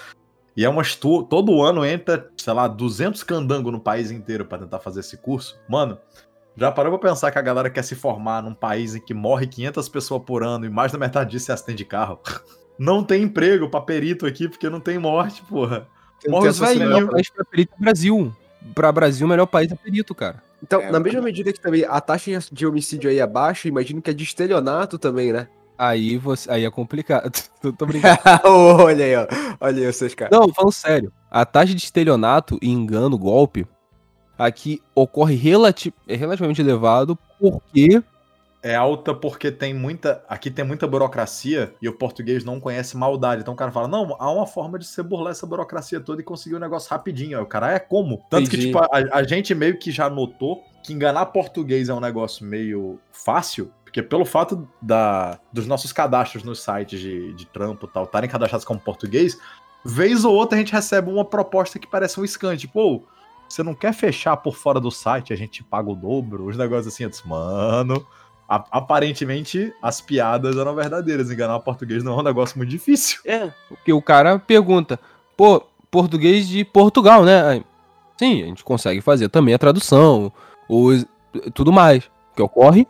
E 0.56 0.64
é 0.64 0.68
umas 0.68 0.96
tu... 0.96 1.22
todo 1.22 1.62
ano 1.62 1.84
entra, 1.84 2.28
sei 2.36 2.52
lá, 2.52 2.66
200 2.66 3.22
candango 3.22 3.70
no 3.70 3.80
país 3.80 4.10
inteiro 4.10 4.44
para 4.44 4.58
tentar 4.58 4.80
fazer 4.80 5.00
esse 5.00 5.16
curso. 5.16 5.58
Mano, 5.68 5.98
já 6.56 6.72
parou 6.72 6.98
pra 6.98 7.10
pensar 7.10 7.30
que 7.30 7.38
a 7.38 7.42
galera 7.42 7.70
quer 7.70 7.84
se 7.84 7.94
formar 7.94 8.42
num 8.42 8.52
país 8.52 8.94
em 8.94 9.00
que 9.00 9.14
morre 9.14 9.46
500 9.46 9.88
pessoas 9.88 10.22
por 10.24 10.42
ano 10.42 10.66
e 10.66 10.68
mais 10.68 10.90
da 10.90 10.98
metade 10.98 11.30
disso 11.30 11.50
é 11.50 11.54
acidente 11.54 11.78
de 11.78 11.84
carro? 11.84 12.20
Não 12.78 13.04
tem 13.04 13.22
emprego 13.22 13.68
pra 13.68 13.82
perito 13.82 14.24
aqui 14.24 14.48
porque 14.48 14.70
não 14.70 14.80
tem 14.80 14.98
morte, 14.98 15.42
porra. 15.42 15.86
Morre 16.26 16.48
os 16.48 16.58
velhinhos. 16.58 17.28
Pra 17.28 17.44
perito 17.44 17.74
é 17.78 17.84
Brasil. 17.84 18.34
Pra 18.74 18.90
Brasil, 18.90 19.26
o 19.26 19.28
melhor 19.28 19.44
país 19.44 19.70
é 19.70 19.74
perito, 19.74 20.14
cara. 20.14 20.42
Então, 20.62 20.80
é, 20.80 20.90
na 20.90 21.00
mesma 21.00 21.22
medida 21.22 21.52
que 21.52 21.60
também 21.60 21.84
a 21.84 22.00
taxa 22.00 22.38
de 22.52 22.66
homicídio 22.66 23.10
aí 23.10 23.18
é 23.18 23.26
baixa, 23.26 23.68
imagino 23.68 24.02
que 24.02 24.10
é 24.10 24.12
de 24.12 24.24
estelionato 24.24 24.98
também, 24.98 25.32
né? 25.32 25.48
Aí, 25.78 26.18
você, 26.18 26.50
aí 26.50 26.64
é 26.64 26.70
complicado. 26.70 27.30
Tô, 27.62 27.72
tô 27.72 27.86
brincando. 27.86 28.18
olha 28.44 29.04
aí, 29.04 29.16
ó. 29.16 29.26
Olha 29.60 29.86
aí 29.86 29.92
vocês 29.92 30.14
caras. 30.14 30.38
Não, 30.38 30.52
falando 30.52 30.72
sério. 30.72 31.12
A 31.30 31.44
taxa 31.44 31.74
de 31.74 31.82
estelionato 31.82 32.58
e 32.60 32.70
engano, 32.70 33.18
golpe, 33.18 33.66
aqui 34.38 34.82
ocorre 34.94 35.34
relati 35.34 35.92
é 36.08 36.16
relativamente 36.16 36.60
elevado 36.60 37.18
porque 37.38 38.02
é 38.62 38.74
alta 38.74 39.14
porque 39.14 39.50
tem 39.50 39.72
muita. 39.72 40.22
Aqui 40.28 40.50
tem 40.50 40.64
muita 40.64 40.86
burocracia 40.86 41.74
e 41.80 41.88
o 41.88 41.92
português 41.92 42.44
não 42.44 42.60
conhece 42.60 42.96
maldade. 42.96 43.42
Então 43.42 43.54
o 43.54 43.56
cara 43.56 43.72
fala: 43.72 43.88
não, 43.88 44.14
há 44.18 44.30
uma 44.30 44.46
forma 44.46 44.78
de 44.78 44.86
você 44.86 45.02
burlar 45.02 45.32
essa 45.32 45.46
burocracia 45.46 46.00
toda 46.00 46.20
e 46.20 46.24
conseguir 46.24 46.54
o 46.54 46.58
um 46.58 46.60
negócio 46.60 46.90
rapidinho. 46.90 47.38
Aí 47.38 47.42
o 47.42 47.46
cara 47.46 47.72
é 47.72 47.78
como? 47.78 48.18
Tanto 48.28 48.48
Entendi. 48.48 48.56
que, 48.56 48.66
tipo, 48.66 48.78
a, 48.78 49.18
a, 49.18 49.22
gente 49.22 49.54
meio 49.54 49.78
que 49.78 49.90
já 49.90 50.10
notou 50.10 50.62
que 50.82 50.92
enganar 50.92 51.26
português 51.26 51.88
é 51.88 51.94
um 51.94 52.00
negócio 52.00 52.44
meio 52.44 52.98
fácil. 53.10 53.72
Porque 53.82 54.02
pelo 54.02 54.24
fato 54.24 54.68
da, 54.80 55.40
dos 55.52 55.66
nossos 55.66 55.92
cadastros 55.92 56.44
nos 56.44 56.62
sites 56.62 57.00
de, 57.00 57.32
de 57.34 57.46
trampo 57.46 57.86
e 57.86 57.88
tal 57.88 58.04
estarem 58.04 58.30
cadastrados 58.30 58.64
como 58.64 58.78
português, 58.78 59.36
vez 59.84 60.24
ou 60.24 60.34
outra 60.34 60.56
a 60.56 60.60
gente 60.60 60.72
recebe 60.72 61.10
uma 61.10 61.24
proposta 61.24 61.78
que 61.78 61.88
parece 61.88 62.20
um 62.20 62.26
scan. 62.26 62.56
Tipo, 62.56 63.04
você 63.48 63.62
não 63.62 63.74
quer 63.74 63.92
fechar 63.92 64.36
por 64.36 64.54
fora 64.54 64.78
do 64.78 64.90
site, 64.90 65.32
a 65.32 65.36
gente 65.36 65.64
paga 65.64 65.90
o 65.90 65.96
dobro, 65.96 66.46
os 66.46 66.56
negócios 66.56 66.92
assim. 66.92 67.04
Eu 67.04 67.10
disse, 67.10 67.26
mano, 67.26 68.06
aparentemente 68.50 69.72
as 69.80 70.00
piadas 70.00 70.56
eram 70.56 70.74
verdadeiras. 70.74 71.30
Enganar 71.30 71.56
o 71.56 71.60
português 71.60 72.02
não 72.02 72.14
é 72.14 72.16
um 72.16 72.24
negócio 72.24 72.58
muito 72.58 72.70
difícil. 72.70 73.20
É, 73.24 73.52
porque 73.68 73.92
o 73.92 74.02
cara 74.02 74.38
pergunta, 74.40 74.98
pô, 75.36 75.62
português 75.90 76.48
de 76.48 76.64
Portugal, 76.64 77.24
né? 77.24 77.62
Sim, 78.18 78.42
a 78.42 78.46
gente 78.46 78.64
consegue 78.64 79.00
fazer 79.00 79.28
também 79.28 79.54
a 79.54 79.58
tradução, 79.58 80.32
ou 80.68 80.90
tudo 81.54 81.72
mais. 81.72 82.04
O 82.32 82.36
que 82.36 82.42
ocorre? 82.42 82.82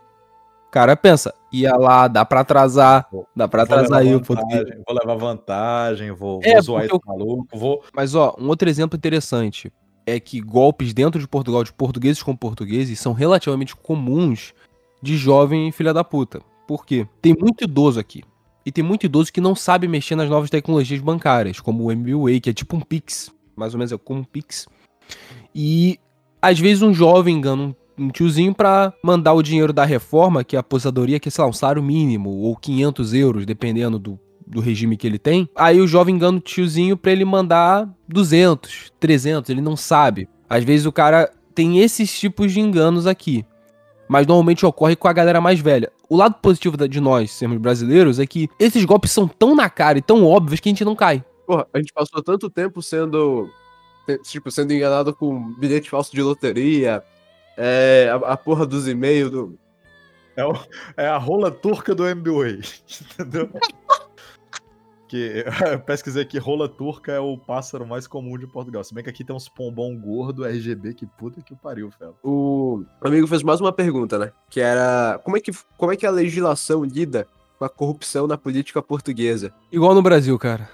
O 0.67 0.71
cara 0.71 0.95
pensa, 0.95 1.33
ia 1.51 1.75
lá, 1.75 2.07
dá 2.07 2.25
pra 2.25 2.39
atrasar, 2.39 3.07
dá 3.35 3.47
pra 3.47 3.63
atrasar 3.63 3.99
aí 3.99 4.15
o 4.15 4.21
português. 4.21 4.63
Vou 4.87 4.97
levar 4.97 5.15
vantagem, 5.15 6.11
vou, 6.11 6.39
é, 6.43 6.53
vou 6.53 6.61
zoar 6.61 6.85
esse 6.85 6.93
eu... 6.93 7.01
maluco, 7.05 7.45
vou... 7.57 7.83
Mas 7.93 8.15
ó, 8.15 8.35
um 8.39 8.47
outro 8.47 8.69
exemplo 8.69 8.97
interessante 8.97 9.71
é 10.05 10.19
que 10.19 10.39
golpes 10.39 10.93
dentro 10.93 11.19
de 11.19 11.27
Portugal, 11.27 11.63
de 11.63 11.73
portugueses 11.73 12.23
com 12.23 12.35
portugueses, 12.35 12.99
são 12.99 13.13
relativamente 13.13 13.75
comuns 13.75 14.53
de 15.01 15.17
jovem 15.17 15.71
filha 15.71 15.93
da 15.93 16.03
puta. 16.03 16.41
Por 16.67 16.85
quê? 16.85 17.07
Tem 17.21 17.35
muito 17.37 17.63
idoso 17.63 17.99
aqui. 17.99 18.23
E 18.65 18.71
tem 18.71 18.83
muito 18.83 19.05
idoso 19.05 19.33
que 19.33 19.41
não 19.41 19.55
sabe 19.55 19.87
mexer 19.87 20.15
nas 20.15 20.29
novas 20.29 20.49
tecnologias 20.49 21.01
bancárias, 21.01 21.59
como 21.59 21.85
o 21.85 21.91
MBWay, 21.91 22.39
que 22.39 22.49
é 22.49 22.53
tipo 22.53 22.75
um 22.75 22.79
Pix. 22.79 23.31
Mais 23.55 23.73
ou 23.73 23.79
menos 23.79 23.91
é 23.91 23.97
como 23.97 24.21
um 24.21 24.23
Pix. 24.23 24.67
E 25.53 25.99
às 26.41 26.59
vezes 26.59 26.83
um 26.83 26.93
jovem 26.93 27.37
engana 27.37 27.75
um 27.97 28.09
tiozinho 28.09 28.53
para 28.53 28.93
mandar 29.03 29.33
o 29.33 29.43
dinheiro 29.43 29.73
da 29.73 29.85
reforma, 29.85 30.43
que 30.43 30.55
é 30.55 30.57
a 30.57 30.61
aposentadoria, 30.61 31.19
que 31.19 31.27
é, 31.27 31.31
sei 31.31 31.43
lá, 31.43 31.49
um 31.49 31.53
salário 31.53 31.83
mínimo, 31.83 32.29
ou 32.29 32.55
500 32.55 33.13
euros, 33.13 33.45
dependendo 33.45 33.99
do, 33.99 34.19
do 34.47 34.59
regime 34.59 34.97
que 34.97 35.05
ele 35.05 35.19
tem. 35.19 35.47
Aí 35.55 35.79
o 35.79 35.87
jovem 35.87 36.15
engana 36.15 36.37
o 36.37 36.41
tiozinho 36.41 36.97
pra 36.97 37.11
ele 37.11 37.25
mandar 37.25 37.87
200, 38.07 38.93
300, 38.99 39.49
ele 39.49 39.61
não 39.61 39.75
sabe. 39.75 40.27
Às 40.49 40.63
vezes 40.63 40.85
o 40.85 40.91
cara 40.91 41.31
tem 41.53 41.79
esses 41.79 42.17
tipos 42.17 42.51
de 42.51 42.59
enganos 42.59 43.05
aqui 43.05 43.45
mas 44.11 44.27
normalmente 44.27 44.65
ocorre 44.65 44.93
com 44.93 45.07
a 45.07 45.13
galera 45.13 45.39
mais 45.39 45.61
velha. 45.61 45.89
O 46.09 46.17
lado 46.17 46.35
positivo 46.41 46.75
de 46.85 46.99
nós 46.99 47.31
sermos 47.31 47.57
brasileiros 47.57 48.19
é 48.19 48.27
que 48.27 48.49
esses 48.59 48.83
golpes 48.83 49.09
são 49.09 49.25
tão 49.25 49.55
na 49.55 49.69
cara 49.69 49.99
e 49.99 50.01
tão 50.01 50.25
óbvios 50.25 50.59
que 50.59 50.67
a 50.67 50.71
gente 50.71 50.83
não 50.83 50.97
cai. 50.97 51.23
Porra, 51.47 51.65
a 51.73 51.77
gente 51.77 51.93
passou 51.93 52.21
tanto 52.21 52.49
tempo 52.49 52.81
sendo. 52.81 53.49
Tipo, 54.23 54.51
sendo 54.51 54.73
enganado 54.73 55.15
com 55.15 55.53
bilhete 55.53 55.89
falso 55.89 56.11
de 56.11 56.21
loteria, 56.21 57.01
é, 57.55 58.09
a, 58.11 58.33
a 58.33 58.35
porra 58.35 58.65
dos 58.65 58.85
e-mails 58.85 59.31
do. 59.31 59.57
É, 60.35 60.43
o, 60.43 60.53
é 60.97 61.07
a 61.07 61.17
rola 61.17 61.49
turca 61.49 61.95
do 61.95 62.03
MBA, 62.03 62.59
entendeu? 63.15 63.49
que 65.11 65.43
eu 65.69 65.79
pesquisei 65.81 66.23
que 66.23 66.39
rola 66.39 66.69
turca 66.69 67.11
é 67.11 67.19
o 67.19 67.37
pássaro 67.37 67.85
mais 67.85 68.07
comum 68.07 68.37
de 68.37 68.47
Portugal. 68.47 68.81
Se 68.81 68.93
bem 68.93 69.03
que 69.03 69.09
aqui 69.09 69.25
tem 69.25 69.35
uns 69.35 69.49
pombom 69.49 69.93
gordo 69.99 70.45
RGB, 70.45 70.93
que 70.93 71.05
puta 71.05 71.41
que 71.41 71.53
pariu, 71.53 71.91
Fel. 71.91 72.15
O 72.23 72.85
amigo 73.01 73.27
fez 73.27 73.43
mais 73.43 73.59
uma 73.59 73.73
pergunta, 73.73 74.17
né? 74.17 74.31
Que 74.49 74.61
era 74.61 75.19
como 75.25 75.35
é 75.35 75.41
que, 75.41 75.51
como 75.77 75.91
é 75.91 75.97
que 75.97 76.05
a 76.05 76.11
legislação 76.11 76.85
lida 76.85 77.27
com 77.59 77.65
a 77.65 77.69
corrupção 77.69 78.25
na 78.25 78.37
política 78.37 78.81
portuguesa? 78.81 79.53
Igual 79.69 79.93
no 79.93 80.01
Brasil, 80.01 80.39
cara. 80.39 80.69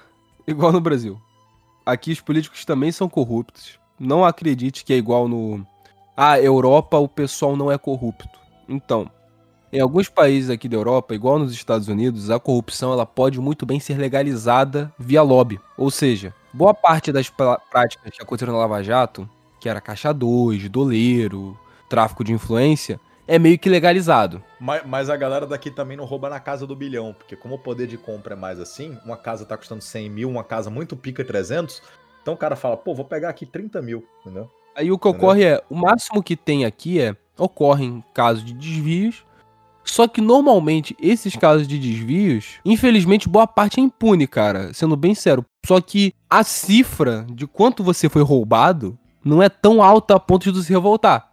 Igual 0.48 0.72
no 0.72 0.80
Brasil. 0.80 1.20
Aqui 1.84 2.12
os 2.12 2.22
políticos 2.22 2.64
também 2.64 2.92
são 2.92 3.10
corruptos. 3.10 3.80
Não 4.00 4.24
acredite 4.24 4.86
que 4.86 4.94
é 4.94 4.98
igual 4.98 5.28
no. 5.28 5.66
Ah, 6.16 6.40
Europa 6.40 6.96
o 7.00 7.08
pessoal 7.08 7.58
não 7.58 7.72
é 7.72 7.78
corrupto. 7.78 8.38
Então, 8.70 9.10
em 9.72 9.80
alguns 9.80 10.10
países 10.10 10.50
aqui 10.50 10.68
da 10.70 10.78
Europa, 10.78 11.14
igual 11.14 11.40
nos 11.40 11.54
Estados 11.54 11.88
Unidos, 11.88 12.30
a 12.30 12.40
corrupção 12.40 12.94
ela 12.94 13.06
pode 13.06 13.40
muito 13.40 13.66
bem 13.66 13.80
ser 13.80 13.98
legalizada 13.98 14.92
via 14.98 15.22
lobby. 15.22 15.60
Ou 15.78 15.92
seja, 15.92 16.34
boa 16.54 16.74
parte 16.74 17.12
das 17.12 17.30
práticas 17.30 18.14
que 18.14 18.22
aconteceram 18.22 18.54
na 18.54 18.60
Lava 18.60 18.84
Jato, 18.84 19.30
que 19.60 19.68
era 19.68 19.82
caixa 19.82 20.14
2, 20.14 20.70
doleiro, 20.70 21.58
tráfico 21.90 22.24
de 22.24 22.32
influência, 22.32 23.00
é 23.28 23.38
meio 23.38 23.60
que 23.60 23.70
legalizado. 23.70 24.42
Mas, 24.60 24.86
mas, 24.86 25.10
a 25.10 25.18
galera 25.18 25.46
daqui 25.46 25.70
também 25.70 25.98
não 25.98 26.06
rouba 26.06 26.30
na 26.30 26.40
casa 26.40 26.66
do 26.66 26.76
bilhão, 26.76 27.14
porque 27.14 27.36
como 27.36 27.56
o 27.56 27.60
poder 27.60 27.88
de 27.88 27.98
compra 27.98 28.34
é 28.34 28.38
mais 28.38 28.60
assim, 28.60 28.98
uma 29.04 29.18
casa 29.18 29.46
tá 29.46 29.58
custando 29.58 29.82
100 29.82 30.10
mil, 30.10 30.30
uma 30.30 30.44
casa 30.44 30.70
muito 30.70 30.96
pica 30.96 31.26
300, 31.26 31.82
então 32.22 32.34
o 32.34 32.38
cara 32.38 32.56
fala, 32.56 32.78
pô, 32.78 32.96
vou 32.96 33.06
pegar 33.06 33.30
aqui 33.30 33.46
30 33.46 33.82
mil, 33.82 34.06
entendeu? 34.22 34.50
Aí 34.74 34.92
o 34.92 34.98
que 34.98 35.08
entendeu? 35.10 35.28
ocorre 35.28 35.44
é, 35.44 35.64
o 35.70 35.76
máximo 35.76 36.24
que 36.24 36.38
tem 36.38 36.64
aqui 36.64 37.02
é, 37.02 37.16
ocorrem 37.38 38.04
casos 38.14 38.46
de 38.46 38.54
desvios, 38.54 39.26
só 39.88 40.08
que 40.08 40.22
normalmente 40.22 40.96
esses 41.02 41.36
casos 41.36 41.68
de 41.68 41.80
desvios, 41.80 42.60
infelizmente, 42.64 43.30
boa 43.30 43.48
parte 43.48 43.80
é 43.80 43.84
impune, 43.84 44.28
cara. 44.28 44.74
Sendo 44.74 44.96
bem 44.96 45.16
sério. 45.16 45.46
Só 45.66 45.82
que 45.82 46.14
a 46.30 46.44
cifra 46.44 47.26
de 47.30 47.48
quanto 47.48 47.84
você 47.84 48.10
foi 48.10 48.22
roubado 48.22 48.98
não 49.24 49.42
é 49.42 49.50
tão 49.50 49.82
alta 49.82 50.16
a 50.16 50.20
ponto 50.20 50.52
de 50.52 50.64
se 50.64 50.72
revoltar. 50.72 51.32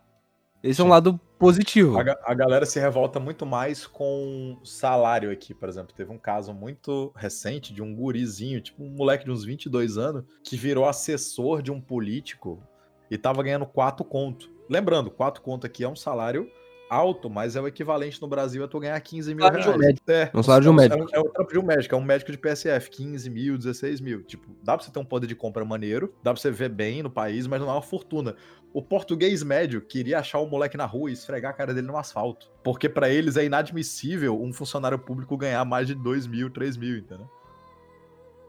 Esse 0.63 0.81
é 0.81 0.85
um 0.85 0.89
lado 0.89 1.21
positivo. 1.39 1.99
A, 1.99 2.17
a, 2.25 2.33
galera 2.33 2.65
se 2.65 2.81
revolta 2.81 3.21
muito 3.21 3.45
mais 3.45 3.87
com 3.87 4.59
salário 4.65 5.31
aqui, 5.31 5.53
por 5.53 5.69
exemplo. 5.69 5.95
Teve 5.95 6.11
um 6.11 6.19
caso 6.19 6.55
muito 6.55 7.13
recente 7.15 7.75
de 7.75 7.83
um 7.83 7.95
gurizinho, 7.95 8.61
tipo 8.61 8.83
um 8.83 8.89
moleque 8.89 9.25
de 9.25 9.31
uns 9.31 9.45
22 9.45 9.99
anos, 9.99 10.25
que 10.43 10.57
virou 10.57 10.89
assessor 10.89 11.61
de 11.61 11.71
um 11.71 11.81
político 11.81 12.63
e 13.11 13.19
tava 13.19 13.43
ganhando 13.43 13.67
4 13.67 14.05
conto. 14.05 14.51
Lembrando, 14.71 15.11
4 15.11 15.43
conto 15.43 15.67
aqui 15.67 15.85
é 15.85 15.89
um 15.89 15.97
salário 15.97 16.49
alto, 16.89 17.29
mas 17.31 17.57
é 17.57 17.61
o 17.61 17.67
equivalente 17.67 18.21
no 18.21 18.29
Brasil 18.29 18.65
a 18.65 18.69
tu 18.69 18.79
ganhar 18.79 19.01
15 19.01 19.35
mil 19.35 19.45
Salário 19.45 19.63
de 19.63 19.69
um 19.69 19.73
reais. 19.73 19.87
médico. 19.87 20.11
É, 20.11 20.31
um 20.35 20.43
salário 20.43 20.63
de 20.65 20.69
um 20.71 20.73
é 20.73 20.89
médico. 20.89 21.17
É, 21.17 21.21
o 21.21 21.29
trampo 21.29 21.53
de 21.53 21.59
um 21.59 21.63
médico, 21.63 21.95
é 21.95 21.99
um 21.99 22.05
médico 22.05 22.33
de 22.33 22.39
PSF, 22.39 22.91
15 22.91 23.31
mil, 23.31 23.59
16 23.59 24.01
mil. 24.01 24.23
Tipo, 24.23 24.47
dá 24.63 24.77
pra 24.77 24.85
você 24.85 24.93
ter 24.93 24.99
um 24.99 25.05
poder 25.05 25.27
de 25.27 25.35
compra 25.35 25.65
maneiro, 25.65 26.15
dá 26.23 26.33
pra 26.33 26.41
você 26.41 26.51
ver 26.51 26.69
bem 26.69 27.03
no 27.03 27.11
país, 27.11 27.47
mas 27.47 27.61
não 27.61 27.69
é 27.69 27.73
uma 27.73 27.83
fortuna. 27.83 28.37
O 28.73 28.83
português 28.83 29.43
médio 29.43 29.81
queria 29.81 30.19
achar 30.19 30.41
o 30.41 30.47
moleque 30.47 30.77
na 30.77 30.85
rua 30.85 31.11
e 31.11 31.13
esfregar 31.13 31.53
a 31.53 31.55
cara 31.55 31.73
dele 31.73 31.87
no 31.87 31.97
asfalto. 31.97 32.51
Porque 32.63 32.89
pra 32.89 33.09
eles 33.09 33.37
é 33.37 33.45
inadmissível 33.45 34.41
um 34.41 34.53
funcionário 34.53 34.99
público 34.99 35.37
ganhar 35.37 35.65
mais 35.65 35.87
de 35.87 35.95
2 35.95 36.27
mil, 36.27 36.51
3 36.51 36.77
mil, 36.77 36.99
entendeu? 36.99 37.29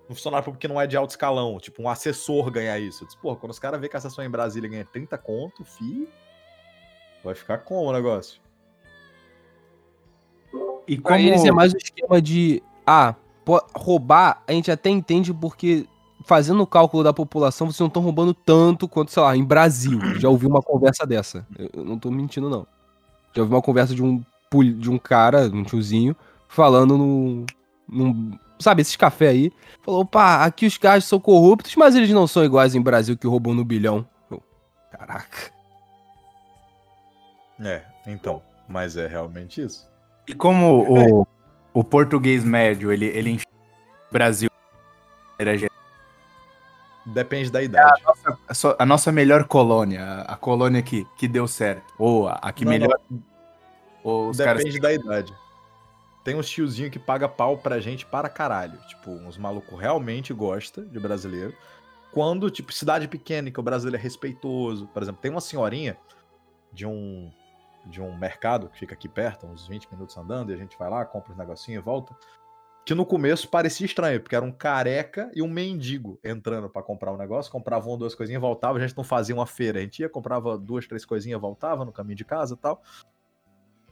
Um 0.10 0.14
funcionário 0.14 0.46
público 0.46 0.62
que 0.62 0.68
não 0.68 0.80
é 0.80 0.86
de 0.86 0.96
alto 0.96 1.12
escalão, 1.12 1.60
tipo 1.60 1.82
um 1.82 1.90
assessor 1.90 2.52
ganhar 2.52 2.80
isso. 2.80 3.04
Eu 3.04 3.08
disse, 3.08 3.20
Pô, 3.20 3.36
quando 3.36 3.52
os 3.52 3.60
caras 3.60 3.80
vê 3.80 3.90
que 3.90 3.96
a 3.96 4.00
assessor 4.00 4.24
em 4.24 4.30
Brasília 4.30 4.70
ganha 4.70 4.86
30 4.86 5.18
conto, 5.18 5.64
fi, 5.64 6.08
vai 7.26 7.36
ficar 7.36 7.58
como 7.58 7.90
o 7.90 7.94
negócio? 7.94 8.40
E 10.88 10.98
Pra 10.98 11.16
como... 11.18 11.28
eles 11.28 11.44
é 11.44 11.52
mais 11.52 11.74
um 11.74 11.78
esquema 11.78 12.22
de. 12.22 12.62
Ah, 12.86 13.16
roubar, 13.76 14.42
a 14.48 14.52
gente 14.54 14.72
até 14.72 14.90
entende 14.90 15.34
porque. 15.34 15.88
Fazendo 16.28 16.64
o 16.64 16.66
cálculo 16.66 17.04
da 17.04 17.14
população, 17.14 17.68
vocês 17.68 17.80
não 17.80 17.86
estão 17.88 18.02
roubando 18.02 18.34
tanto 18.34 18.88
quanto, 18.88 19.12
sei 19.12 19.22
lá, 19.22 19.38
em 19.38 19.44
Brasil. 19.44 20.00
Já 20.18 20.28
ouvi 20.28 20.48
uma 20.48 20.62
conversa 20.62 21.06
dessa. 21.06 21.46
Eu 21.72 21.84
não 21.84 22.00
tô 22.00 22.10
mentindo, 22.10 22.50
não. 22.50 22.66
Já 23.36 23.44
ouvi 23.44 23.54
uma 23.54 23.62
conversa 23.62 23.94
de 23.94 24.02
um, 24.02 24.24
de 24.80 24.90
um 24.90 24.98
cara, 24.98 25.42
um 25.54 25.64
tiozinho, 25.64 26.16
falando 26.48 26.98
num, 26.98 27.46
num- 27.88 28.32
Sabe, 28.58 28.82
esses 28.82 28.96
café 28.96 29.28
aí. 29.28 29.52
Falou, 29.84 30.02
opa, 30.02 30.44
aqui 30.44 30.66
os 30.66 30.80
caras 30.80 31.06
são 31.06 31.20
corruptos, 31.20 31.76
mas 31.76 31.94
eles 31.96 32.10
não 32.10 32.26
são 32.26 32.44
iguais 32.44 32.74
em 32.74 32.82
Brasil 32.82 33.16
que 33.16 33.28
roubam 33.28 33.54
no 33.54 33.64
bilhão. 33.64 34.04
Eu, 34.32 34.42
Caraca. 34.92 35.52
É, 37.60 37.84
então. 38.08 38.42
Mas 38.68 38.98
é 38.98 39.08
realmente 39.08 39.62
isso. 39.62 39.88
E 40.28 40.34
como 40.34 41.22
o, 41.22 41.28
o 41.74 41.84
português 41.84 42.44
médio, 42.44 42.92
ele, 42.92 43.06
ele 43.06 43.30
enxerga 43.32 43.52
o 44.10 44.14
Brasil 44.14 44.50
Depende 47.06 47.52
da 47.52 47.62
idade. 47.62 48.02
a, 48.48 48.54
só- 48.54 48.76
a 48.80 48.86
nossa 48.86 49.12
melhor 49.12 49.44
colônia, 49.44 50.22
a, 50.22 50.36
colônia 50.36 50.82
que, 50.82 51.06
que 51.16 51.28
deu 51.28 51.48
certo. 51.48 51.94
Ou 52.00 52.28
a, 52.28 52.34
a 52.42 52.52
que 52.52 52.66
Não, 52.66 52.72
melhor. 52.72 53.00
Ou 54.04 54.30
os 54.30 54.38
caras. 54.38 54.64
Depende 54.64 54.80
da 54.80 54.92
idade. 54.92 55.34
Tem 56.24 56.36
uns 56.36 56.50
tiozinho 56.50 56.90
que 56.90 56.98
paga 56.98 57.30
pau 57.30 57.58
pra 57.60 57.80
gente 57.80 58.04
para 58.06 58.28
caralho. 58.28 58.80
Tipo, 58.88 59.12
uns 59.12 59.38
malucos 59.38 59.80
realmente 59.80 60.34
gosta 60.34 60.82
de 60.82 61.00
brasileiro. 61.00 61.54
Quando, 62.12 62.50
tipo, 62.50 62.74
cidade 62.74 63.08
pequena, 63.08 63.52
que 63.52 63.60
o 63.60 63.64
brasileiro 63.64 63.98
é 63.98 64.04
respeitoso. 64.04 64.88
Por 64.88 65.04
exemplo, 65.04 65.22
tem 65.22 65.30
uma 65.30 65.42
senhorinha 65.42 65.96
de 66.74 66.88
um 66.88 67.32
de 67.86 68.02
um 68.02 68.18
mercado 68.18 68.70
que 68.70 68.78
fica 68.78 68.94
aqui 68.94 69.08
perto, 69.08 69.46
uns 69.46 69.68
20 69.68 69.92
minutos 69.92 70.18
andando, 70.18 70.52
e 70.52 70.56
a 70.56 70.58
gente 70.58 70.78
vai 70.78 70.90
lá, 70.90 71.06
compra 71.06 71.32
uns 71.32 71.38
negocinhos 71.38 71.82
e 71.82 71.86
volta. 71.86 72.16
Que 72.86 72.94
no 72.94 73.06
começo 73.06 73.50
parecia 73.50 73.86
estranho, 73.86 74.22
porque 74.22 74.36
era 74.36 74.46
um 74.46 74.52
careca 74.52 75.32
e 75.34 75.42
um 75.42 75.48
mendigo 75.48 76.20
entrando 76.24 76.70
pra 76.70 76.84
comprar 76.84 77.12
um 77.12 77.18
negócio, 77.18 77.52
comprava 77.52 77.88
uma 77.88 77.98
duas 77.98 78.14
coisinhas 78.14 78.42
voltava. 78.42 78.78
A 78.78 78.82
gente 78.82 78.96
não 78.96 79.04
fazia 79.04 79.34
uma 79.34 79.48
feira, 79.48 79.80
a 79.80 79.82
gente 79.82 80.02
ia, 80.02 80.10
comprava 80.10 80.58
duas, 80.58 80.86
três 80.86 81.04
coisinhas, 81.04 81.42
voltava 81.42 81.84
no 81.84 81.92
caminho 81.92 82.16
de 82.16 82.26
casa 82.26 82.54
e 82.54 82.58
tal. 82.58 82.84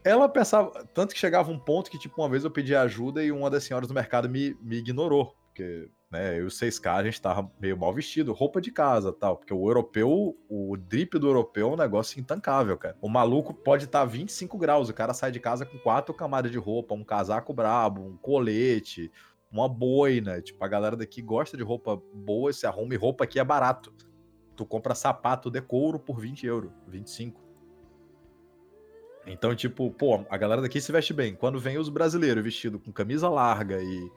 Ela 0.03 0.27
pensava, 0.27 0.85
tanto 0.93 1.13
que 1.13 1.19
chegava 1.19 1.49
um 1.49 1.57
ponto 1.57 1.89
que, 1.89 1.97
tipo, 1.97 2.21
uma 2.21 2.29
vez 2.29 2.43
eu 2.43 2.51
pedi 2.51 2.75
ajuda 2.75 3.23
e 3.23 3.31
uma 3.31 3.49
das 3.49 3.63
senhoras 3.63 3.87
do 3.87 3.93
mercado 3.93 4.29
me, 4.29 4.55
me 4.61 4.77
ignorou. 4.77 5.33
Porque, 5.47 5.89
né, 6.13 6.37
eu 6.37 6.43
e 6.43 6.45
o 6.45 6.49
6K, 6.49 6.93
a 6.93 7.03
gente 7.03 7.19
tava 7.19 7.51
meio 7.59 7.75
mal 7.75 7.91
vestido, 7.91 8.31
roupa 8.33 8.61
de 8.61 8.71
casa 8.71 9.11
tal. 9.11 9.35
Porque 9.35 9.51
o 9.51 9.67
europeu, 9.67 10.37
o 10.47 10.77
drip 10.77 11.17
do 11.17 11.27
europeu 11.27 11.69
é 11.69 11.73
um 11.73 11.75
negócio 11.75 12.19
intancável, 12.19 12.77
cara. 12.77 12.95
O 13.01 13.09
maluco 13.09 13.51
pode 13.51 13.85
estar 13.85 14.01
tá 14.01 14.05
25 14.05 14.55
graus, 14.59 14.89
o 14.89 14.93
cara 14.93 15.11
sai 15.13 15.31
de 15.31 15.39
casa 15.39 15.65
com 15.65 15.79
quatro 15.79 16.13
camadas 16.13 16.51
de 16.51 16.57
roupa, 16.59 16.93
um 16.93 17.03
casaco 17.03 17.51
brabo, 17.51 18.05
um 18.05 18.15
colete, 18.15 19.11
uma 19.51 19.67
boina. 19.67 20.39
Tipo, 20.39 20.63
a 20.63 20.67
galera 20.67 20.95
daqui 20.95 21.19
gosta 21.19 21.57
de 21.57 21.63
roupa 21.63 21.99
boa, 22.13 22.53
se 22.53 22.67
arruma 22.67 22.93
e 22.93 22.97
roupa 22.97 23.23
aqui 23.23 23.39
é 23.39 23.43
barato. 23.43 23.91
Tu 24.55 24.63
compra 24.67 24.93
sapato 24.93 25.49
de 25.49 25.61
couro 25.61 25.97
por 25.97 26.19
20 26.19 26.45
euros, 26.45 26.71
25. 26.87 27.41
Então, 29.25 29.55
tipo, 29.55 29.89
pô, 29.89 30.23
a 30.29 30.37
galera 30.37 30.61
daqui 30.61 30.79
se 30.79 30.91
veste 30.91 31.11
bem. 31.11 31.33
Quando 31.33 31.59
vem 31.59 31.79
os 31.79 31.89
brasileiros 31.89 32.43
vestidos 32.43 32.79
com 32.83 32.91
camisa 32.91 33.27
larga 33.29 33.81
e, 33.81 34.11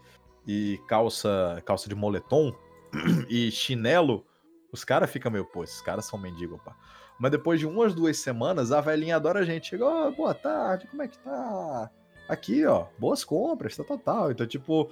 e 0.46 0.80
calça, 0.86 1.62
calça 1.64 1.88
de 1.88 1.94
moletom 1.94 2.54
e 3.28 3.50
chinelo, 3.50 4.24
os 4.72 4.84
caras 4.84 5.10
ficam 5.10 5.30
meio, 5.30 5.44
pô, 5.44 5.64
esses 5.64 5.80
caras 5.80 6.04
são 6.04 6.18
mendigos, 6.18 6.60
pá. 6.62 6.76
Mas 7.18 7.30
depois 7.30 7.58
de 7.58 7.66
umas 7.66 7.94
duas 7.94 8.18
semanas, 8.18 8.72
a 8.72 8.80
velhinha 8.80 9.16
adora 9.16 9.40
a 9.40 9.44
gente. 9.44 9.68
Chega, 9.68 9.86
ó, 9.86 10.10
boa 10.10 10.34
tarde, 10.34 10.86
como 10.86 11.02
é 11.02 11.08
que 11.08 11.18
tá? 11.18 11.90
Aqui, 12.28 12.66
ó, 12.66 12.86
boas 12.98 13.24
compras, 13.24 13.76
tal, 13.76 13.98
tal. 13.98 14.30
Então, 14.30 14.46
tipo, 14.46 14.90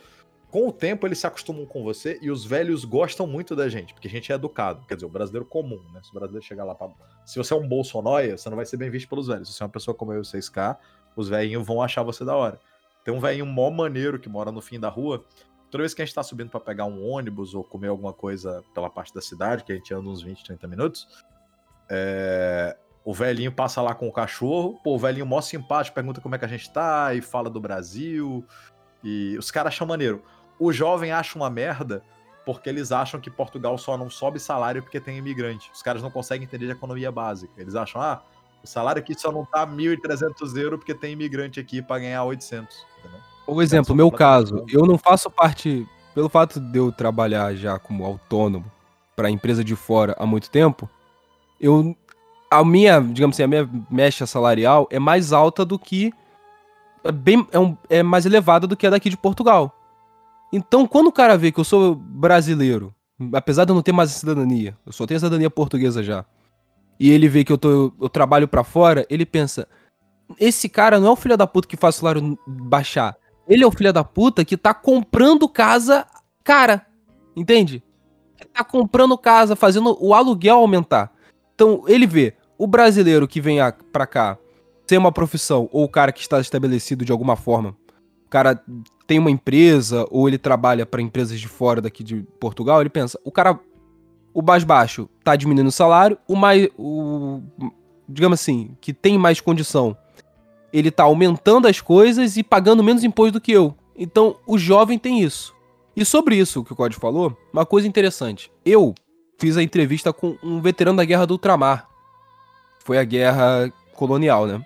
com 0.50 0.68
o 0.68 0.72
tempo 0.72 1.06
eles 1.06 1.18
se 1.18 1.26
acostumam 1.26 1.66
com 1.66 1.82
você 1.82 2.18
e 2.22 2.30
os 2.30 2.44
velhos 2.44 2.84
gostam 2.84 3.26
muito 3.26 3.54
da 3.54 3.68
gente, 3.68 3.92
porque 3.92 4.08
a 4.08 4.10
gente 4.10 4.32
é 4.32 4.36
educado. 4.36 4.86
Quer 4.86 4.94
dizer, 4.94 5.06
o 5.06 5.10
brasileiro 5.10 5.44
comum, 5.44 5.82
né? 5.92 6.00
Se 6.02 6.10
o 6.10 6.14
brasileiro 6.14 6.46
chegar 6.46 6.64
lá 6.64 6.74
pra. 6.74 6.88
Se 7.26 7.36
você 7.36 7.52
é 7.52 7.56
um 7.56 7.68
bolsonóia, 7.68 8.38
você 8.38 8.48
não 8.48 8.56
vai 8.56 8.64
ser 8.64 8.76
bem 8.76 8.88
visto 8.88 9.08
pelos 9.08 9.26
velhos. 9.26 9.48
Se 9.48 9.54
você 9.54 9.62
é 9.62 9.66
uma 9.66 9.72
pessoa 9.72 9.94
como 9.94 10.12
eu 10.12 10.18
e 10.18 10.20
o 10.20 10.24
6K, 10.24 10.78
os 11.16 11.28
velhinhos 11.28 11.66
vão 11.66 11.82
achar 11.82 12.02
você 12.02 12.24
da 12.24 12.34
hora. 12.34 12.58
Tem 13.04 13.12
um 13.12 13.20
velhinho 13.20 13.46
mó 13.46 13.70
maneiro 13.70 14.18
que 14.18 14.28
mora 14.28 14.50
no 14.50 14.62
fim 14.62 14.80
da 14.80 14.88
rua. 14.88 15.24
Toda 15.70 15.82
vez 15.82 15.92
que 15.92 16.00
a 16.00 16.04
gente 16.04 16.14
tá 16.14 16.22
subindo 16.22 16.50
para 16.50 16.60
pegar 16.60 16.86
um 16.86 17.06
ônibus 17.06 17.54
ou 17.54 17.62
comer 17.62 17.88
alguma 17.88 18.12
coisa 18.12 18.64
pela 18.72 18.88
parte 18.88 19.12
da 19.12 19.20
cidade, 19.20 19.62
que 19.62 19.72
a 19.72 19.74
gente 19.74 19.92
anda 19.92 20.08
uns 20.08 20.22
20, 20.22 20.42
30 20.42 20.66
minutos, 20.66 21.24
é... 21.90 22.76
o 23.04 23.12
velhinho 23.12 23.52
passa 23.52 23.82
lá 23.82 23.94
com 23.94 24.08
o 24.08 24.12
cachorro, 24.12 24.80
pô, 24.82 24.94
o 24.94 24.98
velhinho 24.98 25.26
mó 25.26 25.40
simpático, 25.40 25.94
pergunta 25.94 26.20
como 26.20 26.34
é 26.34 26.38
que 26.38 26.44
a 26.44 26.48
gente 26.48 26.72
tá 26.72 27.12
e 27.14 27.20
fala 27.20 27.50
do 27.50 27.60
Brasil. 27.60 28.44
E 29.02 29.36
os 29.38 29.50
caras 29.50 29.74
acham 29.74 29.86
maneiro. 29.86 30.22
O 30.58 30.72
jovem 30.72 31.12
acha 31.12 31.36
uma 31.36 31.50
merda 31.50 32.02
porque 32.44 32.68
eles 32.68 32.92
acham 32.92 33.20
que 33.20 33.30
Portugal 33.30 33.76
só 33.78 33.96
não 33.96 34.10
sobe 34.10 34.38
salário 34.38 34.82
porque 34.82 35.00
tem 35.00 35.18
imigrante. 35.18 35.70
Os 35.72 35.82
caras 35.82 36.02
não 36.02 36.10
conseguem 36.10 36.44
entender 36.46 36.66
de 36.66 36.72
economia 36.72 37.10
básica. 37.10 37.52
Eles 37.56 37.74
acham, 37.74 38.00
ah, 38.00 38.22
o 38.64 38.66
salário 38.66 39.00
aqui 39.00 39.14
só 39.18 39.30
não 39.30 39.44
tá 39.44 39.66
1.300 39.66 40.56
euros 40.56 40.78
porque 40.78 40.94
tem 40.94 41.12
imigrante 41.12 41.60
aqui 41.60 41.82
para 41.82 42.00
ganhar 42.00 42.24
800. 42.24 42.74
Entendeu? 42.98 43.20
Por 43.46 43.62
exemplo, 43.62 43.94
meu 43.94 44.10
caso, 44.10 44.64
eu 44.68 44.86
não 44.86 44.96
faço 44.96 45.30
parte, 45.30 45.86
pelo 46.14 46.30
fato 46.30 46.58
de 46.58 46.78
eu 46.78 46.90
trabalhar 46.90 47.54
já 47.54 47.78
como 47.78 48.04
autônomo 48.04 48.64
para 49.14 49.30
empresa 49.30 49.62
de 49.62 49.76
fora 49.76 50.16
há 50.18 50.24
muito 50.24 50.50
tempo, 50.50 50.88
eu 51.60 51.94
a 52.50 52.64
minha, 52.64 53.00
digamos 53.00 53.36
assim, 53.36 53.42
a 53.42 53.48
minha 53.48 53.68
mecha 53.90 54.26
salarial 54.26 54.88
é 54.90 54.98
mais 54.98 55.32
alta 55.32 55.64
do 55.64 55.78
que 55.78 56.12
é 57.02 57.12
bem 57.12 57.46
é, 57.52 57.58
um, 57.58 57.76
é 57.90 58.02
mais 58.02 58.24
elevada 58.24 58.66
do 58.66 58.76
que 58.76 58.86
a 58.86 58.90
daqui 58.90 59.10
de 59.10 59.16
Portugal. 59.16 59.74
Então, 60.52 60.86
quando 60.86 61.08
o 61.08 61.12
cara 61.12 61.36
vê 61.36 61.52
que 61.52 61.60
eu 61.60 61.64
sou 61.64 61.94
brasileiro, 61.94 62.94
apesar 63.32 63.64
de 63.64 63.72
eu 63.72 63.74
não 63.74 63.82
ter 63.82 63.92
mais 63.92 64.10
cidadania, 64.10 64.76
eu 64.86 64.92
só 64.92 65.04
tenho 65.04 65.16
a 65.16 65.20
cidadania 65.20 65.50
portuguesa 65.50 66.02
já, 66.02 66.24
e 66.98 67.10
ele 67.10 67.28
vê 67.28 67.44
que 67.44 67.52
eu, 67.52 67.58
tô, 67.58 67.92
eu 68.00 68.08
trabalho 68.08 68.48
para 68.48 68.64
fora, 68.64 69.06
ele 69.10 69.26
pensa: 69.26 69.68
esse 70.38 70.68
cara 70.68 70.98
não 70.98 71.08
é 71.08 71.10
o 71.10 71.16
filho 71.16 71.36
da 71.36 71.46
puta 71.46 71.68
que 71.68 71.76
faz 71.76 71.96
o 71.96 72.00
salário 72.00 72.38
baixar. 72.46 73.16
Ele 73.46 73.62
é 73.62 73.66
o 73.66 73.70
filho 73.70 73.92
da 73.92 74.02
puta 74.02 74.44
que 74.44 74.56
tá 74.56 74.72
comprando 74.72 75.48
casa 75.48 76.06
cara. 76.44 76.86
Entende? 77.34 77.82
Que 78.36 78.46
tá 78.46 78.62
comprando 78.62 79.18
casa, 79.18 79.56
fazendo 79.56 79.96
o 80.00 80.14
aluguel 80.14 80.56
aumentar. 80.56 81.12
Então, 81.54 81.84
ele 81.88 82.06
vê 82.06 82.34
o 82.58 82.66
brasileiro 82.66 83.26
que 83.26 83.40
vem 83.40 83.58
pra 83.90 84.06
cá 84.06 84.38
sem 84.86 84.98
uma 84.98 85.10
profissão, 85.10 85.68
ou 85.72 85.84
o 85.84 85.88
cara 85.88 86.12
que 86.12 86.20
está 86.20 86.38
estabelecido 86.40 87.04
de 87.04 87.10
alguma 87.10 87.36
forma. 87.36 87.74
O 88.26 88.28
cara 88.28 88.62
tem 89.06 89.18
uma 89.18 89.30
empresa, 89.30 90.06
ou 90.10 90.28
ele 90.28 90.36
trabalha 90.36 90.84
para 90.84 91.00
empresas 91.00 91.40
de 91.40 91.48
fora 91.48 91.80
daqui 91.80 92.04
de 92.04 92.22
Portugal, 92.38 92.80
ele 92.80 92.90
pensa, 92.90 93.18
o 93.24 93.32
cara, 93.32 93.58
o 94.34 94.42
mais 94.42 94.64
baixo 94.64 95.08
tá 95.22 95.36
diminuindo 95.36 95.68
o 95.68 95.72
salário, 95.72 96.18
o 96.26 96.34
mais, 96.34 96.68
o, 96.76 97.40
digamos 98.08 98.40
assim, 98.40 98.76
que 98.80 98.92
tem 98.92 99.16
mais 99.16 99.40
condição, 99.40 99.96
ele 100.72 100.90
tá 100.90 101.04
aumentando 101.04 101.68
as 101.68 101.80
coisas 101.80 102.36
e 102.36 102.42
pagando 102.42 102.82
menos 102.82 103.04
imposto 103.04 103.32
do 103.34 103.40
que 103.40 103.52
eu. 103.52 103.74
Então, 103.96 104.36
o 104.44 104.58
jovem 104.58 104.98
tem 104.98 105.22
isso. 105.22 105.54
E 105.96 106.04
sobre 106.04 106.34
isso 106.34 106.64
que 106.64 106.72
o 106.72 106.76
Código 106.76 107.00
falou, 107.00 107.38
uma 107.52 107.64
coisa 107.64 107.86
interessante. 107.86 108.50
Eu 108.64 108.92
fiz 109.38 109.56
a 109.56 109.62
entrevista 109.62 110.12
com 110.12 110.36
um 110.42 110.60
veterano 110.60 110.96
da 110.96 111.04
Guerra 111.04 111.26
do 111.26 111.34
Ultramar. 111.34 111.86
Foi 112.80 112.98
a 112.98 113.04
guerra 113.04 113.72
colonial, 113.92 114.46
né? 114.46 114.60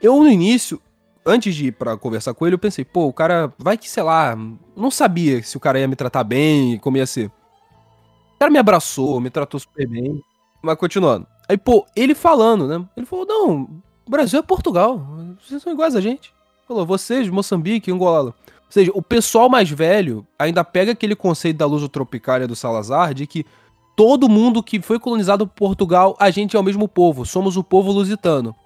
Eu, 0.00 0.16
no 0.18 0.28
início, 0.30 0.80
antes 1.24 1.54
de 1.54 1.66
ir 1.66 1.72
pra 1.72 1.98
conversar 1.98 2.32
com 2.32 2.46
ele, 2.46 2.54
eu 2.54 2.58
pensei, 2.58 2.84
pô, 2.84 3.06
o 3.06 3.12
cara 3.12 3.52
vai 3.58 3.76
que, 3.76 3.90
sei 3.90 4.02
lá, 4.02 4.34
não 4.74 4.90
sabia 4.90 5.42
se 5.42 5.54
o 5.58 5.60
cara 5.60 5.78
ia 5.78 5.86
me 5.86 5.94
tratar 5.94 6.24
bem, 6.24 6.78
como 6.78 6.96
ia 6.96 7.06
ser. 7.06 7.30
Cara 8.40 8.50
me 8.50 8.58
abraçou, 8.58 9.20
me 9.20 9.28
tratou 9.28 9.60
super 9.60 9.86
bem. 9.86 10.18
Mas 10.62 10.78
continuando. 10.78 11.26
Aí, 11.46 11.58
pô, 11.58 11.86
ele 11.94 12.14
falando, 12.14 12.66
né? 12.66 12.82
Ele 12.96 13.04
falou, 13.04 13.26
não, 13.26 13.68
Brasil 14.08 14.38
é 14.38 14.42
Portugal. 14.42 15.06
Vocês 15.42 15.62
são 15.62 15.70
iguais 15.70 15.94
a 15.94 16.00
gente. 16.00 16.32
Falou, 16.66 16.86
vocês, 16.86 17.28
Moçambique, 17.28 17.92
Angola. 17.92 18.34
Ou 18.46 18.70
seja, 18.70 18.90
o 18.94 19.02
pessoal 19.02 19.50
mais 19.50 19.68
velho 19.68 20.26
ainda 20.38 20.64
pega 20.64 20.92
aquele 20.92 21.14
conceito 21.14 21.58
da 21.58 21.66
luz 21.66 21.86
tropicália 21.88 22.48
do 22.48 22.56
Salazar 22.56 23.12
de 23.12 23.26
que 23.26 23.44
todo 23.94 24.26
mundo 24.26 24.62
que 24.62 24.80
foi 24.80 24.98
colonizado 24.98 25.46
por 25.46 25.54
Portugal, 25.54 26.16
a 26.18 26.30
gente 26.30 26.56
é 26.56 26.58
o 26.58 26.62
mesmo 26.62 26.88
povo, 26.88 27.26
somos 27.26 27.58
o 27.58 27.62
povo 27.62 27.92
lusitano. 27.92 28.56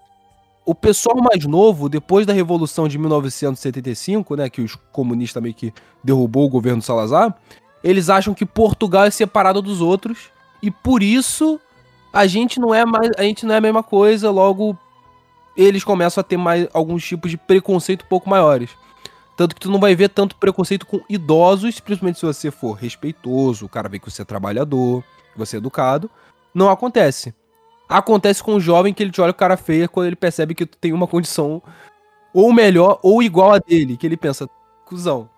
o 0.66 0.74
pessoal 0.74 1.16
mais 1.16 1.44
novo, 1.44 1.88
depois 1.88 2.24
da 2.24 2.32
Revolução 2.32 2.88
de 2.88 2.96
1975, 2.96 4.36
né, 4.36 4.48
que 4.48 4.62
os 4.62 4.74
comunistas 4.92 5.42
meio 5.42 5.54
que 5.54 5.72
derrubou 6.02 6.46
o 6.46 6.48
governo 6.48 6.80
Salazar, 6.80 7.36
eles 7.84 8.08
acham 8.08 8.32
que 8.32 8.46
Portugal 8.46 9.04
é 9.04 9.10
separado 9.10 9.60
dos 9.60 9.82
outros 9.82 10.30
e 10.62 10.70
por 10.70 11.02
isso 11.02 11.60
a 12.10 12.26
gente 12.26 12.58
não 12.58 12.74
é 12.74 12.82
mais, 12.86 13.10
a 13.18 13.22
gente 13.22 13.44
não 13.44 13.54
é 13.54 13.58
a 13.58 13.60
mesma 13.60 13.82
coisa, 13.82 14.30
logo 14.30 14.76
eles 15.54 15.84
começam 15.84 16.22
a 16.22 16.24
ter 16.24 16.38
mais 16.38 16.66
alguns 16.72 17.04
tipos 17.04 17.30
de 17.30 17.36
preconceito 17.36 18.06
um 18.06 18.08
pouco 18.08 18.30
maiores. 18.30 18.70
Tanto 19.36 19.54
que 19.54 19.60
tu 19.60 19.70
não 19.70 19.78
vai 19.78 19.94
ver 19.94 20.08
tanto 20.08 20.36
preconceito 20.36 20.86
com 20.86 21.00
idosos, 21.08 21.78
principalmente 21.78 22.18
se 22.20 22.24
você 22.24 22.50
for 22.50 22.72
respeitoso, 22.72 23.66
o 23.66 23.68
cara 23.68 23.88
vê 23.88 23.98
que 23.98 24.10
você 24.10 24.22
é 24.22 24.24
trabalhador, 24.24 25.04
que 25.32 25.38
você 25.38 25.56
é 25.56 25.58
educado. 25.58 26.10
Não 26.54 26.70
acontece. 26.70 27.34
Acontece 27.88 28.42
com 28.42 28.54
o 28.54 28.60
jovem 28.60 28.94
que 28.94 29.02
ele 29.02 29.10
te 29.10 29.20
olha 29.20 29.32
o 29.32 29.34
cara 29.34 29.56
feia 29.56 29.88
quando 29.88 30.06
ele 30.06 30.16
percebe 30.16 30.54
que 30.54 30.64
tu 30.64 30.78
tem 30.78 30.92
uma 30.92 31.06
condição 31.06 31.62
ou 32.32 32.52
melhor 32.52 32.98
ou 33.02 33.22
igual 33.22 33.52
a 33.52 33.58
dele, 33.58 33.96
que 33.96 34.06
ele 34.06 34.16
pensa, 34.16 34.48
cuzão. 34.86 35.28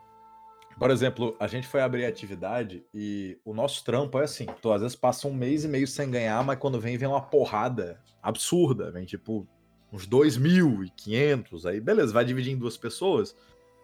Por 0.78 0.90
exemplo, 0.90 1.34
a 1.40 1.46
gente 1.46 1.66
foi 1.66 1.80
abrir 1.80 2.04
atividade 2.04 2.84
e 2.92 3.38
o 3.44 3.54
nosso 3.54 3.82
trampo 3.84 4.18
é 4.18 4.24
assim: 4.24 4.46
tu 4.60 4.70
às 4.70 4.82
vezes 4.82 4.96
passa 4.96 5.26
um 5.26 5.32
mês 5.32 5.64
e 5.64 5.68
meio 5.68 5.86
sem 5.86 6.10
ganhar, 6.10 6.44
mas 6.44 6.58
quando 6.58 6.78
vem, 6.78 6.98
vem 6.98 7.08
uma 7.08 7.20
porrada 7.20 8.00
absurda. 8.22 8.90
Vem 8.90 9.06
tipo 9.06 9.48
uns 9.92 10.06
2.500, 10.06 11.64
aí 11.64 11.80
beleza, 11.80 12.12
vai 12.12 12.24
dividir 12.24 12.52
em 12.52 12.58
duas 12.58 12.76
pessoas, 12.76 13.34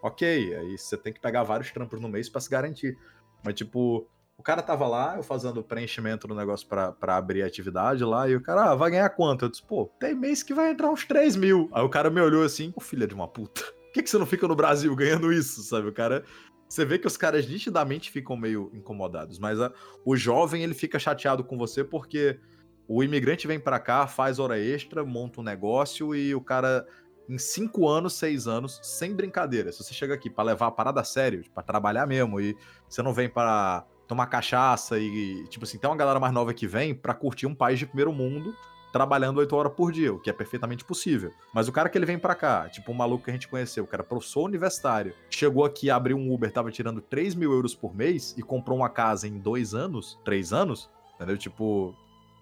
ok, 0.02 0.54
aí 0.54 0.76
você 0.76 0.96
tem 0.96 1.12
que 1.12 1.20
pegar 1.20 1.42
vários 1.44 1.70
trampos 1.70 2.00
no 2.00 2.08
mês 2.08 2.28
para 2.28 2.40
se 2.40 2.50
garantir. 2.50 2.98
Mas 3.42 3.54
tipo, 3.54 4.06
o 4.36 4.42
cara 4.42 4.60
tava 4.60 4.86
lá, 4.86 5.16
eu 5.16 5.22
fazendo 5.22 5.62
preenchimento 5.62 6.28
no 6.28 6.34
negócio 6.34 6.66
para 6.66 7.16
abrir 7.16 7.42
a 7.42 7.46
atividade 7.46 8.04
lá, 8.04 8.28
e 8.28 8.36
o 8.36 8.42
cara, 8.42 8.72
ah, 8.72 8.74
vai 8.74 8.90
ganhar 8.90 9.08
quanto? 9.10 9.44
Eu 9.44 9.48
disse, 9.48 9.62
pô, 9.62 9.86
tem 9.98 10.14
mês 10.14 10.42
que 10.42 10.52
vai 10.52 10.70
entrar 10.70 10.90
uns 10.90 11.04
3 11.04 11.36
mil. 11.36 11.70
Aí 11.72 11.82
o 11.82 11.88
cara 11.88 12.10
me 12.10 12.20
olhou 12.20 12.44
assim, 12.44 12.72
ô 12.76 12.80
filha 12.80 13.06
de 13.06 13.14
uma 13.14 13.28
puta, 13.28 13.62
por 13.62 13.92
que, 13.92 14.02
que 14.02 14.10
você 14.10 14.18
não 14.18 14.26
fica 14.26 14.48
no 14.48 14.56
Brasil 14.56 14.94
ganhando 14.96 15.32
isso, 15.32 15.62
sabe? 15.62 15.88
O 15.88 15.92
cara. 15.92 16.24
Você 16.72 16.86
vê 16.86 16.98
que 16.98 17.06
os 17.06 17.18
caras 17.18 17.46
nitidamente 17.46 18.10
ficam 18.10 18.34
meio 18.34 18.70
incomodados, 18.72 19.38
mas 19.38 19.60
a, 19.60 19.70
o 20.06 20.16
jovem 20.16 20.62
ele 20.62 20.72
fica 20.72 20.98
chateado 20.98 21.44
com 21.44 21.58
você 21.58 21.84
porque 21.84 22.40
o 22.88 23.04
imigrante 23.04 23.46
vem 23.46 23.60
para 23.60 23.78
cá, 23.78 24.06
faz 24.06 24.38
hora 24.38 24.58
extra, 24.58 25.04
monta 25.04 25.42
um 25.42 25.44
negócio 25.44 26.14
e 26.14 26.34
o 26.34 26.40
cara, 26.40 26.86
em 27.28 27.36
cinco 27.36 27.86
anos, 27.86 28.14
seis 28.14 28.46
anos, 28.46 28.80
sem 28.82 29.14
brincadeira, 29.14 29.70
se 29.70 29.84
você 29.84 29.92
chega 29.92 30.14
aqui 30.14 30.30
para 30.30 30.44
levar 30.44 30.68
a 30.68 30.70
parada 30.70 31.02
a 31.02 31.04
sério, 31.04 31.44
para 31.52 31.62
trabalhar 31.62 32.06
mesmo, 32.06 32.40
e 32.40 32.56
você 32.88 33.02
não 33.02 33.12
vem 33.12 33.28
para 33.28 33.84
tomar 34.08 34.28
cachaça 34.28 34.98
e, 34.98 35.46
tipo 35.48 35.66
assim, 35.66 35.76
tem 35.76 35.90
uma 35.90 35.96
galera 35.96 36.18
mais 36.18 36.32
nova 36.32 36.54
que 36.54 36.66
vem 36.66 36.94
para 36.94 37.12
curtir 37.12 37.44
um 37.46 37.54
país 37.54 37.78
de 37.78 37.84
primeiro 37.84 38.14
mundo 38.14 38.56
trabalhando 38.92 39.38
oito 39.38 39.56
horas 39.56 39.72
por 39.72 39.90
dia, 39.90 40.12
o 40.12 40.18
que 40.18 40.28
é 40.28 40.32
perfeitamente 40.32 40.84
possível. 40.84 41.32
Mas 41.52 41.66
o 41.66 41.72
cara 41.72 41.88
que 41.88 41.96
ele 41.96 42.04
vem 42.04 42.18
para 42.18 42.34
cá, 42.34 42.68
tipo 42.68 42.92
um 42.92 42.94
maluco 42.94 43.24
que 43.24 43.30
a 43.30 43.32
gente 43.32 43.48
conheceu, 43.48 43.86
que 43.86 43.94
era 43.94 44.04
professor 44.04 44.44
universitário, 44.44 45.14
chegou 45.30 45.64
aqui, 45.64 45.90
abriu 45.90 46.16
um 46.16 46.32
Uber, 46.32 46.52
tava 46.52 46.70
tirando 46.70 47.00
3 47.00 47.34
mil 47.34 47.50
euros 47.52 47.74
por 47.74 47.94
mês 47.94 48.34
e 48.36 48.42
comprou 48.42 48.76
uma 48.76 48.90
casa 48.90 49.26
em 49.26 49.38
dois 49.38 49.74
anos, 49.74 50.18
três 50.24 50.52
anos, 50.52 50.90
entendeu? 51.14 51.38
Tipo, 51.38 51.96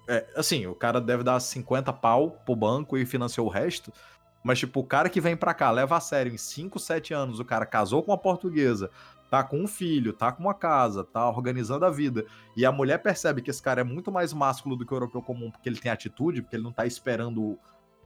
é, 0.09 0.27
assim, 0.35 0.67
o 0.67 0.75
cara 0.75 1.01
deve 1.01 1.23
dar 1.23 1.39
50 1.39 1.93
pau 1.93 2.33
pro 2.45 2.57
banco 2.57 2.99
e 2.99 3.07
financiou 3.07 3.47
o 3.47 3.51
resto. 3.51 3.93
Mas, 4.43 4.59
tipo, 4.59 4.81
o 4.81 4.85
cara 4.85 5.09
que 5.09 5.21
vem 5.21 5.37
pra 5.37 5.55
cá, 5.55 5.71
leva 5.71 5.97
a 5.97 6.01
sério, 6.01 6.33
em 6.33 6.39
5, 6.39 6.79
7 6.79 7.15
anos, 7.15 7.39
o 7.39 7.45
cara 7.45 7.67
casou 7.67 8.03
com 8.03 8.11
uma 8.11 8.19
portuguesa, 8.19 8.91
tá 9.31 9.45
com 9.45 9.63
um 9.63 9.67
filho, 9.67 10.13
tá 10.13 10.33
com 10.33 10.43
uma 10.43 10.55
casa, 10.55 11.05
tá 11.05 11.29
organizando 11.29 11.87
a 11.87 11.91
vida. 11.91 12.27
E 12.57 12.67
a 12.67 12.73
mulher 12.73 12.99
percebe 12.99 13.41
que 13.41 13.51
esse 13.51 13.63
cara 13.63 13.81
é 13.81 13.85
muito 13.85 14.11
mais 14.11 14.33
másculo 14.33 14.77
do 14.77 14.85
que 14.85 14.93
o 14.93 14.97
europeu 14.97 15.23
comum, 15.23 15.51
porque 15.51 15.69
ele 15.69 15.79
tem 15.79 15.91
atitude, 15.91 16.43
porque 16.43 16.57
ele 16.57 16.65
não 16.65 16.73
tá 16.73 16.85
esperando 16.85 17.57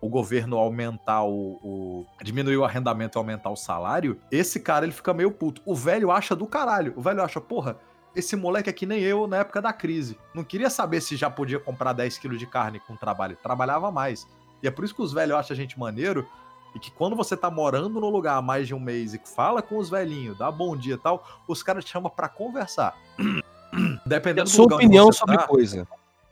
o 0.01 0.09
governo 0.09 0.59
aumentar 0.59 1.23
o, 1.25 1.59
o, 1.63 2.07
diminuir 2.23 2.59
o 2.59 2.65
arrendamento 2.65 3.17
e 3.17 3.19
aumentar 3.19 3.49
o 3.49 3.57
salário, 3.57 4.21
esse 4.31 4.61
cara 4.61 4.85
ele 4.85 4.93
fica 4.93 5.15
meio 5.15 5.31
puto. 5.31 5.63
O 5.65 5.75
velho 5.75 6.11
acha 6.11 6.37
do 6.37 6.47
caralho. 6.47 6.93
O 6.95 7.01
velho 7.01 7.23
acha, 7.23 7.41
porra, 7.41 7.79
esse 8.15 8.37
moleque 8.37 8.69
é 8.69 8.73
que 8.73 8.85
nem 8.85 9.01
eu 9.01 9.27
na 9.27 9.39
época 9.39 9.63
da 9.63 9.73
crise. 9.73 10.19
Não 10.35 10.45
queria 10.45 10.69
saber 10.69 11.01
se 11.01 11.17
já 11.17 11.31
podia 11.31 11.59
comprar 11.59 11.95
10 11.95 12.19
quilos 12.19 12.39
de 12.39 12.47
carne 12.47 12.81
com 12.81 12.95
trabalho. 12.97 13.39
Trabalhava 13.43 13.91
mais. 13.91 14.29
E 14.63 14.69
é 14.69 14.71
por 14.71 14.85
isso 14.85 14.95
que 14.95 15.01
os 15.01 15.13
velhos 15.13 15.37
acham 15.37 15.55
a 15.55 15.57
gente 15.57 15.79
maneiro. 15.79 16.29
E 16.75 16.79
que 16.79 16.91
quando 16.91 17.15
você 17.15 17.37
tá 17.37 17.51
morando 17.51 18.01
no 18.01 18.11
lugar 18.11 18.37
há 18.37 18.43
mais 18.43 18.67
de 18.67 18.75
um 18.75 18.81
mês 18.81 19.15
e 19.15 19.19
fala 19.25 19.63
com 19.63 19.79
os 19.79 19.89
velhinhos, 19.89 20.37
dá 20.37 20.51
bom 20.51 20.77
dia 20.77 20.95
e 20.95 20.99
tal, 20.99 21.25
os 21.47 21.63
caras 21.63 21.85
te 21.85 21.93
chamam 21.93 22.11
para 22.11 22.29
conversar. 22.29 22.97
Dependendo 24.05 24.49
Sua 24.49 24.67
do 24.67 24.75
opinião 24.75 25.13
sobre 25.13 25.37
tá, 25.37 25.47
coisa. 25.47 25.87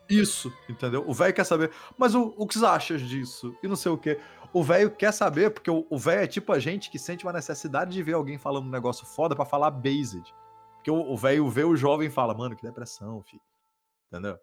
Isso, 0.09 0.53
entendeu? 0.69 1.05
O 1.07 1.15
velho 1.15 1.33
quer 1.33 1.45
saber, 1.45 1.71
mas 1.97 2.15
o, 2.15 2.35
o 2.37 2.47
que 2.47 2.59
você 2.59 2.67
acha 2.67 2.99
disso? 2.99 3.57
E 3.63 3.69
não 3.69 3.77
sei 3.77 3.93
o 3.93 3.97
quê. 3.97 4.21
O 4.53 4.63
velho 4.63 4.91
quer 4.91 5.13
saber, 5.13 5.51
porque 5.51 5.71
o 5.71 5.99
velho 5.99 6.23
é 6.23 6.27
tipo 6.27 6.53
a 6.53 6.59
gente 6.59 6.91
que 6.91 6.99
sente 6.99 7.25
uma 7.25 7.33
necessidade 7.33 7.93
de 7.93 8.03
ver 8.03 8.13
alguém 8.13 8.37
falando 8.37 8.67
um 8.67 8.71
negócio 8.71 9.07
foda 9.07 9.35
para 9.35 9.47
falar 9.47 9.71
based. 9.71 10.23
Porque 10.75 10.91
o 10.91 11.17
velho 11.17 11.49
vê 11.49 11.65
o 11.65 11.77
jovem 11.77 12.09
e 12.09 12.11
fala, 12.11 12.35
mano, 12.35 12.57
que 12.57 12.63
depressão, 12.63 13.23
filho. 13.23 13.41
Entendeu? 14.09 14.39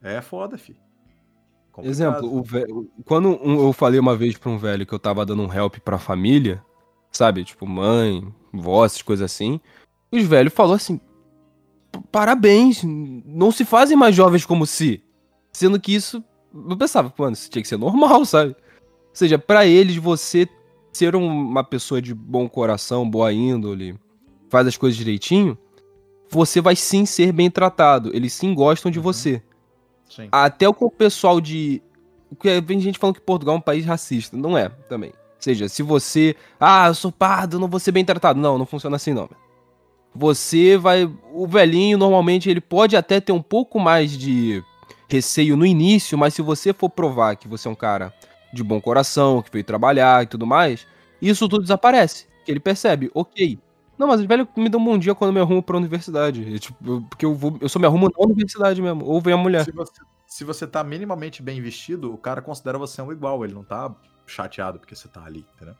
É 0.00 0.20
foda, 0.20 0.56
filho. 0.56 0.85
Complicado. 1.76 1.92
Exemplo, 1.92 2.42
velho, 2.42 2.90
quando 3.04 3.38
eu 3.42 3.70
falei 3.70 4.00
uma 4.00 4.16
vez 4.16 4.34
pra 4.38 4.50
um 4.50 4.56
velho 4.56 4.86
que 4.86 4.94
eu 4.94 4.98
tava 4.98 5.26
dando 5.26 5.42
um 5.42 5.52
help 5.52 5.76
pra 5.80 5.98
família, 5.98 6.64
sabe? 7.12 7.44
Tipo, 7.44 7.66
mãe, 7.66 8.26
vó, 8.50 8.86
essas 8.86 9.02
coisas 9.02 9.30
assim. 9.30 9.60
Os 10.10 10.22
velhos 10.22 10.54
falou 10.54 10.74
assim: 10.74 10.98
parabéns, 12.10 12.82
não 12.82 13.52
se 13.52 13.62
fazem 13.62 13.94
mais 13.94 14.14
jovens 14.14 14.46
como 14.46 14.66
se. 14.66 15.04
Sendo 15.52 15.78
que 15.78 15.94
isso, 15.94 16.24
eu 16.54 16.76
pensava, 16.78 17.12
mano, 17.18 17.34
isso 17.34 17.50
tinha 17.50 17.60
que 17.60 17.68
ser 17.68 17.76
normal, 17.76 18.24
sabe? 18.24 18.52
Ou 18.52 19.10
seja, 19.12 19.38
para 19.38 19.66
eles, 19.66 19.96
você 19.96 20.48
ser 20.94 21.14
uma 21.14 21.62
pessoa 21.62 22.00
de 22.00 22.14
bom 22.14 22.48
coração, 22.48 23.08
boa 23.08 23.30
índole, 23.34 23.98
faz 24.48 24.66
as 24.66 24.78
coisas 24.78 24.96
direitinho, 24.96 25.58
você 26.30 26.58
vai 26.58 26.74
sim 26.74 27.04
ser 27.04 27.32
bem 27.32 27.50
tratado. 27.50 28.16
Eles 28.16 28.32
sim 28.32 28.54
gostam 28.54 28.90
de 28.90 28.98
uhum. 28.98 29.02
você. 29.02 29.42
Sim. 30.08 30.28
Até 30.30 30.68
o 30.68 30.74
pessoal 30.90 31.40
de. 31.40 31.82
Porque 32.28 32.60
vem 32.60 32.80
gente 32.80 32.98
falando 32.98 33.16
que 33.16 33.20
Portugal 33.20 33.54
é 33.54 33.58
um 33.58 33.62
país 33.62 33.84
racista. 33.84 34.36
Não 34.36 34.56
é, 34.56 34.68
também. 34.88 35.10
Ou 35.10 35.40
seja, 35.40 35.68
se 35.68 35.82
você. 35.82 36.34
Ah, 36.58 36.88
eu 36.88 36.94
sou 36.94 37.12
pardo, 37.12 37.58
não 37.58 37.68
vou 37.68 37.80
ser 37.80 37.92
bem 37.92 38.04
tratado. 38.04 38.40
Não, 38.40 38.58
não 38.58 38.66
funciona 38.66 38.96
assim, 38.96 39.12
não. 39.12 39.28
Você 40.14 40.76
vai. 40.76 41.04
O 41.32 41.46
velhinho, 41.46 41.98
normalmente, 41.98 42.48
ele 42.48 42.60
pode 42.60 42.96
até 42.96 43.20
ter 43.20 43.32
um 43.32 43.42
pouco 43.42 43.78
mais 43.78 44.16
de 44.16 44.62
receio 45.08 45.56
no 45.56 45.64
início, 45.64 46.18
mas 46.18 46.34
se 46.34 46.42
você 46.42 46.72
for 46.72 46.90
provar 46.90 47.36
que 47.36 47.46
você 47.46 47.68
é 47.68 47.70
um 47.70 47.76
cara 47.76 48.12
de 48.52 48.64
bom 48.64 48.80
coração, 48.80 49.42
que 49.42 49.50
veio 49.52 49.64
trabalhar 49.64 50.24
e 50.24 50.26
tudo 50.26 50.46
mais, 50.46 50.86
isso 51.20 51.48
tudo 51.48 51.62
desaparece. 51.62 52.26
Que 52.44 52.50
ele 52.50 52.60
percebe, 52.60 53.10
ok. 53.14 53.58
Não, 53.98 54.06
mas 54.06 54.20
o 54.20 54.26
velho 54.26 54.46
me 54.56 54.68
dá 54.68 54.78
um 54.78 54.84
bom 54.84 54.98
dia 54.98 55.14
quando 55.14 55.30
eu 55.30 55.34
me 55.34 55.40
arrumo 55.40 55.62
pra 55.62 55.76
universidade. 55.76 56.58
tipo, 56.58 57.02
porque 57.08 57.24
eu, 57.24 57.34
vou, 57.34 57.56
eu 57.60 57.68
só 57.68 57.78
me 57.78 57.86
arrumo 57.86 58.08
na 58.08 58.24
universidade 58.24 58.80
mesmo. 58.80 59.04
Ou 59.04 59.20
vem 59.20 59.34
a 59.34 59.36
mulher. 59.36 59.64
Se 59.64 59.72
você, 59.72 60.00
se 60.26 60.44
você 60.44 60.66
tá 60.66 60.84
minimamente 60.84 61.42
bem 61.42 61.60
vestido, 61.62 62.12
o 62.12 62.18
cara 62.18 62.42
considera 62.42 62.78
você 62.78 63.00
um 63.00 63.12
igual. 63.12 63.44
Ele 63.44 63.54
não 63.54 63.64
tá 63.64 63.94
chateado 64.26 64.78
porque 64.78 64.94
você 64.94 65.08
tá 65.08 65.24
ali, 65.24 65.46
entendeu? 65.54 65.74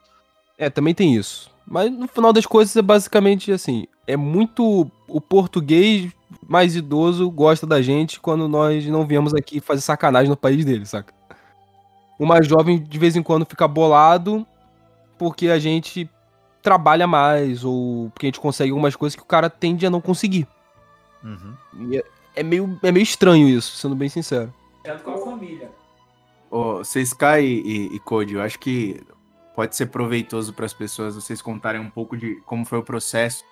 É, 0.59 0.71
também 0.71 0.95
tem 0.95 1.15
isso. 1.15 1.51
Mas 1.67 1.93
no 1.93 2.09
final 2.09 2.33
das 2.33 2.47
coisas 2.47 2.75
é 2.75 2.83
basicamente 2.83 3.53
assim: 3.53 3.87
é 4.07 4.17
muito. 4.17 4.91
O 5.09 5.21
português 5.21 6.11
mais 6.49 6.75
idoso 6.75 7.31
gosta 7.31 7.67
da 7.67 7.81
gente 7.81 8.19
quando 8.19 8.49
nós 8.49 8.87
não 8.87 9.07
viemos 9.07 9.35
aqui 9.35 9.61
fazer 9.61 9.83
sacanagem 9.83 10.29
no 10.29 10.37
país 10.37 10.65
dele, 10.65 10.85
saca? 10.85 11.15
o 12.19 12.27
mais 12.27 12.47
jovem 12.47 12.83
de 12.83 12.99
vez 12.99 13.17
em 13.17 13.23
quando 13.23 13.47
fica 13.47 13.69
bolado 13.69 14.47
porque 15.19 15.49
a 15.49 15.59
gente 15.59 16.09
trabalha 16.67 17.07
mais 17.07 17.63
ou 17.63 18.11
porque 18.11 18.27
a 18.27 18.29
gente 18.29 18.41
consegue 18.41 18.73
algumas 18.73 18.97
coisas 18.97 19.15
que 19.15 19.23
o 19.23 19.27
cara 19.27 19.49
tende 19.49 19.87
a 19.87 19.91
não 19.91 20.01
conseguir. 20.01 20.49
Uhum. 21.23 21.55
É, 21.95 22.05
é, 22.41 22.43
meio, 22.43 22.77
é 22.83 22.91
meio 22.91 23.05
estranho 23.05 23.49
isso, 23.49 23.77
sendo 23.77 23.95
bem 23.95 24.09
sincero. 24.09 24.53
É 24.83 24.93
com 24.97 25.13
a 25.13 25.19
família. 25.19 25.71
Oh, 26.51 26.81
Sky 26.81 27.41
e, 27.41 27.95
e 27.95 28.01
Code, 28.01 28.35
eu 28.35 28.43
acho 28.43 28.59
que 28.59 29.01
pode 29.55 29.77
ser 29.77 29.87
proveitoso 29.87 30.53
para 30.53 30.67
as 30.67 30.73
pessoas 30.73 31.15
vocês 31.15 31.41
contarem 31.41 31.81
um 31.81 31.91
pouco 31.91 32.17
de 32.17 32.37
como 32.47 32.65
foi 32.65 32.79
o 32.79 32.83
processo 32.83 33.45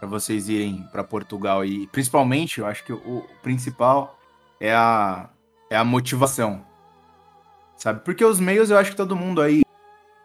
para 0.00 0.08
vocês 0.08 0.48
irem 0.48 0.82
para 0.90 1.04
Portugal 1.04 1.64
e 1.64 1.86
principalmente, 1.86 2.58
eu 2.58 2.66
acho 2.66 2.84
que 2.84 2.92
o, 2.92 2.96
o 2.96 3.24
principal 3.40 4.18
é 4.58 4.74
a, 4.74 5.30
é 5.70 5.76
a 5.76 5.84
motivação 5.84 6.64
sabe? 7.76 8.00
Porque 8.04 8.24
os 8.24 8.38
meios 8.38 8.70
eu 8.70 8.78
acho 8.78 8.90
que 8.90 8.96
todo 8.96 9.16
mundo 9.16 9.42
aí 9.42 9.62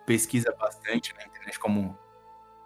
pesquisa 0.05 0.55
bastante 0.59 1.13
na 1.15 1.25
internet 1.25 1.59
como, 1.59 1.97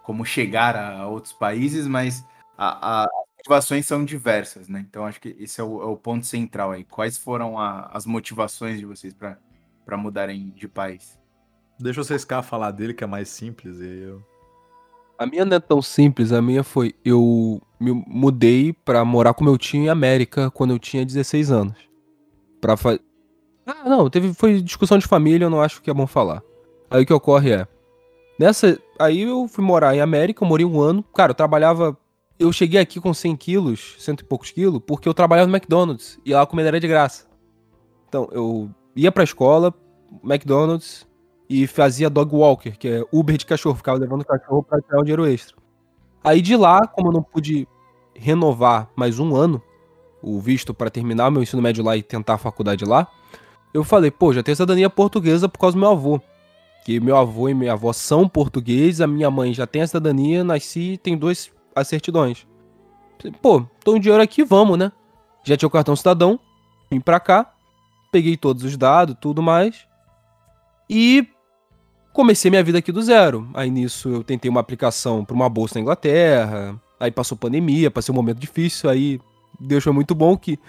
como 0.03 0.25
chegar 0.25 0.75
a 0.75 1.07
outros 1.07 1.33
países, 1.33 1.87
mas 1.87 2.25
a, 2.57 3.03
a, 3.03 3.03
as 3.03 3.09
motivações 3.37 3.85
são 3.85 4.05
diversas, 4.05 4.67
né? 4.67 4.85
Então 4.87 5.05
acho 5.05 5.19
que 5.19 5.35
esse 5.39 5.59
é 5.59 5.63
o, 5.63 5.81
é 5.81 5.85
o 5.85 5.97
ponto 5.97 6.25
central 6.25 6.71
aí. 6.71 6.83
Quais 6.83 7.17
foram 7.17 7.57
a, 7.57 7.89
as 7.93 8.05
motivações 8.05 8.79
de 8.79 8.85
vocês 8.85 9.13
para 9.13 9.97
mudarem 9.97 10.51
de 10.55 10.67
país? 10.67 11.19
Deixa 11.79 12.03
vocês 12.03 12.23
cá 12.23 12.43
falar 12.43 12.71
dele, 12.71 12.93
que 12.93 13.03
é 13.03 13.07
mais 13.07 13.29
simples. 13.29 13.79
E 13.79 14.03
eu... 14.03 14.23
A 15.17 15.25
minha 15.25 15.45
não 15.45 15.57
é 15.57 15.59
tão 15.59 15.81
simples, 15.81 16.31
a 16.31 16.41
minha 16.41 16.63
foi. 16.63 16.95
Eu 17.03 17.61
me 17.79 17.91
mudei 17.91 18.73
pra 18.73 19.03
morar 19.03 19.33
com 19.33 19.43
meu 19.43 19.57
tio 19.57 19.79
em 19.79 19.89
América 19.89 20.49
quando 20.51 20.71
eu 20.71 20.79
tinha 20.79 21.05
16 21.05 21.51
anos. 21.51 21.77
Pra 22.59 22.77
fa 22.77 22.99
Ah, 23.65 23.89
não, 23.89 24.09
teve, 24.09 24.33
foi 24.33 24.61
discussão 24.61 24.97
de 24.97 25.07
família, 25.07 25.45
eu 25.45 25.49
não 25.49 25.61
acho 25.61 25.81
que 25.81 25.89
é 25.89 25.93
bom 25.93 26.07
falar. 26.07 26.41
Aí 26.89 27.03
o 27.03 27.05
que 27.05 27.13
ocorre 27.13 27.51
é. 27.51 27.67
Nessa. 28.39 28.79
Aí 29.01 29.21
eu 29.21 29.47
fui 29.47 29.63
morar 29.63 29.95
em 29.95 29.99
América, 29.99 30.43
eu 30.43 30.47
morei 30.47 30.65
um 30.65 30.79
ano. 30.79 31.03
Cara, 31.15 31.31
eu 31.31 31.35
trabalhava. 31.35 31.97
Eu 32.37 32.51
cheguei 32.51 32.79
aqui 32.79 32.99
com 32.99 33.13
100 33.13 33.35
quilos, 33.35 33.95
cento 33.99 34.21
e 34.21 34.23
poucos 34.23 34.51
quilos, 34.51 34.81
porque 34.85 35.07
eu 35.07 35.13
trabalhava 35.13 35.47
no 35.47 35.55
McDonald's. 35.55 36.19
E 36.25 36.33
lá 36.33 36.41
a 36.41 36.45
comida 36.45 36.69
era 36.69 36.79
de 36.79 36.87
graça. 36.87 37.25
Então, 38.07 38.27
eu 38.31 38.69
ia 38.95 39.11
pra 39.11 39.23
escola, 39.23 39.73
McDonald's, 40.23 41.07
e 41.49 41.67
fazia 41.67 42.09
dog 42.09 42.35
walker, 42.35 42.71
que 42.71 42.87
é 42.87 43.03
Uber 43.11 43.37
de 43.37 43.45
cachorro. 43.45 43.75
Ficava 43.75 43.97
levando 43.97 44.21
o 44.21 44.25
cachorro 44.25 44.63
pra 44.63 44.81
tirar 44.81 44.99
o 44.99 45.03
dinheiro 45.03 45.25
extra. 45.25 45.55
Aí 46.23 46.41
de 46.41 46.55
lá, 46.55 46.85
como 46.87 47.09
eu 47.09 47.13
não 47.13 47.23
pude 47.23 47.67
renovar 48.15 48.89
mais 48.95 49.19
um 49.19 49.35
ano 49.35 49.61
o 50.21 50.39
visto 50.39 50.73
para 50.73 50.91
terminar 50.91 51.31
meu 51.31 51.41
ensino 51.41 51.61
médio 51.61 51.83
lá 51.83 51.97
e 51.97 52.03
tentar 52.03 52.35
a 52.35 52.37
faculdade 52.37 52.85
lá, 52.85 53.07
eu 53.73 53.83
falei, 53.83 54.11
pô, 54.11 54.31
já 54.31 54.43
tenho 54.43 54.55
cidadania 54.55 54.89
portuguesa 54.89 55.49
por 55.49 55.57
causa 55.57 55.75
do 55.75 55.79
meu 55.79 55.89
avô. 55.89 56.21
Que 56.83 56.99
meu 56.99 57.15
avô 57.15 57.47
e 57.47 57.53
minha 57.53 57.73
avó 57.73 57.93
são 57.93 58.27
portugueses, 58.27 59.01
a 59.01 59.07
minha 59.07 59.29
mãe 59.29 59.53
já 59.53 59.67
tem 59.67 59.81
a 59.81 59.87
cidadania, 59.87 60.43
nasci 60.43 60.99
tem 61.01 61.17
dois 61.17 61.51
certidões. 61.85 62.47
Pô, 63.41 63.65
tô 63.83 63.95
um 63.95 63.99
dinheiro 63.99 64.23
aqui, 64.23 64.43
vamos, 64.43 64.77
né? 64.79 64.91
Já 65.43 65.55
tinha 65.55 65.67
o 65.67 65.71
cartão 65.71 65.95
cidadão, 65.95 66.39
vim 66.89 66.99
pra 66.99 67.19
cá, 67.19 67.53
peguei 68.11 68.35
todos 68.35 68.63
os 68.63 68.75
dados, 68.75 69.15
tudo 69.19 69.41
mais. 69.41 69.85
E 70.89 71.27
comecei 72.13 72.49
minha 72.51 72.63
vida 72.63 72.79
aqui 72.79 72.91
do 72.91 73.01
zero. 73.01 73.47
Aí 73.53 73.69
nisso 73.69 74.09
eu 74.09 74.23
tentei 74.23 74.49
uma 74.49 74.59
aplicação 74.59 75.23
para 75.23 75.35
uma 75.35 75.49
bolsa 75.49 75.75
na 75.75 75.81
Inglaterra. 75.81 76.79
Aí 76.99 77.11
passou 77.11 77.37
pandemia, 77.37 77.89
passei 77.89 78.11
um 78.11 78.15
momento 78.15 78.39
difícil. 78.39 78.89
Aí 78.89 79.19
Deus 79.59 79.83
foi 79.83 79.93
muito 79.93 80.13
bom 80.13 80.37
que 80.37 80.59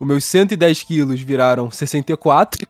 os 0.00 0.06
meus 0.06 0.24
110 0.24 0.82
quilos 0.82 1.20
viraram 1.20 1.70
64. 1.70 2.66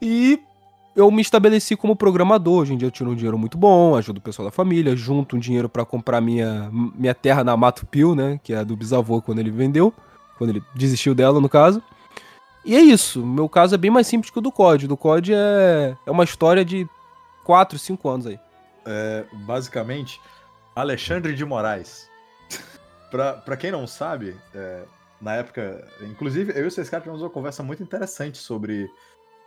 e 0.00 0.38
eu 0.94 1.10
me 1.10 1.20
estabeleci 1.20 1.76
como 1.76 1.96
programador. 1.96 2.62
Hoje 2.62 2.74
em 2.74 2.76
dia 2.76 2.86
eu 2.86 2.92
tiro 2.92 3.10
um 3.10 3.14
dinheiro 3.14 3.38
muito 3.38 3.58
bom, 3.58 3.96
ajudo 3.96 4.18
o 4.18 4.20
pessoal 4.20 4.46
da 4.46 4.52
família, 4.52 4.94
junto 4.94 5.36
um 5.36 5.38
dinheiro 5.38 5.68
para 5.68 5.84
comprar 5.84 6.20
minha, 6.20 6.70
minha 6.72 7.14
terra 7.14 7.42
na 7.42 7.56
Mato 7.56 7.84
Pio, 7.86 8.14
né? 8.14 8.38
Que 8.42 8.52
é 8.52 8.64
do 8.64 8.76
bisavô 8.76 9.20
quando 9.20 9.40
ele 9.40 9.50
vendeu. 9.50 9.92
Quando 10.38 10.50
ele 10.50 10.62
desistiu 10.74 11.14
dela, 11.14 11.40
no 11.40 11.48
caso. 11.48 11.82
E 12.64 12.74
é 12.74 12.80
isso. 12.80 13.24
Meu 13.24 13.48
caso 13.48 13.74
é 13.74 13.78
bem 13.78 13.90
mais 13.90 14.06
simples 14.06 14.30
que 14.30 14.38
o 14.38 14.42
do 14.42 14.50
COD. 14.50 14.86
O 14.86 14.88
do 14.88 14.96
COD 14.96 15.34
é, 15.34 15.96
é 16.06 16.10
uma 16.10 16.24
história 16.24 16.64
de 16.64 16.88
4, 17.44 17.78
5 17.78 18.08
anos 18.08 18.26
aí. 18.26 18.38
É, 18.86 19.24
basicamente, 19.32 20.20
Alexandre 20.74 21.34
de 21.34 21.44
Moraes. 21.44 22.08
pra, 23.10 23.34
pra 23.34 23.56
quem 23.56 23.70
não 23.70 23.86
sabe, 23.86 24.36
é, 24.54 24.84
na 25.20 25.34
época. 25.34 25.86
Inclusive, 26.02 26.52
eu 26.56 26.64
e 26.64 26.66
o 26.66 26.70
Cescar 26.70 27.00
tivemos 27.00 27.22
uma 27.22 27.30
conversa 27.30 27.62
muito 27.62 27.82
interessante 27.82 28.38
sobre. 28.38 28.90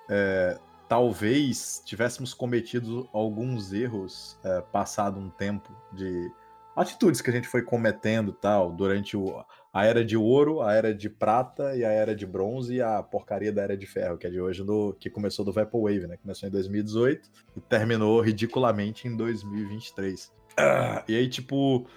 É, 0.10 0.58
talvez 0.88 1.82
tivéssemos 1.86 2.34
cometido 2.34 3.10
alguns 3.12 3.74
erros 3.74 4.40
é, 4.44 4.62
passado 4.62 5.20
um 5.20 5.30
tempo 5.30 5.76
de 5.94 6.32
atitudes 6.76 7.22
que 7.22 7.30
a 7.30 7.34
gente 7.34 7.48
foi 7.48 7.64
cometendo 7.64 8.32
tal 8.32 8.72
durante 8.72 9.18
o, 9.18 9.44
a 9.74 9.86
era 9.86 10.06
de 10.06 10.16
ouro, 10.16 10.62
a 10.62 10.74
era 10.74 10.94
de 10.94 11.10
prata 11.10 11.76
e 11.76 11.84
a 11.84 11.90
era 11.90 12.16
de 12.16 12.26
bronze 12.26 12.76
e 12.76 12.82
a 12.82 13.02
porcaria 13.02 13.52
da 13.52 13.64
era 13.64 13.76
de 13.76 13.86
ferro, 13.88 14.18
que 14.18 14.28
é 14.28 14.30
de 14.30 14.40
hoje, 14.40 14.64
no, 14.64 14.94
que 14.94 15.10
começou 15.10 15.44
do 15.44 15.52
Vaporwave, 15.52 16.08
né? 16.08 16.18
Começou 16.18 16.48
em 16.48 16.52
2018 16.52 17.30
e 17.56 17.62
terminou 17.62 18.22
ridiculamente 18.22 19.08
em 19.08 19.16
2023. 19.16 20.32
Ah, 20.58 21.04
e 21.08 21.16
aí, 21.16 21.28
tipo, 21.28 21.88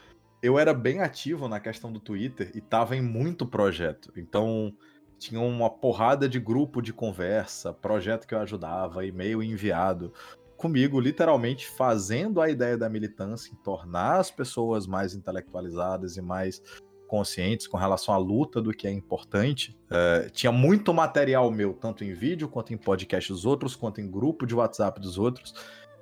eu 0.42 0.58
era 0.58 0.72
bem 0.72 1.00
ativo 1.00 1.46
na 1.48 1.60
questão 1.60 1.92
do 1.92 2.00
Twitter 2.00 2.50
e 2.54 2.60
tava 2.60 2.96
em 2.96 3.02
muito 3.02 3.46
projeto. 3.46 4.12
Então, 4.16 4.74
tinha 5.20 5.40
uma 5.40 5.68
porrada 5.68 6.26
de 6.26 6.40
grupo 6.40 6.80
de 6.80 6.94
conversa, 6.94 7.74
projeto 7.74 8.26
que 8.26 8.34
eu 8.34 8.38
ajudava, 8.38 9.04
e-mail 9.04 9.42
enviado 9.42 10.14
comigo, 10.56 10.98
literalmente 10.98 11.68
fazendo 11.68 12.40
a 12.40 12.48
ideia 12.48 12.76
da 12.76 12.88
militância 12.88 13.52
em 13.52 13.56
tornar 13.56 14.18
as 14.18 14.30
pessoas 14.30 14.86
mais 14.86 15.14
intelectualizadas 15.14 16.16
e 16.16 16.22
mais 16.22 16.62
conscientes 17.06 17.66
com 17.66 17.76
relação 17.76 18.14
à 18.14 18.16
luta 18.16 18.62
do 18.62 18.72
que 18.72 18.86
é 18.86 18.90
importante. 18.90 19.76
É, 19.90 20.30
tinha 20.30 20.50
muito 20.50 20.94
material 20.94 21.50
meu, 21.50 21.74
tanto 21.74 22.02
em 22.02 22.14
vídeo, 22.14 22.48
quanto 22.48 22.72
em 22.72 22.78
podcast 22.78 23.30
dos 23.30 23.44
outros, 23.44 23.76
quanto 23.76 24.00
em 24.00 24.10
grupo 24.10 24.46
de 24.46 24.54
WhatsApp 24.54 25.00
dos 25.00 25.18
outros. 25.18 25.54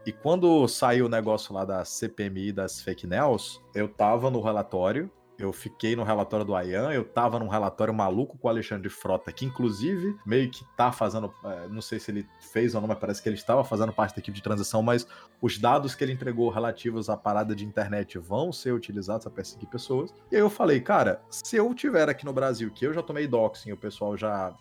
E 0.06 0.12
quando 0.12 0.68
saiu 0.68 1.06
o 1.06 1.08
negócio 1.08 1.52
lá 1.52 1.64
da 1.64 1.84
CPMI 1.84 2.52
das 2.52 2.80
fake 2.80 3.06
news, 3.06 3.60
eu 3.74 3.88
tava 3.88 4.30
no 4.30 4.40
relatório 4.40 5.10
eu 5.38 5.52
fiquei 5.52 5.94
no 5.94 6.02
relatório 6.02 6.44
do 6.44 6.54
Ayan, 6.54 6.90
eu 6.92 7.04
tava 7.04 7.38
num 7.38 7.46
relatório 7.46 7.94
maluco 7.94 8.36
com 8.36 8.48
o 8.48 8.50
Alexandre 8.50 8.88
Frota, 8.88 9.32
que 9.32 9.44
inclusive 9.44 10.16
meio 10.26 10.50
que 10.50 10.64
tá 10.76 10.90
fazendo, 10.90 11.32
é, 11.44 11.68
não 11.68 11.80
sei 11.80 12.00
se 12.00 12.10
ele 12.10 12.26
fez 12.40 12.74
ou 12.74 12.80
não, 12.80 12.88
mas 12.88 12.98
parece 12.98 13.22
que 13.22 13.28
ele 13.28 13.36
estava 13.36 13.62
fazendo 13.62 13.92
parte 13.92 14.16
da 14.16 14.20
equipe 14.20 14.36
de 14.36 14.42
transição, 14.42 14.82
mas 14.82 15.06
os 15.40 15.56
dados 15.56 15.94
que 15.94 16.02
ele 16.02 16.12
entregou 16.12 16.50
relativos 16.50 17.08
à 17.08 17.16
parada 17.16 17.54
de 17.54 17.64
internet 17.64 18.18
vão 18.18 18.52
ser 18.52 18.72
utilizados 18.72 19.26
a 19.26 19.30
perseguir 19.30 19.68
pessoas. 19.68 20.12
E 20.30 20.34
aí 20.34 20.42
eu 20.42 20.50
falei, 20.50 20.80
cara, 20.80 21.22
se 21.30 21.56
eu 21.56 21.72
tiver 21.72 22.08
aqui 22.08 22.24
no 22.24 22.32
Brasil, 22.32 22.70
que 22.72 22.84
eu 22.84 22.92
já 22.92 23.02
tomei 23.02 23.28
doxing, 23.28 23.70
o 23.70 23.76
pessoal 23.76 24.16
já 24.16 24.52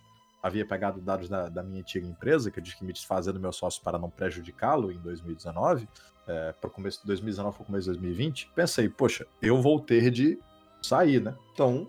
havia 0.44 0.66
pegado 0.66 1.02
dados 1.02 1.28
da, 1.28 1.50
da 1.50 1.64
minha 1.64 1.82
antiga 1.82 2.06
empresa, 2.06 2.52
que 2.52 2.60
eu 2.60 2.64
disse 2.64 2.78
que 2.78 2.86
me 2.86 2.94
desfazer 2.94 3.34
do 3.34 3.40
meu 3.40 3.52
sócio 3.52 3.82
para 3.84 3.98
não 3.98 4.12
prejudicá-lo 4.12 4.92
em 4.92 5.00
2019, 5.00 5.90
é, 6.28 6.52
para 6.54 6.68
o 6.68 6.72
começo 6.72 7.02
de 7.02 7.08
2019 7.08 7.56
para 7.56 7.64
o 7.64 7.66
começo 7.66 7.86
de 7.86 7.98
2020, 7.98 8.52
pensei, 8.54 8.88
poxa, 8.90 9.26
eu 9.42 9.60
vou 9.62 9.80
ter 9.80 10.12
de 10.12 10.38
sair, 10.82 11.22
né? 11.22 11.36
Então, 11.54 11.88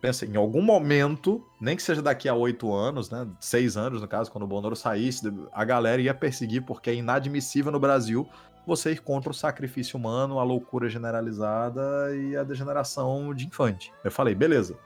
pensa, 0.00 0.26
em 0.26 0.36
algum 0.36 0.62
momento, 0.62 1.44
nem 1.60 1.76
que 1.76 1.82
seja 1.82 2.02
daqui 2.02 2.28
a 2.28 2.34
oito 2.34 2.72
anos, 2.72 3.10
né? 3.10 3.26
Seis 3.40 3.76
anos, 3.76 4.00
no 4.00 4.08
caso, 4.08 4.30
quando 4.30 4.44
o 4.44 4.46
Bonoro 4.46 4.76
saísse, 4.76 5.32
a 5.52 5.64
galera 5.64 6.00
ia 6.00 6.14
perseguir, 6.14 6.62
porque 6.64 6.90
é 6.90 6.94
inadmissível 6.94 7.72
no 7.72 7.80
Brasil 7.80 8.28
você 8.66 8.92
ir 8.92 9.00
contra 9.00 9.30
o 9.30 9.34
sacrifício 9.34 9.96
humano, 9.96 10.40
a 10.40 10.42
loucura 10.42 10.88
generalizada 10.88 12.14
e 12.16 12.36
a 12.36 12.42
degeneração 12.42 13.32
de 13.32 13.46
infante. 13.46 13.92
Eu 14.02 14.10
falei, 14.10 14.34
beleza. 14.34 14.76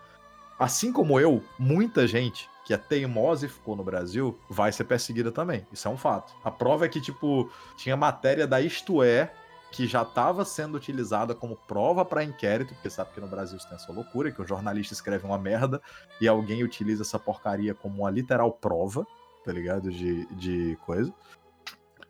Assim 0.59 0.93
como 0.93 1.19
eu, 1.19 1.43
muita 1.59 2.07
gente 2.07 2.47
que 2.67 2.75
é 2.75 2.77
teimosa 2.77 3.47
e 3.47 3.49
ficou 3.49 3.75
no 3.75 3.83
Brasil 3.83 4.39
vai 4.49 4.71
ser 4.71 4.85
perseguida 4.85 5.33
também. 5.33 5.67
Isso 5.73 5.89
é 5.89 5.91
um 5.91 5.97
fato. 5.97 6.35
A 6.45 6.51
prova 6.51 6.85
é 6.85 6.89
que, 6.89 7.01
tipo, 7.01 7.51
tinha 7.77 7.97
matéria 7.97 8.47
da 8.47 8.61
Isto 8.61 9.03
É 9.03 9.33
que 9.71 9.87
já 9.87 10.03
estava 10.03 10.45
sendo 10.45 10.77
utilizada 10.77 11.35
como 11.35 11.57
prova 11.57 12.05
para 12.05 12.25
inquérito, 12.25 12.75
porque 12.75 12.91
sabe 12.91 13.13
que 13.13 13.21
no 13.21 13.29
Brasil 13.29 13.57
isso 13.57 13.69
tem 13.69 13.77
essa 13.77 13.93
loucura, 13.93 14.33
que 14.33 14.43
o 14.43 14.47
jornalista 14.47 14.93
escreve 14.93 15.25
uma 15.25 15.39
merda 15.39 15.81
e 16.21 16.27
alguém 16.27 16.65
utiliza 16.65 17.03
essa 17.03 17.19
porcaria 17.19 17.75
como 17.75 18.03
uma 18.03 18.11
literal 18.11 18.53
prova, 18.53 19.07
tá 19.45 19.53
ligado? 19.53 19.91
De, 19.91 20.27
de 20.35 20.77
coisa. 20.85 21.13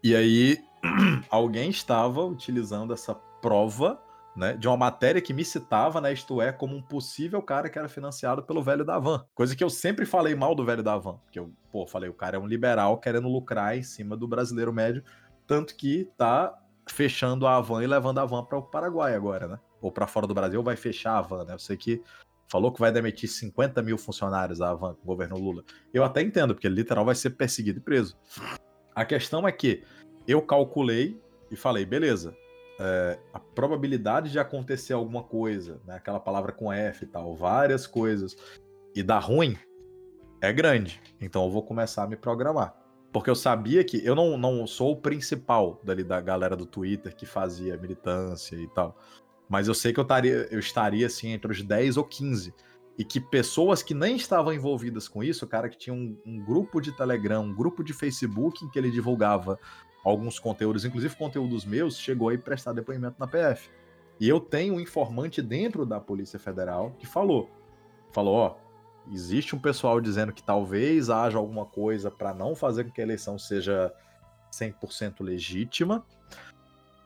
E 0.02 0.16
aí, 0.16 0.58
alguém 1.28 1.68
estava 1.68 2.24
utilizando 2.24 2.94
essa 2.94 3.14
prova, 3.14 4.00
né, 4.34 4.54
de 4.54 4.66
uma 4.66 4.76
matéria 4.76 5.20
que 5.20 5.34
me 5.34 5.44
citava, 5.44 6.00
né, 6.00 6.12
isto 6.12 6.40
é, 6.40 6.50
como 6.52 6.74
um 6.74 6.80
possível 6.80 7.42
cara 7.42 7.68
que 7.68 7.78
era 7.78 7.88
financiado 7.88 8.42
pelo 8.42 8.62
velho 8.62 8.84
da 8.84 8.98
van. 8.98 9.26
Coisa 9.34 9.54
que 9.54 9.62
eu 9.62 9.68
sempre 9.68 10.06
falei 10.06 10.34
mal 10.34 10.54
do 10.54 10.64
velho 10.64 10.82
da 10.82 10.96
van, 10.96 11.18
porque 11.18 11.38
eu, 11.38 11.52
pô, 11.70 11.86
falei, 11.86 12.08
o 12.08 12.14
cara 12.14 12.36
é 12.36 12.40
um 12.40 12.46
liberal 12.46 12.96
querendo 12.98 13.28
lucrar 13.28 13.76
em 13.76 13.82
cima 13.82 14.16
do 14.16 14.26
brasileiro 14.26 14.72
médio, 14.72 15.04
tanto 15.46 15.76
que 15.76 16.08
tá 16.16 16.56
fechando 16.92 17.46
a 17.46 17.60
van 17.60 17.82
e 17.82 17.86
levando 17.86 18.18
a 18.18 18.24
van 18.24 18.44
para 18.44 18.58
o 18.58 18.62
Paraguai 18.62 19.14
agora, 19.14 19.48
né? 19.48 19.58
Ou 19.80 19.90
para 19.90 20.06
fora 20.06 20.26
do 20.26 20.34
Brasil, 20.34 20.62
vai 20.62 20.76
fechar 20.76 21.18
a 21.18 21.22
van, 21.22 21.44
né? 21.44 21.56
Sei 21.58 21.76
que 21.76 22.02
falou 22.48 22.72
que 22.72 22.80
vai 22.80 22.90
demitir 22.90 23.28
50 23.28 23.82
mil 23.82 23.96
funcionários 23.96 24.60
a 24.60 24.74
van 24.74 24.96
o 25.02 25.06
governo 25.06 25.38
Lula. 25.38 25.64
Eu 25.94 26.04
até 26.04 26.20
entendo, 26.20 26.54
porque 26.54 26.68
literal 26.68 27.04
vai 27.04 27.14
ser 27.14 27.30
perseguido 27.30 27.78
e 27.78 27.82
preso. 27.82 28.16
A 28.94 29.04
questão 29.04 29.46
é 29.46 29.52
que 29.52 29.84
eu 30.26 30.42
calculei 30.42 31.20
e 31.50 31.56
falei, 31.56 31.84
beleza, 31.86 32.36
é, 32.78 33.18
a 33.32 33.38
probabilidade 33.38 34.30
de 34.30 34.38
acontecer 34.38 34.92
alguma 34.92 35.22
coisa, 35.22 35.80
né? 35.86 35.96
Aquela 35.96 36.18
palavra 36.18 36.52
com 36.52 36.72
F 36.72 37.04
e 37.04 37.08
tal, 37.08 37.36
várias 37.36 37.86
coisas, 37.86 38.36
e 38.94 39.02
dar 39.02 39.18
ruim 39.18 39.56
é 40.40 40.52
grande. 40.52 41.00
Então 41.20 41.44
eu 41.44 41.50
vou 41.50 41.62
começar 41.62 42.04
a 42.04 42.06
me 42.06 42.16
programar. 42.16 42.79
Porque 43.12 43.28
eu 43.28 43.34
sabia 43.34 43.82
que 43.82 44.04
eu 44.04 44.14
não, 44.14 44.38
não 44.38 44.66
sou 44.66 44.92
o 44.92 44.96
principal 44.96 45.80
dali 45.82 46.04
da 46.04 46.20
galera 46.20 46.56
do 46.56 46.66
Twitter 46.66 47.14
que 47.14 47.26
fazia 47.26 47.76
militância 47.76 48.54
e 48.56 48.68
tal. 48.68 48.96
Mas 49.48 49.66
eu 49.66 49.74
sei 49.74 49.92
que 49.92 49.98
eu, 49.98 50.04
taria, 50.04 50.46
eu 50.50 50.60
estaria 50.60 51.06
assim 51.06 51.30
entre 51.30 51.50
os 51.50 51.62
10 51.62 51.96
ou 51.96 52.04
15. 52.04 52.54
E 52.96 53.04
que 53.04 53.18
pessoas 53.18 53.82
que 53.82 53.94
nem 53.94 54.14
estavam 54.14 54.52
envolvidas 54.52 55.08
com 55.08 55.24
isso, 55.24 55.44
o 55.44 55.48
cara 55.48 55.68
que 55.68 55.76
tinha 55.76 55.94
um, 55.94 56.16
um 56.24 56.38
grupo 56.38 56.80
de 56.80 56.92
Telegram, 56.96 57.42
um 57.42 57.54
grupo 57.54 57.82
de 57.82 57.92
Facebook 57.92 58.64
em 58.64 58.68
que 58.68 58.78
ele 58.78 58.90
divulgava 58.90 59.58
alguns 60.04 60.38
conteúdos, 60.38 60.84
inclusive 60.84 61.16
conteúdos 61.16 61.64
meus, 61.64 61.98
chegou 61.98 62.28
aí 62.28 62.38
prestar 62.38 62.72
depoimento 62.72 63.16
na 63.18 63.26
PF. 63.26 63.70
E 64.20 64.28
eu 64.28 64.38
tenho 64.38 64.74
um 64.74 64.80
informante 64.80 65.40
dentro 65.40 65.84
da 65.84 65.98
Polícia 65.98 66.38
Federal 66.38 66.94
que 66.98 67.06
falou: 67.06 67.50
falou, 68.12 68.34
ó, 68.34 68.56
existe 69.10 69.54
um 69.54 69.58
pessoal 69.58 70.00
dizendo 70.00 70.32
que 70.32 70.42
talvez 70.42 71.10
haja 71.10 71.38
alguma 71.38 71.66
coisa 71.66 72.10
para 72.10 72.32
não 72.32 72.54
fazer 72.54 72.84
com 72.84 72.90
que 72.90 73.00
a 73.00 73.04
eleição 73.04 73.38
seja 73.38 73.92
100% 74.52 75.20
legítima 75.20 76.04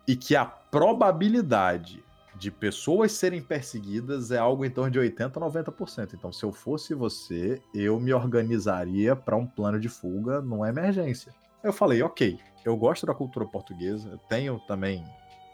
e 0.07 0.15
que 0.17 0.37
a 0.37 0.45
probabilidade 0.45 2.05
de 2.37 2.51
pessoas 2.51 3.13
serem 3.13 3.41
perseguidas 3.41 4.31
é 4.31 4.39
algo 4.39 4.65
em 4.65 4.71
torno 4.71 4.91
de 4.91 4.99
80 4.99 5.39
a 5.39 5.43
90%. 5.43 6.15
Então, 6.15 6.33
se 6.33 6.45
eu 6.45 6.53
fosse 6.53 6.95
você, 6.95 7.63
eu 7.75 7.99
me 8.01 8.13
organizaria 8.13 9.15
para 9.15 9.37
um 9.37 9.47
plano 9.47 9.79
de 9.79 9.89
fuga 9.89 10.41
numa 10.41 10.69
emergência. 10.69 11.33
Eu 11.63 11.73
falei, 11.73 12.03
ok, 12.03 12.39
eu 12.65 12.77
gosto 12.77 13.07
da 13.07 13.15
cultura 13.15 13.47
portuguesa, 13.47 14.09
eu 14.11 14.19
tenho 14.19 14.59
também 14.67 15.05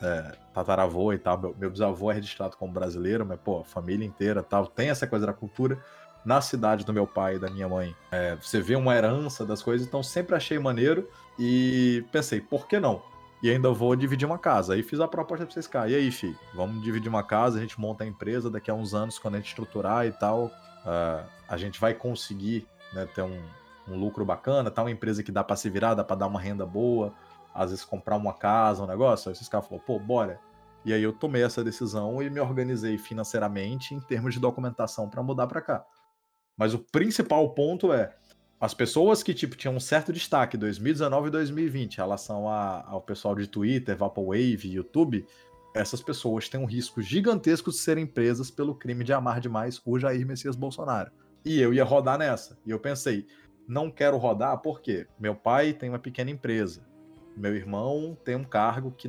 é, 0.02 0.32
tataravô 0.54 1.12
e 1.12 1.18
tal, 1.18 1.38
meu, 1.38 1.54
meu, 1.58 1.70
bisavô 1.70 2.10
é 2.10 2.14
registrado 2.14 2.56
como 2.56 2.72
brasileiro, 2.72 3.26
mas, 3.26 3.38
pô, 3.38 3.62
família 3.62 4.06
inteira 4.06 4.42
tal, 4.42 4.66
tem 4.66 4.88
essa 4.88 5.06
coisa 5.06 5.26
da 5.26 5.32
cultura. 5.32 5.78
Na 6.24 6.40
cidade 6.40 6.84
do 6.84 6.92
meu 6.92 7.06
pai 7.06 7.36
e 7.36 7.38
da 7.38 7.48
minha 7.48 7.68
mãe, 7.68 7.96
é, 8.10 8.36
você 8.36 8.60
vê 8.60 8.76
uma 8.76 8.94
herança 8.94 9.44
das 9.46 9.62
coisas, 9.62 9.86
então 9.86 10.02
sempre 10.02 10.34
achei 10.34 10.58
maneiro 10.58 11.08
e 11.38 12.04
pensei, 12.12 12.40
por 12.40 12.66
que 12.66 12.78
não? 12.78 13.02
e 13.42 13.50
ainda 13.50 13.70
vou 13.72 13.96
dividir 13.96 14.26
uma 14.26 14.38
casa. 14.38 14.74
Aí 14.74 14.82
fiz 14.82 15.00
a 15.00 15.08
proposta 15.08 15.44
pra 15.44 15.52
vocês 15.52 15.66
cá. 15.66 15.88
E 15.88 15.94
aí, 15.94 16.10
filho, 16.10 16.38
vamos 16.54 16.82
dividir 16.82 17.08
uma 17.08 17.22
casa, 17.22 17.58
a 17.58 17.60
gente 17.60 17.80
monta 17.80 18.04
a 18.04 18.06
empresa, 18.06 18.50
daqui 18.50 18.70
a 18.70 18.74
uns 18.74 18.94
anos, 18.94 19.18
quando 19.18 19.34
a 19.34 19.38
gente 19.38 19.48
estruturar 19.48 20.06
e 20.06 20.12
tal, 20.12 20.46
uh, 20.46 21.26
a 21.48 21.56
gente 21.56 21.80
vai 21.80 21.94
conseguir 21.94 22.66
né, 22.92 23.06
ter 23.14 23.22
um, 23.22 23.40
um, 23.88 23.98
lucro 23.98 24.24
bacana, 24.24 24.70
tá 24.70 24.82
uma 24.82 24.90
empresa 24.90 25.22
que 25.22 25.32
dá 25.32 25.42
pra 25.42 25.56
se 25.56 25.70
virar, 25.70 25.94
dá 25.94 26.04
pra 26.04 26.16
dar 26.16 26.26
uma 26.26 26.40
renda 26.40 26.66
boa, 26.66 27.14
às 27.54 27.70
vezes 27.70 27.84
comprar 27.84 28.16
uma 28.16 28.34
casa, 28.34 28.82
um 28.82 28.86
negócio. 28.86 29.30
Aí 29.30 29.34
esses 29.34 29.48
caras 29.48 29.66
falaram, 29.66 29.86
pô, 29.86 29.98
bora. 29.98 30.38
E 30.84 30.92
aí 30.92 31.02
eu 31.02 31.12
tomei 31.12 31.42
essa 31.42 31.62
decisão 31.62 32.22
e 32.22 32.30
me 32.30 32.40
organizei 32.40 32.96
financeiramente 32.96 33.94
em 33.94 34.00
termos 34.00 34.34
de 34.34 34.40
documentação 34.40 35.08
para 35.08 35.22
mudar 35.22 35.46
para 35.46 35.60
cá. 35.60 35.84
Mas 36.60 36.74
o 36.74 36.78
principal 36.78 37.48
ponto 37.54 37.90
é, 37.90 38.14
as 38.60 38.74
pessoas 38.74 39.22
que 39.22 39.32
tipo 39.32 39.56
tinham 39.56 39.74
um 39.74 39.80
certo 39.80 40.12
destaque 40.12 40.58
2019 40.58 41.28
e 41.28 41.30
2020 41.30 41.94
em 41.94 41.96
relação 41.96 42.46
a, 42.50 42.84
ao 42.86 43.00
pessoal 43.00 43.34
de 43.34 43.46
Twitter, 43.46 43.96
Vaporwave, 43.96 44.70
YouTube, 44.70 45.24
essas 45.74 46.02
pessoas 46.02 46.50
têm 46.50 46.60
um 46.60 46.66
risco 46.66 47.00
gigantesco 47.00 47.70
de 47.70 47.78
serem 47.78 48.06
presas 48.06 48.50
pelo 48.50 48.74
crime 48.74 49.02
de 49.02 49.10
amar 49.10 49.40
demais 49.40 49.80
o 49.86 49.98
Jair 49.98 50.26
Messias 50.26 50.54
Bolsonaro. 50.54 51.10
E 51.46 51.58
eu 51.58 51.72
ia 51.72 51.82
rodar 51.82 52.18
nessa. 52.18 52.58
E 52.66 52.70
eu 52.70 52.78
pensei, 52.78 53.26
não 53.66 53.90
quero 53.90 54.18
rodar 54.18 54.58
porque 54.58 55.06
meu 55.18 55.34
pai 55.34 55.72
tem 55.72 55.88
uma 55.88 55.98
pequena 55.98 56.30
empresa, 56.30 56.86
meu 57.34 57.56
irmão 57.56 58.14
tem 58.22 58.36
um 58.36 58.44
cargo 58.44 58.92
que 58.92 59.08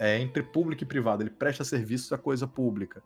é 0.00 0.18
entre 0.18 0.42
público 0.42 0.82
e 0.82 0.86
privado, 0.86 1.22
ele 1.22 1.30
presta 1.30 1.62
serviços 1.62 2.12
à 2.12 2.18
coisa 2.18 2.48
pública. 2.48 3.04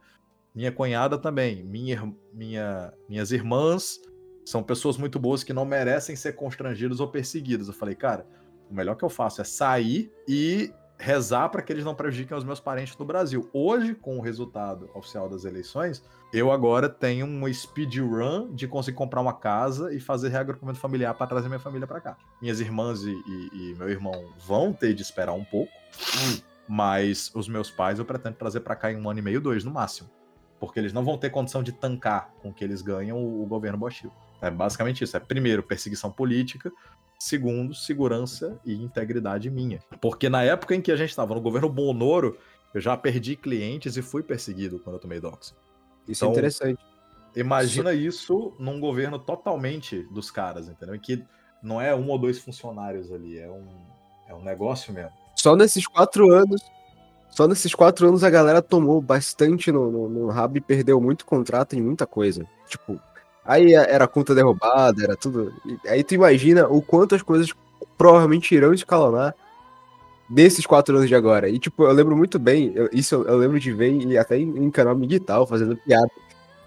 Minha 0.55 0.71
cunhada 0.71 1.17
também, 1.17 1.63
minha, 1.65 2.13
minha, 2.33 2.93
minhas 3.09 3.33
irmãs 3.33 3.99
são 4.45 4.63
pessoas 4.63 4.99
muito 4.99 5.19
boas 5.19 5.43
que 5.43 5.53
não 5.53 5.65
merecem 5.65 6.15
ser 6.15 6.35
constrangidas 6.35 7.01
ou 7.01 7.09
perseguidas. 7.09 7.69
Eu 7.69 7.75
falei, 7.75 7.95
cara, 7.95 8.27
o 8.71 8.75
melhor 8.75 8.95
que 8.97 9.05
eu 9.05 9.09
faço 9.09 9.41
é 9.41 9.45
sair 9.45 10.13
e 10.29 10.73
rezar 10.99 11.49
para 11.49 11.63
que 11.63 11.73
eles 11.73 11.85
não 11.85 11.95
prejudiquem 11.95 12.37
os 12.37 12.45
meus 12.45 12.61
parentes 12.61 12.97
no 12.97 13.05
Brasil. 13.05 13.49
Hoje, 13.53 13.95
com 13.95 14.19
o 14.19 14.21
resultado 14.21 14.89
oficial 14.95 15.29
das 15.29 15.45
eleições, 15.45 16.03
eu 16.33 16.53
agora 16.53 16.89
tenho 16.89 17.27
um 17.27 17.53
speedrun 17.53 18.55
de 18.55 18.69
conseguir 18.69 18.97
comprar 18.97 19.21
uma 19.21 19.33
casa 19.33 19.93
e 19.93 19.99
fazer 19.99 20.29
reagrupamento 20.29 20.79
familiar 20.79 21.15
para 21.15 21.27
trazer 21.27 21.49
minha 21.49 21.59
família 21.59 21.87
para 21.87 22.01
cá. 22.01 22.17
Minhas 22.41 22.61
irmãs 22.61 23.03
e, 23.03 23.11
e, 23.11 23.51
e, 23.53 23.75
meu 23.77 23.91
irmão 23.91 24.33
vão 24.47 24.73
ter 24.73 24.95
de 24.95 25.03
esperar 25.03 25.33
um 25.33 25.45
pouco, 25.45 25.73
mas 26.69 27.33
os 27.35 27.49
meus 27.49 27.71
pais 27.71 27.99
eu 27.99 28.05
pretendo 28.05 28.37
trazer 28.37 28.61
para 28.61 28.77
cá 28.77 28.93
em 28.93 28.97
um 28.97 29.11
ano 29.11 29.19
e 29.19 29.23
meio, 29.23 29.41
dois 29.41 29.65
no 29.65 29.73
máximo. 29.73 30.09
Porque 30.63 30.79
eles 30.79 30.93
não 30.93 31.05
vão 31.05 31.19
ter 31.19 31.29
condição 31.29 31.61
de 31.61 31.73
tancar 31.73 32.33
com 32.41 32.53
que 32.53 32.63
eles 32.63 32.83
ganham 32.83 33.19
o, 33.19 33.43
o 33.43 33.47
governo 33.47 33.77
Bochil. 33.77 34.13
É 34.41 34.49
basicamente 34.49 35.03
isso. 35.03 35.17
É 35.17 35.19
primeiro, 35.19 35.61
perseguição 35.61 36.09
política. 36.09 36.71
Segundo, 37.19 37.75
segurança 37.75 38.61
e 38.65 38.73
integridade 38.73 39.51
minha. 39.51 39.81
Porque 40.01 40.29
na 40.29 40.45
época 40.45 40.77
em 40.77 40.81
que 40.81 40.93
a 40.93 40.97
gente 40.97 41.11
estava 41.11 41.35
no 41.35 41.41
governo 41.41 41.69
Bonoro, 41.69 42.39
eu 42.73 42.81
já 42.81 42.97
perdi 42.97 43.35
clientes 43.35 43.97
e 43.97 44.03
fui 44.03 44.23
perseguido 44.23 44.79
quando 44.79 44.95
eu 44.95 45.01
tomei 45.01 45.19
doxing. 45.19 45.57
Isso 46.07 46.25
é 46.25 46.29
então, 46.29 46.29
é 46.29 46.33
interessante. 46.33 46.81
Imagina 47.35 47.93
isso 47.93 48.55
num 48.57 48.79
governo 48.79 49.19
totalmente 49.19 50.05
dos 50.13 50.31
caras, 50.31 50.69
entendeu? 50.69 50.95
Em 50.95 51.01
que 51.01 51.25
não 51.61 51.81
é 51.81 51.93
um 51.93 52.09
ou 52.09 52.19
dois 52.21 52.39
funcionários 52.39 53.11
ali, 53.11 53.37
é 53.37 53.51
um, 53.51 53.67
é 54.29 54.35
um 54.35 54.45
negócio 54.45 54.93
mesmo. 54.93 55.11
Só 55.35 55.57
nesses 55.57 55.89
quatro 55.89 56.31
anos, 56.31 56.63
só 57.33 57.49
nesses 57.49 57.75
quatro 57.75 58.07
anos 58.07 58.23
a 58.23 58.31
galera 58.31 58.63
tomou 58.63 59.01
bastante 59.01 59.73
no, 59.73 59.91
no, 59.91 60.09
no 60.09 60.29
rabo 60.29 60.59
e 60.59 60.61
perdeu 60.61 61.01
muito 61.01 61.27
contrato 61.27 61.75
em 61.75 61.83
muita 61.83 62.07
coisa. 62.07 62.47
Tipo, 62.69 63.01
Aí 63.45 63.75
era 63.75 64.07
conta 64.07 64.35
derrubada, 64.35 65.03
era 65.03 65.17
tudo. 65.17 65.53
Aí 65.87 66.05
tu 66.05 66.15
imagina 66.15 66.69
o 66.69 66.81
quanto 66.81 67.15
as 67.15 67.23
coisas 67.23 67.53
provavelmente 67.99 68.55
irão 68.55 68.73
escalonar 68.73 69.35
nesses 70.31 70.65
quatro 70.65 70.97
anos 70.97 71.09
de 71.09 71.15
agora. 71.15 71.49
E, 71.49 71.59
tipo, 71.59 71.83
eu 71.83 71.93
lembro 71.93 72.17
muito 72.17 72.39
bem, 72.39 72.73
eu, 72.75 72.89
isso 72.93 73.17
eu, 73.17 73.37
lembro 73.37 73.59
de 73.59 73.73
ver 73.73 73.93
e 73.93 74.17
até 74.17 74.39
em, 74.39 74.65
em 74.65 74.71
canal 74.71 74.95
digital, 74.95 75.47
fazendo 75.47 75.77
piada. 75.77 76.09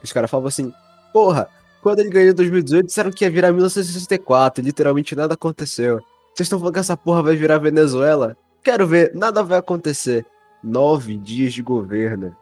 Os 0.04 0.12
caras 0.12 0.30
falavam 0.30 0.50
assim, 0.50 0.72
porra, 1.14 1.48
quando 1.82 2.00
ele 2.00 2.10
ganhou 2.10 2.32
em 2.32 2.36
2018, 2.36 2.86
disseram 2.88 3.12
que 3.12 3.24
ia 3.24 3.32
virar 3.32 3.52
1964, 3.52 4.62
e 4.62 4.66
literalmente 4.66 5.16
nada 5.16 5.34
aconteceu. 5.34 6.00
Vocês 6.34 6.46
estão 6.46 6.60
falando 6.60 6.74
que 6.74 6.80
essa 6.80 6.98
porra 6.98 7.24
vai 7.24 7.36
virar 7.36 7.58
Venezuela? 7.58 8.36
Quero 8.62 8.86
ver, 8.86 9.14
nada 9.16 9.42
vai 9.42 9.58
acontecer. 9.58 10.26
Nove 10.66 11.16
dias 11.16 11.54
de 11.54 11.62
governo. 11.62 12.36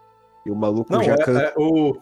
E 0.45 0.51
o 0.51 0.55
maluco 0.55 0.91
Não, 0.91 1.03
já 1.03 1.13
é, 1.13 1.17
canta. 1.17 1.41
É, 1.41 1.53
o, 1.57 1.97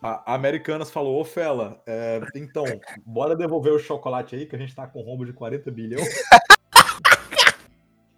a 0.00 0.34
Americanas 0.34 0.90
falou, 0.90 1.20
ô 1.20 1.24
Fela, 1.24 1.82
é, 1.86 2.20
então, 2.34 2.64
bora 3.04 3.34
devolver 3.34 3.72
o 3.72 3.78
chocolate 3.78 4.36
aí, 4.36 4.46
que 4.46 4.54
a 4.54 4.58
gente 4.58 4.74
tá 4.74 4.86
com 4.86 5.02
rombo 5.02 5.26
de 5.26 5.32
40 5.32 5.70
bilhões. 5.70 6.08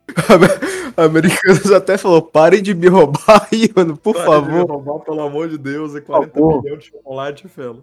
Americanos 0.96 1.72
até 1.72 1.96
falou, 1.96 2.20
parem 2.20 2.62
de 2.62 2.74
me 2.74 2.88
roubar 2.88 3.48
aí, 3.50 3.70
mano, 3.74 3.96
por 3.96 4.14
Parem 4.14 4.30
favor. 4.30 4.50
De 4.50 4.54
me 4.54 4.64
roubar, 4.64 4.98
pelo 5.00 5.22
amor 5.22 5.48
de 5.48 5.56
Deus, 5.56 5.94
é 5.94 6.00
40 6.00 6.32
bilhões 6.34 6.84
de 6.84 6.90
chocolate, 6.90 7.48
Fela. 7.48 7.82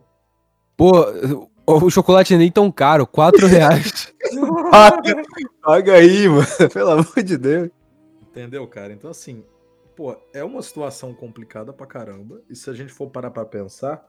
Pô, 0.78 0.92
o 1.66 1.90
chocolate 1.90 2.36
nem 2.36 2.52
tão 2.52 2.72
caro, 2.72 3.08
4 3.08 3.48
reais. 3.48 4.14
paga, 4.70 5.24
paga 5.64 5.94
aí, 5.94 6.28
mano, 6.28 6.46
pelo 6.72 6.92
amor 6.92 7.24
de 7.24 7.38
Deus. 7.38 7.70
Entendeu, 8.30 8.68
cara? 8.68 8.92
Então, 8.92 9.10
assim, 9.10 9.44
pô, 9.96 10.16
é 10.34 10.44
uma 10.44 10.62
situação 10.62 11.14
complicada 11.14 11.72
pra 11.72 11.88
caramba. 11.88 12.42
E 12.50 12.56
se 12.56 12.70
a 12.70 12.74
gente 12.74 12.92
for 12.92 13.10
parar 13.10 13.32
pra 13.32 13.46
pensar, 13.46 14.06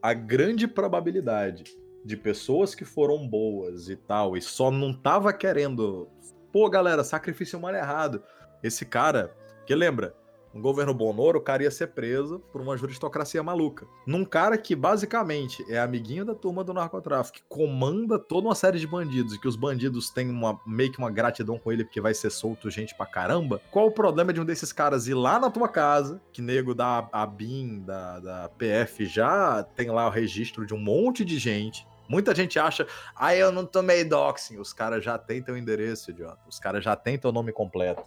a 0.00 0.12
grande 0.14 0.66
probabilidade 0.66 1.64
de 2.04 2.16
pessoas 2.16 2.74
que 2.74 2.84
foram 2.84 3.28
boas 3.28 3.88
e 3.88 3.96
tal, 3.96 4.36
e 4.36 4.42
só 4.42 4.70
não 4.70 4.92
tava 4.92 5.32
querendo. 5.32 6.08
Pô, 6.52 6.68
galera, 6.68 7.04
sacrifício 7.04 7.58
humano 7.58 7.78
errado. 7.78 8.22
Esse 8.62 8.84
cara, 8.84 9.34
que 9.66 9.74
lembra, 9.74 10.14
no 10.54 10.60
governo 10.60 10.92
Bonoro, 10.92 11.38
o 11.38 11.42
cara 11.42 11.62
ia 11.62 11.70
ser 11.70 11.88
preso 11.88 12.40
por 12.52 12.60
uma 12.60 12.76
juristocracia 12.76 13.42
maluca. 13.42 13.86
Num 14.06 14.24
cara 14.24 14.58
que 14.58 14.76
basicamente 14.76 15.64
é 15.68 15.78
amiguinho 15.78 16.24
da 16.24 16.34
turma 16.34 16.62
do 16.62 16.74
narcotráfico, 16.74 17.38
que 17.38 17.44
comanda 17.48 18.18
toda 18.18 18.48
uma 18.48 18.54
série 18.54 18.78
de 18.78 18.86
bandidos 18.86 19.34
e 19.34 19.40
que 19.40 19.48
os 19.48 19.56
bandidos 19.56 20.10
têm 20.10 20.30
uma, 20.30 20.60
meio 20.66 20.92
que 20.92 20.98
uma 20.98 21.10
gratidão 21.10 21.58
com 21.58 21.72
ele 21.72 21.84
porque 21.84 22.00
vai 22.00 22.14
ser 22.14 22.30
solto 22.30 22.70
gente 22.70 22.94
pra 22.94 23.06
caramba. 23.06 23.60
Qual 23.70 23.86
o 23.86 23.92
problema 23.92 24.32
de 24.32 24.40
um 24.40 24.44
desses 24.44 24.72
caras 24.72 25.06
ir 25.06 25.14
lá 25.14 25.38
na 25.38 25.50
tua 25.50 25.68
casa, 25.68 26.20
que 26.32 26.42
nego 26.42 26.74
da 26.74 27.08
ABIN, 27.12 27.80
da, 27.80 28.20
da 28.20 28.48
PF 28.50 29.06
já 29.06 29.62
tem 29.62 29.90
lá 29.90 30.06
o 30.06 30.10
registro 30.10 30.66
de 30.66 30.74
um 30.74 30.78
monte 30.78 31.24
de 31.24 31.38
gente, 31.38 31.86
Muita 32.08 32.34
gente 32.34 32.58
acha, 32.58 32.86
ah, 33.16 33.34
eu 33.34 33.50
não 33.50 33.64
tomei 33.64 34.04
doxing. 34.04 34.58
Os 34.58 34.70
caras 34.70 35.02
já 35.02 35.16
têm 35.16 35.42
teu 35.42 35.56
endereço, 35.56 36.10
idiota. 36.10 36.40
Os 36.46 36.58
caras 36.58 36.84
já 36.84 36.94
têm 36.94 37.16
teu 37.16 37.32
nome 37.32 37.52
completo. 37.52 38.02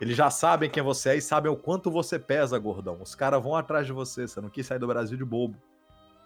Eles 0.00 0.16
já 0.16 0.30
sabem 0.30 0.70
quem 0.70 0.82
você 0.82 1.10
é 1.10 1.16
e 1.16 1.22
sabem 1.22 1.52
o 1.52 1.56
quanto 1.56 1.90
você 1.90 2.18
pesa, 2.18 2.58
gordão. 2.58 2.98
Os 3.02 3.14
caras 3.14 3.42
vão 3.42 3.54
atrás 3.54 3.86
de 3.86 3.92
você, 3.92 4.26
você 4.26 4.40
não 4.40 4.48
quis 4.48 4.66
sair 4.66 4.78
do 4.78 4.86
Brasil 4.86 5.16
de 5.16 5.24
bobo. 5.24 5.56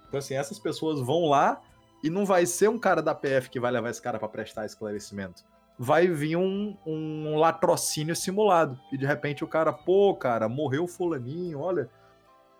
Então, 0.06 0.18
assim, 0.18 0.34
essas 0.34 0.60
pessoas 0.60 1.00
vão 1.00 1.28
lá 1.28 1.60
e 2.02 2.08
não 2.08 2.24
vai 2.24 2.46
ser 2.46 2.68
um 2.68 2.78
cara 2.78 3.02
da 3.02 3.14
PF 3.14 3.50
que 3.50 3.58
vai 3.58 3.72
levar 3.72 3.90
esse 3.90 4.00
cara 4.00 4.18
para 4.18 4.28
prestar 4.28 4.64
esclarecimento. 4.64 5.42
Vai 5.76 6.06
vir 6.06 6.36
um, 6.36 6.76
um 6.86 7.36
latrocínio 7.36 8.14
simulado. 8.14 8.78
E 8.92 8.96
de 8.96 9.04
repente 9.04 9.42
o 9.42 9.48
cara, 9.48 9.72
pô, 9.72 10.14
cara, 10.14 10.48
morreu 10.48 10.86
fulaninho, 10.86 11.58
olha. 11.58 11.90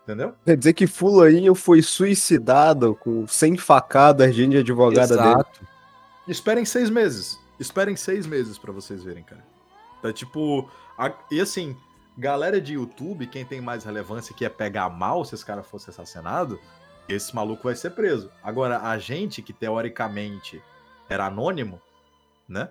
Entendeu? 0.03 0.35
Quer 0.45 0.57
dizer 0.57 0.73
que 0.73 0.87
fulaninho 0.87 1.55
foi 1.55 1.81
suicidado 1.81 2.95
com 2.97 3.27
sem 3.27 3.57
facadas 3.57 4.35
de 4.35 4.59
advogada 4.59 5.15
Exato. 5.15 5.61
dele. 5.61 5.69
Esperem 6.27 6.65
seis 6.65 6.91
meses. 6.91 7.39
Esperem 7.61 7.95
seis 7.95 8.27
meses 8.27 8.59
para 8.59 8.73
vocês 8.73 9.05
verem, 9.05 9.23
cara. 9.23 9.45
Tá 10.03 10.12
tipo. 10.12 10.69
A, 10.99 11.12
e 11.30 11.40
assim, 11.40 11.76
galera 12.16 12.61
de 12.61 12.74
YouTube, 12.74 13.26
quem 13.26 13.45
tem 13.45 13.61
mais 13.61 13.84
relevância 13.84 14.34
que 14.34 14.45
é 14.45 14.49
pegar 14.49 14.88
mal 14.88 15.24
se 15.24 15.34
esse 15.34 15.45
cara 15.45 15.62
fosse 15.62 15.90
assassinado, 15.90 16.59
esse 17.09 17.34
maluco 17.34 17.64
vai 17.64 17.74
ser 17.74 17.90
preso. 17.90 18.30
Agora, 18.42 18.80
a 18.80 18.99
gente 18.99 19.42
que 19.42 19.53
teoricamente 19.53 20.62
era 21.09 21.26
anônimo, 21.26 21.80
né? 22.49 22.70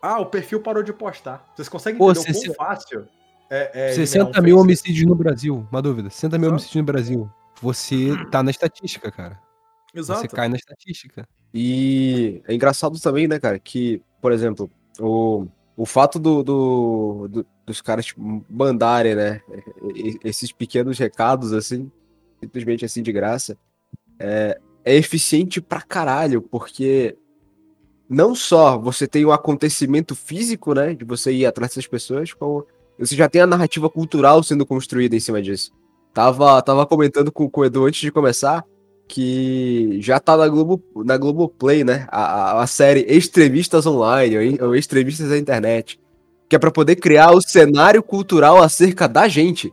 Ah, 0.00 0.20
o 0.20 0.26
perfil 0.26 0.60
parou 0.60 0.82
de 0.82 0.92
postar. 0.92 1.50
Vocês 1.54 1.68
conseguem 1.68 1.98
Pô, 1.98 2.10
entender 2.10 2.30
o 2.30 2.54
quão 2.54 2.54
fácil 2.54 3.08
é, 3.48 3.90
é 3.90 3.92
60 3.92 4.38
um 4.38 4.42
mil 4.42 4.58
homicídios 4.58 5.06
no 5.06 5.14
Brasil, 5.14 5.66
uma 5.70 5.80
dúvida. 5.80 6.10
60 6.10 6.38
mil 6.38 6.50
homicídios 6.50 6.76
no 6.76 6.84
Brasil. 6.84 7.30
Você 7.60 8.08
tá 8.30 8.42
na 8.42 8.50
estatística, 8.50 9.10
cara. 9.10 9.38
Exato. 9.94 10.22
Você 10.22 10.28
cai 10.28 10.48
na 10.48 10.56
estatística. 10.56 11.28
E 11.54 12.42
é 12.48 12.54
engraçado 12.54 12.98
também, 12.98 13.28
né, 13.28 13.38
cara, 13.38 13.58
que, 13.58 14.02
por 14.20 14.32
exemplo, 14.32 14.70
o 14.98 15.46
o 15.76 15.86
fato 15.86 16.18
do, 16.18 16.42
do, 16.42 17.28
do, 17.28 17.46
os 17.72 17.80
caras 17.80 18.06
tipo, 18.06 18.44
mandarem, 18.48 19.14
né? 19.14 19.40
Esses 20.24 20.52
pequenos 20.52 20.98
recados, 20.98 21.52
assim, 21.52 21.90
simplesmente 22.40 22.84
assim 22.84 23.02
de 23.02 23.12
graça, 23.12 23.56
é, 24.18 24.58
é 24.84 24.94
eficiente 24.94 25.60
pra 25.60 25.80
caralho, 25.80 26.42
porque 26.42 27.16
não 28.08 28.34
só 28.34 28.78
você 28.78 29.06
tem 29.06 29.24
o 29.24 29.32
acontecimento 29.32 30.14
físico, 30.14 30.74
né? 30.74 30.94
De 30.94 31.04
você 31.04 31.32
ir 31.32 31.46
atrás 31.46 31.70
dessas 31.70 31.86
pessoas, 31.86 32.32
como 32.32 32.66
você 32.98 33.16
já 33.16 33.28
tem 33.28 33.40
a 33.40 33.46
narrativa 33.46 33.88
cultural 33.88 34.42
sendo 34.42 34.66
construída 34.66 35.16
em 35.16 35.20
cima 35.20 35.42
disso. 35.42 35.72
Tava, 36.12 36.60
tava 36.62 36.86
comentando 36.86 37.32
com, 37.32 37.48
com 37.48 37.62
o 37.62 37.64
Edu 37.64 37.86
antes 37.86 38.00
de 38.00 38.12
começar 38.12 38.64
que 39.08 39.98
já 40.00 40.18
tá 40.18 40.36
na 40.36 40.48
Globo, 40.48 40.82
na 41.04 41.16
Globoplay, 41.16 41.84
né? 41.84 42.06
A, 42.10 42.22
a, 42.22 42.62
a 42.62 42.66
série 42.66 43.04
Extremistas 43.08 43.86
Online, 43.86 44.58
ou, 44.58 44.68
ou 44.68 44.76
Extremistas 44.76 45.28
da 45.28 45.38
Internet. 45.38 46.00
Que 46.48 46.56
é 46.56 46.58
pra 46.58 46.70
poder 46.70 46.96
criar 46.96 47.30
o 47.32 47.40
cenário 47.40 48.02
cultural 48.02 48.62
acerca 48.62 49.08
da 49.08 49.26
gente. 49.28 49.72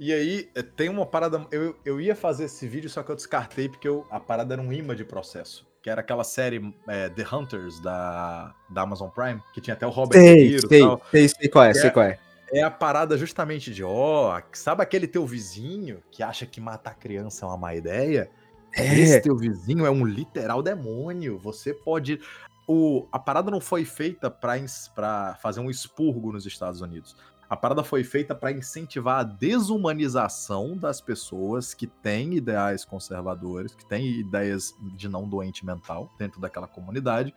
E 0.00 0.12
aí, 0.12 0.48
eh, 0.54 0.62
tem 0.62 0.88
uma 0.88 1.06
parada. 1.06 1.46
Eu, 1.52 1.76
eu 1.84 2.00
ia 2.00 2.16
fazer 2.16 2.44
esse 2.44 2.66
vídeo, 2.66 2.90
só 2.90 3.02
que 3.04 3.10
eu 3.10 3.14
descartei 3.16 3.68
porque 3.68 3.86
eu- 3.86 4.04
a 4.10 4.18
parada 4.18 4.54
era 4.54 4.60
um 4.62 4.72
imã 4.72 4.96
de 4.96 5.04
processo. 5.04 5.64
Que 5.80 5.90
era 5.90 6.00
aquela 6.00 6.24
série 6.24 6.74
eh, 6.88 7.08
The 7.10 7.24
Hunters 7.34 7.80
da, 7.80 8.52
da 8.68 8.82
Amazon 8.82 9.10
Prime, 9.10 9.40
que 9.54 9.60
tinha 9.60 9.74
até 9.74 9.86
o 9.86 9.90
Robert 9.90 10.20
De 10.20 10.26
Sei, 10.26 10.44
Niro 10.48 10.66
e 10.66 10.68
sei, 10.68 10.80
tal. 10.80 11.02
sei, 11.10 11.28
sei 11.28 11.48
qual 11.48 11.64
é, 11.64 11.70
É. 11.70 11.74
sei 11.74 11.90
qual 11.90 12.06
é. 12.06 12.18
É 12.52 12.62
a 12.62 12.70
parada 12.70 13.16
justamente 13.16 13.72
de, 13.72 13.82
ó, 13.82 14.40
sabe 14.52 14.82
aquele 14.82 15.06
teu 15.06 15.24
vizinho 15.24 16.02
que 16.10 16.22
acha 16.22 16.44
que 16.46 16.60
matar 16.60 16.94
criança 16.96 17.44
é 17.46 17.48
uma 17.48 17.56
má 17.56 17.74
ideia? 17.74 18.28
Esse 18.74 19.16
É, 19.16 19.20
teu 19.20 19.36
vizinho 19.36 19.86
é 19.86 19.90
um 19.90 20.04
literal 20.04 20.62
demônio. 20.62 21.38
Você 21.38 21.72
pode. 21.74 22.20
O, 22.66 23.08
a 23.10 23.18
parada 23.18 23.50
não 23.50 23.60
foi 23.60 23.84
feita 23.84 24.30
pra 24.30 25.36
fazer 25.40 25.60
um 25.60 25.70
expurgo 25.70 26.32
nos 26.32 26.46
Estados 26.46 26.80
Unidos. 26.80 27.16
A 27.52 27.56
parada 27.56 27.84
foi 27.84 28.02
feita 28.02 28.34
pra 28.34 28.50
incentivar 28.50 29.20
a 29.20 29.24
desumanização 29.24 30.74
das 30.74 31.02
pessoas 31.02 31.74
que 31.74 31.86
têm 31.86 32.32
ideais 32.34 32.82
conservadores, 32.82 33.74
que 33.74 33.84
têm 33.84 34.06
ideias 34.20 34.74
de 34.96 35.06
não 35.06 35.28
doente 35.28 35.66
mental 35.66 36.10
dentro 36.18 36.40
daquela 36.40 36.66
comunidade. 36.66 37.34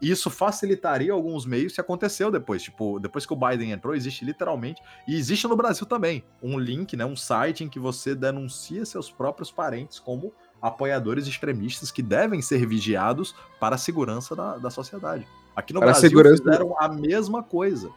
E 0.00 0.10
isso 0.10 0.30
facilitaria 0.30 1.12
alguns 1.12 1.44
meios 1.44 1.74
se 1.74 1.80
aconteceu 1.80 2.30
depois. 2.30 2.62
Tipo, 2.62 2.98
depois 2.98 3.26
que 3.26 3.32
o 3.32 3.36
Biden 3.36 3.72
entrou, 3.72 3.94
existe 3.94 4.24
literalmente, 4.24 4.80
e 5.06 5.16
existe 5.16 5.46
no 5.46 5.56
Brasil 5.56 5.84
também, 5.84 6.24
um 6.42 6.58
link, 6.58 6.96
né, 6.96 7.04
um 7.04 7.16
site 7.16 7.64
em 7.64 7.68
que 7.68 7.80
você 7.80 8.14
denuncia 8.14 8.86
seus 8.86 9.10
próprios 9.10 9.50
parentes 9.50 9.98
como 9.98 10.32
apoiadores 10.60 11.26
extremistas 11.26 11.90
que 11.90 12.02
devem 12.02 12.40
ser 12.42 12.66
vigiados 12.66 13.34
para 13.60 13.74
a 13.76 13.78
segurança 13.78 14.34
da, 14.34 14.56
da 14.58 14.70
sociedade. 14.70 15.26
Aqui 15.54 15.72
no 15.72 15.80
Para 15.80 15.90
a 15.90 15.92
Brasil 15.92 16.08
segurança- 16.10 16.42
fizeram 16.42 16.76
a 16.78 16.88
mesma 16.88 17.42
coisa. 17.42 17.88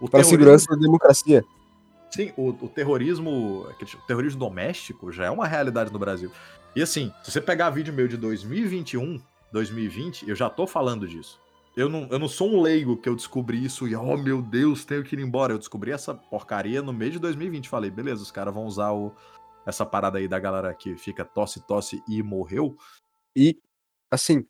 O 0.00 0.08
para 0.08 0.20
a 0.20 0.22
terrorismo- 0.22 0.30
segurança 0.30 0.66
da 0.70 0.76
democracia. 0.76 1.44
Sim, 2.10 2.32
o, 2.36 2.48
o 2.50 2.68
terrorismo, 2.68 3.30
o 3.68 4.06
terrorismo 4.06 4.38
doméstico 4.40 5.12
já 5.12 5.26
é 5.26 5.30
uma 5.30 5.46
realidade 5.46 5.92
no 5.92 5.98
Brasil. 5.98 6.30
E 6.74 6.80
assim, 6.82 7.12
se 7.22 7.30
você 7.30 7.40
pegar 7.40 7.70
vídeo 7.70 7.92
meu 7.92 8.08
de 8.08 8.16
2021, 8.16 9.20
2020, 9.52 10.28
eu 10.28 10.34
já 10.36 10.48
tô 10.48 10.66
falando 10.66 11.06
disso. 11.06 11.40
Eu 11.76 11.88
não, 11.88 12.08
eu 12.10 12.18
não 12.18 12.28
sou 12.28 12.50
um 12.52 12.60
leigo 12.60 12.96
que 12.96 13.08
eu 13.08 13.14
descobri 13.14 13.64
isso 13.64 13.86
e, 13.86 13.94
oh 13.94 14.16
meu 14.16 14.42
Deus, 14.42 14.84
tenho 14.84 15.04
que 15.04 15.14
ir 15.14 15.20
embora. 15.20 15.52
Eu 15.52 15.58
descobri 15.58 15.92
essa 15.92 16.12
porcaria 16.14 16.82
no 16.82 16.92
mês 16.92 17.12
de 17.12 17.18
2020. 17.18 17.68
Falei, 17.68 17.90
beleza, 17.90 18.22
os 18.22 18.30
caras 18.32 18.52
vão 18.54 18.64
usar 18.64 18.90
o, 18.92 19.12
essa 19.68 19.84
parada 19.84 20.18
aí 20.18 20.26
da 20.26 20.38
galera 20.38 20.72
que 20.72 20.96
fica 20.96 21.24
tosse, 21.24 21.60
tosse 21.60 22.02
e 22.08 22.22
morreu. 22.22 22.74
E, 23.36 23.60
assim, 24.10 24.46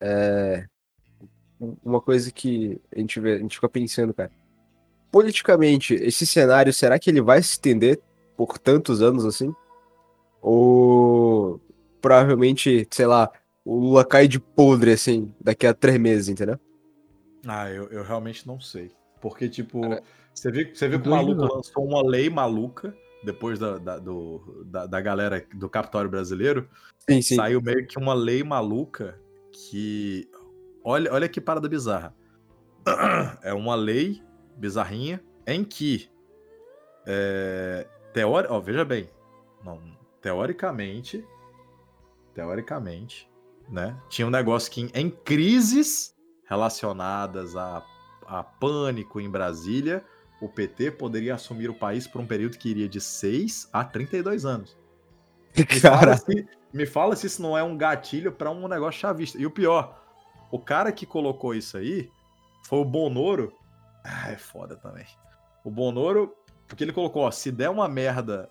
é, 0.00 0.64
uma 1.84 2.00
coisa 2.00 2.30
que 2.30 2.80
a 2.94 3.00
gente, 3.00 3.18
vê, 3.18 3.34
a 3.34 3.38
gente 3.38 3.56
fica 3.56 3.68
pensando, 3.68 4.14
cara. 4.14 4.30
Politicamente, 5.10 5.94
esse 5.94 6.24
cenário, 6.24 6.72
será 6.72 7.00
que 7.00 7.10
ele 7.10 7.20
vai 7.20 7.42
se 7.42 7.50
estender 7.50 8.00
por 8.36 8.58
tantos 8.58 9.02
anos 9.02 9.24
assim? 9.24 9.52
Ou 10.40 11.60
provavelmente, 12.00 12.86
sei 12.92 13.06
lá, 13.06 13.28
o 13.64 13.74
Lula 13.74 14.04
cai 14.04 14.28
de 14.28 14.38
podre, 14.38 14.92
assim, 14.92 15.34
daqui 15.40 15.66
a 15.66 15.74
três 15.74 15.98
meses, 15.98 16.28
entendeu? 16.28 16.58
Ah, 17.44 17.68
eu, 17.68 17.88
eu 17.88 18.04
realmente 18.04 18.46
não 18.46 18.60
sei. 18.60 18.92
Porque, 19.20 19.48
tipo, 19.48 19.80
Cara, 19.80 20.02
você 20.32 20.50
viu, 20.52 20.72
você 20.72 20.88
viu 20.88 21.02
que 21.02 21.08
o 21.08 21.10
maluco 21.10 21.42
lançou 21.42 21.84
uma 21.84 22.08
lei 22.08 22.30
maluca 22.30 22.96
depois 23.22 23.58
da, 23.58 23.78
da, 23.78 23.98
do, 23.98 24.64
da, 24.66 24.86
da 24.86 25.00
galera 25.00 25.46
do 25.54 25.68
Capitólio 25.68 26.10
Brasileiro. 26.10 26.68
Sim, 26.98 27.22
sim. 27.22 27.36
Saiu 27.36 27.60
meio 27.60 27.86
que 27.86 27.98
uma 27.98 28.14
lei 28.14 28.42
maluca 28.42 29.20
que. 29.52 30.28
Olha, 30.82 31.12
olha 31.12 31.28
que 31.28 31.40
parada 31.40 31.68
bizarra. 31.68 32.14
É 33.42 33.52
uma 33.52 33.74
lei 33.74 34.22
bizarrinha 34.56 35.22
em 35.46 35.64
que. 35.64 36.08
É, 37.06 37.86
teori... 38.12 38.46
ó, 38.50 38.60
veja 38.60 38.84
bem. 38.84 39.08
Não, 39.64 39.80
teoricamente. 40.20 41.24
Teoricamente. 42.34 43.28
Né, 43.68 43.96
tinha 44.08 44.26
um 44.26 44.30
negócio 44.30 44.70
que 44.72 44.80
em, 44.80 44.90
em 44.92 45.08
crises 45.08 46.16
relacionadas 46.44 47.54
a, 47.54 47.86
a 48.26 48.42
pânico 48.42 49.20
em 49.20 49.30
Brasília, 49.30 50.04
o 50.40 50.48
PT 50.48 50.92
poderia 50.92 51.34
assumir 51.34 51.68
o 51.68 51.74
país 51.74 52.06
por 52.06 52.20
um 52.20 52.26
período 52.26 52.58
que 52.58 52.68
iria 52.68 52.88
de 52.88 53.00
6 53.00 53.68
a 53.72 53.84
32 53.84 54.44
anos. 54.44 54.76
Me 55.56 55.64
fala, 55.80 55.98
Cara, 55.98 56.16
se, 56.16 56.48
me 56.72 56.86
fala 56.86 57.16
se 57.16 57.26
isso 57.26 57.42
não 57.42 57.56
é 57.56 57.62
um 57.62 57.76
gatilho 57.76 58.32
pra 58.32 58.50
um 58.50 58.68
negócio 58.68 59.00
chavista. 59.00 59.38
E 59.38 59.44
o 59.44 59.50
pior, 59.50 60.00
o 60.50 60.58
cara 60.58 60.92
que 60.92 61.04
colocou 61.04 61.54
isso 61.54 61.76
aí 61.76 62.10
foi 62.66 62.78
o 62.78 62.84
Bonoro. 62.84 63.52
Ah, 64.04 64.30
é 64.30 64.36
foda 64.36 64.76
também. 64.76 65.06
O 65.64 65.70
Bonoro, 65.70 66.34
porque 66.66 66.84
ele 66.84 66.92
colocou, 66.92 67.22
ó, 67.22 67.30
se 67.30 67.50
der 67.50 67.68
uma 67.68 67.88
merda 67.88 68.48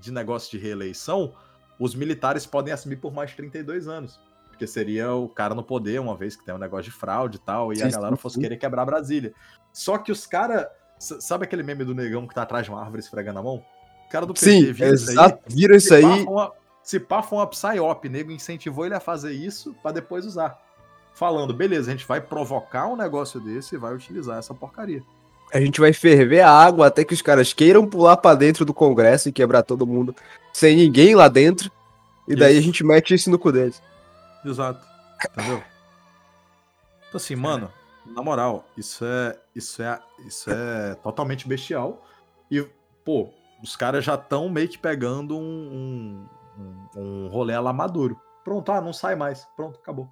de 0.00 0.12
negócio 0.12 0.50
de 0.50 0.58
reeleição, 0.58 1.34
os 1.78 1.94
militares 1.94 2.44
podem 2.44 2.72
assumir 2.72 2.96
por 2.96 3.12
mais 3.12 3.34
32 3.34 3.88
anos. 3.88 4.20
Porque 4.48 4.66
seria 4.66 5.14
o 5.14 5.28
cara 5.28 5.54
no 5.54 5.62
poder, 5.62 5.98
uma 6.00 6.14
vez 6.14 6.36
que 6.36 6.44
tem 6.44 6.54
um 6.54 6.58
negócio 6.58 6.84
de 6.84 6.90
fraude 6.90 7.38
e 7.38 7.40
tal, 7.40 7.72
e 7.72 7.76
Sim, 7.76 7.84
a 7.84 7.88
galera 7.88 8.16
sim, 8.16 8.20
fosse 8.20 8.38
querer 8.38 8.58
quebrar 8.58 8.84
Brasília. 8.84 9.32
Só 9.72 9.96
que 9.96 10.12
os 10.12 10.26
caras. 10.26 10.66
Sabe 11.00 11.44
aquele 11.44 11.62
meme 11.62 11.84
do 11.84 11.94
negão 11.94 12.26
que 12.28 12.34
tá 12.34 12.42
atrás 12.42 12.64
de 12.66 12.70
uma 12.70 12.80
árvore 12.80 13.00
esfregando 13.00 13.38
a 13.38 13.42
mão? 13.42 13.56
O 14.06 14.10
cara 14.12 14.26
do 14.26 14.34
PT 14.34 14.44
sim, 14.46 14.72
vira 14.72 14.94
isso 14.94 15.18
aí. 15.18 15.34
Viram 15.48 15.76
isso 15.76 15.88
se 15.88 15.94
aí. 15.94 16.04
uma- 16.04 16.52
Se 16.82 16.98
pá 17.00 17.22
foi 17.22 17.38
uma 17.38 17.46
psyop, 17.46 18.08
nego 18.08 18.30
incentivou 18.32 18.84
ele 18.84 18.94
a 18.94 19.00
fazer 19.00 19.32
isso 19.32 19.74
pra 19.82 19.92
depois 19.92 20.24
usar. 20.26 20.58
Falando, 21.14 21.52
beleza, 21.54 21.90
a 21.90 21.92
gente 21.94 22.06
vai 22.06 22.20
provocar 22.20 22.86
um 22.86 22.96
negócio 22.96 23.38
desse 23.40 23.74
e 23.74 23.78
vai 23.78 23.94
utilizar 23.94 24.38
essa 24.38 24.54
porcaria. 24.54 25.02
A 25.52 25.60
gente 25.60 25.80
vai 25.80 25.92
ferver 25.92 26.40
a 26.40 26.50
água 26.50 26.86
até 26.86 27.04
que 27.04 27.12
os 27.14 27.20
caras 27.22 27.52
queiram 27.52 27.86
pular 27.86 28.16
pra 28.16 28.34
dentro 28.34 28.64
do 28.64 28.72
Congresso 28.74 29.28
e 29.28 29.32
quebrar 29.32 29.62
todo 29.62 29.86
mundo 29.86 30.14
sem 30.52 30.76
ninguém 30.76 31.14
lá 31.14 31.28
dentro. 31.28 31.70
E 32.28 32.34
daí 32.36 32.56
a 32.56 32.60
gente 32.62 32.84
mete 32.84 33.12
isso 33.14 33.30
no 33.30 33.38
cu 33.38 33.50
deles. 33.52 33.82
Exato. 34.44 34.84
Entendeu? 35.32 35.62
Então 37.08 37.16
assim, 37.18 37.36
mano, 37.36 37.70
na 38.06 38.22
moral, 38.22 38.64
isso 38.76 39.04
é, 39.04 39.38
isso 39.54 39.82
é, 39.82 40.00
isso 40.26 40.50
é 40.50 40.94
totalmente 40.96 41.46
bestial. 41.46 42.04
E, 42.50 42.66
pô, 43.04 43.28
os 43.62 43.76
caras 43.76 44.04
já 44.04 44.14
estão 44.14 44.48
meio 44.48 44.68
que 44.68 44.78
pegando 44.78 45.36
um, 45.36 46.26
um, 46.58 47.00
um 47.00 47.28
rolê 47.28 47.58
la 47.58 47.72
Maduro. 47.72 48.18
Pronto, 48.44 48.72
ah, 48.72 48.80
não 48.80 48.92
sai 48.92 49.14
mais. 49.14 49.46
Pronto, 49.56 49.78
acabou. 49.78 50.08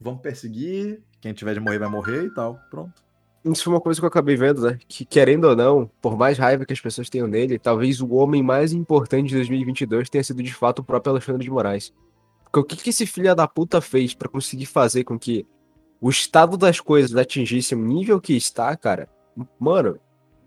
Vamos 0.00 0.20
perseguir. 0.20 1.02
Quem 1.20 1.32
tiver 1.32 1.54
de 1.54 1.60
morrer 1.60 1.78
vai 1.78 1.88
morrer 1.88 2.24
e 2.24 2.30
tal. 2.30 2.58
Pronto. 2.70 3.02
Isso 3.44 3.64
foi 3.64 3.74
uma 3.74 3.80
coisa 3.80 4.00
que 4.00 4.04
eu 4.04 4.08
acabei 4.08 4.36
vendo, 4.36 4.62
né? 4.62 4.78
Que 4.88 5.04
querendo 5.04 5.44
ou 5.44 5.54
não, 5.54 5.90
por 6.00 6.16
mais 6.16 6.38
raiva 6.38 6.64
que 6.64 6.72
as 6.72 6.80
pessoas 6.80 7.10
tenham 7.10 7.26
nele, 7.26 7.58
talvez 7.58 8.00
o 8.00 8.14
homem 8.14 8.42
mais 8.42 8.72
importante 8.72 9.28
de 9.28 9.34
2022 9.34 10.08
tenha 10.08 10.24
sido 10.24 10.42
de 10.42 10.54
fato 10.54 10.78
o 10.78 10.84
próprio 10.84 11.12
Alexandre 11.12 11.44
de 11.44 11.50
Moraes. 11.50 11.92
Porque 12.44 12.58
o 12.58 12.64
que, 12.64 12.76
que 12.76 12.90
esse 12.90 13.04
filho 13.04 13.34
da 13.34 13.46
puta 13.46 13.82
fez 13.82 14.14
pra 14.14 14.30
conseguir 14.30 14.64
fazer 14.64 15.04
com 15.04 15.18
que 15.18 15.46
o 16.00 16.10
estado 16.10 16.56
das 16.56 16.80
coisas 16.80 17.16
atingisse 17.16 17.74
o 17.74 17.78
nível 17.78 18.20
que 18.20 18.36
está, 18.36 18.76
cara? 18.76 19.08
Mano, 19.58 19.98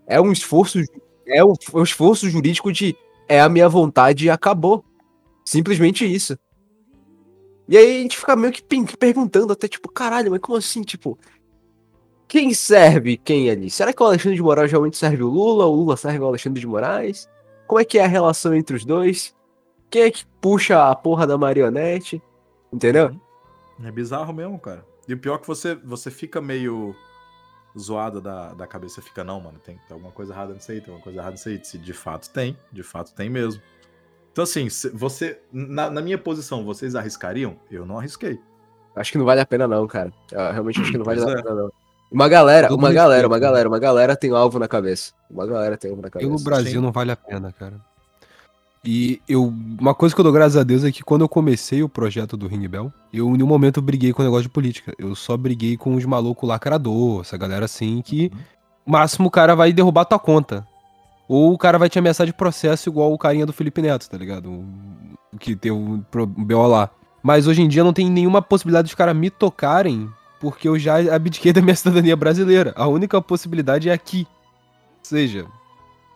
é 0.06 0.20
um 0.20 0.32
esforço, 0.32 0.78
é 1.26 1.44
um, 1.44 1.52
um 1.74 1.82
esforço 1.82 2.28
jurídico 2.28 2.72
de 2.72 2.96
é 3.28 3.40
a 3.40 3.48
minha 3.48 3.68
vontade 3.68 4.26
e 4.26 4.30
acabou. 4.30 4.84
Simplesmente 5.44 6.04
isso. 6.04 6.38
E 7.68 7.76
aí 7.76 7.98
a 7.98 8.02
gente 8.02 8.16
fica 8.16 8.34
meio 8.34 8.52
que 8.52 8.62
perguntando 8.96 9.52
até, 9.52 9.68
tipo, 9.68 9.90
caralho, 9.90 10.30
mas 10.30 10.40
como 10.40 10.56
assim, 10.56 10.82
tipo, 10.82 11.18
quem 12.26 12.54
serve 12.54 13.18
quem 13.18 13.50
ali? 13.50 13.68
Será 13.68 13.92
que 13.92 14.02
o 14.02 14.06
Alexandre 14.06 14.36
de 14.36 14.42
Moraes 14.42 14.70
realmente 14.70 14.96
serve 14.96 15.22
o 15.22 15.28
Lula? 15.28 15.66
O 15.66 15.74
Lula 15.74 15.96
serve 15.96 16.20
o 16.20 16.26
Alexandre 16.26 16.60
de 16.60 16.66
Moraes? 16.66 17.28
Como 17.66 17.80
é 17.80 17.84
que 17.84 17.98
é 17.98 18.04
a 18.04 18.08
relação 18.08 18.54
entre 18.54 18.74
os 18.74 18.84
dois? 18.84 19.34
Quem 19.90 20.02
é 20.02 20.10
que 20.10 20.24
puxa 20.40 20.90
a 20.90 20.94
porra 20.94 21.26
da 21.26 21.36
marionete? 21.36 22.22
Entendeu? 22.72 23.18
É 23.84 23.90
bizarro 23.90 24.32
mesmo, 24.32 24.58
cara. 24.58 24.84
E 25.08 25.14
o 25.14 25.18
pior 25.18 25.36
é 25.36 25.38
que 25.38 25.46
você, 25.46 25.74
você 25.74 26.10
fica 26.10 26.40
meio 26.40 26.94
zoado 27.76 28.20
da, 28.20 28.52
da 28.52 28.66
cabeça. 28.66 29.00
Fica, 29.00 29.24
não, 29.24 29.40
mano, 29.40 29.58
tem, 29.58 29.76
tem 29.76 29.94
alguma 29.94 30.12
coisa 30.12 30.32
errada 30.32 30.52
nisso 30.52 30.70
aí, 30.70 30.80
tem 30.80 30.90
alguma 30.90 31.02
coisa 31.02 31.18
errada 31.18 31.32
nisso 31.32 31.48
aí. 31.48 31.58
Se 31.64 31.78
de 31.78 31.92
fato 31.94 32.30
tem, 32.30 32.56
de 32.70 32.82
fato 32.82 33.14
tem 33.14 33.30
mesmo. 33.30 33.62
Então, 34.30 34.44
assim, 34.44 34.68
se 34.68 34.90
você. 34.90 35.40
Na, 35.50 35.90
na 35.90 36.02
minha 36.02 36.18
posição, 36.18 36.64
vocês 36.64 36.94
arriscariam? 36.94 37.58
Eu 37.70 37.86
não 37.86 37.98
arrisquei. 37.98 38.38
Acho 38.94 39.12
que 39.12 39.18
não 39.18 39.24
vale 39.24 39.40
a 39.40 39.46
pena 39.46 39.66
não, 39.66 39.86
cara. 39.86 40.12
Eu 40.30 40.52
realmente 40.52 40.80
acho 40.80 40.90
que 40.90 40.98
não 40.98 41.04
vale 41.04 41.22
Pois 41.22 41.34
a 41.34 41.38
é. 41.38 41.42
pena 41.42 41.54
não. 41.54 41.72
Uma 42.10 42.28
galera, 42.28 42.68
Todo 42.68 42.78
uma 42.78 42.88
respeito, 42.88 43.02
galera, 43.02 43.26
uma 43.26 43.38
galera, 43.38 43.68
uma 43.68 43.78
galera 43.78 44.16
tem 44.16 44.32
um 44.32 44.36
alvo 44.36 44.58
na 44.58 44.68
cabeça. 44.68 45.12
Uma 45.30 45.46
galera 45.46 45.76
tem 45.76 45.90
um 45.90 45.92
alvo 45.92 46.02
na 46.02 46.10
cabeça. 46.10 46.30
Pelo 46.30 46.42
Brasil 46.42 46.80
não 46.80 46.90
vale 46.92 47.12
a 47.12 47.16
pena, 47.16 47.52
cara. 47.52 47.80
E 48.90 49.20
eu, 49.28 49.52
uma 49.78 49.94
coisa 49.94 50.14
que 50.14 50.18
eu 50.18 50.22
dou 50.22 50.32
graças 50.32 50.56
a 50.56 50.62
Deus 50.62 50.82
é 50.82 50.90
que 50.90 51.04
quando 51.04 51.20
eu 51.20 51.28
comecei 51.28 51.82
o 51.82 51.90
projeto 51.90 52.38
do 52.38 52.48
Ring 52.48 52.66
Bell, 52.66 52.90
eu 53.12 53.28
em 53.28 53.32
nenhum 53.32 53.46
momento 53.46 53.82
briguei 53.82 54.14
com 54.14 54.22
o 54.22 54.24
negócio 54.24 54.44
de 54.44 54.48
política. 54.48 54.94
Eu 54.98 55.14
só 55.14 55.36
briguei 55.36 55.76
com 55.76 55.94
os 55.94 56.06
malucos 56.06 56.48
lacrador, 56.48 57.20
essa 57.20 57.36
galera 57.36 57.66
assim 57.66 58.00
que 58.00 58.32
máximo 58.86 59.28
o 59.28 59.30
cara 59.30 59.54
vai 59.54 59.74
derrubar 59.74 60.06
tua 60.06 60.18
conta. 60.18 60.66
Ou 61.28 61.52
o 61.52 61.58
cara 61.58 61.76
vai 61.76 61.90
te 61.90 61.98
ameaçar 61.98 62.26
de 62.26 62.32
processo 62.32 62.88
igual 62.88 63.12
o 63.12 63.18
carinha 63.18 63.44
do 63.44 63.52
Felipe 63.52 63.82
Neto, 63.82 64.08
tá 64.08 64.16
ligado? 64.16 64.50
O 64.50 65.36
que 65.38 65.54
tem 65.54 65.70
um 65.70 66.02
um 66.16 66.44
BO 66.44 66.66
lá. 66.66 66.88
Mas 67.22 67.46
hoje 67.46 67.60
em 67.60 67.68
dia 67.68 67.84
não 67.84 67.92
tem 67.92 68.08
nenhuma 68.08 68.40
possibilidade 68.40 68.86
dos 68.86 68.94
caras 68.94 69.14
me 69.14 69.28
tocarem, 69.28 70.08
porque 70.40 70.66
eu 70.66 70.78
já 70.78 71.14
abdiquei 71.14 71.52
da 71.52 71.60
minha 71.60 71.76
cidadania 71.76 72.16
brasileira. 72.16 72.72
A 72.74 72.86
única 72.86 73.20
possibilidade 73.20 73.90
é 73.90 73.92
aqui. 73.92 74.26
Ou 74.30 75.04
seja, 75.04 75.44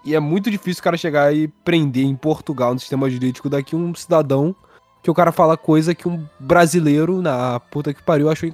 e 0.04 0.14
é 0.14 0.20
muito 0.20 0.50
difícil 0.50 0.80
o 0.80 0.84
cara 0.84 0.96
chegar 0.96 1.34
e 1.34 1.48
prender 1.48 2.04
em 2.04 2.16
Portugal, 2.16 2.74
no 2.74 2.80
sistema 2.80 3.08
jurídico 3.10 3.48
daqui, 3.48 3.76
um 3.76 3.94
cidadão 3.94 4.54
que 5.02 5.10
o 5.10 5.14
cara 5.14 5.32
fala 5.32 5.56
coisa 5.56 5.94
que 5.94 6.08
um 6.08 6.26
brasileiro 6.38 7.20
na 7.20 7.58
puta 7.58 7.92
que 7.92 8.02
pariu 8.02 8.30
achou. 8.30 8.52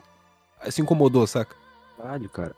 Se 0.70 0.80
incomodou, 0.80 1.26
saca? 1.26 1.54
Caralho, 1.96 2.28
cara. 2.30 2.54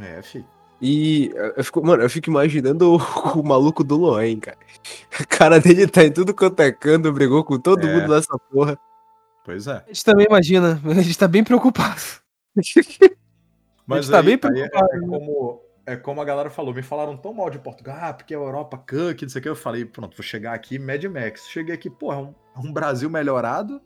É, 0.00 0.22
fi. 0.22 0.44
E 0.80 1.30
eu- 1.56 1.64
fico, 1.64 1.86
mano, 1.86 2.02
eu 2.02 2.10
fico 2.10 2.28
imaginando 2.30 2.94
o, 2.96 3.38
o 3.40 3.42
maluco 3.42 3.84
do 3.84 3.96
Loen, 3.96 4.38
cara. 4.40 4.58
A 5.18 5.24
cara 5.24 5.60
dele 5.60 5.86
tá 5.86 6.04
em 6.04 6.12
tudo 6.12 6.34
quanto 6.34 6.60
é 6.60 6.72
canto, 6.72 7.12
brigou 7.12 7.44
com 7.44 7.58
todo 7.58 7.86
É. 7.86 7.94
mundo 7.94 8.12
nessa 8.14 8.36
porra. 8.50 8.78
Pois 9.44 9.66
é. 9.66 9.76
A 9.76 9.84
gente 9.88 10.04
também 10.04 10.26
imagina, 10.26 10.80
a 10.84 11.02
gente 11.02 11.18
tá 11.18 11.28
bem 11.28 11.44
preocupado. 11.44 12.00
Mas 13.86 14.08
tá 14.08 14.18
aí, 14.20 14.24
bem 14.24 14.32
aí 14.32 14.62
é, 14.62 14.68
preocupado, 14.68 14.88
é 14.96 15.00
como, 15.00 15.60
é 15.86 15.96
como 15.96 16.20
a 16.20 16.24
galera 16.24 16.50
falou, 16.50 16.72
me 16.72 16.82
falaram 16.82 17.16
tão 17.16 17.32
mal 17.32 17.50
de 17.50 17.58
Portugal, 17.58 17.98
ah, 18.00 18.12
porque 18.14 18.34
a 18.34 18.38
Europa 18.38 18.78
cook, 18.78 19.22
não 19.22 19.28
sei 19.28 19.40
o 19.40 19.42
que. 19.42 19.48
Eu 19.48 19.56
falei, 19.56 19.84
pronto, 19.84 20.16
vou 20.16 20.24
chegar 20.24 20.54
aqui, 20.54 20.78
Mad 20.78 21.04
Max. 21.04 21.46
Cheguei 21.48 21.74
aqui, 21.74 21.90
pô, 21.90 22.12
é 22.12 22.16
um, 22.16 22.34
é 22.56 22.58
um 22.58 22.72
Brasil 22.72 23.10
melhorado 23.10 23.80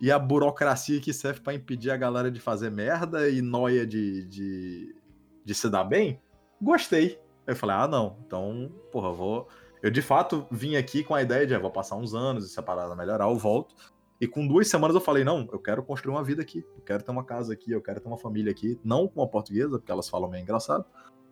e 0.00 0.10
a 0.10 0.18
burocracia 0.18 1.00
que 1.00 1.12
serve 1.12 1.40
pra 1.40 1.54
impedir 1.54 1.90
a 1.90 1.96
galera 1.96 2.30
de 2.30 2.40
fazer 2.40 2.70
merda 2.70 3.28
e 3.28 3.42
noia 3.42 3.86
de, 3.86 4.26
de, 4.26 4.96
de 5.44 5.54
se 5.54 5.68
dar 5.68 5.84
bem. 5.84 6.20
Gostei. 6.60 7.20
Eu 7.46 7.54
falei, 7.54 7.76
ah, 7.76 7.88
não, 7.88 8.18
então, 8.24 8.72
porra, 8.90 9.12
vou. 9.12 9.48
Eu 9.82 9.90
de 9.90 10.00
fato 10.00 10.46
vim 10.50 10.76
aqui 10.76 11.04
com 11.04 11.14
a 11.14 11.22
ideia 11.22 11.46
de, 11.46 11.54
ah, 11.54 11.58
vou 11.58 11.70
passar 11.70 11.96
uns 11.96 12.14
anos, 12.14 12.46
e 12.46 12.48
se 12.48 12.58
a 12.58 12.62
parada 12.62 12.96
melhorar, 12.96 13.28
eu 13.28 13.36
volto. 13.36 13.74
E 14.20 14.26
com 14.26 14.46
duas 14.46 14.68
semanas 14.68 14.94
eu 14.94 15.00
falei, 15.00 15.24
não, 15.24 15.48
eu 15.52 15.58
quero 15.58 15.82
construir 15.82 16.14
uma 16.14 16.22
vida 16.22 16.40
aqui. 16.40 16.64
Eu 16.76 16.82
quero 16.82 17.02
ter 17.02 17.10
uma 17.10 17.24
casa 17.24 17.52
aqui, 17.52 17.72
eu 17.72 17.82
quero 17.82 18.00
ter 18.00 18.06
uma 18.06 18.16
família 18.16 18.52
aqui. 18.52 18.78
Não 18.84 19.08
com 19.08 19.20
a 19.20 19.26
portuguesa, 19.26 19.78
porque 19.78 19.90
elas 19.90 20.08
falam 20.08 20.30
meio 20.30 20.42
engraçado. 20.42 20.84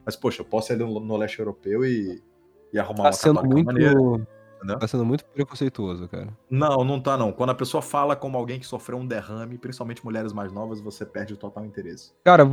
Mas, 0.05 0.17
poxa, 0.17 0.43
eu 0.43 0.45
posso 0.45 0.73
ir 0.73 0.77
no, 0.77 1.17
leste 1.17 1.39
europeu 1.39 1.85
e, 1.85 2.23
e 2.73 2.79
arrumar 2.79 3.05
Tá 3.05 3.09
uma 3.09 3.13
sendo 3.13 3.45
muito. 3.45 3.67
maneira, 3.67 3.93
entendeu? 3.93 4.79
Tá 4.79 4.87
sendo 4.87 5.05
muito 5.05 5.25
preconceituoso, 5.25 6.09
cara. 6.09 6.29
Não, 6.49 6.85
não 6.85 7.01
tá 7.01 7.17
não. 7.17 7.33
Quando 7.33 7.51
a 7.51 7.55
pessoa 7.55 7.83
fala 7.83 8.15
como 8.15 8.37
alguém 8.37 8.59
que 8.59 8.67
sofreu 8.67 8.99
um 8.99 9.07
derrame, 9.07 9.59
principalmente 9.59 10.05
mulheres 10.05 10.33
mais 10.33 10.53
novas, 10.53 10.81
você 10.81 11.05
perde 11.05 11.35
o 11.35 11.37
total 11.37 11.65
interesse. 11.65 12.13
Cara, 12.25 12.45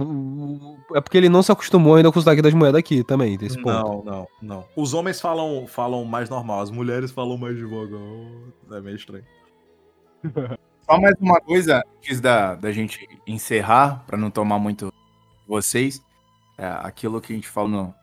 é 0.95 1.01
porque 1.01 1.17
ele 1.17 1.29
não 1.29 1.43
se 1.43 1.51
acostumou 1.51 1.95
ainda 1.95 2.11
com 2.11 2.19
o 2.19 2.21
sotaque 2.21 2.41
das 2.41 2.53
moedas 2.53 2.79
aqui 2.79 3.03
também, 3.03 3.37
desse 3.37 3.61
ponto. 3.61 3.69
Não, 3.69 4.03
não, 4.03 4.27
não. 4.41 4.65
Os 4.75 4.93
homens 4.93 5.19
falam, 5.19 5.65
falam 5.67 6.03
mais 6.05 6.29
normal, 6.29 6.61
as 6.61 6.71
mulheres 6.71 7.11
falam 7.11 7.37
mais 7.37 7.55
devagar. 7.55 7.99
É 8.71 8.81
meio 8.81 8.95
estranho. 8.95 9.25
Só 10.89 10.99
mais 11.01 11.15
uma 11.19 11.41
coisa 11.41 11.83
antes 11.97 12.21
da, 12.21 12.55
da 12.55 12.71
gente 12.71 13.05
encerrar, 13.27 14.05
para 14.07 14.17
não 14.17 14.31
tomar 14.31 14.57
muito 14.57 14.87
de 14.87 15.47
vocês, 15.47 16.01
é 16.57 16.67
aquilo 16.67 17.21
que 17.21 17.33
a 17.33 17.35
gente 17.35 17.47
falou 17.47 17.69
no- 17.69 17.95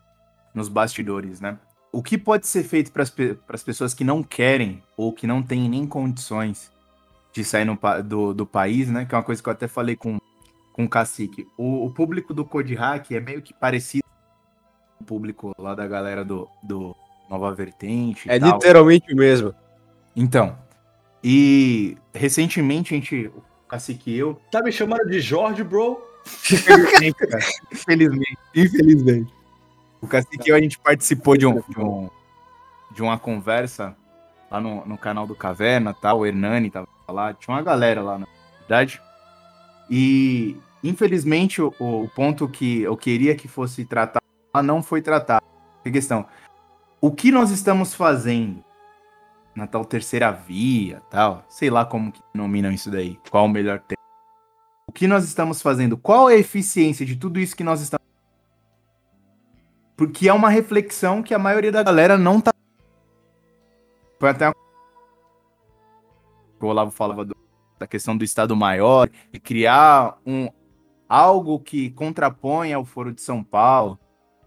nos 0.54 0.68
bastidores, 0.68 1.40
né? 1.40 1.58
O 1.92 2.02
que 2.02 2.16
pode 2.18 2.46
ser 2.46 2.62
feito 2.64 2.90
para 2.92 3.02
as 3.02 3.62
pessoas 3.62 3.94
que 3.94 4.04
não 4.04 4.22
querem 4.22 4.82
ou 4.96 5.12
que 5.12 5.26
não 5.26 5.42
têm 5.42 5.68
nem 5.68 5.86
condições 5.86 6.72
de 7.32 7.44
sair 7.44 7.64
no 7.64 7.78
do, 8.04 8.32
do 8.34 8.46
país, 8.46 8.88
né? 8.90 9.04
Que 9.04 9.14
é 9.14 9.18
uma 9.18 9.24
coisa 9.24 9.42
que 9.42 9.48
eu 9.48 9.52
até 9.52 9.66
falei 9.68 9.96
com, 9.96 10.18
com 10.72 10.84
o 10.84 10.88
Cacique. 10.88 11.46
O, 11.56 11.84
o 11.86 11.90
público 11.90 12.32
do 12.34 12.44
Code 12.44 12.74
Hack 12.74 13.10
é 13.12 13.20
meio 13.20 13.42
que 13.42 13.52
parecido 13.54 14.04
com 14.98 15.04
o 15.04 15.06
público 15.06 15.52
lá 15.58 15.74
da 15.74 15.86
galera 15.86 16.24
do, 16.24 16.48
do 16.62 16.94
Nova 17.30 17.52
Vertente. 17.54 18.28
e 18.28 18.32
É 18.32 18.38
tal. 18.38 18.52
literalmente 18.54 19.12
o 19.12 19.16
mesmo. 19.16 19.54
Então, 20.16 20.56
e 21.22 21.96
recentemente 22.12 22.94
a 22.94 22.96
gente, 22.96 23.26
o 23.34 23.42
Cacique 23.68 24.10
e 24.12 24.18
eu, 24.18 24.40
Tá 24.50 24.62
me 24.62 24.70
chamando 24.70 25.06
de 25.08 25.20
Jorge, 25.20 25.62
bro? 25.64 26.00
Infelizmente, 26.26 27.14
cara, 27.14 27.44
infelizmente, 27.72 28.38
infelizmente, 28.54 29.34
o 30.00 30.06
Cacique 30.06 30.48
eu, 30.50 30.56
a 30.56 30.60
gente 30.60 30.78
participou 30.78 31.36
de, 31.36 31.46
um, 31.46 31.60
de, 31.68 31.80
um- 31.80 32.10
de 32.92 33.02
uma 33.02 33.18
conversa 33.18 33.96
lá 34.50 34.60
no, 34.60 34.84
no 34.86 34.96
canal 34.98 35.26
do 35.26 35.34
Caverna, 35.34 35.94
tal, 35.94 36.20
o 36.20 36.26
Hernani 36.26 36.70
tava 36.70 36.88
lá, 37.08 37.32
tinha 37.34 37.54
uma 37.56 37.62
galera 37.62 38.02
lá, 38.02 38.18
na 38.18 38.26
verdade, 38.60 39.00
e 39.90 40.56
infelizmente 40.82 41.60
o, 41.60 41.72
o 41.78 42.08
ponto 42.14 42.48
que 42.48 42.82
eu 42.82 42.96
queria 42.96 43.34
que 43.34 43.48
fosse 43.48 43.84
tratado 43.84 44.24
não 44.62 44.82
foi 44.82 45.02
tratado. 45.02 45.44
Que 45.82 45.90
questão, 45.90 46.26
o 47.00 47.10
que 47.10 47.30
nós 47.32 47.50
estamos 47.50 47.94
fazendo 47.94 48.64
na 49.54 49.66
tal 49.66 49.84
terceira 49.84 50.30
via, 50.30 51.00
tal, 51.10 51.44
sei 51.48 51.70
lá 51.70 51.84
como 51.84 52.10
que 52.12 52.20
nominam 52.32 52.70
isso 52.72 52.90
daí, 52.90 53.18
qual 53.30 53.44
o 53.44 53.48
melhor 53.48 53.80
termo. 53.80 54.03
O 54.86 54.92
que 54.92 55.06
nós 55.06 55.24
estamos 55.24 55.60
fazendo? 55.62 55.96
Qual 55.96 56.28
é 56.30 56.34
a 56.34 56.38
eficiência 56.38 57.04
de 57.04 57.16
tudo 57.16 57.40
isso 57.40 57.56
que 57.56 57.64
nós 57.64 57.80
estamos 57.80 58.04
Porque 59.96 60.28
é 60.28 60.32
uma 60.32 60.48
reflexão 60.48 61.22
que 61.22 61.34
a 61.34 61.38
maioria 61.38 61.72
da 61.72 61.82
galera 61.82 62.16
não 62.18 62.40
tá 62.40 62.52
Foi 64.20 64.28
até 64.30 64.46
uma... 64.48 64.54
o 66.60 66.66
Olavo 66.66 66.90
falava 66.90 67.24
do- 67.24 67.36
da 67.78 67.86
questão 67.86 68.16
do 68.16 68.24
Estado 68.24 68.54
Maior 68.54 69.10
e 69.32 69.38
criar 69.38 70.18
um 70.24 70.48
algo 71.08 71.58
que 71.60 71.90
contraponha 71.90 72.76
ao 72.76 72.84
Foro 72.84 73.12
de 73.12 73.20
São 73.20 73.44
Paulo, 73.44 73.98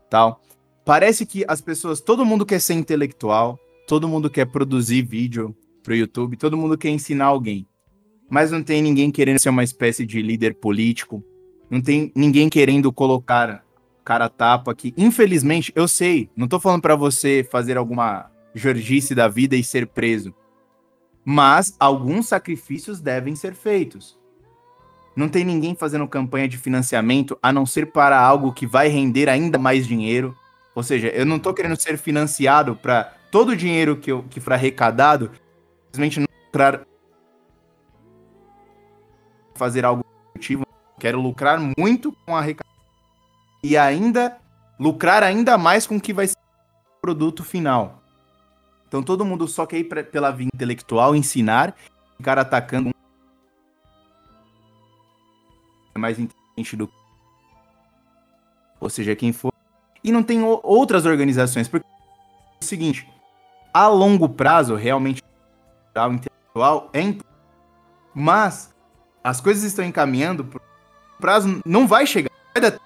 tal. 0.09 0.41
Parece 0.83 1.25
que 1.25 1.45
as 1.47 1.61
pessoas, 1.61 2.01
todo 2.01 2.25
mundo 2.25 2.45
quer 2.45 2.59
ser 2.59 2.73
intelectual, 2.73 3.59
todo 3.87 4.07
mundo 4.07 4.29
quer 4.29 4.45
produzir 4.45 5.03
vídeo 5.03 5.55
pro 5.83 5.93
YouTube, 5.95 6.35
todo 6.37 6.57
mundo 6.57 6.77
quer 6.77 6.89
ensinar 6.89 7.25
alguém. 7.25 7.67
Mas 8.29 8.51
não 8.51 8.61
tem 8.61 8.81
ninguém 8.81 9.11
querendo 9.11 9.39
ser 9.39 9.49
uma 9.49 9.63
espécie 9.63 10.05
de 10.05 10.21
líder 10.21 10.55
político, 10.55 11.23
não 11.69 11.81
tem 11.81 12.11
ninguém 12.15 12.49
querendo 12.49 12.91
colocar 12.91 13.63
cara 14.07 14.29
tapa 14.29 14.71
aqui. 14.71 14.93
Infelizmente, 14.95 15.73
eu 15.75 15.85
sei, 15.85 16.29
não 16.33 16.47
tô 16.47 16.61
falando 16.61 16.81
pra 16.81 16.95
você 16.95 17.45
fazer 17.51 17.77
alguma 17.77 18.31
jorgice 18.55 19.13
da 19.13 19.27
vida 19.27 19.53
e 19.55 19.63
ser 19.63 19.85
preso. 19.85 20.33
Mas 21.25 21.75
alguns 21.77 22.29
sacrifícios 22.29 23.01
devem 23.01 23.35
ser 23.35 23.53
feitos. 23.53 24.17
Não 25.13 25.27
tem 25.27 25.43
ninguém 25.43 25.75
fazendo 25.75 26.07
campanha 26.07 26.47
de 26.47 26.57
financiamento 26.57 27.37
a 27.43 27.51
não 27.51 27.65
ser 27.65 27.91
para 27.91 28.17
algo 28.17 28.53
que 28.53 28.65
vai 28.65 28.87
render 28.87 29.27
ainda 29.27 29.57
mais 29.57 29.85
dinheiro. 29.85 30.33
Ou 30.73 30.83
seja, 30.83 31.09
eu 31.09 31.25
não 31.25 31.37
tô 31.37 31.53
querendo 31.53 31.75
ser 31.75 31.97
financiado 31.97 32.77
para 32.77 33.13
todo 33.29 33.49
o 33.49 33.55
dinheiro 33.57 33.97
que, 33.97 34.11
eu, 34.11 34.23
que 34.29 34.39
for 34.39 34.53
arrecadado 34.53 35.31
simplesmente 35.91 36.19
não 36.21 36.27
lucrar 36.45 36.85
fazer 39.57 39.83
algo 39.85 40.03
produtivo. 40.31 40.65
Quero 40.99 41.19
lucrar 41.21 41.59
muito 41.77 42.11
com 42.25 42.35
a 42.35 42.39
arrecadação 42.39 42.77
e 43.63 43.77
ainda 43.77 44.37
lucrar 44.79 45.23
ainda 45.23 45.57
mais 45.57 45.85
com 45.85 45.97
o 45.97 46.01
que 46.01 46.13
vai 46.13 46.27
ser 46.27 46.37
o 46.37 47.01
produto 47.01 47.43
final. 47.43 48.01
Então 48.87 49.03
todo 49.03 49.25
mundo 49.25 49.47
só 49.47 49.65
quer 49.65 49.79
ir 49.79 49.83
pra- 49.85 50.03
pela 50.03 50.31
via 50.31 50.47
intelectual, 50.53 51.15
ensinar, 51.15 51.75
cara 52.23 52.41
atacando 52.41 52.89
um 52.89 52.91
é 55.95 55.99
mais 55.99 56.17
inteligente 56.19 56.75
do 56.75 56.89
ou 58.79 58.89
seja, 58.89 59.15
quem 59.15 59.33
for. 59.33 59.51
E 60.03 60.11
não 60.11 60.21
tem 60.21 60.43
outras 60.43 61.05
organizações, 61.05 61.67
porque 61.67 61.85
é 61.85 62.63
o 62.63 62.65
seguinte, 62.65 63.11
a 63.73 63.87
longo 63.87 64.29
prazo, 64.29 64.75
realmente, 64.75 65.21
o 65.95 66.13
intelectual 66.13 66.89
é 66.93 67.01
importante, 67.01 67.35
mas 68.13 68.73
as 69.27 69.41
coisas 69.41 69.63
estão 69.63 69.83
encaminhando, 69.83 70.45
pro 70.45 70.61
prazo 71.19 71.59
não 71.65 71.85
vai 71.85 72.07
chegar, 72.07 72.31
vai 72.53 72.61
dar 72.61 72.71
tempo 72.71 72.83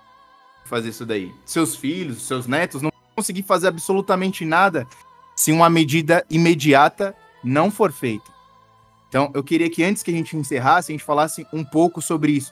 de 0.64 0.70
fazer 0.70 0.90
isso 0.90 1.06
daí. 1.06 1.32
Seus 1.46 1.76
filhos, 1.76 2.24
seus 2.24 2.48
netos 2.48 2.82
não 2.82 2.90
vão 2.90 3.16
conseguir 3.16 3.44
fazer 3.44 3.68
absolutamente 3.68 4.44
nada 4.44 4.88
se 5.36 5.52
uma 5.52 5.70
medida 5.70 6.26
imediata 6.32 7.16
não 7.44 7.70
for 7.70 7.92
feita. 7.92 8.32
Então, 9.08 9.30
eu 9.36 9.44
queria 9.44 9.70
que 9.70 9.84
antes 9.84 10.02
que 10.02 10.10
a 10.10 10.14
gente 10.14 10.36
encerrasse, 10.36 10.92
a 10.92 10.94
gente 10.94 11.04
falasse 11.04 11.46
um 11.54 11.64
pouco 11.64 12.02
sobre 12.02 12.32
isso. 12.32 12.52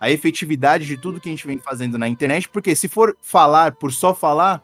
A 0.00 0.10
efetividade 0.10 0.84
de 0.84 0.96
tudo 0.96 1.20
que 1.20 1.28
a 1.28 1.32
gente 1.32 1.46
vem 1.46 1.58
fazendo 1.58 1.96
na 1.96 2.08
internet, 2.08 2.48
porque 2.48 2.74
se 2.74 2.88
for 2.88 3.16
falar 3.22 3.76
por 3.76 3.92
só 3.92 4.12
falar, 4.12 4.60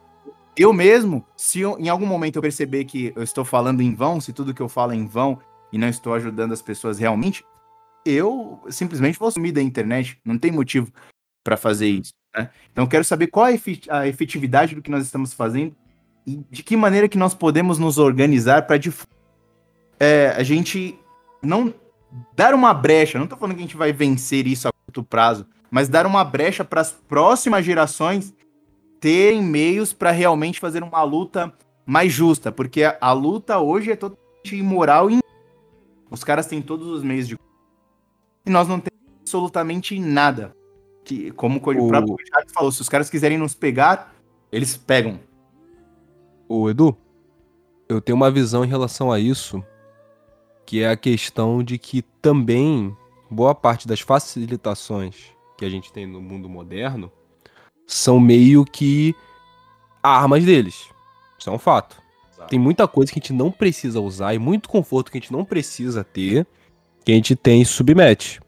eu 0.56 0.72
mesmo, 0.72 1.24
se 1.36 1.60
eu- 1.60 1.78
em 1.78 1.88
algum 1.88 2.06
momento 2.06 2.34
eu 2.34 2.42
perceber 2.42 2.84
que 2.84 3.12
eu 3.14 3.22
estou 3.22 3.44
falando 3.44 3.80
em 3.80 3.94
vão, 3.94 4.20
se 4.20 4.32
tudo 4.32 4.52
que 4.52 4.62
eu 4.62 4.68
falo 4.68 4.90
é 4.90 4.96
em 4.96 5.06
vão 5.06 5.38
e 5.70 5.78
não 5.78 5.88
estou 5.88 6.14
ajudando 6.14 6.52
as 6.52 6.62
pessoas 6.62 6.98
realmente, 6.98 7.44
eu 8.06 8.62
simplesmente 8.70 9.18
vou 9.18 9.30
sumir 9.30 9.52
da 9.52 9.62
internet. 9.62 10.18
Não 10.24 10.38
tem 10.38 10.50
motivo. 10.50 10.92
para 11.44 11.56
fazer 11.56 11.88
isso. 11.88 12.12
Né? 12.36 12.50
Então, 12.72 12.86
quero 12.86 13.04
saber 13.04 13.28
qual 13.28 13.46
a 13.46 14.08
efetividade 14.08 14.74
do 14.74 14.82
que 14.82 14.90
nós 14.90 15.04
estamos 15.04 15.32
fazendo 15.32 15.74
e 16.26 16.44
de 16.50 16.62
que 16.62 16.76
maneira 16.76 17.08
que 17.08 17.18
nós 17.18 17.34
podemos 17.34 17.78
nos 17.78 17.98
organizar 17.98 18.66
para 18.66 18.80
é, 20.00 20.34
a 20.36 20.42
gente 20.42 20.98
não 21.40 21.72
dar 22.34 22.54
uma 22.54 22.74
brecha. 22.74 23.18
Não 23.18 23.24
estou 23.24 23.38
falando 23.38 23.54
que 23.54 23.60
a 23.60 23.66
gente 23.66 23.76
vai 23.76 23.92
vencer 23.92 24.46
isso 24.46 24.68
a 24.68 24.72
curto 24.72 25.04
prazo, 25.04 25.46
mas 25.70 25.88
dar 25.88 26.06
uma 26.06 26.24
brecha 26.24 26.64
para 26.64 26.80
as 26.80 26.90
próximas 26.90 27.64
gerações 27.64 28.34
terem 29.00 29.42
meios 29.42 29.92
para 29.92 30.10
realmente 30.10 30.58
fazer 30.58 30.82
uma 30.82 31.02
luta 31.02 31.52
mais 31.84 32.12
justa, 32.12 32.50
porque 32.50 32.82
a, 32.82 32.96
a 33.00 33.12
luta 33.12 33.58
hoje 33.58 33.92
é 33.92 33.96
totalmente 33.96 34.56
imoral 34.56 35.10
e 35.10 35.20
os 36.10 36.24
caras 36.24 36.46
têm 36.46 36.60
todos 36.60 36.88
os 36.88 37.02
meios 37.02 37.28
de 37.28 37.38
e 38.46 38.50
nós 38.50 38.68
não 38.68 38.80
temos 38.80 39.00
absolutamente 39.20 39.98
nada. 39.98 40.54
Que, 41.04 41.30
como 41.32 41.56
o, 41.58 41.58
o 41.58 41.88
próprio 41.88 42.16
Richard 42.16 42.52
falou, 42.52 42.72
se 42.72 42.80
os 42.80 42.88
caras 42.88 43.10
quiserem 43.10 43.38
nos 43.38 43.54
pegar, 43.54 44.14
eles 44.50 44.76
pegam. 44.76 45.20
O 46.48 46.70
Edu, 46.70 46.96
eu 47.88 48.00
tenho 48.00 48.16
uma 48.16 48.30
visão 48.30 48.64
em 48.64 48.68
relação 48.68 49.12
a 49.12 49.18
isso, 49.18 49.62
que 50.64 50.80
é 50.82 50.90
a 50.90 50.96
questão 50.96 51.62
de 51.62 51.78
que 51.78 52.02
também 52.02 52.96
boa 53.30 53.54
parte 53.54 53.86
das 53.86 54.00
facilitações 54.00 55.32
que 55.58 55.64
a 55.64 55.70
gente 55.70 55.92
tem 55.92 56.06
no 56.06 56.20
mundo 56.20 56.48
moderno 56.48 57.10
são 57.86 58.18
meio 58.18 58.64
que 58.64 59.14
armas 60.02 60.44
deles. 60.44 60.88
Isso 61.38 61.50
é 61.50 61.52
um 61.52 61.58
fato. 61.58 61.96
Exato. 62.32 62.48
Tem 62.48 62.58
muita 62.58 62.86
coisa 62.86 63.12
que 63.12 63.18
a 63.18 63.22
gente 63.22 63.32
não 63.32 63.50
precisa 63.50 64.00
usar 64.00 64.34
e 64.34 64.38
muito 64.38 64.68
conforto 64.68 65.10
que 65.10 65.18
a 65.18 65.20
gente 65.20 65.32
não 65.32 65.44
precisa 65.44 66.04
ter 66.04 66.46
que 67.06 67.12
a 67.12 67.14
gente 67.14 67.36
tem 67.36 67.64
submete. 67.64 68.40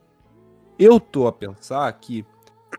Eu 0.77 0.99
tô 0.99 1.29
a 1.29 1.33
pensar 1.33 1.93
que 1.93 2.27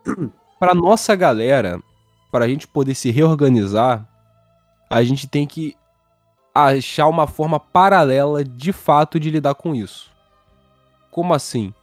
para 0.59 0.75
nossa 0.75 1.15
galera, 1.15 1.81
para 2.29 2.43
a 2.43 2.47
gente 2.49 2.67
poder 2.67 2.93
se 2.93 3.09
reorganizar, 3.11 4.05
a 4.89 5.01
gente 5.03 5.25
tem 5.25 5.47
que 5.47 5.77
achar 6.53 7.07
uma 7.07 7.25
forma 7.27 7.61
paralela 7.61 8.43
de 8.43 8.73
fato 8.73 9.17
de 9.17 9.31
lidar 9.31 9.55
com 9.55 9.73
isso. 9.73 10.11
Como 11.11 11.33
assim? 11.33 11.73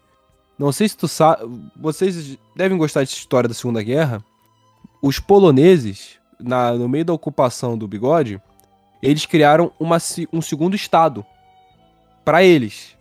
Não 0.58 0.72
sei 0.72 0.90
se 0.90 0.96
tu 0.96 1.08
sabe. 1.08 1.44
Vocês 1.74 2.36
devem 2.54 2.76
gostar 2.76 3.00
dessa 3.00 3.14
história 3.14 3.48
da 3.48 3.54
Segunda 3.54 3.82
Guerra. 3.82 4.22
Os 5.00 5.18
poloneses, 5.18 6.18
na, 6.38 6.72
no 6.74 6.86
meio 6.86 7.06
da 7.06 7.14
ocupação 7.14 7.78
do 7.78 7.88
bigode, 7.88 8.42
eles 9.02 9.24
criaram 9.24 9.72
uma, 9.80 9.96
um 10.30 10.42
segundo 10.42 10.76
estado 10.76 11.24
para 12.26 12.42
eles. 12.42 12.95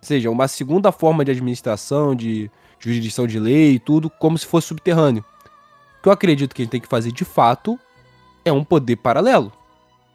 Seja, 0.00 0.30
uma 0.30 0.46
segunda 0.48 0.92
forma 0.92 1.24
de 1.24 1.32
administração, 1.32 2.14
de 2.14 2.50
jurisdição 2.78 3.26
de 3.26 3.38
lei 3.38 3.74
e 3.74 3.78
tudo, 3.78 4.08
como 4.08 4.38
se 4.38 4.46
fosse 4.46 4.68
subterrâneo. 4.68 5.24
O 5.98 6.02
que 6.02 6.08
eu 6.08 6.12
acredito 6.12 6.54
que 6.54 6.62
a 6.62 6.64
gente 6.64 6.72
tem 6.72 6.80
que 6.80 6.88
fazer 6.88 7.10
de 7.10 7.24
fato 7.24 7.78
é 8.44 8.52
um 8.52 8.62
poder 8.62 8.96
paralelo. 8.96 9.52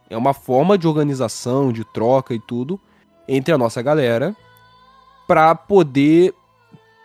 É 0.10 0.18
uma 0.18 0.34
forma 0.34 0.78
de 0.78 0.88
organização, 0.88 1.72
de 1.72 1.84
troca 1.84 2.34
e 2.34 2.40
tudo 2.40 2.80
entre 3.28 3.54
a 3.54 3.58
nossa 3.58 3.82
galera 3.82 4.36
para 5.28 5.56
poder 5.56 6.34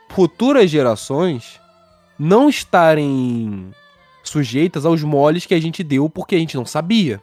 futuras 0.09 0.71
gerações 0.71 1.61
não 2.19 2.49
estarem 2.49 3.73
sujeitas 4.25 4.85
aos 4.85 5.03
moles 5.03 5.47
que 5.47 5.55
a 5.55 5.61
gente 5.61 5.83
deu 5.83 6.09
porque 6.09 6.35
a 6.35 6.39
gente 6.39 6.57
não 6.57 6.67
sabia. 6.67 7.23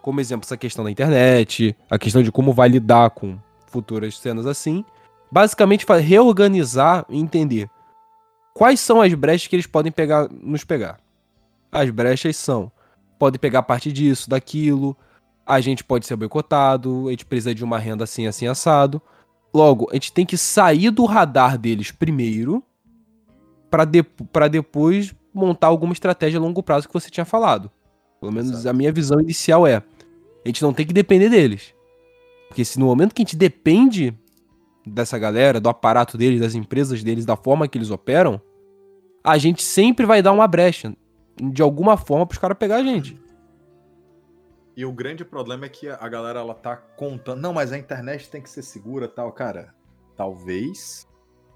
Como 0.00 0.20
exemplo, 0.20 0.44
essa 0.44 0.56
questão 0.56 0.84
da 0.84 0.90
internet, 0.90 1.76
a 1.88 1.98
questão 1.98 2.22
de 2.22 2.32
como 2.32 2.52
vai 2.52 2.68
lidar 2.68 3.10
com 3.10 3.38
futuras 3.72 4.18
cenas 4.18 4.46
assim. 4.46 4.84
Basicamente, 5.30 5.86
reorganizar 6.00 7.06
e 7.08 7.18
entender 7.18 7.68
quais 8.54 8.80
são 8.80 9.00
as 9.00 9.12
brechas 9.14 9.48
que 9.48 9.56
eles 9.56 9.66
podem 9.66 9.90
pegar, 9.90 10.28
nos 10.30 10.62
pegar. 10.62 11.00
As 11.70 11.88
brechas 11.90 12.36
são: 12.36 12.70
pode 13.18 13.38
pegar 13.38 13.62
parte 13.62 13.90
disso, 13.90 14.28
daquilo, 14.28 14.96
a 15.46 15.60
gente 15.60 15.82
pode 15.82 16.06
ser 16.06 16.16
boicotado, 16.16 17.08
a 17.08 17.10
gente 17.10 17.26
precisa 17.26 17.54
de 17.54 17.64
uma 17.64 17.78
renda 17.78 18.04
assim, 18.04 18.26
assim, 18.26 18.46
assado. 18.46 19.00
Logo, 19.54 19.88
a 19.90 19.94
gente 19.94 20.12
tem 20.12 20.24
que 20.24 20.36
sair 20.36 20.90
do 20.90 21.04
radar 21.04 21.58
deles 21.58 21.90
primeiro 21.90 22.62
para 23.70 23.84
de, 23.84 24.04
depois 24.50 25.14
montar 25.32 25.68
alguma 25.68 25.92
estratégia 25.92 26.38
a 26.38 26.42
longo 26.42 26.62
prazo 26.62 26.86
que 26.86 26.94
você 26.94 27.10
tinha 27.10 27.24
falado. 27.24 27.70
Pelo 28.20 28.32
menos 28.32 28.50
Exato. 28.50 28.68
a 28.68 28.72
minha 28.72 28.92
visão 28.92 29.20
inicial 29.20 29.66
é: 29.66 29.76
a 29.76 30.48
gente 30.48 30.62
não 30.62 30.72
tem 30.72 30.86
que 30.86 30.92
depender 30.92 31.28
deles. 31.28 31.74
Porque 32.52 32.66
se 32.66 32.78
no 32.78 32.84
momento 32.84 33.14
que 33.14 33.22
a 33.22 33.24
gente 33.24 33.34
depende 33.34 34.14
dessa 34.86 35.18
galera, 35.18 35.58
do 35.58 35.70
aparato 35.70 36.18
deles, 36.18 36.38
das 36.38 36.54
empresas 36.54 37.02
deles, 37.02 37.24
da 37.24 37.34
forma 37.34 37.66
que 37.66 37.78
eles 37.78 37.90
operam, 37.90 38.38
a 39.24 39.38
gente 39.38 39.62
sempre 39.62 40.04
vai 40.04 40.20
dar 40.20 40.32
uma 40.32 40.46
brecha 40.46 40.94
de 41.42 41.62
alguma 41.62 41.96
forma 41.96 42.26
para 42.26 42.34
os 42.34 42.38
caras 42.38 42.58
pegar 42.58 42.76
a 42.76 42.82
gente. 42.82 43.18
E 44.76 44.84
o 44.84 44.92
grande 44.92 45.24
problema 45.24 45.64
é 45.64 45.68
que 45.70 45.88
a 45.88 46.08
galera 46.10 46.40
ela 46.40 46.52
tá 46.54 46.76
contando, 46.76 47.40
não, 47.40 47.54
mas 47.54 47.72
a 47.72 47.78
internet 47.78 48.28
tem 48.28 48.42
que 48.42 48.50
ser 48.50 48.62
segura, 48.62 49.08
tal, 49.08 49.32
cara. 49.32 49.74
Talvez 50.14 51.08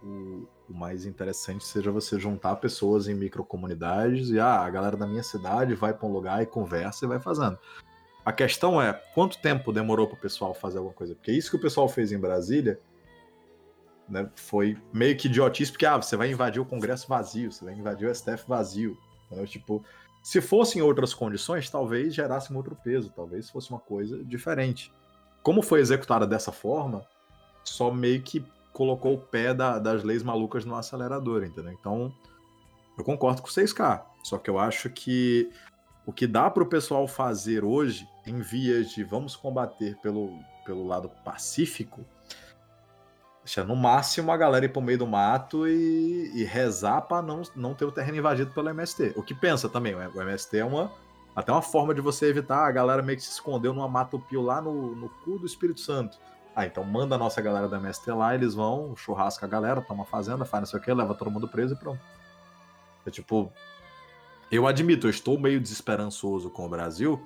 o, 0.03 0.49
o 0.67 0.73
mais 0.73 1.05
interessante 1.05 1.67
seja 1.67 1.93
você 1.93 2.19
juntar 2.19 2.57
pessoas 2.57 3.07
em 3.07 3.15
microcomunidades 3.15 4.31
e 4.31 4.41
ah, 4.41 4.61
a 4.61 4.71
galera 4.71 4.97
da 4.97 5.07
minha 5.07 5.23
cidade 5.23 5.75
vai 5.75 5.93
para 5.93 6.09
um 6.09 6.13
lugar 6.13 6.43
e 6.43 6.47
conversa 6.47 7.05
e 7.05 7.09
vai 7.09 7.21
fazendo. 7.21 7.59
A 8.27 8.33
questão 8.33 8.83
é, 8.83 8.93
quanto 9.15 9.39
tempo 9.39 9.73
demorou 9.73 10.09
para 10.09 10.17
o 10.17 10.21
pessoal 10.21 10.53
fazer 10.53 10.79
alguma 10.79 10.97
coisa? 10.97 11.15
Porque 11.15 11.31
isso 11.31 11.49
que 11.49 11.57
o 11.57 11.61
pessoal 11.61 11.89
fez 11.89 12.11
em 12.11 12.19
Brasília 12.19 12.81
né, 14.09 14.29
foi 14.35 14.77
meio 14.93 15.17
que 15.17 15.29
idiotice, 15.29 15.71
porque 15.71 15.87
ah, 15.87 15.97
você 15.97 16.17
vai 16.17 16.29
invadir 16.29 16.61
o 16.61 16.67
Congresso 16.67 17.07
vazio, 17.07 17.53
você 17.53 17.65
vai 17.65 17.75
invadir 17.75 18.09
o 18.09 18.13
STF 18.13 18.43
vazio. 18.49 18.99
Então, 19.31 19.47
tipo, 19.47 19.85
se 20.25 20.41
fosse 20.41 20.77
em 20.77 20.83
outras 20.83 21.15
condições, 21.15 21.71
talvez 21.71 22.13
gerasse 22.13 22.53
um 22.53 22.57
outro 22.57 22.75
peso, 22.75 23.13
talvez 23.15 23.49
fosse 23.49 23.71
uma 23.71 23.79
coisa 23.79 24.25
diferente. 24.25 24.93
Como 25.41 25.63
foi 25.63 25.79
executada 25.79 26.27
dessa 26.27 26.51
forma, 26.51 27.07
só 27.63 27.93
meio 27.93 28.21
que 28.23 28.45
colocou 28.73 29.15
o 29.15 29.21
pé 29.21 29.55
da, 29.55 29.79
das 29.79 30.03
leis 30.03 30.25
malucas 30.25 30.65
no 30.65 30.75
acelerador, 30.75 31.45
entendeu? 31.45 31.73
Então, 31.73 32.13
eu 32.99 33.05
concordo 33.05 33.41
com 33.41 33.49
6K. 33.49 34.03
Só 34.25 34.37
que 34.39 34.51
eu 34.51 34.59
acho 34.59 34.91
que 34.91 35.49
o 36.07 36.13
que 36.13 36.27
dá 36.27 36.49
para 36.49 36.63
o 36.63 36.67
pessoal 36.67 37.07
fazer 37.07 37.65
hoje, 37.65 38.09
em 38.25 38.41
vias 38.41 38.91
de 38.91 39.05
vamos 39.05 39.37
combater 39.37 39.97
pelo, 39.97 40.39
pelo 40.65 40.87
lado 40.87 41.11
pacífico, 41.25 42.07
Deixa 43.47 43.63
no 43.63 43.77
máximo 43.77 44.33
a 44.33 44.37
galera 44.37 44.65
ir 44.65 44.71
pro 44.71 44.83
meio 44.83 44.99
do 44.99 45.07
mato 45.07 45.69
e, 45.69 46.33
e 46.35 46.43
rezar 46.43 47.03
pra 47.03 47.23
não, 47.23 47.43
não 47.55 47.75
ter 47.75 47.85
o 47.85 47.93
terreno 47.93 48.19
invadido 48.19 48.51
pelo 48.51 48.69
MST. 48.71 49.13
O 49.15 49.23
que 49.23 49.33
pensa 49.33 49.69
também, 49.69 49.95
o 49.95 50.21
MST 50.21 50.59
é 50.59 50.65
uma. 50.65 50.91
Até 51.33 51.53
uma 51.53 51.63
forma 51.63 51.95
de 51.95 52.01
você 52.01 52.27
evitar 52.27 52.67
a 52.67 52.73
galera 52.73 53.05
meio 53.05 53.17
que 53.17 53.23
se 53.23 53.31
escondeu 53.31 53.73
numa 53.73 53.87
mata 53.87 54.19
pio 54.19 54.43
lá 54.43 54.61
no, 54.61 54.97
no 54.97 55.09
cu 55.09 55.39
do 55.39 55.47
Espírito 55.47 55.79
Santo. 55.79 56.19
Ah, 56.57 56.67
então 56.67 56.83
manda 56.83 57.15
a 57.15 57.19
nossa 57.19 57.41
galera 57.41 57.69
do 57.69 57.77
MST 57.77 58.11
lá, 58.11 58.35
eles 58.35 58.53
vão, 58.53 58.97
churrasca 58.97 59.47
a 59.47 59.49
galera, 59.49 59.81
toma 59.81 60.05
fazenda, 60.05 60.45
faz 60.45 60.63
não 60.63 60.67
sei 60.67 60.81
o 60.81 60.83
que, 60.83 60.93
leva 60.93 61.15
todo 61.15 61.31
mundo 61.31 61.47
preso 61.47 61.75
e 61.75 61.77
pronto. 61.77 62.01
É 63.07 63.11
tipo. 63.11 63.53
Eu 64.51 64.67
admito, 64.67 65.07
eu 65.07 65.11
estou 65.11 65.39
meio 65.39 65.61
desesperançoso 65.61 66.51
com 66.51 66.67
o 66.67 66.69
Brasil, 66.69 67.21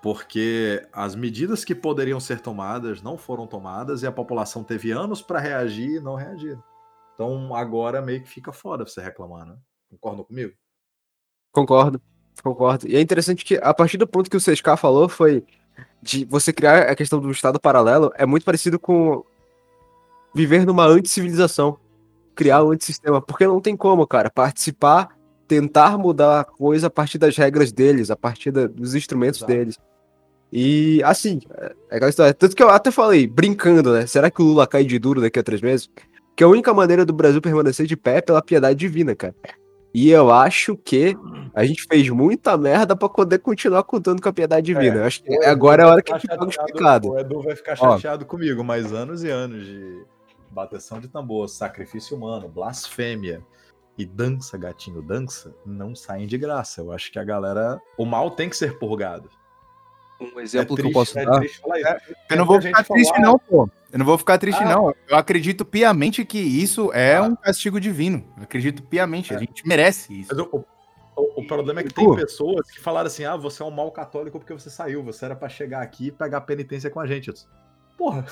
porque 0.00 0.86
as 0.92 1.14
medidas 1.14 1.64
que 1.64 1.74
poderiam 1.74 2.20
ser 2.20 2.40
tomadas 2.40 3.02
não 3.02 3.16
foram 3.16 3.46
tomadas 3.46 4.02
e 4.02 4.06
a 4.06 4.12
população 4.12 4.62
teve 4.62 4.90
anos 4.90 5.22
para 5.22 5.40
reagir 5.40 5.96
e 5.96 6.00
não 6.00 6.14
reagir. 6.14 6.58
Então 7.14 7.54
agora 7.54 8.02
meio 8.02 8.22
que 8.22 8.28
fica 8.28 8.52
fora 8.52 8.86
você 8.86 9.00
reclamar, 9.00 9.46
né? 9.46 9.56
Concordam 9.90 10.24
comigo? 10.24 10.52
Concordo, 11.52 12.00
concordo. 12.42 12.86
E 12.88 12.96
é 12.96 13.00
interessante 13.00 13.44
que 13.44 13.56
a 13.56 13.72
partir 13.72 13.96
do 13.96 14.06
ponto 14.06 14.28
que 14.28 14.36
o 14.36 14.40
6K 14.40 14.76
falou 14.76 15.08
foi 15.08 15.44
de 16.02 16.24
você 16.24 16.52
criar 16.52 16.90
a 16.90 16.94
questão 16.94 17.18
do 17.20 17.30
estado 17.30 17.58
paralelo 17.58 18.12
é 18.16 18.26
muito 18.26 18.44
parecido 18.44 18.78
com 18.78 19.24
viver 20.34 20.66
numa 20.66 20.84
anticivilização, 20.84 21.78
criar 22.34 22.62
um 22.64 22.72
antissistema, 22.72 23.22
porque 23.22 23.46
não 23.46 23.60
tem 23.60 23.76
como, 23.76 24.06
cara, 24.06 24.28
participar, 24.28 25.16
tentar 25.54 25.96
mudar 25.96 26.40
a 26.40 26.44
coisa 26.44 26.88
a 26.88 26.90
partir 26.90 27.16
das 27.16 27.36
regras 27.36 27.70
deles, 27.70 28.10
a 28.10 28.16
partir 28.16 28.50
da, 28.50 28.66
dos 28.66 28.94
instrumentos 28.94 29.38
Exato. 29.38 29.52
deles. 29.52 29.78
E 30.52 31.00
assim, 31.04 31.40
é 31.90 31.96
aquela 31.96 32.10
história. 32.10 32.34
Tanto 32.34 32.56
que 32.56 32.62
eu 32.62 32.70
até 32.70 32.90
falei, 32.90 33.26
brincando, 33.26 33.92
né? 33.92 34.06
Será 34.06 34.30
que 34.30 34.42
o 34.42 34.44
Lula 34.44 34.66
cai 34.66 34.84
de 34.84 34.98
duro 34.98 35.20
daqui 35.20 35.38
a 35.38 35.42
três 35.42 35.60
meses? 35.60 35.88
Que 36.36 36.42
a 36.42 36.48
única 36.48 36.74
maneira 36.74 37.04
do 37.04 37.12
Brasil 37.12 37.40
permanecer 37.40 37.86
de 37.86 37.96
pé 37.96 38.18
é 38.18 38.20
pela 38.20 38.42
piedade 38.42 38.78
divina, 38.78 39.14
cara. 39.14 39.34
E 39.92 40.10
eu 40.10 40.32
acho 40.32 40.76
que 40.76 41.16
a 41.54 41.64
gente 41.64 41.86
fez 41.88 42.08
muita 42.08 42.56
merda 42.56 42.96
para 42.96 43.08
poder 43.08 43.38
continuar 43.38 43.84
contando 43.84 44.20
com 44.20 44.28
a 44.28 44.32
piedade 44.32 44.66
divina. 44.66 44.96
É, 44.96 44.98
eu 44.98 45.04
acho 45.04 45.22
que 45.22 45.44
agora 45.44 45.82
é 45.82 45.86
a 45.86 45.88
hora 45.88 46.02
que 46.02 46.18
fica 46.18 46.36
explicado. 46.48 47.10
O 47.10 47.18
Edu 47.18 47.40
vai 47.40 47.54
ficar 47.54 47.76
chateado 47.76 48.24
Ó, 48.24 48.28
comigo, 48.28 48.64
mas 48.64 48.92
anos 48.92 49.22
e 49.22 49.30
anos 49.30 49.64
de 49.64 50.02
bateção 50.50 50.98
de 51.00 51.06
tambor, 51.06 51.48
sacrifício 51.48 52.16
humano, 52.16 52.48
blasfêmia 52.48 53.40
e 53.96 54.04
dança, 54.04 54.58
gatinho, 54.58 55.00
dança, 55.02 55.54
não 55.64 55.94
saem 55.94 56.26
de 56.26 56.36
graça. 56.38 56.80
Eu 56.80 56.90
acho 56.92 57.10
que 57.12 57.18
a 57.18 57.24
galera. 57.24 57.80
O 57.96 58.04
mal 58.04 58.30
tem 58.30 58.48
que 58.48 58.56
ser 58.56 58.78
purgado. 58.78 59.28
Um 60.20 60.40
exemplo 60.40 60.78
É 60.78 60.80
que 60.82 60.86
eu 60.88 60.92
posso 60.92 61.12
triste, 61.12 61.26
dar. 61.28 61.36
é 61.36 61.38
triste 61.40 61.60
falar 61.60 61.78
isso. 61.80 62.14
Eu 62.30 62.36
não 62.36 62.46
vou 62.46 62.60
ficar 62.62 62.84
falar, 62.84 62.96
triste, 62.98 63.20
não, 63.20 63.38
pô. 63.38 63.68
Eu 63.92 63.98
não 63.98 64.06
vou 64.06 64.16
ficar 64.18 64.38
triste, 64.38 64.62
Ah. 64.62 64.68
não. 64.68 64.94
Eu 65.08 65.16
acredito 65.16 65.64
piamente 65.64 66.24
que 66.24 66.38
isso 66.38 66.92
é 66.92 67.16
Ah. 67.16 67.22
um 67.22 67.36
castigo 67.36 67.80
divino. 67.80 68.24
Eu 68.36 68.44
acredito 68.44 68.82
piamente. 68.82 69.34
A 69.34 69.38
gente 69.38 69.66
merece 69.66 70.20
isso. 70.20 70.30
Mas 70.34 70.38
o, 70.46 70.64
o- 71.16 71.40
o 71.42 71.46
problema 71.46 71.80
é 71.80 71.84
que 71.84 71.92
Pô. 71.92 72.14
tem 72.14 72.24
pessoas 72.24 72.70
que 72.70 72.80
falaram 72.80 73.06
assim: 73.08 73.24
ah, 73.24 73.36
você 73.36 73.62
é 73.62 73.66
um 73.66 73.70
mau 73.70 73.90
católico 73.92 74.38
porque 74.38 74.52
você 74.52 74.70
saiu, 74.70 75.02
você 75.02 75.24
era 75.24 75.36
pra 75.36 75.48
chegar 75.48 75.82
aqui 75.82 76.06
e 76.06 76.12
pegar 76.12 76.40
penitência 76.42 76.88
com 76.90 77.00
a 77.00 77.06
gente. 77.06 77.28
Eu 77.28 77.34
disse, 77.34 77.46
Porra, 77.98 78.24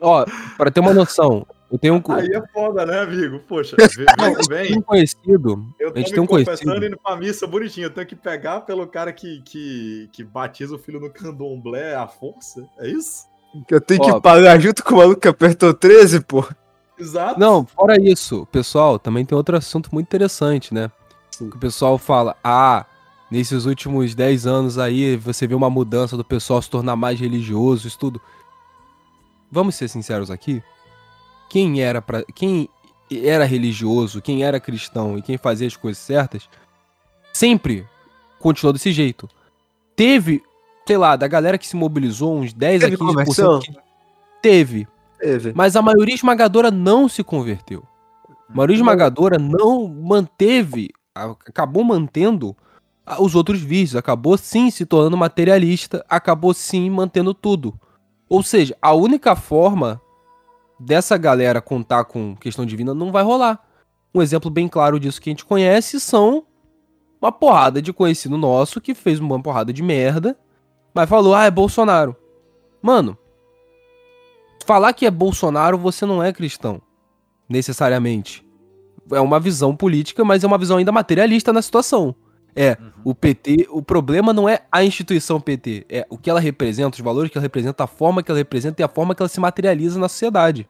Ó, 0.00 0.24
pra 0.56 0.70
ter 0.70 0.80
uma 0.80 0.92
noção, 0.92 1.46
eu 1.70 1.78
tenho 1.78 1.94
um, 1.94 2.12
aí 2.12 2.28
é 2.28 2.46
foda, 2.52 2.84
né, 2.86 3.00
amigo? 3.00 3.40
Poxa, 3.48 3.76
bem. 4.48 4.66
tenho 4.66 4.78
um 4.78 4.82
conhecido. 4.82 5.66
Eu 5.80 5.88
A 5.88 5.92
tô 5.92 5.98
gente 5.98 6.08
me 6.10 6.14
tem 6.14 6.22
um 6.22 6.26
confessando 6.26 6.58
conhecido. 6.64 6.86
indo 6.86 6.98
pra 6.98 7.16
missa 7.16 7.46
bonitinho. 7.46 7.86
Eu 7.86 7.90
tenho 7.90 8.06
que 8.06 8.14
pegar 8.16 8.60
pelo 8.60 8.86
cara 8.86 9.12
que, 9.12 9.40
que, 9.42 10.08
que 10.12 10.22
batiza 10.22 10.74
o 10.74 10.78
filho 10.78 11.00
no 11.00 11.10
candomblé 11.10 11.94
à 11.94 12.06
força? 12.06 12.64
É 12.78 12.88
isso? 12.88 13.26
Que 13.66 13.74
eu 13.74 13.80
tenho 13.80 14.02
Ó. 14.02 14.14
que 14.14 14.20
pagar 14.20 14.58
junto 14.60 14.84
com 14.84 14.94
o 14.94 14.98
maluco 14.98 15.20
que 15.20 15.28
apertou 15.28 15.72
13, 15.72 16.20
pô. 16.20 16.44
Exato. 16.98 17.40
Não, 17.40 17.64
fora 17.66 18.00
isso, 18.00 18.46
pessoal, 18.52 18.98
também 18.98 19.24
tem 19.24 19.36
outro 19.36 19.56
assunto 19.56 19.88
muito 19.92 20.06
interessante, 20.06 20.72
né? 20.72 20.90
Sim. 21.30 21.50
Que 21.50 21.56
o 21.56 21.60
pessoal 21.60 21.98
fala, 21.98 22.36
ah, 22.44 22.84
nesses 23.30 23.64
últimos 23.64 24.14
10 24.14 24.46
anos 24.46 24.78
aí, 24.78 25.16
você 25.16 25.46
vê 25.46 25.54
uma 25.54 25.68
mudança 25.70 26.16
do 26.16 26.24
pessoal 26.24 26.62
se 26.62 26.70
tornar 26.70 26.94
mais 26.94 27.18
religioso, 27.18 27.88
isso 27.88 27.98
tudo. 27.98 28.20
Vamos 29.54 29.76
ser 29.76 29.86
sinceros 29.86 30.32
aqui? 30.32 30.60
Quem 31.48 31.80
era 31.80 32.02
para 32.02 32.24
quem 32.34 32.68
era 33.22 33.44
religioso, 33.44 34.20
quem 34.20 34.42
era 34.42 34.58
cristão 34.58 35.16
e 35.16 35.22
quem 35.22 35.38
fazia 35.38 35.68
as 35.68 35.76
coisas 35.76 36.02
certas, 36.02 36.48
sempre 37.32 37.86
continuou 38.40 38.72
desse 38.72 38.90
jeito. 38.90 39.30
Teve, 39.94 40.42
sei 40.84 40.96
lá, 40.98 41.14
da 41.14 41.28
galera 41.28 41.56
que 41.56 41.68
se 41.68 41.76
mobilizou, 41.76 42.36
uns 42.36 42.52
10 42.52 42.80
Teve 42.80 42.94
a 42.96 42.98
15% 42.98 43.06
conversão? 43.06 43.60
que 43.60 43.72
teve, 44.42 44.88
Teve. 45.20 45.52
mas 45.54 45.76
a 45.76 45.82
maioria 45.82 46.16
esmagadora 46.16 46.68
não 46.72 47.08
se 47.08 47.22
converteu. 47.22 47.84
A 48.48 48.52
maioria 48.56 48.74
esmagadora 48.74 49.38
não 49.38 49.86
manteve, 49.86 50.90
acabou 51.14 51.84
mantendo 51.84 52.56
os 53.20 53.36
outros 53.36 53.60
vícios, 53.60 53.94
acabou 53.94 54.36
sim 54.36 54.68
se 54.68 54.84
tornando 54.84 55.16
materialista, 55.16 56.04
acabou 56.08 56.52
sim 56.52 56.90
mantendo 56.90 57.32
tudo. 57.32 57.78
Ou 58.28 58.42
seja, 58.42 58.76
a 58.80 58.92
única 58.94 59.36
forma 59.36 60.00
dessa 60.78 61.16
galera 61.16 61.60
contar 61.60 62.04
com 62.04 62.36
questão 62.36 62.66
divina 62.66 62.94
não 62.94 63.12
vai 63.12 63.22
rolar. 63.22 63.62
Um 64.14 64.22
exemplo 64.22 64.50
bem 64.50 64.68
claro 64.68 64.98
disso 64.98 65.20
que 65.20 65.30
a 65.30 65.32
gente 65.32 65.44
conhece 65.44 66.00
são 66.00 66.44
uma 67.20 67.32
porrada 67.32 67.80
de 67.80 67.92
conhecido 67.92 68.36
nosso 68.36 68.80
que 68.80 68.94
fez 68.94 69.18
uma 69.18 69.40
porrada 69.42 69.72
de 69.72 69.82
merda, 69.82 70.38
mas 70.92 71.08
falou, 71.08 71.34
ah, 71.34 71.44
é 71.44 71.50
Bolsonaro. 71.50 72.16
Mano, 72.82 73.16
falar 74.66 74.92
que 74.92 75.06
é 75.06 75.10
Bolsonaro, 75.10 75.78
você 75.78 76.06
não 76.06 76.22
é 76.22 76.32
cristão, 76.32 76.80
necessariamente. 77.48 78.46
É 79.10 79.20
uma 79.20 79.40
visão 79.40 79.74
política, 79.74 80.24
mas 80.24 80.44
é 80.44 80.46
uma 80.46 80.58
visão 80.58 80.76
ainda 80.76 80.92
materialista 80.92 81.52
na 81.52 81.62
situação. 81.62 82.14
É, 82.56 82.78
o 83.02 83.14
PT, 83.14 83.66
o 83.70 83.82
problema 83.82 84.32
não 84.32 84.48
é 84.48 84.62
a 84.70 84.84
instituição 84.84 85.40
PT, 85.40 85.86
é 85.88 86.06
o 86.08 86.16
que 86.16 86.30
ela 86.30 86.38
representa, 86.38 86.96
os 86.96 87.02
valores 87.02 87.30
que 87.30 87.36
ela 87.36 87.42
representa, 87.42 87.82
a 87.82 87.86
forma 87.88 88.22
que 88.22 88.30
ela 88.30 88.38
representa 88.38 88.80
e 88.80 88.84
a 88.84 88.88
forma 88.88 89.14
que 89.14 89.20
ela 89.20 89.28
se 89.28 89.40
materializa 89.40 89.98
na 89.98 90.08
sociedade. 90.08 90.68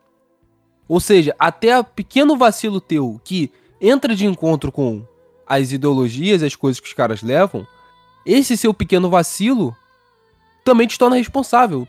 Ou 0.89 0.99
seja, 0.99 1.35
até 1.39 1.75
a 1.75 1.85
pequeno 1.85 2.37
vacilo 2.37 2.81
teu 2.81 3.21
que 3.23 3.51
entra 3.81 4.15
de 4.15 4.25
encontro 4.25 4.73
com 4.73 5.07
as 5.47 5.73
ideologias 5.73 6.41
e 6.41 6.47
as 6.47 6.57
coisas 6.57 6.81
que 6.81 6.89
os 6.89 6.95
caras 6.95 7.23
levam, 7.23 7.67
esse 8.25 8.57
seu 8.57 8.73
pequeno 8.73 9.11
vacilo 9.11 9.77
também 10.65 10.87
te 10.87 10.99
torna 10.99 11.17
responsável. 11.17 11.87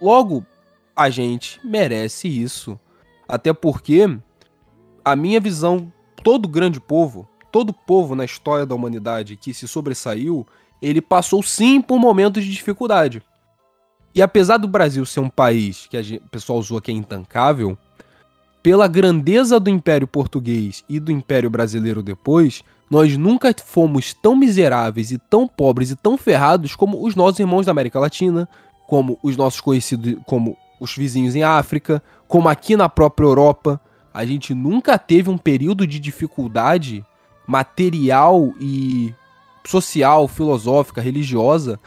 Logo, 0.00 0.44
a 0.96 1.10
gente 1.10 1.60
merece 1.62 2.28
isso. 2.28 2.80
Até 3.28 3.52
porque 3.52 4.18
a 5.04 5.14
minha 5.14 5.38
visão, 5.38 5.92
todo 6.24 6.48
grande 6.48 6.80
povo, 6.80 7.28
todo 7.50 7.72
povo 7.72 8.14
na 8.14 8.24
história 8.24 8.66
da 8.66 8.74
humanidade 8.74 9.36
que 9.36 9.54
se 9.54 9.66
sobressaiu, 9.66 10.46
ele 10.80 11.00
passou 11.00 11.42
sim 11.42 11.80
por 11.80 11.98
momentos 11.98 12.44
de 12.44 12.50
dificuldade. 12.50 13.22
E 14.14 14.22
apesar 14.22 14.56
do 14.56 14.68
Brasil 14.68 15.04
ser 15.04 15.20
um 15.20 15.28
país 15.28 15.86
que 15.86 15.96
o 15.96 16.28
pessoal 16.30 16.58
usou 16.58 16.80
que 16.80 16.90
é 16.90 16.94
intancável, 16.94 17.76
pela 18.62 18.88
grandeza 18.88 19.60
do 19.60 19.70
Império 19.70 20.06
Português 20.06 20.84
e 20.88 20.98
do 20.98 21.12
Império 21.12 21.48
Brasileiro 21.48 22.02
depois, 22.02 22.62
nós 22.90 23.16
nunca 23.16 23.54
fomos 23.64 24.14
tão 24.14 24.34
miseráveis 24.34 25.10
e 25.10 25.18
tão 25.18 25.46
pobres 25.46 25.90
e 25.90 25.96
tão 25.96 26.16
ferrados 26.16 26.74
como 26.74 27.04
os 27.06 27.14
nossos 27.14 27.38
irmãos 27.38 27.66
da 27.66 27.72
América 27.72 28.00
Latina, 28.00 28.48
como 28.86 29.18
os 29.22 29.36
nossos 29.36 29.60
conhecidos, 29.60 30.16
como 30.26 30.56
os 30.80 30.96
vizinhos 30.96 31.36
em 31.36 31.42
África, 31.42 32.02
como 32.26 32.48
aqui 32.48 32.76
na 32.76 32.88
própria 32.88 33.26
Europa. 33.26 33.80
A 34.12 34.24
gente 34.24 34.54
nunca 34.54 34.98
teve 34.98 35.28
um 35.28 35.38
período 35.38 35.86
de 35.86 36.00
dificuldade 36.00 37.04
material 37.48 38.52
e 38.60 39.14
social, 39.64 40.28
filosófica, 40.28 41.00
religiosa, 41.00 41.80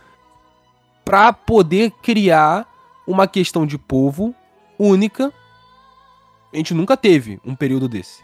para 1.05 1.31
poder 1.31 1.91
criar 2.01 2.67
uma 3.05 3.27
questão 3.27 3.65
de 3.65 3.77
povo 3.77 4.33
única. 4.79 5.31
A 6.51 6.57
gente 6.57 6.73
nunca 6.73 6.97
teve 6.97 7.39
um 7.45 7.55
período 7.55 7.87
desse. 7.87 8.23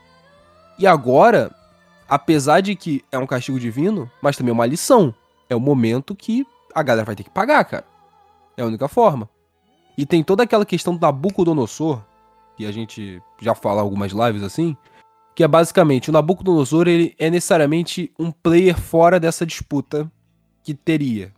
E 0.79 0.87
agora, 0.87 1.55
apesar 2.09 2.61
de 2.61 2.75
que 2.75 3.05
é 3.11 3.19
um 3.19 3.27
castigo 3.27 3.59
divino, 3.59 4.09
mas 4.19 4.35
também 4.35 4.49
é 4.49 4.53
uma 4.53 4.65
lição. 4.65 5.13
É 5.47 5.55
o 5.55 5.59
momento 5.59 6.15
que 6.15 6.45
a 6.73 6.81
galera 6.81 7.05
vai 7.05 7.15
ter 7.15 7.23
que 7.23 7.29
pagar, 7.29 7.63
cara. 7.65 7.85
É 8.57 8.63
a 8.63 8.65
única 8.65 8.87
forma. 8.87 9.29
E 9.95 10.07
tem 10.07 10.23
toda 10.23 10.41
aquela 10.41 10.65
questão 10.65 10.95
do 10.95 11.01
Nabucodonosor, 11.01 12.01
que 12.55 12.65
a 12.65 12.71
gente 12.71 13.21
já 13.39 13.53
fala 13.53 13.81
algumas 13.81 14.11
lives 14.11 14.41
assim, 14.41 14.75
que 15.37 15.43
é 15.43 15.47
basicamente 15.47 16.09
o 16.09 16.13
Nabucodonosor 16.13 16.87
ele 16.87 17.13
é 17.19 17.29
necessariamente 17.29 18.11
um 18.17 18.31
player 18.31 18.75
fora 18.75 19.19
dessa 19.19 19.45
disputa 19.45 20.11
que 20.63 20.73
teria. 20.73 21.31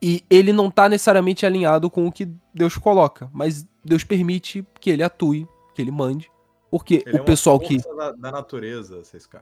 E 0.00 0.22
ele 0.30 0.52
não 0.52 0.70
tá 0.70 0.88
necessariamente 0.88 1.44
alinhado 1.44 1.90
com 1.90 2.06
o 2.06 2.12
que 2.12 2.28
Deus 2.54 2.76
coloca, 2.76 3.28
mas 3.32 3.66
Deus 3.84 4.04
permite 4.04 4.64
que 4.80 4.88
ele 4.88 5.02
atue, 5.02 5.48
que 5.74 5.82
ele 5.82 5.90
mande, 5.90 6.30
porque 6.70 7.02
Ele 7.04 7.16
é 7.16 7.18
o 7.18 7.22
uma 7.22 7.24
pessoal 7.24 7.58
que 7.58 7.78
Da, 7.78 8.12
da 8.12 8.30
natureza, 8.30 9.00
6K. 9.00 9.40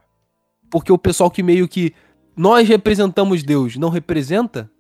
porque 0.71 0.91
o 0.91 0.97
pessoal 0.97 1.31
que 1.31 1.43
meio 1.43 1.69
que 1.69 1.93
nós 2.35 2.67
representamos 2.67 3.43
Deus 3.43 3.77
não 3.77 3.91
representa, 3.91 4.71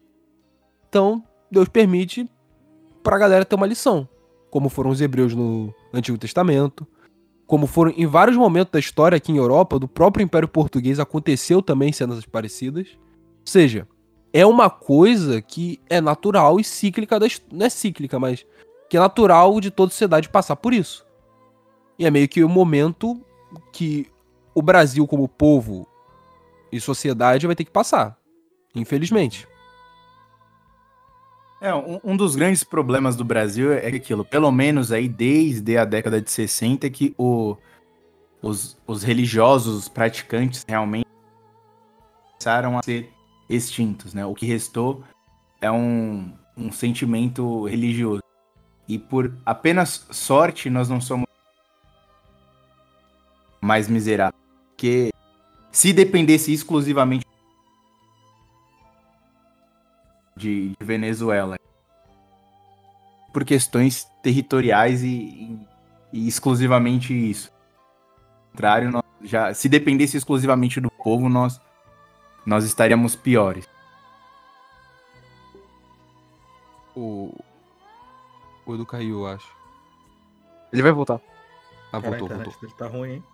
então 0.88 1.22
Deus 1.50 1.68
permite 1.68 2.26
pra 3.02 3.18
galera 3.18 3.44
ter 3.44 3.56
uma 3.56 3.66
lição, 3.66 4.08
como 4.48 4.70
foram 4.70 4.88
os 4.88 5.02
hebreus 5.02 5.34
no 5.34 5.74
Antigo 5.92 6.16
Testamento, 6.16 6.88
como 7.46 7.66
foram 7.66 7.92
em 7.96 8.06
vários 8.06 8.36
momentos 8.36 8.72
da 8.72 8.78
história 8.78 9.16
aqui 9.16 9.32
em 9.32 9.36
Europa, 9.36 9.78
do 9.78 9.88
próprio 9.88 10.24
Império 10.24 10.48
Português 10.48 10.98
aconteceu 10.98 11.60
também 11.60 11.92
cenas 11.92 12.24
parecidas. 12.24 12.88
Ou 12.96 13.46
seja, 13.46 13.86
é 14.32 14.44
uma 14.44 14.70
coisa 14.70 15.40
que 15.42 15.80
é 15.88 16.00
natural 16.00 16.58
e 16.58 16.64
cíclica 16.64 17.20
da 17.20 17.26
não 17.52 17.66
é 17.66 17.70
cíclica, 17.70 18.18
mas 18.18 18.44
que 18.88 18.96
é 18.96 19.00
natural 19.00 19.60
de 19.60 19.70
toda 19.70 19.90
sociedade 19.90 20.28
passar 20.28 20.56
por 20.56 20.72
isso. 20.72 21.06
E 21.98 22.06
é 22.06 22.10
meio 22.10 22.28
que 22.28 22.42
o 22.42 22.48
momento 22.48 23.20
que 23.72 24.08
o 24.54 24.62
Brasil 24.62 25.06
como 25.06 25.28
povo 25.28 25.86
e 26.72 26.80
sociedade 26.80 27.46
vai 27.46 27.54
ter 27.54 27.64
que 27.64 27.70
passar. 27.70 28.18
Infelizmente. 28.74 29.46
É, 31.64 31.74
um, 31.74 31.98
um 32.04 32.14
dos 32.14 32.36
grandes 32.36 32.62
problemas 32.62 33.16
do 33.16 33.24
Brasil 33.24 33.72
é 33.72 33.86
aquilo, 33.86 34.22
pelo 34.22 34.52
menos 34.52 34.92
aí 34.92 35.08
desde 35.08 35.78
a 35.78 35.86
década 35.86 36.20
de 36.20 36.30
60, 36.30 36.90
que 36.90 37.14
o, 37.16 37.56
os, 38.42 38.76
os 38.86 39.02
religiosos 39.02 39.88
praticantes 39.88 40.62
realmente 40.68 41.06
começaram 42.32 42.78
a 42.78 42.82
ser 42.82 43.10
extintos, 43.48 44.12
né? 44.12 44.26
O 44.26 44.34
que 44.34 44.44
restou 44.44 45.02
é 45.58 45.70
um, 45.70 46.34
um 46.54 46.70
sentimento 46.70 47.64
religioso. 47.64 48.20
E 48.86 48.98
por 48.98 49.34
apenas 49.46 50.06
sorte 50.10 50.68
nós 50.68 50.90
não 50.90 51.00
somos 51.00 51.26
mais 53.62 53.88
miseráveis. 53.88 54.38
Porque 54.68 55.08
se 55.72 55.94
dependesse 55.94 56.52
exclusivamente 56.52 57.24
de, 60.36 60.70
de 60.70 60.76
Venezuela 60.84 61.58
por 63.32 63.44
questões 63.44 64.04
territoriais 64.22 65.02
e, 65.02 65.08
e- 65.08 65.68
e 66.12 66.28
exclusivamente 66.28 67.12
isso. 67.12 67.50
Ao 67.52 68.50
contrário, 68.52 68.90
nós 68.90 69.02
já 69.22 69.52
se 69.52 69.68
dependesse 69.68 70.16
exclusivamente 70.16 70.80
do 70.80 70.90
povo, 70.90 71.28
nós 71.28 71.60
nós 72.46 72.64
estaríamos 72.64 73.16
piores. 73.16 73.66
O. 76.94 77.32
O 78.66 78.74
Edu 78.74 78.86
caiu, 78.86 79.20
eu 79.20 79.26
acho. 79.26 79.48
Ele 80.72 80.82
vai 80.82 80.92
voltar. 80.92 81.20
Ah, 81.92 81.98
voltou, 81.98 82.28
voltou. 82.28 82.52
dele 82.60 82.74
tá 82.78 82.86
ruim, 82.86 83.10
hein? 83.14 83.24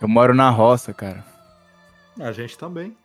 Eu 0.00 0.08
moro 0.08 0.34
na 0.34 0.50
roça, 0.50 0.92
cara. 0.94 1.24
A 2.20 2.32
gente 2.32 2.56
também. 2.58 2.96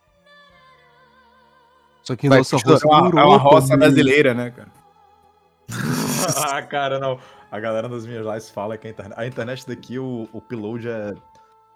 Só 2.02 2.16
que 2.16 2.28
Vai, 2.28 2.38
nossa 2.38 2.56
roça 2.56 2.86
É 2.86 2.90
uma, 2.90 3.20
é 3.20 3.24
uma 3.24 3.36
roça 3.36 3.76
brasileira, 3.76 4.34
né, 4.34 4.50
cara? 4.50 4.68
ah, 6.54 6.62
cara, 6.62 6.98
não. 6.98 7.18
A 7.50 7.60
galera 7.60 7.88
nas 7.88 8.06
minhas 8.06 8.24
lives 8.26 8.50
fala 8.50 8.78
que 8.78 8.86
a 8.86 8.90
internet, 8.90 9.18
a 9.18 9.26
internet 9.26 9.66
daqui, 9.66 9.98
o, 9.98 10.28
o 10.32 10.38
upload 10.38 10.88
é 10.88 11.14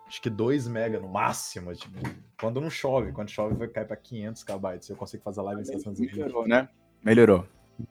acho 0.06 0.20
que 0.20 0.30
2 0.30 0.68
mega 0.68 1.00
no 1.00 1.08
máximo. 1.08 1.74
Tipo, 1.74 1.98
quando 2.38 2.60
não 2.60 2.70
chove. 2.70 3.12
Quando 3.12 3.30
chove 3.30 3.54
vai 3.56 3.68
cair 3.68 3.86
pra 3.86 3.96
500 3.96 4.44
KB. 4.44 4.80
Eu 4.88 4.96
consigo 4.96 5.22
fazer 5.22 5.40
a 5.40 5.42
live 5.44 5.62
em 5.62 5.64
720. 5.64 6.12
Melhorou, 6.16 6.46
né? 6.46 6.68
Melhorou. 7.02 7.46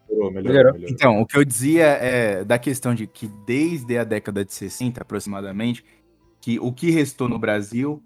Melhorou, 0.08 0.30
melhorou, 0.32 0.42
Melhorou. 0.42 0.72
melhorou. 0.72 0.94
Então, 0.94 1.20
o 1.20 1.26
que 1.26 1.36
eu 1.36 1.44
dizia 1.44 1.84
é 1.84 2.44
da 2.44 2.58
questão 2.58 2.94
de 2.94 3.06
que 3.06 3.28
desde 3.46 3.98
a 3.98 4.04
década 4.04 4.44
de 4.44 4.52
60 4.52 5.02
aproximadamente, 5.02 5.84
que 6.40 6.58
o 6.58 6.72
que 6.72 6.90
restou 6.90 7.28
no 7.28 7.38
Brasil 7.38 8.02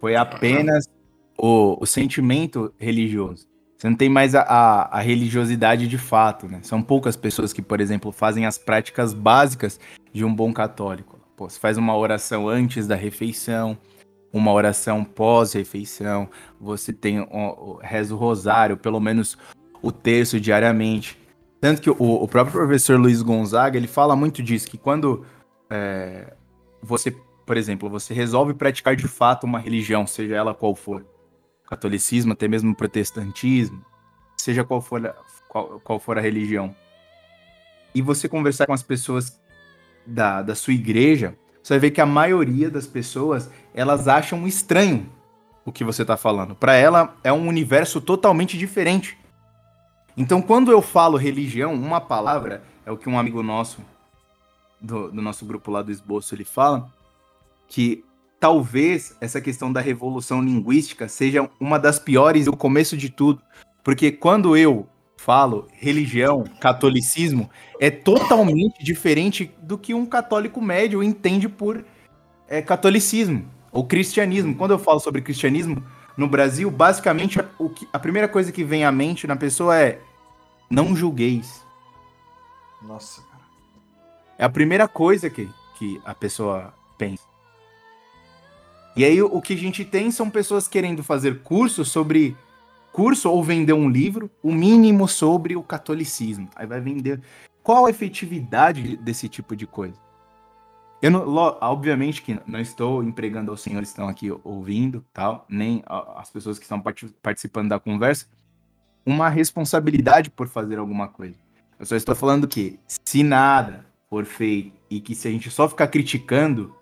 foi 0.00 0.16
apenas 0.16 0.86
o, 1.38 1.76
o 1.80 1.86
sentimento 1.86 2.74
religioso. 2.78 3.49
Você 3.80 3.88
não 3.88 3.96
tem 3.96 4.10
mais 4.10 4.34
a, 4.34 4.42
a, 4.42 4.98
a 4.98 5.00
religiosidade 5.00 5.88
de 5.88 5.96
fato, 5.96 6.46
né? 6.46 6.60
São 6.62 6.82
poucas 6.82 7.16
pessoas 7.16 7.50
que, 7.50 7.62
por 7.62 7.80
exemplo, 7.80 8.12
fazem 8.12 8.44
as 8.44 8.58
práticas 8.58 9.14
básicas 9.14 9.80
de 10.12 10.22
um 10.22 10.34
bom 10.34 10.52
católico. 10.52 11.18
Pô, 11.34 11.48
você 11.48 11.58
faz 11.58 11.78
uma 11.78 11.96
oração 11.96 12.46
antes 12.46 12.86
da 12.86 12.94
refeição, 12.94 13.78
uma 14.30 14.52
oração 14.52 15.02
pós-refeição, 15.02 16.28
você 16.60 16.92
tem 16.92 17.26
reza 17.80 18.14
o 18.14 18.18
rosário, 18.18 18.76
pelo 18.76 19.00
menos 19.00 19.38
o 19.80 19.90
terço 19.90 20.38
diariamente. 20.38 21.18
Tanto 21.58 21.80
que 21.80 21.88
o, 21.88 21.96
o 21.98 22.28
próprio 22.28 22.52
professor 22.52 23.00
Luiz 23.00 23.22
Gonzaga, 23.22 23.78
ele 23.78 23.86
fala 23.88 24.14
muito 24.14 24.42
disso, 24.42 24.68
que 24.68 24.76
quando 24.76 25.24
é, 25.70 26.34
você, 26.82 27.16
por 27.46 27.56
exemplo, 27.56 27.88
você 27.88 28.12
resolve 28.12 28.52
praticar 28.52 28.94
de 28.94 29.08
fato 29.08 29.44
uma 29.44 29.58
religião, 29.58 30.06
seja 30.06 30.36
ela 30.36 30.52
qual 30.52 30.74
for, 30.74 31.02
catolicismo, 31.70 32.32
até 32.32 32.48
mesmo 32.48 32.74
protestantismo, 32.74 33.82
seja 34.36 34.64
qual 34.64 34.80
for, 34.82 35.06
a- 35.06 35.14
qual, 35.48 35.80
qual 35.80 35.98
for 35.98 36.18
a 36.18 36.20
religião, 36.20 36.74
e 37.94 38.02
você 38.02 38.28
conversar 38.28 38.66
com 38.66 38.72
as 38.72 38.82
pessoas 38.82 39.40
da, 40.06 40.42
da 40.42 40.54
sua 40.54 40.74
igreja, 40.74 41.36
você 41.62 41.74
vai 41.74 41.80
ver 41.80 41.90
que 41.92 42.00
a 42.00 42.06
maioria 42.06 42.70
das 42.70 42.86
pessoas, 42.86 43.50
elas 43.74 44.08
acham 44.08 44.46
estranho 44.46 45.08
o 45.64 45.70
que 45.72 45.84
você 45.84 46.02
está 46.02 46.16
falando. 46.16 46.54
Para 46.54 46.74
ela, 46.74 47.14
é 47.22 47.32
um 47.32 47.46
universo 47.46 48.00
totalmente 48.00 48.56
diferente. 48.56 49.18
Então, 50.16 50.40
quando 50.40 50.70
eu 50.72 50.80
falo 50.82 51.16
religião, 51.16 51.74
uma 51.74 52.00
palavra, 52.00 52.62
é 52.84 52.90
o 52.90 52.96
que 52.96 53.08
um 53.08 53.18
amigo 53.18 53.42
nosso, 53.42 53.80
do, 54.80 55.10
do 55.10 55.20
nosso 55.20 55.44
grupo 55.44 55.70
lá 55.70 55.82
do 55.82 55.92
esboço, 55.92 56.34
ele 56.34 56.44
fala, 56.44 56.90
que 57.68 58.04
talvez 58.40 59.14
essa 59.20 59.40
questão 59.40 59.70
da 59.70 59.80
revolução 59.80 60.42
linguística 60.42 61.06
seja 61.06 61.48
uma 61.60 61.78
das 61.78 61.98
piores 61.98 62.46
do 62.46 62.56
começo 62.56 62.96
de 62.96 63.10
tudo. 63.10 63.42
Porque 63.84 64.10
quando 64.10 64.56
eu 64.56 64.88
falo 65.16 65.68
religião, 65.72 66.44
catolicismo, 66.58 67.50
é 67.78 67.90
totalmente 67.90 68.82
diferente 68.82 69.54
do 69.62 69.76
que 69.76 69.92
um 69.92 70.06
católico 70.06 70.62
médio 70.62 71.02
entende 71.02 71.46
por 71.46 71.84
é, 72.48 72.62
catolicismo 72.62 73.46
ou 73.70 73.84
cristianismo. 73.84 74.54
Quando 74.56 74.70
eu 74.70 74.78
falo 74.78 74.98
sobre 74.98 75.20
cristianismo, 75.20 75.84
no 76.16 76.26
Brasil, 76.26 76.70
basicamente, 76.70 77.38
o 77.58 77.68
que, 77.68 77.86
a 77.92 77.98
primeira 77.98 78.26
coisa 78.26 78.50
que 78.50 78.64
vem 78.64 78.84
à 78.84 78.90
mente 78.90 79.26
na 79.26 79.36
pessoa 79.36 79.78
é 79.78 80.00
não 80.70 80.96
julgueis. 80.96 81.64
Nossa, 82.82 83.22
cara. 83.22 83.44
É 84.38 84.44
a 84.44 84.48
primeira 84.48 84.88
coisa 84.88 85.28
que, 85.28 85.48
que 85.78 86.00
a 86.04 86.14
pessoa 86.14 86.72
pensa. 86.96 87.29
E 88.96 89.04
aí 89.04 89.22
o 89.22 89.40
que 89.40 89.54
a 89.54 89.56
gente 89.56 89.84
tem 89.84 90.10
são 90.10 90.28
pessoas 90.28 90.66
querendo 90.66 91.02
fazer 91.02 91.42
curso 91.42 91.84
sobre 91.84 92.36
curso 92.92 93.30
ou 93.30 93.42
vender 93.42 93.72
um 93.72 93.88
livro, 93.88 94.30
o 94.42 94.52
mínimo 94.52 95.06
sobre 95.06 95.56
o 95.56 95.62
catolicismo. 95.62 96.48
Aí 96.56 96.66
vai 96.66 96.80
vender. 96.80 97.20
Qual 97.62 97.86
a 97.86 97.90
efetividade 97.90 98.96
desse 98.96 99.28
tipo 99.28 99.54
de 99.54 99.66
coisa? 99.66 99.94
Eu 101.00 101.10
não, 101.10 101.26
obviamente 101.60 102.20
que 102.20 102.38
não 102.46 102.60
estou 102.60 103.02
empregando 103.02 103.50
aos 103.50 103.62
senhores 103.62 103.88
que 103.88 103.92
estão 103.92 104.08
aqui 104.08 104.30
ouvindo, 104.44 105.04
tal, 105.14 105.46
nem 105.48 105.82
as 105.86 106.30
pessoas 106.30 106.58
que 106.58 106.64
estão 106.64 106.80
parti- 106.80 107.14
participando 107.22 107.70
da 107.70 107.80
conversa, 107.80 108.26
uma 109.06 109.28
responsabilidade 109.30 110.30
por 110.30 110.46
fazer 110.46 110.78
alguma 110.78 111.08
coisa. 111.08 111.36
Eu 111.78 111.86
só 111.86 111.96
estou 111.96 112.14
falando 112.14 112.46
que 112.46 112.78
se 112.86 113.22
nada 113.22 113.86
for 114.10 114.26
feito 114.26 114.72
e 114.90 115.00
que 115.00 115.14
se 115.14 115.26
a 115.26 115.30
gente 115.30 115.50
só 115.50 115.66
ficar 115.66 115.86
criticando, 115.86 116.74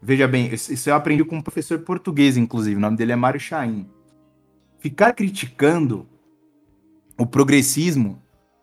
veja 0.00 0.26
bem, 0.28 0.52
isso 0.52 0.88
eu 0.88 0.94
aprendi 0.94 1.24
com 1.24 1.36
um 1.36 1.42
professor 1.42 1.78
português, 1.80 2.36
inclusive, 2.36 2.76
o 2.76 2.80
nome 2.80 2.96
dele 2.96 3.12
é 3.12 3.16
Mário 3.16 3.40
Chaim. 3.40 3.88
Ficar 4.78 5.12
criticando 5.12 6.06
o 7.18 7.26
progressismo 7.26 8.22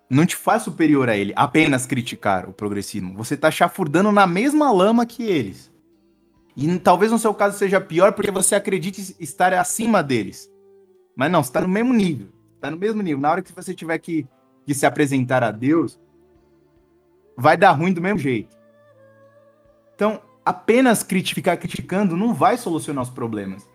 não 0.09 0.25
te 0.25 0.35
faz 0.35 0.63
superior 0.63 1.09
a 1.09 1.17
ele, 1.17 1.33
apenas 1.35 1.85
criticar 1.85 2.47
o 2.47 2.53
progressismo. 2.53 3.15
Você 3.15 3.35
tá 3.35 3.51
chafurdando 3.51 4.11
na 4.11 4.25
mesma 4.25 4.71
lama 4.71 5.05
que 5.05 5.23
eles. 5.23 5.71
E 6.55 6.79
talvez 6.79 7.11
no 7.11 7.19
seu 7.19 7.33
caso 7.33 7.57
seja 7.57 7.81
pior 7.81 8.13
porque 8.13 8.31
você 8.31 8.55
acredita 8.55 9.01
estar 9.19 9.53
acima 9.53 10.01
deles. 10.01 10.49
Mas 11.15 11.31
não, 11.31 11.43
você 11.43 11.51
tá 11.51 11.61
no 11.61 11.67
mesmo 11.67 11.93
nível. 11.93 12.27
Tá 12.61 12.71
no 12.71 12.77
mesmo 12.77 13.01
nível. 13.01 13.19
Na 13.19 13.31
hora 13.31 13.41
que 13.41 13.51
você 13.51 13.73
tiver 13.73 13.97
que, 13.97 14.27
que 14.65 14.73
se 14.73 14.85
apresentar 14.85 15.43
a 15.43 15.51
Deus, 15.51 15.99
vai 17.35 17.57
dar 17.57 17.71
ruim 17.71 17.91
do 17.91 18.01
mesmo 18.01 18.19
jeito. 18.19 18.55
Então, 19.95 20.21
apenas 20.45 21.01
criti- 21.01 21.33
ficar 21.33 21.57
criticando 21.57 22.15
não 22.15 22.33
vai 22.33 22.57
solucionar 22.57 23.03
os 23.03 23.09
problemas. 23.09 23.67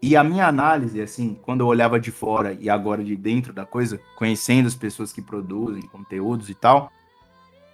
E 0.00 0.14
a 0.14 0.22
minha 0.22 0.46
análise, 0.46 1.00
assim, 1.00 1.36
quando 1.42 1.60
eu 1.60 1.66
olhava 1.66 1.98
de 1.98 2.12
fora 2.12 2.56
e 2.60 2.70
agora 2.70 3.02
de 3.02 3.16
dentro 3.16 3.52
da 3.52 3.66
coisa, 3.66 4.00
conhecendo 4.16 4.66
as 4.66 4.74
pessoas 4.74 5.12
que 5.12 5.20
produzem 5.20 5.82
conteúdos 5.82 6.48
e 6.48 6.54
tal, 6.54 6.92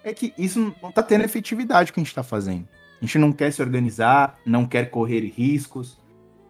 é 0.03 0.13
que 0.13 0.33
isso 0.37 0.73
não 0.81 0.91
tá 0.91 1.03
tendo 1.03 1.23
efetividade 1.23 1.91
o 1.91 1.93
que 1.93 1.99
a 1.99 2.03
gente 2.03 2.15
tá 2.15 2.23
fazendo. 2.23 2.67
A 2.99 3.05
gente 3.05 3.19
não 3.19 3.31
quer 3.31 3.51
se 3.51 3.61
organizar, 3.61 4.39
não 4.45 4.65
quer 4.65 4.89
correr 4.89 5.19
riscos. 5.27 6.01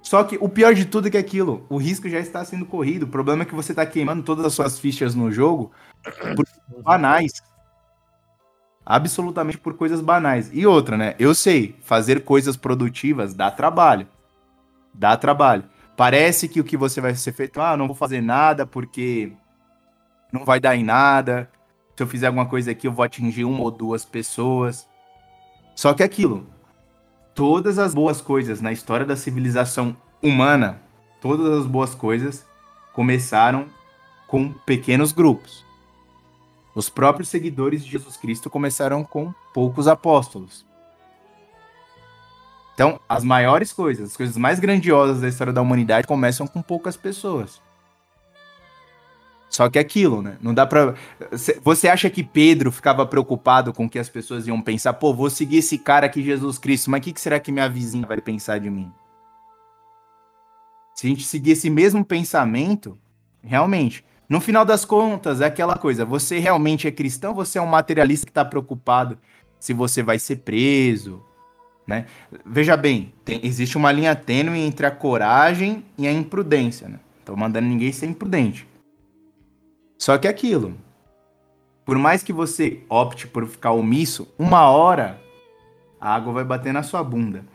Só 0.01 0.23
que 0.23 0.37
o 0.39 0.47
pior 0.47 0.73
de 0.73 0.85
tudo 0.85 1.07
é 1.07 1.11
que 1.11 1.17
é 1.17 1.19
aquilo, 1.19 1.65
o 1.69 1.77
risco 1.77 2.07
já 2.07 2.19
está 2.19 2.43
sendo 2.45 2.65
corrido. 2.65 3.03
O 3.03 3.07
problema 3.07 3.43
é 3.43 3.45
que 3.45 3.55
você 3.55 3.73
tá 3.73 3.85
queimando 3.85 4.21
todas 4.21 4.45
as 4.45 4.53
suas 4.53 4.77
fichas 4.77 5.15
no 5.15 5.31
jogo 5.31 5.71
por 6.35 6.45
banais. 6.83 7.41
Absolutamente 8.85 9.57
por 9.57 9.75
coisas 9.75 10.01
banais. 10.01 10.49
E 10.53 10.65
outra, 10.65 10.97
né? 10.97 11.15
Eu 11.17 11.33
sei, 11.33 11.75
fazer 11.83 12.23
coisas 12.23 12.57
produtivas 12.57 13.33
dá 13.33 13.49
trabalho. 13.49 14.07
Dá 14.93 15.15
trabalho. 15.15 15.63
Parece 15.95 16.47
que 16.47 16.59
o 16.59 16.63
que 16.63 16.75
você 16.75 16.99
vai 16.99 17.15
ser 17.15 17.31
feito, 17.31 17.61
ah, 17.61 17.77
não 17.77 17.87
vou 17.87 17.95
fazer 17.95 18.21
nada 18.21 18.65
porque 18.65 19.31
não 20.31 20.43
vai 20.43 20.59
dar 20.59 20.75
em 20.75 20.83
nada. 20.83 21.49
Se 21.95 22.01
eu 22.01 22.07
fizer 22.07 22.27
alguma 22.27 22.45
coisa 22.45 22.71
aqui, 22.71 22.87
eu 22.87 22.91
vou 22.91 23.03
atingir 23.03 23.45
uma 23.45 23.61
ou 23.61 23.71
duas 23.71 24.03
pessoas. 24.03 24.87
Só 25.75 25.93
que 25.93 26.03
é 26.03 26.05
aquilo, 26.05 26.45
todas 27.33 27.79
as 27.79 27.93
boas 27.93 28.21
coisas 28.21 28.61
na 28.61 28.71
história 28.71 29.05
da 29.05 29.15
civilização 29.15 29.95
humana, 30.21 30.79
todas 31.21 31.59
as 31.59 31.65
boas 31.65 31.95
coisas 31.95 32.45
começaram 32.93 33.65
com 34.27 34.51
pequenos 34.51 35.11
grupos. 35.11 35.62
Os 36.75 36.89
próprios 36.89 37.29
seguidores 37.29 37.83
de 37.83 37.91
Jesus 37.91 38.17
Cristo 38.17 38.49
começaram 38.49 39.03
com 39.03 39.33
poucos 39.53 39.87
apóstolos. 39.87 40.65
Então, 42.73 42.99
as 43.07 43.23
maiores 43.23 43.71
coisas, 43.71 44.11
as 44.11 44.17
coisas 44.17 44.35
mais 44.35 44.59
grandiosas 44.59 45.21
da 45.21 45.27
história 45.27 45.53
da 45.53 45.61
humanidade 45.61 46.07
começam 46.07 46.47
com 46.47 46.61
poucas 46.61 46.97
pessoas. 46.97 47.61
Só 49.47 49.69
que 49.69 49.77
é 49.77 49.81
aquilo, 49.81 50.23
né? 50.23 50.35
Não 50.41 50.51
dá 50.51 50.65
pra. 50.65 50.95
Cê- 51.37 51.59
Você 51.63 51.87
acha 51.87 52.09
que 52.09 52.23
Pedro 52.23 52.71
ficava 52.71 53.05
preocupado 53.05 53.71
com 53.71 53.85
o 53.85 53.89
que 53.89 53.99
as 53.99 54.09
pessoas 54.09 54.47
iam 54.47 54.59
pensar? 54.59 54.93
Pô, 54.93 55.13
vou 55.13 55.29
seguir 55.29 55.57
esse 55.57 55.77
cara 55.77 56.07
aqui, 56.07 56.23
Jesus 56.23 56.57
Cristo, 56.57 56.89
mas 56.89 57.01
o 57.01 57.03
que, 57.03 57.13
que 57.13 57.21
será 57.21 57.39
que 57.39 57.51
minha 57.51 57.69
vizinha 57.69 58.07
vai 58.07 58.19
pensar 58.19 58.59
de 58.59 58.71
mim? 58.71 58.91
Se 60.95 61.05
a 61.05 61.09
gente 61.11 61.23
seguir 61.23 61.51
esse 61.51 61.69
mesmo 61.69 62.03
pensamento, 62.03 62.97
realmente, 63.43 64.03
no 64.29 64.39
final 64.39 64.65
das 64.65 64.85
contas, 64.85 65.41
é 65.41 65.45
aquela 65.45 65.77
coisa: 65.77 66.05
você 66.05 66.39
realmente 66.39 66.87
é 66.87 66.91
cristão 66.91 67.33
você 67.33 67.57
é 67.57 67.61
um 67.61 67.67
materialista 67.67 68.25
que 68.25 68.31
está 68.31 68.45
preocupado 68.45 69.17
se 69.59 69.73
você 69.73 70.01
vai 70.01 70.19
ser 70.19 70.37
preso? 70.37 71.23
Né? 71.85 72.05
Veja 72.45 72.77
bem, 72.77 73.13
tem- 73.25 73.41
existe 73.43 73.77
uma 73.77 73.91
linha 73.91 74.15
tênue 74.15 74.59
entre 74.59 74.85
a 74.85 74.91
coragem 74.91 75.83
e 75.97 76.07
a 76.07 76.13
imprudência. 76.13 76.87
Né? 76.87 76.99
Tô 77.25 77.35
mandando 77.35 77.67
ninguém 77.67 77.91
ser 77.91 78.05
imprudente. 78.05 78.67
Só 79.97 80.17
que 80.17 80.27
é 80.27 80.29
aquilo. 80.29 80.75
Por 81.85 81.97
mais 81.97 82.23
que 82.23 82.31
você 82.31 82.81
opte 82.89 83.27
por 83.27 83.45
ficar 83.45 83.71
omisso, 83.71 84.27
uma 84.39 84.69
hora 84.69 85.21
a 85.99 86.15
água 86.15 86.33
vai 86.33 86.43
bater 86.43 86.73
na 86.73 86.83
sua 86.83 87.03
bunda. 87.03 87.45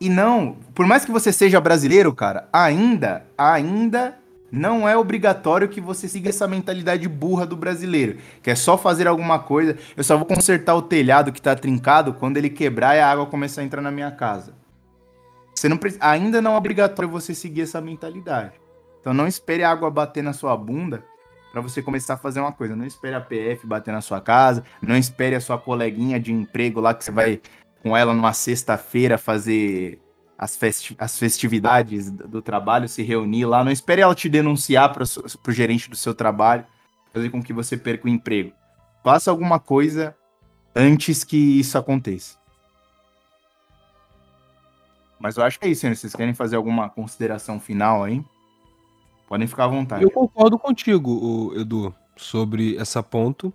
E 0.00 0.08
não, 0.08 0.56
por 0.74 0.86
mais 0.86 1.04
que 1.04 1.10
você 1.10 1.32
seja 1.32 1.60
brasileiro, 1.60 2.14
cara, 2.14 2.48
ainda, 2.52 3.26
ainda 3.36 4.18
não 4.50 4.88
é 4.88 4.96
obrigatório 4.96 5.68
que 5.68 5.80
você 5.80 6.08
siga 6.08 6.30
essa 6.30 6.48
mentalidade 6.48 7.06
burra 7.08 7.46
do 7.46 7.56
brasileiro, 7.56 8.18
que 8.42 8.50
é 8.50 8.54
só 8.54 8.78
fazer 8.78 9.06
alguma 9.06 9.38
coisa. 9.38 9.76
Eu 9.96 10.02
só 10.02 10.16
vou 10.16 10.24
consertar 10.24 10.74
o 10.74 10.82
telhado 10.82 11.32
que 11.32 11.42
tá 11.42 11.54
trincado 11.54 12.14
quando 12.14 12.38
ele 12.38 12.48
quebrar 12.48 12.96
e 12.96 13.00
a 13.00 13.10
água 13.10 13.26
começar 13.26 13.60
a 13.60 13.64
entrar 13.64 13.82
na 13.82 13.90
minha 13.90 14.10
casa. 14.10 14.54
Você 15.54 15.68
não 15.68 15.78
ainda 16.00 16.40
não 16.40 16.54
é 16.54 16.56
obrigatório 16.56 17.10
você 17.10 17.34
seguir 17.34 17.62
essa 17.62 17.80
mentalidade. 17.80 18.52
Então 19.00 19.12
não 19.12 19.26
espere 19.26 19.64
a 19.64 19.70
água 19.70 19.90
bater 19.90 20.22
na 20.22 20.32
sua 20.32 20.56
bunda 20.56 21.04
para 21.52 21.60
você 21.60 21.82
começar 21.82 22.14
a 22.14 22.18
fazer 22.18 22.40
uma 22.40 22.52
coisa. 22.52 22.74
Não 22.74 22.86
espere 22.86 23.16
a 23.16 23.20
PF 23.20 23.66
bater 23.66 23.92
na 23.92 24.00
sua 24.00 24.20
casa, 24.20 24.64
não 24.80 24.96
espere 24.96 25.34
a 25.34 25.40
sua 25.40 25.58
coleguinha 25.58 26.18
de 26.18 26.32
emprego 26.32 26.80
lá 26.80 26.94
que 26.94 27.04
você 27.04 27.10
vai 27.10 27.40
com 27.82 27.96
ela 27.96 28.14
numa 28.14 28.32
sexta-feira 28.32 29.18
fazer 29.18 30.00
as, 30.38 30.56
festi 30.56 30.94
as 30.98 31.18
festividades 31.18 32.10
do 32.10 32.40
trabalho, 32.40 32.88
se 32.88 33.02
reunir 33.02 33.44
lá. 33.44 33.64
Não 33.64 33.72
espere 33.72 34.02
ela 34.02 34.14
te 34.14 34.28
denunciar 34.28 34.92
para 34.92 35.02
o 35.02 35.52
gerente 35.52 35.90
do 35.90 35.96
seu 35.96 36.14
trabalho, 36.14 36.64
fazer 37.12 37.28
com 37.30 37.42
que 37.42 37.52
você 37.52 37.76
perca 37.76 38.06
o 38.06 38.08
emprego. 38.08 38.52
Faça 39.02 39.30
alguma 39.30 39.58
coisa 39.58 40.16
antes 40.74 41.24
que 41.24 41.58
isso 41.58 41.76
aconteça. 41.76 42.38
Mas 45.18 45.36
eu 45.36 45.42
acho 45.42 45.58
que 45.58 45.66
é 45.66 45.70
isso, 45.70 45.88
né? 45.88 45.94
Vocês 45.94 46.14
querem 46.14 46.32
fazer 46.32 46.54
alguma 46.54 46.88
consideração 46.88 47.58
final 47.58 48.04
aí? 48.04 48.24
Podem 49.26 49.48
ficar 49.48 49.64
à 49.64 49.68
vontade. 49.68 50.04
Eu 50.04 50.10
concordo 50.10 50.56
contigo, 50.56 51.52
Edu, 51.56 51.92
sobre 52.16 52.76
essa 52.76 53.02
ponto. 53.02 53.52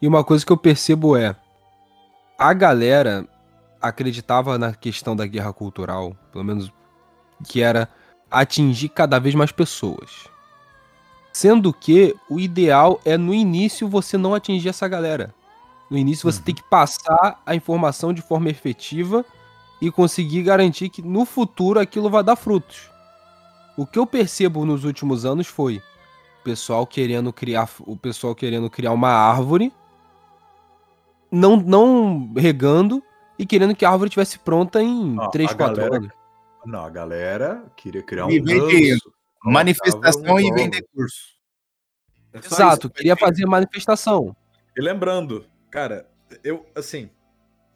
E 0.00 0.06
uma 0.06 0.22
coisa 0.22 0.46
que 0.46 0.52
eu 0.52 0.56
percebo 0.56 1.16
é 1.16 1.34
a 2.38 2.52
galera 2.52 3.28
acreditava 3.88 4.58
na 4.58 4.72
questão 4.72 5.14
da 5.14 5.26
guerra 5.26 5.52
cultural, 5.52 6.16
pelo 6.32 6.44
menos 6.44 6.72
que 7.46 7.60
era 7.60 7.88
atingir 8.30 8.88
cada 8.88 9.18
vez 9.18 9.34
mais 9.34 9.52
pessoas. 9.52 10.26
Sendo 11.32 11.72
que 11.72 12.16
o 12.30 12.40
ideal 12.40 13.00
é 13.04 13.18
no 13.18 13.34
início 13.34 13.88
você 13.88 14.16
não 14.16 14.34
atingir 14.34 14.70
essa 14.70 14.88
galera. 14.88 15.34
No 15.90 15.98
início 15.98 16.30
você 16.30 16.38
uhum. 16.38 16.44
tem 16.44 16.54
que 16.54 16.62
passar 16.62 17.42
a 17.44 17.54
informação 17.54 18.12
de 18.12 18.22
forma 18.22 18.48
efetiva 18.48 19.24
e 19.80 19.90
conseguir 19.90 20.42
garantir 20.42 20.88
que 20.88 21.02
no 21.02 21.24
futuro 21.26 21.78
aquilo 21.78 22.08
vai 22.08 22.24
dar 22.24 22.36
frutos. 22.36 22.90
O 23.76 23.84
que 23.84 23.98
eu 23.98 24.06
percebo 24.06 24.64
nos 24.64 24.84
últimos 24.84 25.26
anos 25.26 25.46
foi 25.46 25.82
o 26.40 26.44
pessoal 26.44 26.86
querendo 26.86 27.32
criar, 27.32 27.68
o 27.80 27.96
pessoal 27.96 28.34
querendo 28.34 28.70
criar 28.70 28.92
uma 28.92 29.10
árvore, 29.10 29.72
não, 31.30 31.56
não 31.56 32.32
regando 32.36 33.02
e 33.38 33.46
querendo 33.46 33.74
que 33.74 33.84
a 33.84 33.90
árvore 33.90 34.08
estivesse 34.08 34.38
pronta 34.38 34.82
em 34.82 35.16
3, 35.32 35.54
4 35.54 35.94
anos. 35.94 36.12
Não, 36.64 36.84
a 36.84 36.90
galera 36.90 37.64
queria 37.76 38.02
criar 38.02 38.26
um 38.26 38.42
ganso, 38.42 39.12
manifestação 39.42 40.40
e 40.40 40.52
vender 40.52 40.86
curso. 40.94 41.34
É 42.32 42.38
Exato, 42.38 42.86
isso. 42.86 42.94
queria 42.94 43.16
fazer 43.16 43.46
manifestação. 43.46 44.34
E 44.76 44.80
lembrando, 44.80 45.46
cara, 45.70 46.08
eu 46.42 46.66
assim, 46.74 47.10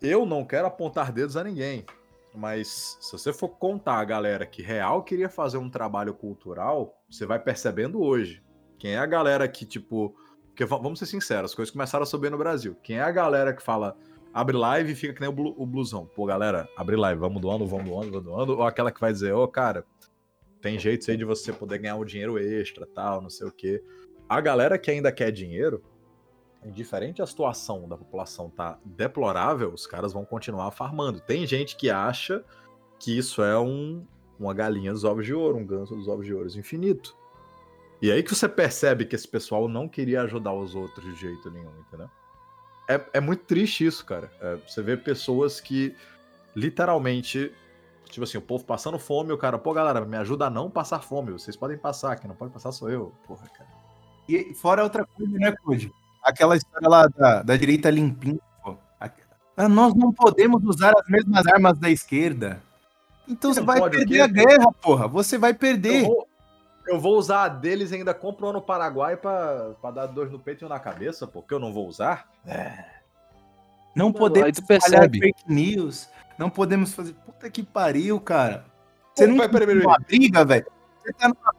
eu 0.01 0.25
não 0.25 0.45
quero 0.45 0.67
apontar 0.67 1.13
dedos 1.13 1.37
a 1.37 1.45
ninguém, 1.45 1.85
mas 2.35 2.97
se 3.01 3.13
você 3.13 3.33
for 3.33 3.49
contar 3.49 3.99
a 3.99 4.05
galera 4.05 4.47
que 4.47 4.63
real 4.63 5.03
queria 5.03 5.29
fazer 5.29 5.59
um 5.59 5.69
trabalho 5.69 6.15
cultural, 6.15 7.01
você 7.11 7.27
vai 7.27 7.39
percebendo 7.39 8.03
hoje. 8.03 8.43
Quem 8.79 8.93
é 8.93 8.99
a 8.99 9.07
galera 9.07 9.47
que, 9.49 9.67
tipo. 9.67 10.15
Porque 10.47 10.65
vamos 10.65 10.99
ser 10.99 11.07
sinceros, 11.07 11.53
as 11.53 11.55
coisas 11.55 11.71
começaram 11.71 12.03
a 12.03 12.07
subir 12.07 12.33
no 12.33 12.39
Brasil. 12.39 12.77
Quem 12.83 12.99
é 12.99 13.03
a 13.03 13.13
galera 13.13 13.53
que 13.53 13.63
fala, 13.63 13.97
abre 14.33 14.57
live 14.57 14.93
e 14.93 14.95
fica 14.95 15.15
que 15.15 15.21
nem 15.21 15.31
o, 15.31 15.55
o 15.57 15.67
blusão. 15.67 16.07
Pô, 16.07 16.27
galera, 16.27 16.69
abre 16.77 16.97
live, 16.97 17.21
vamos 17.21 17.41
doando, 17.41 17.67
vamos 17.67 17.87
doando, 17.87 18.11
vamos 18.11 18.25
doando. 18.25 18.57
Ou 18.59 18.63
aquela 18.63 18.93
que 18.93 19.01
vai 19.01 19.13
dizer, 19.13 19.33
ô, 19.33 19.43
oh, 19.43 19.49
cara, 19.49 19.85
tem 20.61 20.79
jeito 20.79 21.11
aí 21.11 21.17
de 21.17 21.25
você 21.25 21.53
poder 21.53 21.79
ganhar 21.79 21.97
um 21.97 22.05
dinheiro 22.05 22.39
extra, 22.39 22.87
tal, 22.87 23.21
não 23.21 23.31
sei 23.31 23.47
o 23.47 23.53
quê. 23.53 23.83
A 24.29 24.41
galera 24.41 24.79
que 24.79 24.91
ainda 24.91 25.11
quer 25.11 25.31
dinheiro, 25.31 25.83
indiferente 26.65 27.23
a 27.23 27.27
situação 27.27 27.89
da 27.89 27.97
população 27.97 28.51
tá 28.51 28.79
deplorável, 28.85 29.73
os 29.73 29.87
caras 29.87 30.13
vão 30.13 30.25
continuar 30.25 30.71
farmando. 30.71 31.21
Tem 31.21 31.47
gente 31.47 31.77
que 31.77 31.91
acha 31.91 32.45
que 32.99 33.17
isso 33.17 33.43
é 33.43 33.59
um, 33.59 34.05
uma 34.39 34.53
galinha 34.53 34.93
dos 34.93 35.05
ovos 35.05 35.25
de 35.25 35.33
ouro, 35.33 35.57
um 35.57 35.67
ganso 35.67 35.95
dos 35.95 36.09
ovos 36.09 36.27
de 36.27 36.35
ouro 36.35 36.49
infinito. 36.49 37.17
E 38.01 38.13
aí 38.13 38.23
que 38.23 38.35
você 38.35 38.49
percebe 38.49 39.05
que 39.05 39.17
esse 39.17 39.27
pessoal 39.27 39.69
não 39.69 39.89
queria 39.89 40.23
ajudar 40.23 40.53
os 40.53 40.75
outros 40.75 41.05
de 41.05 41.21
jeito 41.21 41.51
nenhum, 41.51 41.73
entendeu? 41.81 42.09
É, 42.89 43.01
é 43.15 43.21
muito 43.21 43.45
triste 43.45 43.85
isso, 43.85 44.05
cara. 44.05 44.31
É, 44.41 44.57
você 44.67 44.83
vê 44.83 44.97
pessoas 44.97 45.61
que 45.61 45.95
literalmente. 46.57 47.53
Tipo 48.11 48.25
assim, 48.25 48.39
o 48.39 48.43
povo 48.43 48.65
passando 48.65 48.99
fome, 48.99 49.33
o 49.33 49.39
cara, 49.39 49.59
pô, 49.59 49.75
galera, 49.75 50.03
me 50.03 50.17
ajuda 50.17 50.47
a 50.47 50.51
não 50.51 50.71
passar 50.71 51.01
fome. 51.01 51.33
Vocês 51.33 51.55
podem 51.55 51.77
passar, 51.77 52.17
quem 52.17 52.27
não 52.27 52.35
pode 52.35 52.53
passar 52.53 52.73
sou 52.73 52.89
eu. 52.89 53.13
Porra, 53.27 53.47
cara. 53.49 53.69
E 54.27 54.55
fora 54.55 54.83
outra 54.83 55.05
coisa, 55.05 55.39
né, 55.39 55.55
Code? 55.63 55.93
Aquela 56.23 56.57
história 56.57 56.89
lá 56.89 57.07
da, 57.07 57.43
da 57.43 57.57
direita 57.57 57.91
limpinha, 57.91 58.41
pô. 58.65 58.77
Ah, 59.59 59.69
nós 59.69 59.93
não 59.93 60.13
podemos 60.13 60.63
usar 60.65 60.95
as 60.97 61.09
mesmas 61.09 61.45
armas 61.47 61.77
da 61.79 61.91
esquerda. 61.91 62.63
Então 63.27 63.53
você, 63.53 63.61
você 63.61 63.67
vai 63.67 63.91
perder 63.91 64.21
a 64.21 64.27
guerra, 64.29 64.73
porra. 64.81 65.09
Você 65.09 65.37
vai 65.37 65.53
perder. 65.53 66.05
Vou, 66.05 66.28
eu 66.89 66.99
vou 66.99 67.17
usar 67.17 67.45
a 67.45 67.49
deles 67.49 67.91
e 67.91 67.97
ainda 67.97 68.15
compro 68.15 68.53
no 68.53 68.63
Paraguai 68.63 69.17
pra, 69.17 69.75
pra 69.81 69.91
dar 69.91 70.07
dois 70.07 70.31
no 70.31 70.39
peito 70.39 70.65
e 70.65 70.67
um 70.67 70.69
na 70.69 70.79
cabeça, 70.79 71.27
porque 71.27 71.53
eu 71.53 71.59
não 71.59 71.73
vou 71.73 71.87
usar. 71.87 72.31
É. 72.47 72.85
Não 73.95 74.13
podemos 74.13 74.61
percebe. 74.61 75.19
fake 75.19 75.43
news. 75.47 76.09
Não 76.39 76.49
podemos 76.49 76.95
fazer. 76.95 77.15
Puta 77.15 77.51
que 77.51 77.63
pariu, 77.63 78.21
cara. 78.21 78.65
Você 79.15 79.25
Pô, 79.25 79.31
não 79.31 79.39
vai 79.39 79.49
perder 79.49 79.85
uma 79.85 79.99
briga, 79.99 80.45
velho. 80.45 80.67
Você 81.03 81.13
tá 81.13 81.29
numa 81.29 81.55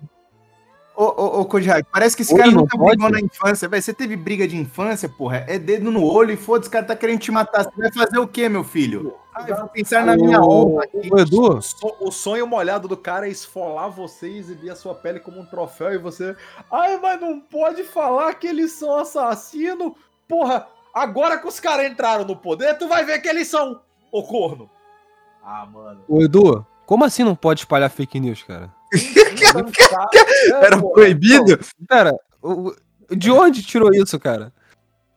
Ô, 1.00 1.06
ô, 1.06 1.40
ô 1.40 1.46
Kojak, 1.46 1.88
parece 1.94 2.14
que 2.14 2.24
esse 2.24 2.34
Oi, 2.34 2.40
cara 2.42 2.52
nunca 2.52 2.78
pode? 2.78 2.98
brigou 2.98 3.10
na 3.10 3.22
infância, 3.22 3.70
velho. 3.70 3.82
Você 3.82 3.94
teve 3.94 4.18
briga 4.18 4.46
de 4.46 4.58
infância, 4.58 5.08
porra? 5.08 5.46
É 5.48 5.58
dedo 5.58 5.90
no 5.90 6.04
olho 6.04 6.34
e 6.34 6.36
foda-se, 6.36 6.68
o 6.68 6.72
cara 6.74 6.86
tá 6.86 6.94
querendo 6.94 7.22
te 7.22 7.32
matar. 7.32 7.64
Você 7.64 7.72
vai 7.78 7.90
fazer 7.94 8.18
o 8.18 8.28
quê, 8.28 8.50
meu 8.50 8.66
filho? 8.66 9.16
Ah, 9.34 9.46
eu 9.48 9.56
vou 9.56 9.70
pensar 9.70 10.06
na 10.06 10.18
minha 10.18 10.42
honra 10.42 10.84
aqui. 10.84 11.10
Edu, 11.18 11.58
o 12.02 12.12
sonho 12.12 12.46
molhado 12.46 12.90
do 12.90 12.98
cara 12.98 13.28
é 13.28 13.32
esfolar 13.32 13.90
você 13.90 14.30
e 14.30 14.40
exibir 14.40 14.72
a 14.72 14.76
sua 14.76 14.94
pele 14.94 15.22
como 15.22 15.40
um 15.40 15.46
troféu 15.46 15.94
e 15.94 15.98
você. 15.98 16.36
Ai, 16.70 17.00
mas 17.02 17.22
não 17.22 17.40
pode 17.40 17.86
falar 17.86 18.34
que 18.34 18.48
eles 18.48 18.74
são 18.74 18.98
assassinos. 18.98 19.94
Porra, 20.28 20.68
agora 20.94 21.40
que 21.40 21.48
os 21.48 21.62
caras 21.62 21.90
entraram 21.90 22.26
no 22.26 22.36
poder, 22.36 22.78
tu 22.78 22.90
vai 22.90 23.06
ver 23.06 23.22
que 23.22 23.30
eles 23.30 23.48
são 23.48 23.80
o 24.12 24.22
corno. 24.22 24.70
Ah, 25.42 25.66
mano. 25.66 26.02
Ô, 26.10 26.22
Edu, 26.22 26.68
como 26.86 27.06
assim 27.06 27.24
não 27.24 27.38
pode 27.38 27.62
espalhar 27.62 27.90
fake 27.90 28.20
news, 28.20 28.44
cara? 28.44 28.78
Era 30.62 30.82
proibido? 30.82 31.60
Pera, 31.88 32.14
de 33.16 33.32
onde 33.32 33.64
tirou 33.64 33.94
isso, 33.94 34.20
cara? 34.20 34.52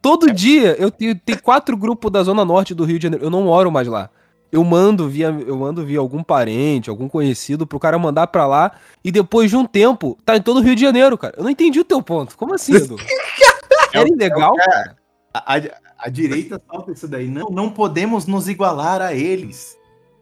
Todo 0.00 0.30
é. 0.30 0.32
dia 0.32 0.76
eu 0.78 0.90
tenho, 0.90 1.18
tem 1.18 1.36
quatro 1.36 1.76
grupos 1.76 2.10
da 2.10 2.22
Zona 2.22 2.44
Norte 2.44 2.74
do 2.74 2.84
Rio 2.84 2.98
de 2.98 3.04
Janeiro. 3.04 3.24
Eu 3.24 3.30
não 3.30 3.44
moro 3.44 3.70
mais 3.70 3.86
lá. 3.86 4.10
Eu 4.50 4.62
mando 4.64 5.08
via, 5.08 5.28
eu 5.28 5.56
mando 5.56 5.86
via 5.86 5.98
algum 5.98 6.22
parente, 6.22 6.90
algum 6.90 7.08
conhecido 7.08 7.66
pro 7.66 7.78
cara 7.78 7.98
mandar 7.98 8.26
pra 8.26 8.46
lá 8.46 8.72
e 9.02 9.10
depois 9.10 9.48
de 9.48 9.56
um 9.56 9.64
tempo 9.64 10.18
tá 10.26 10.36
em 10.36 10.42
todo 10.42 10.58
o 10.58 10.60
Rio 10.60 10.74
de 10.74 10.82
Janeiro, 10.82 11.16
cara. 11.16 11.34
Eu 11.38 11.44
não 11.44 11.50
entendi 11.50 11.80
o 11.80 11.84
teu 11.84 12.02
ponto. 12.02 12.36
Como 12.36 12.54
assim, 12.54 12.74
Edu? 12.74 12.96
Era 13.94 14.08
ilegal, 14.08 14.54
cara? 14.54 14.96
A, 15.32 15.56
a, 15.56 15.60
a, 15.98 16.08
direita 16.10 16.60
solta 16.70 16.92
isso 16.92 17.08
daí. 17.08 17.28
Não, 17.28 17.48
não 17.48 17.70
podemos 17.70 18.26
nos 18.26 18.48
igualar 18.48 19.00
a 19.00 19.14
eles. 19.14 19.78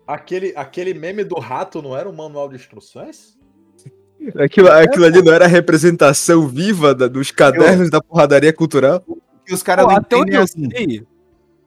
Aquele, 0.07 0.53
aquele 0.57 0.95
meme 0.95 1.25
do 1.25 1.39
rato 1.41 1.83
não 1.83 1.97
era 1.97 2.09
um 2.09 2.13
manual 2.13 2.49
de 2.49 2.57
instruções? 2.57 3.37
Aquilo, 4.37 4.71
aquilo 4.71 5.05
ali 5.05 5.23
não 5.23 5.33
era 5.33 5.47
a 5.47 5.49
representação 5.49 6.47
viva 6.47 6.95
da, 6.95 7.09
dos 7.09 7.31
cadernos 7.31 7.87
eu... 7.87 7.91
da 7.91 8.03
porradaria 8.03 8.53
cultural? 8.53 9.03
Que 9.47 9.55
os 9.55 9.63
caras 9.63 9.87
não 9.87 9.97
entendem 9.97 10.37
assim. 10.37 10.69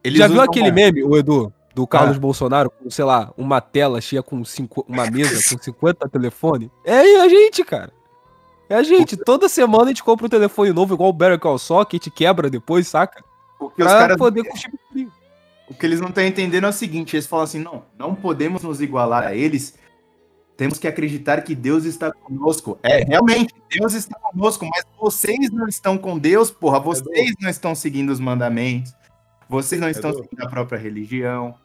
Eles 0.04 0.20
Já 0.20 0.28
viu 0.28 0.42
aquele 0.42 0.72
mais. 0.72 0.76
meme, 0.76 1.04
o 1.04 1.18
Edu, 1.18 1.52
do 1.74 1.88
Carlos 1.88 2.18
ah. 2.18 2.20
Bolsonaro, 2.20 2.70
com, 2.70 2.90
sei 2.90 3.06
lá, 3.06 3.34
uma 3.38 3.60
tela 3.60 4.00
cheia 4.02 4.22
com 4.22 4.44
cinco, 4.46 4.86
uma 4.88 5.10
mesa 5.10 5.42
com 5.50 5.62
50 5.64 6.08
telefones? 6.10 6.70
É 6.86 7.22
a 7.22 7.28
gente, 7.28 7.64
cara. 7.64 7.92
É 8.70 8.76
a 8.76 8.84
gente. 8.84 9.18
Toda 9.18 9.50
semana 9.50 9.86
a 9.86 9.88
gente 9.88 10.04
compra 10.04 10.26
um 10.26 10.30
telefone 10.30 10.72
novo, 10.72 10.94
igual 10.94 11.10
o 11.10 11.14
Better 11.14 11.40
Call 11.40 11.58
Saul, 11.58 11.86
que 11.86 11.96
a 11.96 11.98
gente 11.98 12.12
quebra 12.12 12.50
depois, 12.50 12.88
saca? 12.88 13.24
Porque 13.58 13.84
pra 13.84 13.86
os 13.86 13.94
caras 13.94 14.18
poder. 14.18 14.44
O 15.70 15.74
que 15.74 15.86
eles 15.86 16.00
não 16.00 16.10
estão 16.10 16.24
entendendo 16.24 16.66
é 16.66 16.70
o 16.70 16.74
seguinte, 16.74 17.16
eles 17.16 17.26
falam 17.26 17.46
assim, 17.46 17.60
não, 17.60 17.84
não 17.98 18.14
podemos 18.14 18.62
nos 18.62 18.82
igualar 18.82 19.24
a 19.24 19.36
eles, 19.36 19.76
temos 20.56 20.78
que 20.78 20.88
acreditar 20.88 21.42
que 21.42 21.56
Deus 21.56 21.86
está 21.86 22.12
conosco. 22.12 22.78
É, 22.84 23.04
realmente, 23.04 23.54
Deus 23.70 23.94
está 23.94 24.18
conosco, 24.20 24.66
mas 24.66 24.86
vocês 25.00 25.50
não 25.52 25.68
estão 25.68 25.98
com 25.98 26.18
Deus, 26.18 26.52
porra. 26.52 26.80
Vocês 26.80 27.34
não 27.42 27.50
estão 27.50 27.74
seguindo 27.74 28.12
os 28.12 28.20
mandamentos. 28.20 28.94
Vocês 29.50 29.80
não 29.82 29.90
estão 29.90 30.14
seguindo 30.14 30.42
a 30.42 30.50
própria 30.50 30.78
religião. 30.78 31.56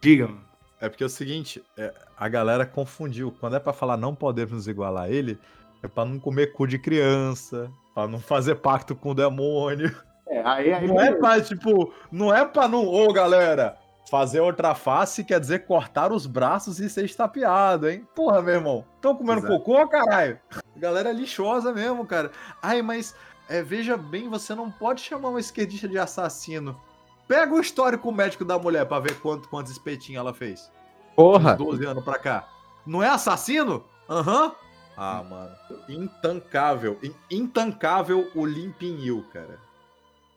Diga, 0.00 0.28
mano. 0.28 0.46
É 0.80 0.88
porque 0.88 1.02
é 1.02 1.06
o 1.06 1.10
seguinte, 1.10 1.62
é, 1.76 1.92
a 2.16 2.28
galera 2.28 2.66
confundiu. 2.66 3.34
Quando 3.40 3.56
é 3.56 3.58
para 3.58 3.72
falar 3.72 3.96
não 3.96 4.14
podemos 4.14 4.52
nos 4.52 4.68
igualar 4.68 5.04
a 5.04 5.10
ele, 5.10 5.38
é 5.82 5.88
para 5.88 6.04
não 6.04 6.18
comer 6.18 6.52
cu 6.52 6.66
de 6.66 6.78
criança, 6.78 7.70
para 7.94 8.06
não 8.06 8.20
fazer 8.20 8.56
pacto 8.56 8.94
com 8.94 9.10
o 9.10 9.14
demônio. 9.14 9.94
É, 10.28 10.42
aí, 10.42 10.72
aí 10.72 10.86
não 10.86 11.00
é 11.00 11.12
pra, 11.12 11.40
tipo, 11.40 11.94
não 12.10 12.34
é 12.34 12.44
pra 12.44 12.68
não, 12.68 12.86
ô 12.86 13.12
galera, 13.12 13.78
Fazer 14.10 14.40
outra 14.40 14.74
face 14.74 15.24
quer 15.24 15.40
dizer 15.40 15.66
cortar 15.66 16.12
os 16.12 16.26
braços 16.26 16.78
e 16.78 16.88
ser 16.88 17.04
estapeado, 17.04 17.88
hein? 17.88 18.06
Porra, 18.14 18.40
meu 18.40 18.54
irmão. 18.54 18.84
Tão 19.00 19.16
comendo 19.16 19.40
Exato. 19.40 19.58
cocô, 19.58 19.88
caralho? 19.88 20.38
Galera 20.76 21.10
é 21.10 21.12
lixosa 21.12 21.72
mesmo, 21.72 22.06
cara. 22.06 22.30
Ai, 22.62 22.82
mas 22.82 23.16
é, 23.48 23.62
veja 23.62 23.96
bem, 23.96 24.28
você 24.28 24.54
não 24.54 24.70
pode 24.70 25.00
chamar 25.00 25.30
uma 25.30 25.40
esquerdista 25.40 25.88
de 25.88 25.98
assassino. 25.98 26.80
Pega 27.26 27.52
o 27.52 27.60
histórico 27.60 28.12
médico 28.12 28.44
da 28.44 28.56
mulher 28.56 28.86
pra 28.86 29.00
ver 29.00 29.18
quanto, 29.20 29.48
quantos 29.48 29.72
espetinhos 29.72 30.20
ela 30.20 30.32
fez. 30.32 30.70
Porra. 31.16 31.56
12 31.56 31.84
anos 31.84 32.04
pra 32.04 32.16
cá. 32.18 32.48
Não 32.86 33.02
é 33.02 33.08
assassino? 33.08 33.84
Aham. 34.08 34.44
Uhum. 34.44 34.52
Ah, 34.96 35.22
mano. 35.28 35.52
Intancável. 35.88 36.96
in- 37.02 37.14
Intancável 37.30 38.30
o 38.36 38.46
limpinho, 38.46 39.24
cara. 39.32 39.58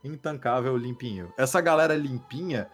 Intancável 0.04 0.74
o 0.74 0.78
limpinho. 0.78 1.32
Essa 1.38 1.62
galera 1.62 1.96
limpinha 1.96 2.70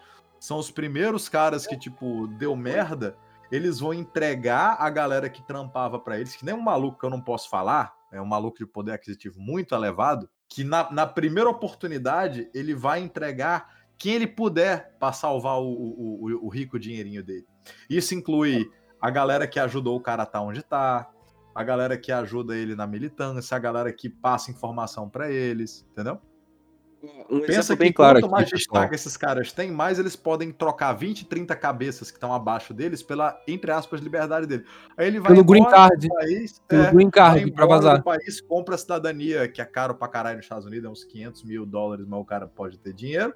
são 0.45 0.57
os 0.59 0.69
primeiros 0.69 1.27
caras 1.27 1.65
que, 1.65 1.77
tipo, 1.77 2.27
deu 2.27 2.55
merda. 2.55 3.17
Eles 3.51 3.80
vão 3.80 3.93
entregar 3.93 4.76
a 4.80 4.89
galera 4.89 5.30
que 5.30 5.41
trampava 5.45 5.99
pra 5.99 6.19
eles, 6.19 6.35
que 6.35 6.45
nem 6.45 6.53
um 6.53 6.61
maluco 6.61 6.99
que 6.99 7.05
eu 7.05 7.09
não 7.09 7.22
posso 7.22 7.49
falar, 7.49 7.93
é 8.11 8.22
um 8.22 8.26
maluco 8.26 8.57
de 8.57 8.65
poder 8.65 8.91
aquisitivo 8.93 9.39
muito 9.39 9.73
elevado, 9.76 10.30
que 10.49 10.63
na, 10.63 10.91
na 10.91 11.05
primeira 11.07 11.49
oportunidade 11.49 12.49
ele 12.53 12.73
vai 12.73 12.99
entregar 13.01 13.69
quem 13.97 14.13
ele 14.13 14.27
puder 14.27 14.95
pra 14.99 15.11
salvar 15.13 15.59
o, 15.59 15.65
o, 15.67 16.26
o- 16.26 16.45
o 16.45 16.49
rico 16.49 16.77
dinheirinho 16.80 17.23
dele. 17.23 17.45
Isso 17.89 18.13
inclui 18.13 18.69
a 19.01 19.09
galera 19.09 19.47
que 19.47 19.59
ajudou 19.59 19.95
o 19.97 20.01
cara 20.01 20.23
a 20.23 20.26
estar 20.26 20.41
onde 20.41 20.61
tá, 20.63 21.09
a 21.53 21.63
galera 21.63 21.97
que 21.97 22.11
ajuda 22.11 22.55
ele 22.55 22.76
na 22.76 22.85
militância, 22.85 23.55
a 23.55 23.59
galera 23.59 23.91
que 23.93 24.09
passa 24.09 24.51
informação 24.51 25.09
pra 25.09 25.31
eles, 25.31 25.85
entendeu? 25.91 26.19
Um 27.30 27.40
Pensa 27.41 27.76
que 27.76 27.91
claro 27.94 28.15
quanto 28.19 28.26
aqui, 28.26 28.32
mais 28.32 28.49
pessoal. 28.49 28.82
destaque 28.82 28.95
esses 28.95 29.18
caras 29.18 29.52
têm, 29.52 29.72
mais 29.72 29.98
eles 29.99 30.15
podem 30.15 30.52
trocar 30.52 30.94
20, 30.94 31.26
30 31.26 31.56
cabeças 31.56 32.10
que 32.11 32.18
estão 32.18 32.34
abaixo 32.34 32.73
deles 32.73 33.02
pela, 33.03 33.40
entre 33.48 33.72
aspas, 33.72 33.99
liberdade 34.02 34.45
dele. 34.48 34.65
Aí 34.98 35.07
ele 35.07 35.19
vai 35.19 35.32
Pelo 35.32 35.44
green 35.44 35.65
card. 35.65 36.07
país, 36.10 36.60
Pelo 36.68 36.84
é, 36.84 36.91
green 36.91 37.10
card 37.10 37.52
pra 37.52 37.65
embora 37.65 37.82
vazar. 37.82 38.03
país, 38.03 38.41
compra 38.41 38.76
a 38.76 38.77
cidadania, 38.77 39.48
que 39.48 39.61
é 39.61 39.65
caro 39.65 39.95
pra 39.95 40.07
caralho 40.07 40.38
nos 40.38 40.45
Estados 40.45 40.65
Unidos, 40.65 40.86
é 40.86 40.90
uns 40.91 41.03
500 41.03 41.44
mil 41.44 41.65
dólares, 41.65 42.06
mas 42.07 42.19
o 42.19 42.26
cara 42.26 42.48
pode 42.48 42.77
ter 42.80 42.94
dinheiro. 42.94 43.34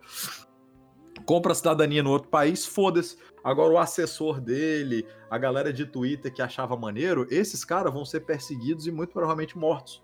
Compra 1.25 1.51
a 1.51 1.55
cidadania 1.55 2.01
no 2.01 2.11
outro 2.11 2.29
país, 2.29 2.65
foda-se. 2.65 3.17
Agora 3.43 3.73
o 3.73 3.77
assessor 3.77 4.39
dele, 4.39 5.05
a 5.29 5.37
galera 5.37 5.71
de 5.73 5.85
Twitter 5.85 6.33
que 6.33 6.41
achava 6.41 6.77
maneiro, 6.77 7.27
esses 7.29 7.65
caras 7.65 7.93
vão 7.93 8.05
ser 8.05 8.21
perseguidos 8.21 8.87
e 8.87 8.91
muito 8.91 9.11
provavelmente 9.11 9.57
mortos. 9.57 10.01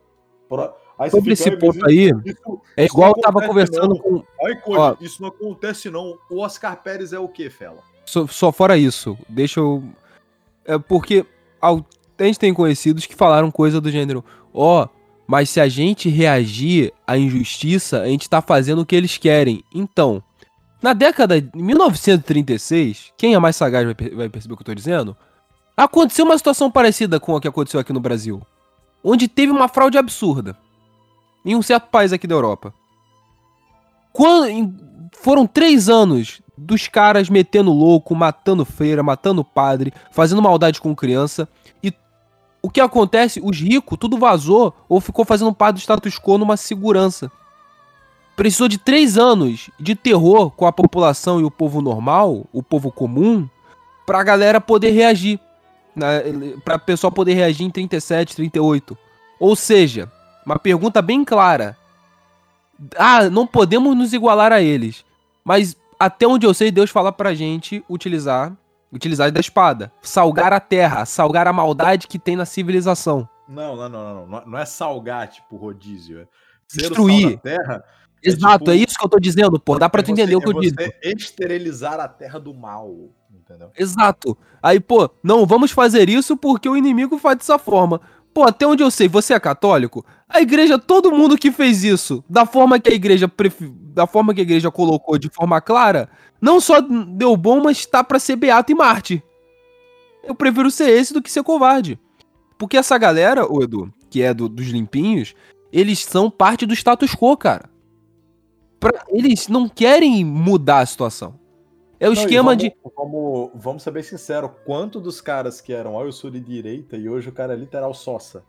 Por- 0.50 0.74
Aí 0.98 1.10
Sobre 1.12 1.34
esse 1.34 1.50
"Ai, 1.50 1.56
mas 1.56 1.60
ponto 1.60 1.86
aí, 1.90 2.12
isso- 2.26 2.62
é 2.78 2.86
igual 2.86 3.10
eu 3.16 3.22
tava 3.22 3.46
conversando 3.46 3.90
não. 3.90 3.98
com. 3.98 4.24
Cody, 4.64 4.78
Ó. 4.80 4.96
isso 5.02 5.22
não 5.22 5.30
acontece 5.30 5.90
não. 5.90 6.18
O 6.30 6.40
Oscar 6.40 6.82
Pérez 6.82 7.12
é 7.12 7.20
o 7.20 7.28
quê, 7.28 7.50
Fela? 7.50 7.80
Só, 8.06 8.26
só 8.28 8.52
fora 8.52 8.78
isso, 8.78 9.18
deixa 9.28 9.60
eu. 9.60 9.84
É 10.64 10.78
porque 10.78 11.26
a 11.62 11.76
gente 12.24 12.40
tem 12.40 12.54
conhecidos 12.54 13.06
que 13.06 13.16
falaram 13.16 13.52
coisa 13.52 13.82
do 13.82 13.92
gênero: 13.92 14.24
ó, 14.54 14.88
mas 15.28 15.50
se 15.50 15.60
a 15.60 15.68
gente 15.68 16.08
reagir 16.08 16.94
à 17.06 17.18
injustiça, 17.18 18.02
a 18.02 18.08
gente 18.08 18.30
tá 18.30 18.42
fazendo 18.42 18.80
o 18.82 18.86
que 18.86 18.96
eles 18.96 19.18
querem. 19.18 19.64
Então, 19.74 20.24
na 20.82 20.94
década 20.94 21.42
de 21.42 21.50
1936, 21.62 23.12
quem 23.18 23.34
é 23.34 23.40
mais 23.40 23.56
sagaz 23.56 23.86
vai, 23.86 24.10
vai 24.12 24.30
perceber 24.30 24.54
o 24.54 24.58
que 24.58 24.62
eu 24.62 24.66
tô 24.68 24.74
dizendo? 24.76 25.16
Aconteceu 25.76 26.24
uma 26.26 26.38
situação 26.38 26.72
parecida 26.72 27.20
com 27.20 27.36
a 27.36 27.42
que 27.42 27.48
aconteceu 27.48 27.80
aqui 27.80 27.92
no 27.92 28.00
Brasil, 28.00 28.42
onde 29.04 29.28
teve 29.28 29.52
uma 29.52 29.68
fraude 29.68 29.98
absurda 29.98 30.56
em 31.46 31.56
um 31.56 31.62
certo 31.62 31.88
país 31.90 32.12
aqui 32.12 32.26
da 32.28 32.36
Europa. 32.36 32.74
Quando, 34.12 34.48
em- 34.48 34.76
foram 35.22 35.46
três 35.46 35.90
anos 35.90 36.42
dos 36.58 36.88
caras 36.88 37.30
metendo 37.30 37.72
louco, 37.72 38.16
matando 38.16 38.64
freira, 38.66 39.04
matando 39.04 39.44
padre, 39.44 39.94
fazendo 40.12 40.42
maldade 40.42 40.80
com 40.82 40.96
criança. 40.96 41.48
E 41.84 41.94
o 42.62 42.70
que 42.70 42.80
acontece? 42.82 43.42
Os 43.44 43.60
ricos, 43.60 43.98
tudo 44.00 44.18
vazou 44.18 44.74
ou 44.88 45.00
ficou 45.02 45.26
fazendo 45.26 45.54
parte 45.54 45.76
do 45.76 45.80
status 45.82 46.18
quo 46.18 46.38
numa 46.38 46.56
segurança. 46.58 47.30
Precisou 48.36 48.68
de 48.68 48.78
três 48.78 49.18
anos 49.18 49.70
de 49.80 49.96
terror 49.96 50.52
com 50.52 50.66
a 50.66 50.72
população 50.74 51.40
e 51.40 51.44
o 51.44 51.52
povo 51.52 51.82
normal, 51.82 52.46
o 52.52 52.62
povo 52.64 52.92
comum, 52.92 53.48
pra 54.06 54.24
galera 54.24 54.60
poder 54.60 54.92
reagir. 54.92 55.40
Né, 55.96 56.22
pra 56.66 56.78
pessoal 56.78 57.12
poder 57.12 57.34
reagir 57.36 57.64
em 57.66 57.70
37, 57.70 58.36
38. 58.36 58.98
Ou 59.40 59.56
seja, 59.56 60.12
uma 60.46 60.60
pergunta 60.60 61.02
bem 61.02 61.24
clara. 61.24 61.78
Ah, 62.98 63.30
não 63.30 63.48
podemos 63.48 63.96
nos 63.96 64.14
igualar 64.14 64.52
a 64.52 64.62
eles. 64.62 65.04
Mas 65.44 65.76
até 66.00 66.28
onde 66.28 66.46
eu 66.46 66.54
sei, 66.54 66.72
Deus 66.72 66.90
fala 66.90 67.12
pra 67.12 67.34
gente 67.34 67.84
utilizar 67.90 68.54
utilizar 68.94 69.30
da 69.30 69.42
espada, 69.42 69.92
salgar 70.02 70.54
a 70.54 70.60
terra, 70.60 71.04
salgar 71.06 71.48
a 71.48 71.54
maldade 71.54 72.08
que 72.08 72.18
tem 72.18 72.38
na 72.38 72.46
civilização. 72.46 73.28
Não, 73.48 73.76
não, 73.76 73.90
não, 73.90 74.14
não, 74.16 74.26
não. 74.28 74.46
Não 74.46 74.58
é 74.58 74.64
salgar, 74.66 75.28
tipo, 75.28 75.58
rodízio. 75.58 76.22
É 76.22 76.28
Destruir. 76.78 77.32
da 77.36 77.38
terra. 77.42 77.84
É 78.24 78.30
Exato, 78.30 78.60
tipo- 78.60 78.72
é 78.72 78.76
isso 78.76 78.98
que 78.98 79.04
eu 79.06 79.10
tô 79.10 79.20
dizendo, 79.20 79.60
pô, 79.60 79.78
dá 79.78 79.90
pra 79.90 80.02
tu 80.02 80.10
é 80.10 80.12
entender 80.14 80.36
o 80.36 80.40
que 80.40 80.48
eu 80.48 80.58
é 80.58 80.62
digo. 80.62 80.78
esterilizar 81.04 82.00
a 82.00 82.08
terra 82.08 82.40
do 82.40 82.54
mal, 82.54 82.96
entendeu? 83.34 83.70
Exato. 83.78 84.38
Aí, 84.64 84.80
pô, 84.80 85.10
não 85.22 85.46
vamos 85.46 85.72
fazer 85.72 86.10
isso 86.10 86.38
porque 86.38 86.70
o 86.70 86.78
inimigo 86.78 87.18
faz 87.20 87.38
dessa 87.38 87.60
forma. 87.60 88.00
Pô, 88.36 88.44
até 88.44 88.68
onde 88.68 88.84
eu 88.84 88.92
sei, 88.92 89.08
você 89.08 89.34
é 89.34 89.40
católico? 89.40 90.06
A 90.28 90.42
igreja, 90.42 90.78
todo 90.78 91.10
mundo 91.10 91.38
que 91.38 91.54
fez 91.54 91.86
isso, 91.86 92.22
da 92.30 92.46
forma 92.46 92.78
que 92.78 92.90
a 92.92 92.94
igreja 92.94 93.30
pref- 93.30 93.72
da 93.94 94.06
forma 94.06 94.34
que 94.34 94.42
a 94.42 94.44
igreja 94.44 94.70
colocou 94.70 95.18
de 95.18 95.30
forma 95.30 95.62
clara, 95.62 96.10
não 96.42 96.60
só 96.60 96.82
deu 96.82 97.38
bom, 97.38 97.62
mas 97.64 97.86
tá 97.86 98.04
pra 98.04 98.20
ser 98.20 98.36
beato 98.36 98.74
e 98.74 98.76
Marte. 98.76 99.24
Eu 100.22 100.36
prefiro 100.36 100.70
ser 100.70 100.90
esse 100.90 101.14
do 101.14 101.22
que 101.22 101.32
ser 101.32 101.44
covarde. 101.44 101.98
Porque 102.58 102.76
essa 102.76 102.98
galera, 102.98 103.50
ô 103.50 103.64
Edu, 103.64 103.90
que 104.10 104.22
é 104.22 104.34
do- 104.34 104.50
dos 104.50 104.68
limpinhos, 104.68 105.34
eles 105.72 106.00
são 106.04 106.30
parte 106.30 106.66
do 106.66 106.74
status 106.74 107.16
quo, 107.16 107.38
cara. 107.38 107.70
Pra- 108.82 109.06
eles 109.08 109.48
não 109.48 109.70
querem 109.70 110.26
mudar 110.26 110.80
a 110.80 110.86
situação. 110.86 111.40
É 112.06 112.10
o 112.10 112.14
Não, 112.14 112.22
esquema 112.22 112.52
vamos, 112.52 112.64
de. 112.64 112.76
Vamos, 112.96 113.50
vamos 113.56 113.84
ser 113.84 113.90
bem 113.90 114.04
sinceros, 114.04 114.52
quanto 114.64 115.00
dos 115.00 115.20
caras 115.20 115.60
que 115.60 115.74
eram, 115.74 115.96
ó, 115.96 116.06
eu 116.06 116.12
sou 116.12 116.30
de 116.30 116.40
direita 116.40 116.96
e 116.96 117.10
hoje 117.10 117.30
o 117.30 117.32
cara 117.32 117.54
é 117.54 117.56
literal 117.56 117.96
sossa. 117.96 118.44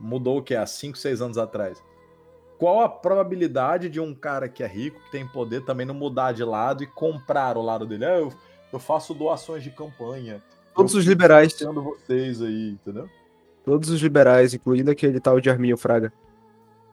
Mudou 0.00 0.38
o 0.38 0.42
que? 0.42 0.54
Há 0.54 0.64
5, 0.64 0.96
6 0.96 1.20
anos 1.20 1.36
atrás. 1.36 1.82
Qual 2.58 2.80
a 2.80 2.88
probabilidade 2.88 3.90
de 3.90 4.00
um 4.00 4.14
cara 4.14 4.48
que 4.48 4.62
é 4.62 4.66
rico, 4.66 4.98
que 5.04 5.10
tem 5.10 5.28
poder, 5.28 5.66
também 5.66 5.84
não 5.84 5.94
mudar 5.94 6.32
de 6.32 6.42
lado 6.42 6.82
e 6.82 6.86
comprar 6.86 7.58
o 7.58 7.62
lado 7.62 7.84
dele? 7.84 8.06
Ah, 8.06 8.16
eu, 8.16 8.32
eu 8.72 8.78
faço 8.78 9.12
doações 9.12 9.62
de 9.62 9.70
campanha. 9.70 10.42
Todos 10.74 10.94
eu 10.94 11.00
os 11.00 11.04
liberais. 11.04 11.54
vocês 11.60 12.40
aí, 12.40 12.70
entendeu? 12.70 13.06
Todos 13.66 13.90
os 13.90 14.00
liberais, 14.00 14.54
incluindo 14.54 14.90
aquele 14.90 15.20
tal 15.20 15.38
de 15.42 15.50
Arminho 15.50 15.76
Fraga. 15.76 16.10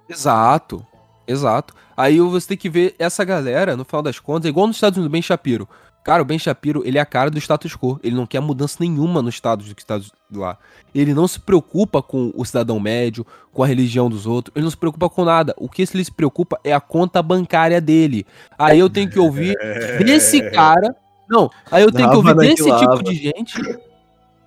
Exato. 0.09 0.85
Exato. 1.25 1.73
Aí 1.95 2.19
você 2.19 2.49
tem 2.49 2.57
que 2.57 2.69
ver 2.69 2.95
essa 2.99 3.23
galera, 3.23 3.77
no 3.77 3.85
final 3.85 4.01
das 4.01 4.19
contas, 4.19 4.47
é 4.47 4.49
igual 4.49 4.67
nos 4.67 4.75
Estados 4.75 4.97
Unidos, 4.97 5.09
o 5.09 5.13
Ben 5.13 5.21
Shapiro. 5.21 5.69
Cara, 6.03 6.23
o 6.23 6.25
Ben 6.25 6.39
Shapiro, 6.39 6.81
ele 6.83 6.97
é 6.97 7.01
a 7.01 7.05
cara 7.05 7.29
do 7.29 7.37
status 7.37 7.75
quo. 7.75 7.99
Ele 8.03 8.15
não 8.15 8.25
quer 8.25 8.39
mudança 8.39 8.77
nenhuma 8.79 9.21
nos 9.21 9.35
estados 9.35 9.69
do 9.69 9.75
que 9.75 9.83
está 9.83 9.99
lá. 10.33 10.57
Ele 10.95 11.13
não 11.13 11.27
se 11.27 11.39
preocupa 11.39 12.01
com 12.01 12.31
o 12.35 12.43
cidadão 12.43 12.79
médio, 12.79 13.25
com 13.53 13.63
a 13.63 13.67
religião 13.67 14.09
dos 14.09 14.25
outros. 14.25 14.51
Ele 14.55 14.63
não 14.63 14.71
se 14.71 14.77
preocupa 14.77 15.09
com 15.09 15.23
nada. 15.23 15.53
O 15.57 15.69
que 15.69 15.83
ele 15.93 16.03
se 16.03 16.11
preocupa 16.11 16.59
é 16.63 16.73
a 16.73 16.81
conta 16.81 17.21
bancária 17.21 17.79
dele. 17.79 18.25
Aí 18.57 18.79
eu 18.79 18.89
tenho 18.89 19.09
que 19.09 19.19
ouvir 19.19 19.55
desse 20.03 20.41
cara. 20.49 20.95
Não, 21.29 21.49
aí 21.71 21.83
eu 21.83 21.91
tenho 21.91 22.09
que 22.09 22.15
Lava 22.15 22.29
ouvir 22.29 22.35
na 22.35 22.41
desse 22.41 22.63
que 22.63 22.77
tipo 22.77 23.03
de 23.03 23.15
gente. 23.15 23.79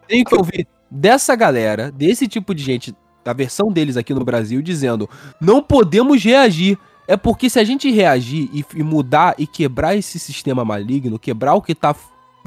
Tenho 0.08 0.24
que 0.24 0.34
ouvir 0.34 0.66
dessa 0.90 1.34
galera, 1.34 1.90
desse 1.90 2.28
tipo 2.28 2.54
de 2.54 2.62
gente, 2.62 2.94
da 3.24 3.32
versão 3.32 3.72
deles 3.72 3.96
aqui 3.96 4.12
no 4.12 4.24
Brasil, 4.24 4.60
dizendo: 4.60 5.08
não 5.40 5.62
podemos 5.62 6.22
reagir. 6.22 6.78
É 7.06 7.16
porque 7.16 7.50
se 7.50 7.58
a 7.58 7.64
gente 7.64 7.90
reagir 7.90 8.48
e, 8.52 8.64
e 8.74 8.82
mudar 8.82 9.34
e 9.38 9.46
quebrar 9.46 9.94
esse 9.94 10.18
sistema 10.18 10.64
maligno, 10.64 11.18
quebrar 11.18 11.54
o 11.54 11.62
que 11.62 11.74
tá 11.74 11.94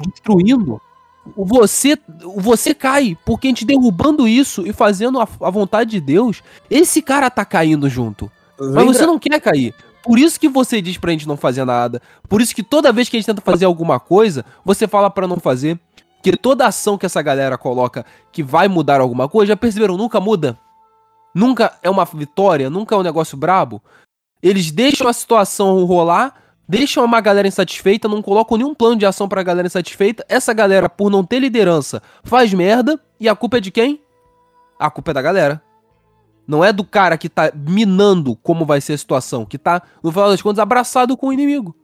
destruindo, 0.00 0.80
você, 1.36 1.96
você 2.36 2.74
cai. 2.74 3.16
Porque 3.24 3.46
a 3.46 3.50
gente 3.50 3.64
derrubando 3.64 4.26
isso 4.26 4.66
e 4.66 4.72
fazendo 4.72 5.20
a, 5.20 5.28
a 5.42 5.50
vontade 5.50 5.90
de 5.90 6.00
Deus, 6.00 6.42
esse 6.70 7.00
cara 7.02 7.30
tá 7.30 7.44
caindo 7.44 7.88
junto. 7.88 8.30
Mas 8.58 8.84
você 8.84 9.06
não 9.06 9.18
quer 9.18 9.40
cair. 9.40 9.74
Por 10.02 10.18
isso 10.18 10.40
que 10.40 10.48
você 10.48 10.80
diz 10.80 10.96
pra 10.96 11.12
gente 11.12 11.28
não 11.28 11.36
fazer 11.36 11.64
nada. 11.64 12.00
Por 12.28 12.40
isso 12.40 12.54
que 12.54 12.62
toda 12.62 12.92
vez 12.92 13.08
que 13.08 13.16
a 13.16 13.20
gente 13.20 13.26
tenta 13.26 13.42
fazer 13.42 13.64
alguma 13.64 14.00
coisa, 14.00 14.44
você 14.64 14.88
fala 14.88 15.10
pra 15.10 15.26
não 15.28 15.38
fazer. 15.38 15.78
Que 16.22 16.36
toda 16.36 16.66
ação 16.66 16.98
que 16.98 17.06
essa 17.06 17.22
galera 17.22 17.56
coloca 17.56 18.04
que 18.32 18.42
vai 18.42 18.66
mudar 18.66 19.00
alguma 19.00 19.28
coisa, 19.28 19.50
já 19.50 19.56
perceberam? 19.56 19.96
Nunca 19.96 20.18
muda. 20.18 20.58
Nunca 21.34 21.74
é 21.82 21.88
uma 21.88 22.04
vitória, 22.04 22.68
nunca 22.68 22.94
é 22.94 22.98
um 22.98 23.02
negócio 23.02 23.36
brabo. 23.36 23.80
Eles 24.42 24.70
deixam 24.70 25.08
a 25.08 25.12
situação 25.12 25.84
rolar, 25.84 26.34
deixam 26.68 27.04
uma 27.04 27.20
galera 27.20 27.48
insatisfeita, 27.48 28.08
não 28.08 28.22
colocam 28.22 28.56
nenhum 28.56 28.74
plano 28.74 28.96
de 28.96 29.06
ação 29.06 29.28
pra 29.28 29.42
galera 29.42 29.66
insatisfeita. 29.66 30.24
Essa 30.28 30.52
galera, 30.52 30.88
por 30.88 31.10
não 31.10 31.24
ter 31.24 31.38
liderança, 31.38 32.02
faz 32.22 32.52
merda. 32.52 33.00
E 33.18 33.28
a 33.28 33.34
culpa 33.34 33.58
é 33.58 33.60
de 33.60 33.70
quem? 33.70 34.00
A 34.78 34.90
culpa 34.90 35.10
é 35.10 35.14
da 35.14 35.22
galera. 35.22 35.62
Não 36.46 36.64
é 36.64 36.72
do 36.72 36.84
cara 36.84 37.18
que 37.18 37.28
tá 37.28 37.52
minando 37.54 38.34
como 38.36 38.64
vai 38.64 38.80
ser 38.80 38.94
a 38.94 38.98
situação, 38.98 39.44
que 39.44 39.58
tá, 39.58 39.82
no 40.02 40.10
final 40.10 40.30
das 40.30 40.40
contas, 40.40 40.58
abraçado 40.58 41.16
com 41.16 41.28
o 41.28 41.32
inimigo. 41.32 41.76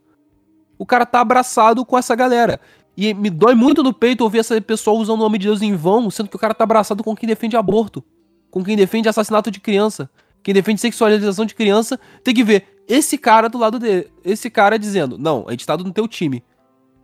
O 0.78 0.86
cara 0.86 1.05
tá 1.05 1.20
abraçado 1.20 1.85
com 1.85 1.98
essa 1.98 2.14
galera. 2.14 2.60
E 2.97 3.12
me 3.12 3.28
dói 3.28 3.55
muito 3.55 3.82
no 3.82 3.93
peito 3.93 4.22
ouvir 4.22 4.39
essa 4.39 4.59
pessoa 4.60 4.98
usando 4.98 5.20
o 5.20 5.22
nome 5.24 5.39
de 5.39 5.48
Deus 5.48 5.60
em 5.60 5.74
vão, 5.74 6.10
sendo 6.10 6.28
que 6.28 6.36
o 6.36 6.39
cara 6.39 6.55
tá 6.55 6.64
abraçado 6.64 7.02
com 7.02 7.14
quem 7.14 7.26
defende 7.26 7.56
aborto, 7.56 8.02
com 8.51 8.62
quem 8.62 8.76
defende 8.76 9.09
assassinato 9.09 9.51
de 9.51 9.60
criança, 9.60 10.09
quem 10.45 10.53
defende 10.53 10.81
sexualização 10.81 11.47
de 11.47 11.55
criança. 11.55 11.99
Tem 12.23 12.35
que 12.35 12.45
ver 12.45 12.85
esse 12.87 13.16
cara 13.16 13.49
do 13.49 13.59
lado 13.59 13.79
dele, 13.79 14.12
esse 14.23 14.51
cara 14.51 14.79
dizendo: 14.79 15.19
Não, 15.19 15.49
a 15.49 15.53
gente 15.53 15.66
tá 15.66 15.77
no 15.77 15.93
teu 15.93 16.07
time. 16.07 16.45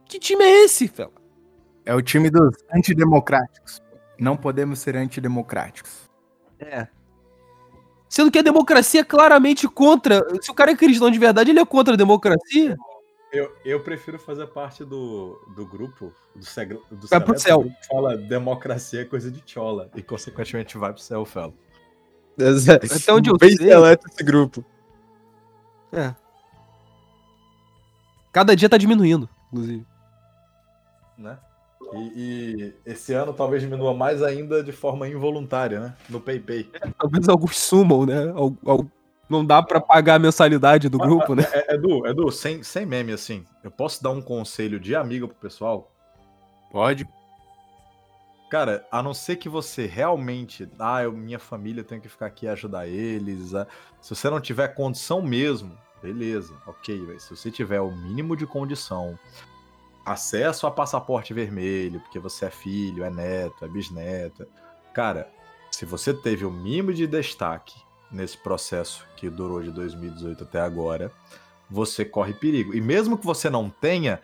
Que 0.05 0.19
time 0.19 0.45
é 0.45 0.65
esse, 0.65 0.87
fela? 0.87 1.13
É 1.85 1.95
o 1.95 2.03
time 2.03 2.31
dos 2.31 2.55
antidemocráticos. 2.73 3.83
Não 4.19 4.37
podemos 4.37 4.79
ser 4.79 4.95
antidemocráticos. 4.97 6.11
É. 6.59 6.87
Sendo 8.09 8.31
que 8.31 8.39
a 8.39 8.43
democracia 8.43 9.01
é 9.01 9.05
claramente 9.05 9.67
contra. 9.67 10.23
Se 10.43 10.51
o 10.51 10.55
cara 10.55 10.73
é 10.73 10.77
cristão 10.77 11.11
de 11.11 11.19
verdade, 11.19 11.51
ele 11.51 11.61
é 11.61 11.65
contra 11.65 11.95
a 11.95 11.97
democracia. 11.97 12.77
Eu, 13.33 13.51
eu 13.65 13.81
prefiro 13.81 14.19
fazer 14.19 14.49
parte 14.49 14.85
do, 14.85 15.41
do 15.57 15.65
grupo, 15.65 16.13
do, 16.35 16.45
seg, 16.45 16.77
do 16.91 17.07
Vai 17.07 17.21
pro 17.21 17.39
céu. 17.39 17.63
que 17.63 17.87
fala 17.87 18.17
democracia 18.17 19.03
é 19.03 19.05
coisa 19.05 19.31
de 19.31 19.41
chola. 19.47 19.89
E 19.95 20.03
consequentemente 20.03 20.77
vai 20.77 20.93
pro 20.93 21.01
céu, 21.01 21.25
Felo. 21.25 21.55
Até 22.43 23.13
onde 23.13 23.31
eu 23.31 23.37
Bem 23.37 23.57
sei- 23.57 23.69
seleto 23.69 24.07
esse 24.09 24.23
grupo. 24.23 24.65
É. 25.93 26.15
Cada 28.33 28.55
dia 28.55 28.69
tá 28.69 28.77
diminuindo, 28.77 29.29
inclusive. 29.53 29.85
Né? 31.19 31.37
E, 31.93 32.75
e 32.87 32.91
esse 32.91 33.13
ano 33.13 33.33
talvez 33.33 33.63
diminua 33.63 33.93
mais 33.93 34.23
ainda 34.23 34.63
de 34.63 34.71
forma 34.71 35.09
involuntária, 35.09 35.81
né? 35.81 35.97
No 36.09 36.21
PayPay. 36.21 36.71
Talvez 36.97 37.29
alguns 37.29 37.59
sumam, 37.59 38.07
né? 38.07 38.31
Al- 38.35 38.57
al- 38.65 38.87
Não 39.29 39.45
dá 39.45 39.61
pra 39.63 39.81
pagar 39.81 40.15
a 40.15 40.19
mensalidade 40.19 40.89
do 40.89 40.99
grupo, 40.99 41.35
né? 41.35 41.45
É, 41.53 41.75
Edu, 41.75 42.07
Edu, 42.07 42.31
sem, 42.31 42.63
sem 42.63 42.87
meme 42.87 43.13
assim, 43.13 43.45
eu 43.65 43.71
posso 43.71 44.03
dar 44.03 44.11
um 44.11 44.23
conselho 44.23 44.79
de 44.79 44.95
amigo 44.95 45.27
pro 45.27 45.37
pessoal? 45.37 45.91
Pode. 46.71 47.05
Cara, 48.51 48.85
a 48.91 49.01
não 49.01 49.15
ser 49.15 49.37
que 49.37 49.49
você 49.49 49.87
realmente, 49.87 50.69
ah, 50.77 51.05
eu, 51.05 51.13
minha 51.13 51.39
família 51.39 51.85
tem 51.85 52.01
que 52.01 52.09
ficar 52.09 52.27
aqui 52.27 52.47
e 52.47 52.49
ajudar 52.49 52.89
eles. 52.89 53.55
ah, 53.55 53.65
Se 54.01 54.13
você 54.13 54.29
não 54.29 54.41
tiver 54.41 54.67
condição 54.75 55.23
mesmo, 55.23 55.79
beleza, 56.03 56.53
ok, 56.67 56.99
velho. 57.07 57.21
Se 57.21 57.37
você 57.37 57.49
tiver 57.49 57.81
o 57.81 57.93
mínimo 57.93 58.37
de 58.37 58.49
condição, 58.49 59.17
acesso 60.05 60.67
a 60.67 60.71
passaporte 60.71 61.33
vermelho, 61.33 62.01
porque 62.01 62.19
você 62.19 62.47
é 62.47 62.51
filho, 62.51 63.05
é 63.05 63.11
neto, 63.11 63.65
é 63.65 63.69
bisneta. 63.69 64.49
Cara, 64.93 65.31
se 65.71 65.85
você 65.85 66.13
teve 66.13 66.45
o 66.45 66.51
mínimo 66.51 66.93
de 66.93 67.07
destaque 67.07 67.81
nesse 68.11 68.37
processo 68.37 69.07
que 69.17 69.31
durou 69.31 69.63
de 69.63 69.71
2018 69.71 70.43
até 70.43 70.61
agora, 70.61 71.13
você 71.71 72.05
corre 72.05 72.35
perigo. 72.35 72.75
E 72.75 72.81
mesmo 72.81 73.17
que 73.17 73.25
você 73.25 73.49
não 73.49 73.71
tenha, 73.71 74.21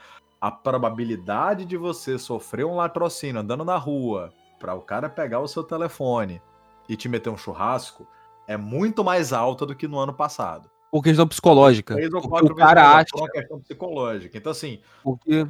a 0.46 0.50
probabilidade 0.52 1.64
de 1.64 1.76
você 1.76 2.16
sofrer 2.16 2.64
um 2.64 2.76
latrocínio 2.76 3.40
andando 3.40 3.64
na 3.64 3.76
rua 3.76 4.32
para 4.60 4.74
o 4.74 4.80
cara 4.80 5.08
pegar 5.08 5.40
o 5.40 5.48
seu 5.48 5.64
telefone 5.64 6.40
e 6.88 6.96
te 6.96 7.08
meter 7.08 7.30
um 7.30 7.36
churrasco 7.36 8.06
é 8.46 8.56
muito 8.56 9.02
mais 9.02 9.32
alta 9.32 9.66
do 9.66 9.74
que 9.74 9.88
no 9.88 9.98
ano 9.98 10.14
passado. 10.14 10.70
Por 10.88 11.02
questão 11.02 11.26
psicológica. 11.26 11.94
Três 11.94 12.12
ou 12.12 12.22
quatro 12.22 12.52
o 12.52 12.56
cara 12.56 12.96
acha, 12.96 13.08
por 13.10 13.28
questão 13.28 13.58
psicológica. 13.58 14.38
Então, 14.38 14.52
assim, 14.52 14.78
porque 15.02 15.48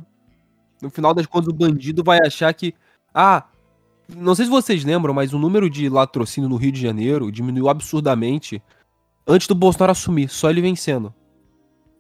no 0.80 0.88
final 0.88 1.12
das 1.12 1.26
contas 1.26 1.48
o 1.48 1.54
bandido 1.54 2.02
vai 2.02 2.18
achar 2.24 2.52
que. 2.54 2.74
Ah, 3.14 3.44
não 4.08 4.34
sei 4.34 4.46
se 4.46 4.50
vocês 4.50 4.82
lembram, 4.82 5.12
mas 5.12 5.34
o 5.34 5.38
número 5.38 5.68
de 5.68 5.90
latrocínio 5.90 6.48
no 6.48 6.56
Rio 6.56 6.72
de 6.72 6.80
Janeiro 6.80 7.30
diminuiu 7.30 7.68
absurdamente 7.68 8.62
antes 9.26 9.46
do 9.46 9.54
Bolsonaro 9.54 9.92
assumir, 9.92 10.30
só 10.30 10.48
ele 10.48 10.62
vencendo. 10.62 11.14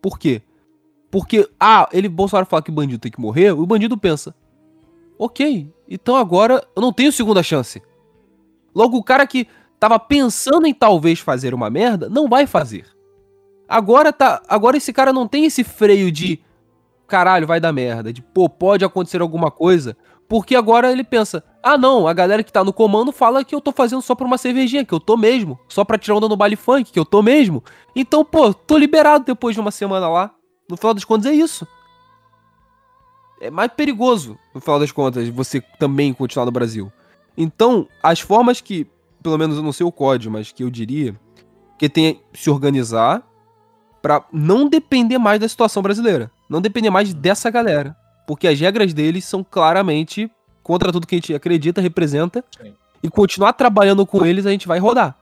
Por 0.00 0.18
quê? 0.18 0.40
Porque, 1.16 1.48
ah, 1.58 1.88
ele, 1.94 2.10
Bolsonaro 2.10 2.44
fala 2.44 2.60
que 2.60 2.70
bandido 2.70 2.98
tem 2.98 3.10
que 3.10 3.18
morrer, 3.18 3.50
o 3.50 3.64
bandido 3.64 3.96
pensa, 3.96 4.34
ok, 5.18 5.72
então 5.88 6.14
agora 6.14 6.62
eu 6.76 6.82
não 6.82 6.92
tenho 6.92 7.10
segunda 7.10 7.42
chance. 7.42 7.82
Logo, 8.74 8.98
o 8.98 9.02
cara 9.02 9.26
que 9.26 9.48
tava 9.80 9.98
pensando 9.98 10.66
em 10.66 10.74
talvez 10.74 11.18
fazer 11.18 11.54
uma 11.54 11.70
merda, 11.70 12.10
não 12.10 12.28
vai 12.28 12.46
fazer. 12.46 12.84
Agora 13.66 14.12
tá, 14.12 14.42
agora 14.46 14.76
esse 14.76 14.92
cara 14.92 15.10
não 15.10 15.26
tem 15.26 15.46
esse 15.46 15.64
freio 15.64 16.12
de 16.12 16.38
caralho, 17.06 17.46
vai 17.46 17.60
dar 17.60 17.72
merda, 17.72 18.12
de 18.12 18.20
pô, 18.20 18.46
pode 18.46 18.84
acontecer 18.84 19.22
alguma 19.22 19.50
coisa, 19.50 19.96
porque 20.28 20.54
agora 20.54 20.92
ele 20.92 21.02
pensa: 21.02 21.42
"Ah, 21.62 21.78
não, 21.78 22.06
a 22.06 22.12
galera 22.12 22.44
que 22.44 22.52
tá 22.52 22.62
no 22.62 22.74
comando 22.74 23.10
fala 23.10 23.42
que 23.42 23.54
eu 23.54 23.60
tô 23.62 23.72
fazendo 23.72 24.02
só 24.02 24.14
por 24.14 24.26
uma 24.26 24.36
cervejinha, 24.36 24.84
que 24.84 24.92
eu 24.92 25.00
tô 25.00 25.16
mesmo, 25.16 25.58
só 25.66 25.82
pra 25.82 25.96
tirar 25.96 26.16
onda 26.16 26.28
no 26.28 26.36
baile 26.36 26.56
funk, 26.56 26.92
que 26.92 26.98
eu 26.98 27.06
tô 27.06 27.22
mesmo. 27.22 27.64
Então, 27.94 28.22
pô, 28.22 28.52
tô 28.52 28.76
liberado 28.76 29.24
depois 29.24 29.54
de 29.54 29.62
uma 29.62 29.70
semana 29.70 30.10
lá. 30.10 30.35
No 30.68 30.76
final 30.76 30.94
das 30.94 31.04
contas 31.04 31.26
é 31.26 31.34
isso. 31.34 31.66
É 33.40 33.50
mais 33.50 33.70
perigoso, 33.72 34.38
no 34.54 34.60
final 34.60 34.80
das 34.80 34.90
contas, 34.90 35.28
você 35.28 35.60
também 35.78 36.12
continuar 36.12 36.46
no 36.46 36.52
Brasil. 36.52 36.90
Então, 37.36 37.86
as 38.02 38.20
formas 38.20 38.60
que, 38.60 38.86
pelo 39.22 39.36
menos 39.36 39.56
eu 39.56 39.62
não 39.62 39.72
sei 39.72 39.84
o 39.84 39.92
código, 39.92 40.32
mas 40.32 40.50
que 40.50 40.64
eu 40.64 40.70
diria, 40.70 41.14
que 41.78 41.88
tem 41.88 42.22
se 42.32 42.48
organizar 42.48 43.22
pra 44.00 44.24
não 44.32 44.68
depender 44.68 45.18
mais 45.18 45.38
da 45.38 45.48
situação 45.48 45.82
brasileira. 45.82 46.30
Não 46.48 46.60
depender 46.60 46.90
mais 46.90 47.12
dessa 47.12 47.50
galera. 47.50 47.96
Porque 48.26 48.48
as 48.48 48.58
regras 48.58 48.94
deles 48.94 49.24
são 49.24 49.44
claramente 49.44 50.30
contra 50.62 50.92
tudo 50.92 51.06
que 51.06 51.14
a 51.14 51.18
gente 51.18 51.34
acredita, 51.34 51.80
representa. 51.80 52.44
Sim. 52.56 52.72
E 53.02 53.10
continuar 53.10 53.52
trabalhando 53.52 54.06
com 54.06 54.24
eles, 54.24 54.46
a 54.46 54.50
gente 54.50 54.66
vai 54.66 54.78
rodar. 54.78 55.16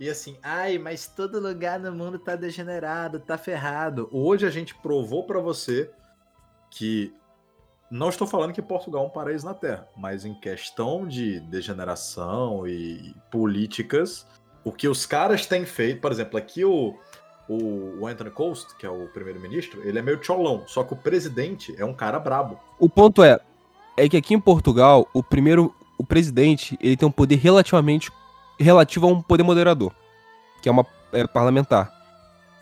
E 0.00 0.08
assim, 0.08 0.36
ai, 0.42 0.78
mas 0.78 1.08
todo 1.08 1.40
lugar 1.40 1.80
no 1.80 1.92
mundo 1.92 2.20
tá 2.20 2.36
degenerado, 2.36 3.18
tá 3.18 3.36
ferrado. 3.36 4.08
Hoje 4.12 4.46
a 4.46 4.50
gente 4.50 4.74
provou 4.76 5.24
pra 5.24 5.40
você 5.40 5.90
que 6.70 7.12
não 7.90 8.08
estou 8.08 8.26
falando 8.26 8.52
que 8.52 8.62
Portugal 8.62 9.02
é 9.02 9.06
um 9.06 9.10
paraíso 9.10 9.44
na 9.44 9.54
Terra, 9.54 9.88
mas 9.96 10.24
em 10.24 10.34
questão 10.34 11.06
de 11.06 11.40
degeneração 11.40 12.66
e 12.66 13.12
políticas, 13.28 14.24
o 14.62 14.70
que 14.70 14.86
os 14.86 15.04
caras 15.04 15.46
têm 15.46 15.64
feito, 15.64 16.00
por 16.00 16.12
exemplo, 16.12 16.38
aqui 16.38 16.64
o, 16.64 16.94
o, 17.48 18.00
o 18.00 18.06
Anthony 18.06 18.30
Coast, 18.30 18.76
que 18.76 18.86
é 18.86 18.90
o 18.90 19.08
primeiro-ministro, 19.08 19.82
ele 19.82 19.98
é 19.98 20.02
meio 20.02 20.18
tcholão, 20.18 20.62
só 20.66 20.84
que 20.84 20.92
o 20.92 20.96
presidente 20.96 21.74
é 21.76 21.84
um 21.84 21.94
cara 21.94 22.20
brabo. 22.20 22.60
O 22.78 22.88
ponto 22.88 23.22
é, 23.24 23.40
é 23.96 24.08
que 24.08 24.16
aqui 24.16 24.34
em 24.34 24.40
Portugal, 24.40 25.08
o 25.12 25.24
primeiro, 25.24 25.74
o 25.96 26.04
presidente, 26.04 26.78
ele 26.80 26.96
tem 26.96 27.08
um 27.08 27.12
poder 27.12 27.36
relativamente 27.36 28.12
relativo 28.58 29.06
a 29.06 29.10
um 29.10 29.22
poder 29.22 29.42
moderador, 29.42 29.92
que 30.62 30.68
é 30.68 30.72
uma 30.72 30.86
é, 31.12 31.26
parlamentar. 31.26 31.92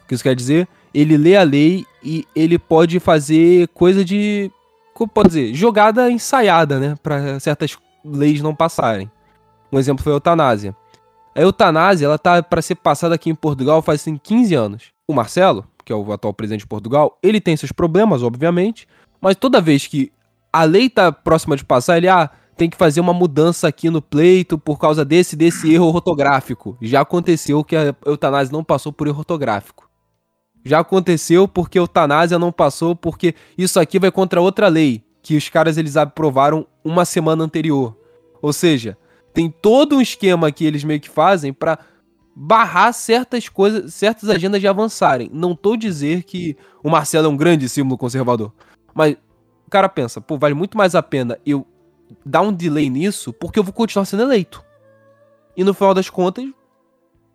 O 0.04 0.08
que 0.08 0.14
isso 0.14 0.22
quer 0.22 0.34
dizer? 0.34 0.68
Ele 0.94 1.16
lê 1.16 1.36
a 1.36 1.42
lei 1.42 1.84
e 2.02 2.26
ele 2.34 2.58
pode 2.58 3.00
fazer 3.00 3.68
coisa 3.68 4.04
de, 4.04 4.50
como 4.94 5.10
pode 5.10 5.28
dizer, 5.28 5.54
jogada 5.54 6.10
ensaiada, 6.10 6.78
né, 6.78 6.96
para 7.02 7.38
certas 7.40 7.76
leis 8.04 8.40
não 8.40 8.54
passarem. 8.54 9.10
Um 9.70 9.78
exemplo 9.78 10.02
foi 10.02 10.12
a 10.12 10.16
eutanásia. 10.16 10.74
A 11.34 11.40
eutanásia, 11.40 12.06
ela 12.06 12.18
tá 12.18 12.42
para 12.42 12.62
ser 12.62 12.76
passada 12.76 13.14
aqui 13.14 13.28
em 13.28 13.34
Portugal 13.34 13.82
faz 13.82 14.00
assim, 14.00 14.16
15 14.16 14.54
anos. 14.54 14.84
O 15.06 15.12
Marcelo, 15.12 15.66
que 15.84 15.92
é 15.92 15.96
o 15.96 16.12
atual 16.12 16.32
presidente 16.32 16.60
de 16.60 16.66
Portugal, 16.66 17.18
ele 17.22 17.40
tem 17.40 17.56
seus 17.56 17.72
problemas, 17.72 18.22
obviamente, 18.22 18.88
mas 19.20 19.36
toda 19.36 19.60
vez 19.60 19.86
que 19.86 20.12
a 20.52 20.64
lei 20.64 20.88
tá 20.88 21.12
próxima 21.12 21.56
de 21.56 21.64
passar, 21.64 21.98
ele, 21.98 22.08
ah, 22.08 22.30
tem 22.56 22.70
que 22.70 22.76
fazer 22.76 23.00
uma 23.00 23.12
mudança 23.12 23.68
aqui 23.68 23.90
no 23.90 24.00
pleito 24.00 24.58
por 24.58 24.78
causa 24.78 25.04
desse 25.04 25.36
desse 25.36 25.72
erro 25.72 25.86
ortográfico. 25.86 26.76
Já 26.80 27.02
aconteceu 27.02 27.62
que 27.62 27.76
a 27.76 27.94
eutanásia 28.04 28.52
não 28.52 28.64
passou 28.64 28.92
por 28.92 29.06
erro 29.06 29.18
ortográfico. 29.18 29.88
Já 30.64 30.80
aconteceu 30.80 31.46
porque 31.46 31.78
a 31.78 31.82
eutanásia 31.82 32.38
não 32.38 32.50
passou 32.50 32.96
porque 32.96 33.34
isso 33.56 33.78
aqui 33.78 33.98
vai 33.98 34.10
contra 34.10 34.40
outra 34.40 34.68
lei 34.68 35.04
que 35.22 35.36
os 35.36 35.48
caras 35.48 35.76
eles 35.76 35.96
aprovaram 35.96 36.66
uma 36.84 37.04
semana 37.04 37.44
anterior. 37.44 37.96
Ou 38.40 38.52
seja, 38.52 38.96
tem 39.34 39.50
todo 39.50 39.96
um 39.96 40.00
esquema 40.00 40.50
que 40.50 40.64
eles 40.64 40.82
meio 40.82 41.00
que 41.00 41.10
fazem 41.10 41.52
pra 41.52 41.78
barrar 42.34 42.92
certas 42.92 43.48
coisas, 43.48 43.92
certas 43.92 44.28
agendas 44.28 44.60
de 44.60 44.68
avançarem. 44.68 45.30
Não 45.32 45.54
tô 45.54 45.76
dizer 45.76 46.22
que 46.22 46.56
o 46.82 46.88
Marcelo 46.88 47.26
é 47.26 47.30
um 47.30 47.36
grande 47.36 47.68
símbolo 47.68 47.98
conservador, 47.98 48.52
mas 48.94 49.14
o 49.66 49.70
cara 49.70 49.88
pensa, 49.88 50.20
pô, 50.20 50.38
vale 50.38 50.54
muito 50.54 50.76
mais 50.78 50.94
a 50.94 51.02
pena 51.02 51.38
eu 51.44 51.66
dar 52.24 52.42
um 52.42 52.52
delay 52.52 52.88
nisso 52.90 53.32
porque 53.32 53.58
eu 53.58 53.64
vou 53.64 53.72
continuar 53.72 54.04
sendo 54.04 54.22
eleito. 54.22 54.64
E 55.56 55.64
no 55.64 55.72
final 55.72 55.94
das 55.94 56.10
contas, 56.10 56.44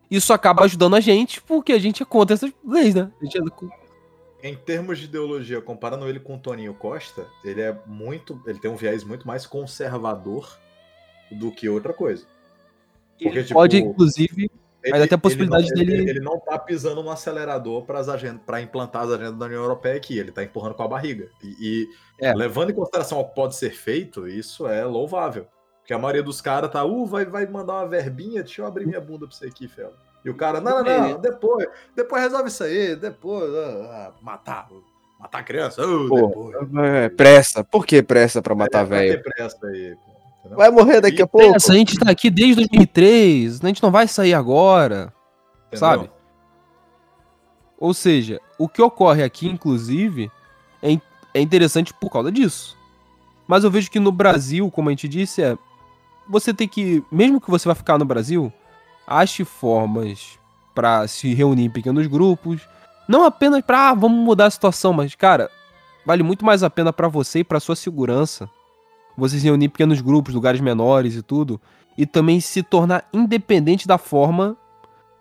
isso 0.10 0.34
acaba 0.34 0.64
ajudando 0.64 0.95
a 0.95 0.99
gente 0.99 1.41
porque 1.41 1.73
a 1.73 1.80
gente 1.80 2.03
é 2.03 2.06
contra 2.06 2.34
essas 2.35 2.52
leis, 2.65 2.93
né? 2.93 3.11
A 3.22 3.26
gente 3.26 3.38
é- 3.38 4.49
Em 4.49 4.56
termos 4.56 4.99
de 4.99 5.06
ideologia, 5.06 5.61
comparando 5.61 6.07
ele 6.07 6.19
com 6.19 6.35
o 6.35 6.39
Toninho 6.39 6.73
Costa, 6.73 7.27
ele 7.43 7.61
é 7.61 7.77
muito. 7.85 8.41
Ele 8.45 8.60
tem 8.60 8.69
um 8.72 8.76
viés 8.76 9.03
muito 9.03 9.27
mais 9.27 9.45
conservador 9.45 10.57
do 11.31 11.52
que 11.52 11.69
outra 11.69 11.93
coisa. 11.93 12.26
Porque, 13.14 13.38
Ele 13.38 13.43
tipo, 13.43 13.53
pode, 13.53 13.77
inclusive, 13.77 14.49
Ele, 14.83 14.91
Mas 14.93 15.01
até 15.03 15.15
a 15.15 15.17
possibilidade 15.17 15.65
ele 15.65 15.75
não, 15.75 15.85
dele- 15.85 16.01
Ele, 16.01 16.09
ele 16.09 16.19
não 16.19 16.39
tá 16.39 16.57
pisando 16.57 17.03
no 17.03 17.11
acelerador 17.11 17.83
para 17.85 18.61
implantar 18.61 19.03
as 19.03 19.11
agendas 19.11 19.37
da 19.37 19.45
União 19.45 19.61
Europeia 19.61 19.95
aqui, 19.95 20.17
ele 20.17 20.31
tá 20.31 20.43
empurrando 20.43 20.73
com 20.73 20.83
a 20.83 20.87
barriga. 20.87 21.29
E, 21.43 21.55
e 21.59 21.89
É. 22.19 22.33
levando 22.33 22.71
em 22.71 22.73
consideração 22.73 23.19
o 23.19 23.25
que 23.29 23.35
pode 23.35 23.55
ser 23.55 23.71
feito, 23.71 24.27
isso 24.27 24.67
é 24.67 24.83
louvável. 24.83 25.45
Porque 25.79 25.93
a 25.93 25.99
maioria 25.99 26.23
dos 26.23 26.41
caras 26.41 26.71
tá, 26.71 26.83
uh, 26.83 27.05
vai, 27.05 27.25
vai 27.25 27.45
mandar 27.45 27.73
uma 27.73 27.87
verbinha, 27.87 28.43
deixa 28.43 28.61
eu 28.61 28.65
abrir 28.65 28.85
minha 28.87 29.01
bunda 29.01 29.27
pra 29.27 29.35
você 29.35 29.47
aqui, 29.47 29.67
Fela. 29.67 29.93
E 30.23 30.29
o 30.29 30.35
cara, 30.35 30.61
não, 30.61 30.83
não, 30.83 31.09
não, 31.09 31.19
depois, 31.19 31.67
depois 31.95 32.21
resolve 32.21 32.49
isso 32.49 32.63
aí, 32.63 32.95
depois, 32.95 33.51
ah, 33.55 33.87
ah, 34.09 34.13
matar, 34.21 34.67
matar 35.19 35.39
a 35.39 35.43
criança, 35.43 35.85
uh, 35.85 36.07
Pô, 36.07 36.51
depois. 36.51 36.85
É, 36.85 37.09
pressa. 37.09 37.63
Por 37.63 37.85
que 37.85 38.01
pressa 38.03 38.41
pra 38.41 38.53
matar 38.55 38.81
É, 38.81 38.85
velho? 38.85 39.23
ter 39.23 39.31
pressa 39.31 39.57
aí, 39.67 39.95
entendeu? 40.41 40.57
Vai 40.57 40.69
morrer 40.69 40.99
daqui 40.99 41.22
a 41.22 41.26
E 41.26 41.27
pouco. 41.27 41.55
Essa, 41.55 41.72
a 41.72 41.76
gente 41.76 41.97
tá 41.97 42.11
aqui 42.11 42.30
desde 42.30 42.55
2003, 42.55 43.63
a 43.63 43.68
gente 43.68 43.81
não 43.81 43.91
vai 43.91 44.07
sair 44.07 44.34
agora. 44.34 45.13
Entendeu? 45.68 45.80
sabe? 45.80 46.09
Ou 47.80 47.93
seja, 47.93 48.39
o 48.59 48.68
que 48.68 48.81
ocorre 48.81 49.23
aqui, 49.23 49.47
inclusive, 49.47 50.30
é, 50.84 50.99
é 51.34 51.41
interessante 51.41 51.93
por 51.93 52.11
causa 52.11 52.31
disso. 52.31 52.77
Mas 53.47 53.63
eu 53.63 53.72
vejo 53.72 53.89
que 53.89 53.99
no 53.99 54.11
Brasil, 54.11 54.69
como 54.69 54.89
a 54.89 54.91
gente 54.91 55.07
disse, 55.07 55.41
é. 55.41 55.57
Você 56.30 56.53
tem 56.53 56.68
que. 56.68 57.03
Mesmo 57.11 57.41
que 57.41 57.49
você 57.49 57.68
vai 57.68 57.73
ficar 57.76 57.97
no 57.97 58.05
Brasil, 58.05 58.53
ache 59.07 59.43
formas 59.43 60.39
pra 60.76 61.07
se 61.07 61.34
reunir 61.34 61.65
em 61.65 61.69
pequenos 61.69 62.05
grupos. 62.07 62.61
Não 63.07 63.26
apenas 63.26 63.61
pra, 63.61 63.89
ah, 63.89 63.93
vamos 63.93 64.23
mudar 64.23 64.45
a 64.45 64.51
situação, 64.51 64.93
mas, 64.93 65.15
cara, 65.15 65.49
vale 66.05 66.23
muito 66.23 66.45
mais 66.45 66.63
a 66.63 66.69
pena 66.69 66.93
pra 66.93 67.07
você 67.07 67.39
e 67.39 67.43
pra 67.43 67.59
sua 67.59 67.76
segurança. 67.76 68.49
Você 69.17 69.39
se 69.39 69.45
reunir 69.45 69.65
em 69.65 69.69
pequenos 69.69 70.01
grupos, 70.01 70.33
lugares 70.33 70.61
menores 70.61 71.15
e 71.15 71.21
tudo. 71.21 71.59
E 71.97 72.05
também 72.05 72.39
se 72.39 72.63
tornar 72.63 73.07
independente 73.13 73.88
da 73.88 73.97
forma 73.97 74.57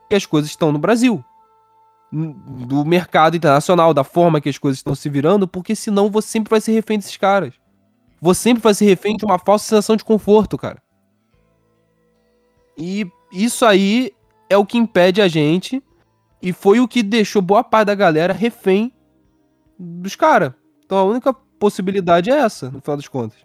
que 0.08 0.14
as 0.14 0.26
coisas 0.26 0.50
estão 0.50 0.72
no 0.72 0.78
Brasil. 0.78 1.24
Do 2.12 2.84
mercado 2.84 3.36
internacional, 3.36 3.94
da 3.94 4.02
forma 4.02 4.40
que 4.40 4.48
as 4.48 4.58
coisas 4.58 4.78
estão 4.78 4.94
se 4.94 5.08
virando, 5.08 5.46
porque 5.46 5.74
senão 5.76 6.10
você 6.10 6.28
sempre 6.28 6.50
vai 6.50 6.60
ser 6.60 6.72
refém 6.72 6.98
desses 6.98 7.16
caras. 7.16 7.54
Você 8.20 8.42
sempre 8.42 8.62
vai 8.62 8.74
ser 8.74 8.84
refém 8.84 9.16
de 9.16 9.24
uma 9.24 9.38
falsa 9.38 9.64
sensação 9.64 9.96
de 9.96 10.04
conforto, 10.04 10.58
cara. 10.58 10.82
E 12.76 13.06
isso 13.32 13.64
aí 13.64 14.12
é 14.48 14.56
o 14.56 14.66
que 14.66 14.78
impede 14.78 15.22
a 15.22 15.28
gente 15.28 15.82
e 16.42 16.52
foi 16.52 16.80
o 16.80 16.88
que 16.88 17.02
deixou 17.02 17.40
boa 17.40 17.62
parte 17.62 17.86
da 17.86 17.94
galera 17.94 18.32
refém 18.32 18.92
dos 19.78 20.16
caras. 20.16 20.52
Então 20.84 20.98
a 20.98 21.04
única 21.04 21.32
possibilidade 21.32 22.30
é 22.30 22.38
essa, 22.38 22.70
no 22.70 22.80
final 22.80 22.96
das 22.96 23.08
contas. 23.08 23.38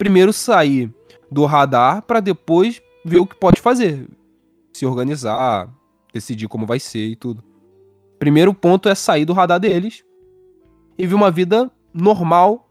Primeiro 0.00 0.32
sair 0.32 0.90
do 1.30 1.44
radar 1.44 2.00
pra 2.00 2.20
depois 2.20 2.80
ver 3.04 3.20
o 3.20 3.26
que 3.26 3.36
pode 3.36 3.60
fazer. 3.60 4.08
Se 4.72 4.86
organizar, 4.86 5.68
decidir 6.10 6.48
como 6.48 6.64
vai 6.64 6.80
ser 6.80 7.06
e 7.08 7.14
tudo. 7.14 7.44
Primeiro 8.18 8.54
ponto 8.54 8.88
é 8.88 8.94
sair 8.94 9.26
do 9.26 9.34
radar 9.34 9.60
deles 9.60 10.02
e 10.96 11.06
ver 11.06 11.14
uma 11.14 11.30
vida 11.30 11.70
normal. 11.92 12.66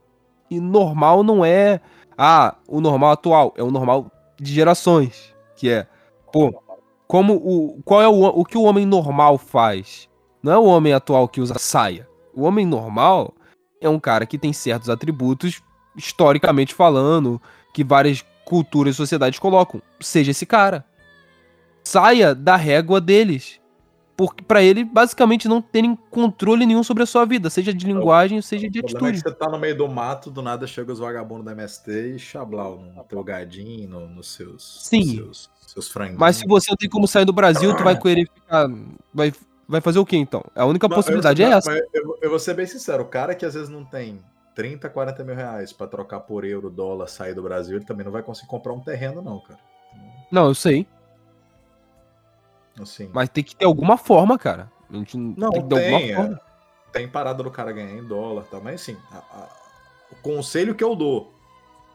E 0.49 0.59
normal 0.59 1.21
não 1.21 1.45
é, 1.45 1.79
ah, 2.17 2.55
o 2.67 2.81
normal 2.81 3.11
atual, 3.11 3.53
é 3.55 3.61
o 3.61 3.69
normal 3.69 4.11
de 4.35 4.51
gerações, 4.51 5.31
que 5.55 5.69
é, 5.69 5.85
pô, 6.33 6.51
como 7.07 7.35
o 7.35 7.79
qual 7.83 8.01
é 8.01 8.07
o, 8.07 8.23
o 8.23 8.43
que 8.43 8.57
o 8.57 8.63
homem 8.63 8.87
normal 8.87 9.37
faz? 9.37 10.09
Não 10.41 10.51
é 10.51 10.57
o 10.57 10.63
homem 10.63 10.93
atual 10.93 11.27
que 11.27 11.41
usa 11.41 11.59
saia. 11.59 12.09
O 12.33 12.41
homem 12.41 12.65
normal 12.65 13.35
é 13.79 13.87
um 13.87 13.99
cara 13.99 14.25
que 14.25 14.39
tem 14.39 14.51
certos 14.51 14.89
atributos 14.89 15.61
historicamente 15.99 16.73
falando, 16.73 17.39
que 17.73 17.83
várias 17.83 18.25
culturas 18.45 18.95
e 18.95 18.97
sociedades 18.97 19.37
colocam. 19.37 19.81
Seja 19.99 20.31
esse 20.31 20.45
cara. 20.45 20.83
Saia 21.83 22.33
da 22.33 22.55
régua 22.55 22.99
deles. 22.99 23.59
Porque 24.17 24.43
pra 24.43 24.61
ele 24.61 24.83
basicamente 24.83 25.47
não 25.47 25.61
terem 25.61 25.95
controle 26.11 26.65
nenhum 26.65 26.83
sobre 26.83 27.03
a 27.03 27.05
sua 27.05 27.23
vida, 27.25 27.49
seja 27.49 27.73
de 27.73 27.85
linguagem, 27.85 28.41
seja 28.41 28.69
de 28.69 28.79
O 28.79 28.81
problema 28.81 29.07
é 29.07 29.11
que 29.11 29.17
atitude. 29.19 29.33
você 29.33 29.45
tá 29.45 29.49
no 29.49 29.57
meio 29.57 29.77
do 29.77 29.87
mato, 29.87 30.29
do 30.29 30.41
nada 30.41 30.67
chega 30.67 30.91
os 30.91 30.99
vagabundos 30.99 31.45
da 31.45 31.53
MST 31.53 32.15
e 32.15 32.19
chablau 32.19 32.79
no 32.81 33.01
teu 33.05 33.23
gadinho, 33.23 33.87
no- 33.87 34.09
nos 34.09 34.33
seus, 34.33 34.87
Sim. 34.89 35.05
nos 35.05 35.15
seus, 35.15 35.49
seus 35.67 35.87
franguinhos. 35.87 36.19
Mas 36.19 36.35
se 36.35 36.45
você 36.45 36.69
não 36.69 36.75
tem 36.75 36.89
como 36.89 37.07
sair 37.07 37.23
do 37.23 37.31
Brasil, 37.31 37.73
tu 37.77 37.81
vai 37.81 37.97
querer 37.97 38.25
ficar. 38.33 38.67
Vai, 39.13 39.31
vai 39.65 39.79
fazer 39.79 39.99
o 39.99 40.05
quê 40.05 40.17
então? 40.17 40.43
A 40.53 40.65
única 40.65 40.89
Mas 40.89 40.97
possibilidade 40.97 41.41
eu, 41.41 41.47
é 41.47 41.51
mas 41.51 41.65
essa. 41.65 41.81
Eu, 41.93 42.17
eu 42.21 42.29
vou 42.29 42.39
ser 42.39 42.55
bem 42.55 42.65
sincero, 42.65 43.03
o 43.03 43.07
cara 43.07 43.33
que 43.33 43.45
às 43.45 43.53
vezes 43.53 43.69
não 43.69 43.85
tem 43.85 44.19
30, 44.59 44.89
40 44.89 45.23
mil 45.23 45.35
reais 45.35 45.71
pra 45.71 45.87
trocar 45.87 46.19
por 46.19 46.43
euro, 46.43 46.69
dólar, 46.69 47.07
sair 47.07 47.33
do 47.33 47.41
Brasil, 47.41 47.77
ele 47.77 47.85
também 47.85 48.03
não 48.03 48.11
vai 48.11 48.21
conseguir 48.21 48.49
comprar 48.49 48.73
um 48.73 48.81
terreno, 48.81 49.21
não, 49.21 49.39
cara. 49.39 49.57
Não, 50.29 50.47
eu 50.47 50.53
sei. 50.53 50.85
Assim, 52.77 53.09
Mas 53.13 53.29
tem 53.29 53.41
que 53.41 53.55
ter 53.55 53.63
alguma 53.63 53.97
forma, 53.97 54.37
cara. 54.37 54.69
A 54.89 54.97
gente 54.97 55.17
Não, 55.17 55.49
tem 55.49 55.65
tem. 55.69 56.11
é. 56.13 56.39
Tem 56.91 57.07
parada 57.07 57.41
do 57.41 57.49
cara 57.49 57.71
ganhar 57.71 57.93
em 57.93 58.03
dólar, 58.03 58.43
tá? 58.51 58.59
Mas 58.59 58.81
assim, 58.81 58.97
a- 59.09 59.17
a- 59.17 59.49
o 60.11 60.15
conselho 60.17 60.75
que 60.75 60.83
eu 60.83 60.93
dou, 60.93 61.33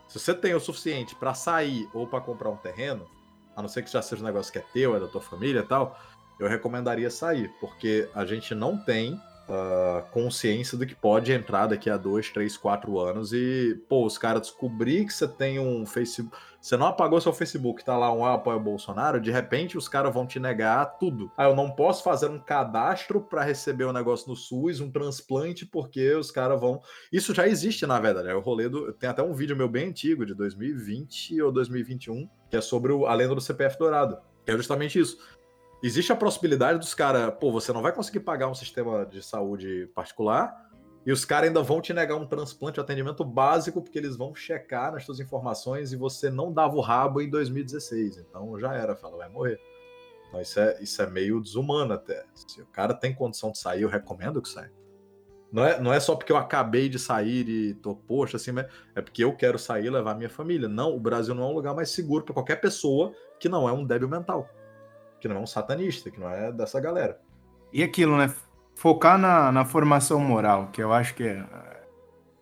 se 0.08 0.18
você 0.18 0.32
tem 0.32 0.54
o 0.54 0.60
suficiente 0.60 1.14
pra 1.14 1.34
sair 1.34 1.86
ou 1.92 2.06
pra 2.06 2.18
comprar 2.22 2.48
um 2.48 2.56
terreno, 2.56 3.06
a 3.54 3.60
não 3.60 3.68
ser 3.68 3.82
que 3.82 3.92
já 3.92 4.00
seja 4.00 4.22
um 4.22 4.26
negócio 4.26 4.50
que 4.50 4.58
é 4.58 4.64
teu, 4.72 4.96
é 4.96 5.00
da 5.00 5.06
tua 5.06 5.20
família 5.20 5.60
e 5.60 5.66
tal, 5.66 5.98
eu 6.40 6.48
recomendaria 6.48 7.10
sair, 7.10 7.52
porque 7.60 8.08
a 8.14 8.24
gente 8.24 8.54
não 8.54 8.78
tem 8.78 9.20
ah, 9.48 10.04
consciência 10.10 10.76
do 10.78 10.86
que 10.86 10.94
pode 10.94 11.32
entrar 11.32 11.66
daqui 11.66 11.90
a 11.90 11.96
dois, 11.96 12.30
três, 12.30 12.56
quatro 12.56 12.98
anos 12.98 13.32
e, 13.32 13.80
pô, 13.88 14.04
os 14.04 14.16
caras 14.16 14.42
descobrir 14.42 15.04
que 15.06 15.12
você 15.12 15.28
tem 15.28 15.58
um 15.58 15.84
Facebook. 15.84 16.36
Você 16.60 16.78
não 16.78 16.86
apagou 16.86 17.20
seu 17.20 17.32
Facebook, 17.32 17.84
tá 17.84 17.94
lá 17.96 18.10
um 18.10 18.24
ah, 18.24 18.34
apoio 18.34 18.58
Bolsonaro, 18.58 19.20
de 19.20 19.30
repente 19.30 19.76
os 19.76 19.86
caras 19.86 20.14
vão 20.14 20.26
te 20.26 20.40
negar 20.40 20.98
tudo. 20.98 21.30
Ah, 21.36 21.44
eu 21.44 21.54
não 21.54 21.70
posso 21.70 22.02
fazer 22.02 22.30
um 22.30 22.38
cadastro 22.38 23.20
para 23.20 23.42
receber 23.42 23.84
um 23.84 23.92
negócio 23.92 24.28
no 24.30 24.36
SUS, 24.36 24.80
um 24.80 24.90
transplante, 24.90 25.66
porque 25.66 26.14
os 26.14 26.30
caras 26.30 26.58
vão. 26.58 26.80
Isso 27.12 27.34
já 27.34 27.46
existe, 27.46 27.86
na 27.86 28.00
verdade. 28.00 28.28
É 28.28 28.34
o 28.34 28.40
rolê 28.40 28.68
do. 28.68 28.92
Tem 28.94 29.10
até 29.10 29.22
um 29.22 29.34
vídeo 29.34 29.54
meu 29.54 29.68
bem 29.68 29.88
antigo, 29.88 30.24
de 30.24 30.34
2020 30.34 31.42
ou 31.42 31.52
2021, 31.52 32.28
que 32.48 32.56
é 32.56 32.60
sobre 32.62 32.92
o- 32.92 33.06
a 33.06 33.14
lenda 33.14 33.34
do 33.34 33.40
CPF 33.42 33.78
dourado. 33.78 34.16
É 34.46 34.52
justamente 34.52 34.98
isso. 34.98 35.18
Existe 35.86 36.10
a 36.10 36.16
possibilidade 36.16 36.78
dos 36.78 36.94
caras, 36.94 37.30
pô, 37.38 37.52
você 37.52 37.70
não 37.70 37.82
vai 37.82 37.92
conseguir 37.92 38.20
pagar 38.20 38.48
um 38.48 38.54
sistema 38.54 39.04
de 39.04 39.22
saúde 39.22 39.86
particular, 39.94 40.70
e 41.04 41.12
os 41.12 41.26
caras 41.26 41.48
ainda 41.48 41.62
vão 41.62 41.78
te 41.82 41.92
negar 41.92 42.16
um 42.16 42.26
transplante, 42.26 42.80
um 42.80 42.82
atendimento 42.82 43.22
básico, 43.22 43.82
porque 43.82 43.98
eles 43.98 44.16
vão 44.16 44.34
checar 44.34 44.92
nas 44.92 45.04
suas 45.04 45.20
informações 45.20 45.92
e 45.92 45.96
você 45.96 46.30
não 46.30 46.50
dava 46.50 46.74
o 46.74 46.80
rabo 46.80 47.20
em 47.20 47.28
2016. 47.28 48.16
Então 48.16 48.58
já 48.58 48.72
era, 48.72 48.96
fala, 48.96 49.18
vai 49.18 49.28
morrer. 49.28 49.60
Então 50.26 50.40
isso 50.40 50.58
é, 50.58 50.82
isso 50.82 51.02
é 51.02 51.06
meio 51.06 51.38
desumano 51.38 51.92
até. 51.92 52.24
Se 52.34 52.62
o 52.62 52.66
cara 52.66 52.94
tem 52.94 53.14
condição 53.14 53.52
de 53.52 53.58
sair, 53.58 53.82
eu 53.82 53.88
recomendo 53.90 54.40
que 54.40 54.48
saia. 54.48 54.72
Não 55.52 55.66
é, 55.66 55.78
não 55.78 55.92
é 55.92 56.00
só 56.00 56.16
porque 56.16 56.32
eu 56.32 56.38
acabei 56.38 56.88
de 56.88 56.98
sair 56.98 57.46
e 57.46 57.74
tô, 57.74 57.94
poxa, 57.94 58.38
assim, 58.38 58.52
é 58.94 59.02
porque 59.02 59.22
eu 59.22 59.36
quero 59.36 59.58
sair 59.58 59.84
e 59.84 59.90
levar 59.90 60.14
minha 60.14 60.30
família. 60.30 60.66
Não, 60.66 60.96
o 60.96 60.98
Brasil 60.98 61.34
não 61.34 61.42
é 61.42 61.46
um 61.46 61.54
lugar 61.54 61.74
mais 61.74 61.90
seguro 61.90 62.24
para 62.24 62.32
qualquer 62.32 62.56
pessoa 62.56 63.12
que 63.38 63.50
não 63.50 63.68
é 63.68 63.72
um 63.72 63.84
débil 63.84 64.08
mental, 64.08 64.48
que 65.24 65.28
não 65.28 65.36
é 65.36 65.40
um 65.40 65.46
satanista, 65.46 66.10
que 66.10 66.20
não 66.20 66.28
é 66.28 66.52
dessa 66.52 66.78
galera. 66.78 67.18
E 67.72 67.82
aquilo, 67.82 68.18
né? 68.18 68.30
Focar 68.74 69.16
na, 69.16 69.50
na 69.50 69.64
formação 69.64 70.20
moral, 70.20 70.68
que 70.70 70.82
eu 70.82 70.92
acho 70.92 71.14
que 71.14 71.22
é, 71.22 71.42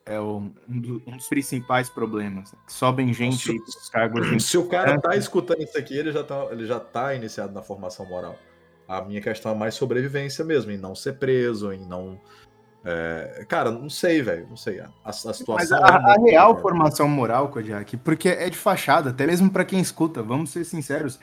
é 0.04 0.20
um, 0.20 0.52
do- 0.66 0.98
dos 0.98 1.28
principais 1.28 1.88
problemas. 1.88 2.52
Sobem 2.66 3.12
gente 3.14 3.56
pros 3.56 3.88
cargos 3.88 4.28
de 4.28 4.40
Se 4.42 4.58
o 4.58 4.66
cara 4.68 5.00
tá 5.00 5.14
escutando 5.14 5.62
isso 5.62 5.78
aqui, 5.78 5.96
ele 5.96 6.10
já 6.10 6.24
tá, 6.24 6.48
ele 6.50 6.66
já 6.66 6.80
tá 6.80 7.14
iniciado 7.14 7.52
na 7.52 7.62
formação 7.62 8.04
moral. 8.04 8.36
A 8.88 9.00
minha 9.02 9.20
questão 9.20 9.52
é 9.52 9.54
mais 9.54 9.74
sobrevivência 9.76 10.44
mesmo, 10.44 10.72
em 10.72 10.76
não 10.76 10.94
ser 10.94 11.18
preso, 11.18 11.72
em 11.72 11.86
não. 11.86 12.18
é, 12.84 13.44
Cara, 13.48 13.70
não 13.70 13.88
sei, 13.88 14.22
velho. 14.22 14.48
Não 14.48 14.56
sei. 14.56 14.80
A, 14.80 14.88
a 15.04 15.12
situação. 15.12 15.54
Mas 15.54 15.70
é 15.70 15.76
a, 15.76 15.78
a 15.86 16.00
muito 16.18 16.30
real 16.30 16.48
complicada. 16.48 16.60
formação 16.60 17.08
moral, 17.08 17.48
Kodiak, 17.48 17.96
porque 17.98 18.28
é 18.28 18.50
de 18.50 18.58
fachada, 18.58 19.10
até 19.10 19.24
mesmo 19.26 19.50
para 19.50 19.64
quem 19.64 19.80
escuta, 19.80 20.22
vamos 20.22 20.50
ser 20.50 20.64
sinceros. 20.64 21.20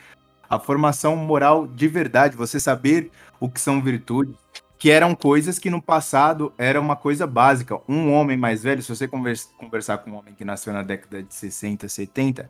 A 0.50 0.60
formação 0.60 1.16
moral 1.16 1.68
de 1.68 1.88
verdade, 1.88 2.36
você 2.36 2.60
saber 2.60 3.12
o 3.40 3.50
que 3.50 3.62
são 3.62 3.82
virtudes, 3.82 4.36
que 4.78 4.90
eram 4.90 5.14
coisas 5.14 5.60
que 5.60 5.70
no 5.70 5.82
passado 5.82 6.54
era 6.58 6.80
uma 6.80 6.96
coisa 6.96 7.28
básica. 7.28 7.80
Um 7.88 8.14
homem 8.14 8.38
mais 8.38 8.64
velho, 8.64 8.82
se 8.82 8.96
você 8.96 9.08
convers- 9.08 9.50
conversar 9.58 10.00
com 10.00 10.12
um 10.12 10.16
homem 10.16 10.34
que 10.34 10.46
nasceu 10.46 10.72
na 10.74 10.82
década 10.82 11.22
de 11.22 11.34
60, 11.34 11.88
70, 11.90 12.50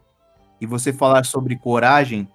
e 0.62 0.66
você 0.66 0.94
falar 0.94 1.26
sobre 1.26 1.58
coragem, 1.58 2.28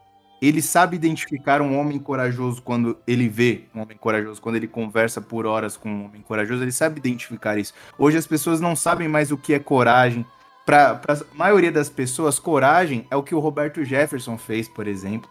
ele 0.42 0.60
sabe 0.60 0.96
identificar 0.96 1.62
um 1.62 1.78
homem 1.78 1.98
corajoso 1.98 2.60
quando 2.60 2.98
ele 3.06 3.28
vê 3.28 3.64
um 3.74 3.80
homem 3.80 3.96
corajoso, 3.96 4.42
quando 4.42 4.56
ele 4.56 4.66
conversa 4.66 5.20
por 5.20 5.46
horas 5.46 5.76
com 5.76 5.88
um 5.88 6.04
homem 6.06 6.22
corajoso, 6.22 6.62
ele 6.62 6.72
sabe 6.72 6.98
identificar 6.98 7.56
isso. 7.56 7.72
Hoje 7.96 8.18
as 8.18 8.26
pessoas 8.26 8.60
não 8.60 8.74
sabem 8.76 9.08
mais 9.08 9.30
o 9.30 9.38
que 9.38 9.54
é 9.54 9.58
coragem. 9.58 10.26
Para 10.66 11.00
a 11.08 11.36
maioria 11.36 11.70
das 11.70 11.88
pessoas, 11.88 12.38
coragem 12.38 13.06
é 13.10 13.16
o 13.16 13.22
que 13.22 13.34
o 13.34 13.38
Roberto 13.38 13.84
Jefferson 13.84 14.36
fez, 14.36 14.68
por 14.68 14.86
exemplo. 14.86 15.30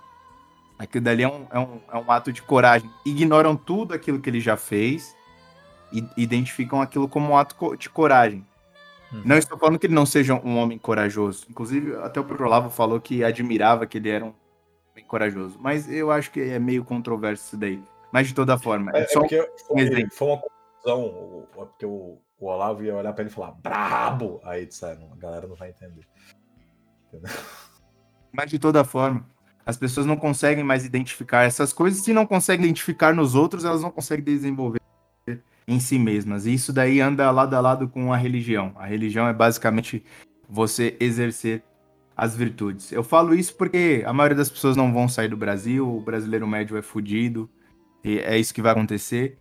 Aquilo 0.78 1.04
dali 1.04 1.24
é 1.24 1.28
um, 1.28 1.48
é 1.52 1.60
um, 1.60 1.82
é 1.91 1.98
um 1.98 2.12
ato 2.12 2.32
de 2.34 2.41
coragem. 2.41 2.90
Ignoram 3.06 3.56
tudo 3.56 3.94
aquilo 3.94 4.20
que 4.20 4.30
ele 4.30 4.40
já 4.40 4.58
fez 4.58 5.16
e 5.91 6.04
identificam 6.18 6.82
aquilo 6.82 7.08
como 7.08 7.32
um 7.32 7.38
ato 7.38 7.76
de 7.78 7.90
coragem. 7.90 8.45
Uhum. 9.12 9.22
Não 9.26 9.38
estou 9.38 9.58
falando 9.58 9.78
que 9.78 9.86
ele 9.86 9.94
não 9.94 10.06
seja 10.06 10.34
um 10.34 10.58
homem 10.58 10.78
corajoso. 10.80 11.45
Inclusive, 11.50 11.95
até 11.98 12.20
o 12.20 12.24
Pedro 12.24 12.45
Olavo 12.45 12.70
falou 12.70 13.00
que 13.00 13.24
admirava 13.24 13.86
que 13.86 13.98
ele 14.00 14.10
era 14.10 14.26
um 14.26 14.34
homem 14.91 15.06
corajoso. 15.06 15.58
Mas 15.62 15.90
eu 15.91 16.12
acho 16.12 16.32
que 16.32 16.41
é 16.41 16.58
meio 16.58 16.84
controverso 16.84 17.45
isso 17.45 17.58
daí. 17.58 17.82
Mas 18.12 18.28
de 18.28 18.34
toda 18.34 18.58
forma, 18.58 18.91
É, 18.95 19.02
é 19.02 19.04
é 19.04 19.08
só 19.08 19.20
porque 19.22 19.48
foi, 19.68 19.82
exemplo. 19.82 20.10
foi 20.14 20.28
uma 20.28 20.38
confusão, 20.41 21.02
o- 21.06 21.48
porque 21.54 21.86
o, 21.86 22.20
o 22.40 22.45
Olavo 22.48 22.84
ia 22.84 22.95
olhar 22.95 23.14
pra 23.14 23.24
ele 23.24 23.32
e 23.32 23.34
falar 23.34 23.52
brabo! 23.52 24.41
Aí 24.44 24.66
disseram, 24.66 25.12
a 25.14 25.16
galera 25.16 25.48
não 25.48 25.56
vai 25.56 25.70
entender. 25.70 26.08
Mas 28.32 28.50
de 28.50 28.58
toda 28.58 28.84
forma, 28.84 29.26
as 29.65 29.77
pessoas 29.77 30.06
não 30.06 30.15
conseguem 30.15 30.64
mais 30.64 30.85
identificar 30.85 31.44
essas 31.44 31.72
coisas. 31.72 32.03
Se 32.03 32.14
não 32.14 32.26
conseguem 32.26 32.65
identificar 32.65 33.14
nos 33.14 33.35
outros, 33.35 33.64
elas 33.64 33.81
não 33.81 33.91
conseguem 33.91 34.23
desenvolver 34.23 34.80
em 35.68 35.80
si 35.80 35.98
mesmas. 35.98 36.45
E 36.45 36.53
isso 36.53 36.73
daí 36.73 36.99
anda 36.99 37.30
lado 37.31 37.53
a 37.56 37.60
lado 37.60 37.88
com 37.88 38.11
a 38.11 38.18
religião. 38.18 38.73
A 38.76 38.85
religião 38.85 39.27
é 39.27 39.34
basicamente 39.34 40.03
você 40.49 40.98
exercer 40.99 41.64
as 42.15 42.35
virtudes. 42.35 42.91
Eu 42.91 43.03
falo 43.03 43.34
isso 43.34 43.56
porque 43.56 44.03
a 44.06 44.14
maioria 44.14 44.38
das 44.38 44.49
pessoas 44.49 44.76
não 44.76 44.94
vão 44.94 45.07
sair 45.07 45.30
do 45.30 45.38
Brasil, 45.38 45.88
o 45.88 46.02
brasileiro 46.02 46.48
médio 46.48 46.77
é 46.77 46.81
fudido, 46.81 47.49
e 48.03 48.19
é 48.19 48.38
isso 48.38 48.53
que 48.53 48.61
vai 48.61 48.72
acontecer. 48.72 49.38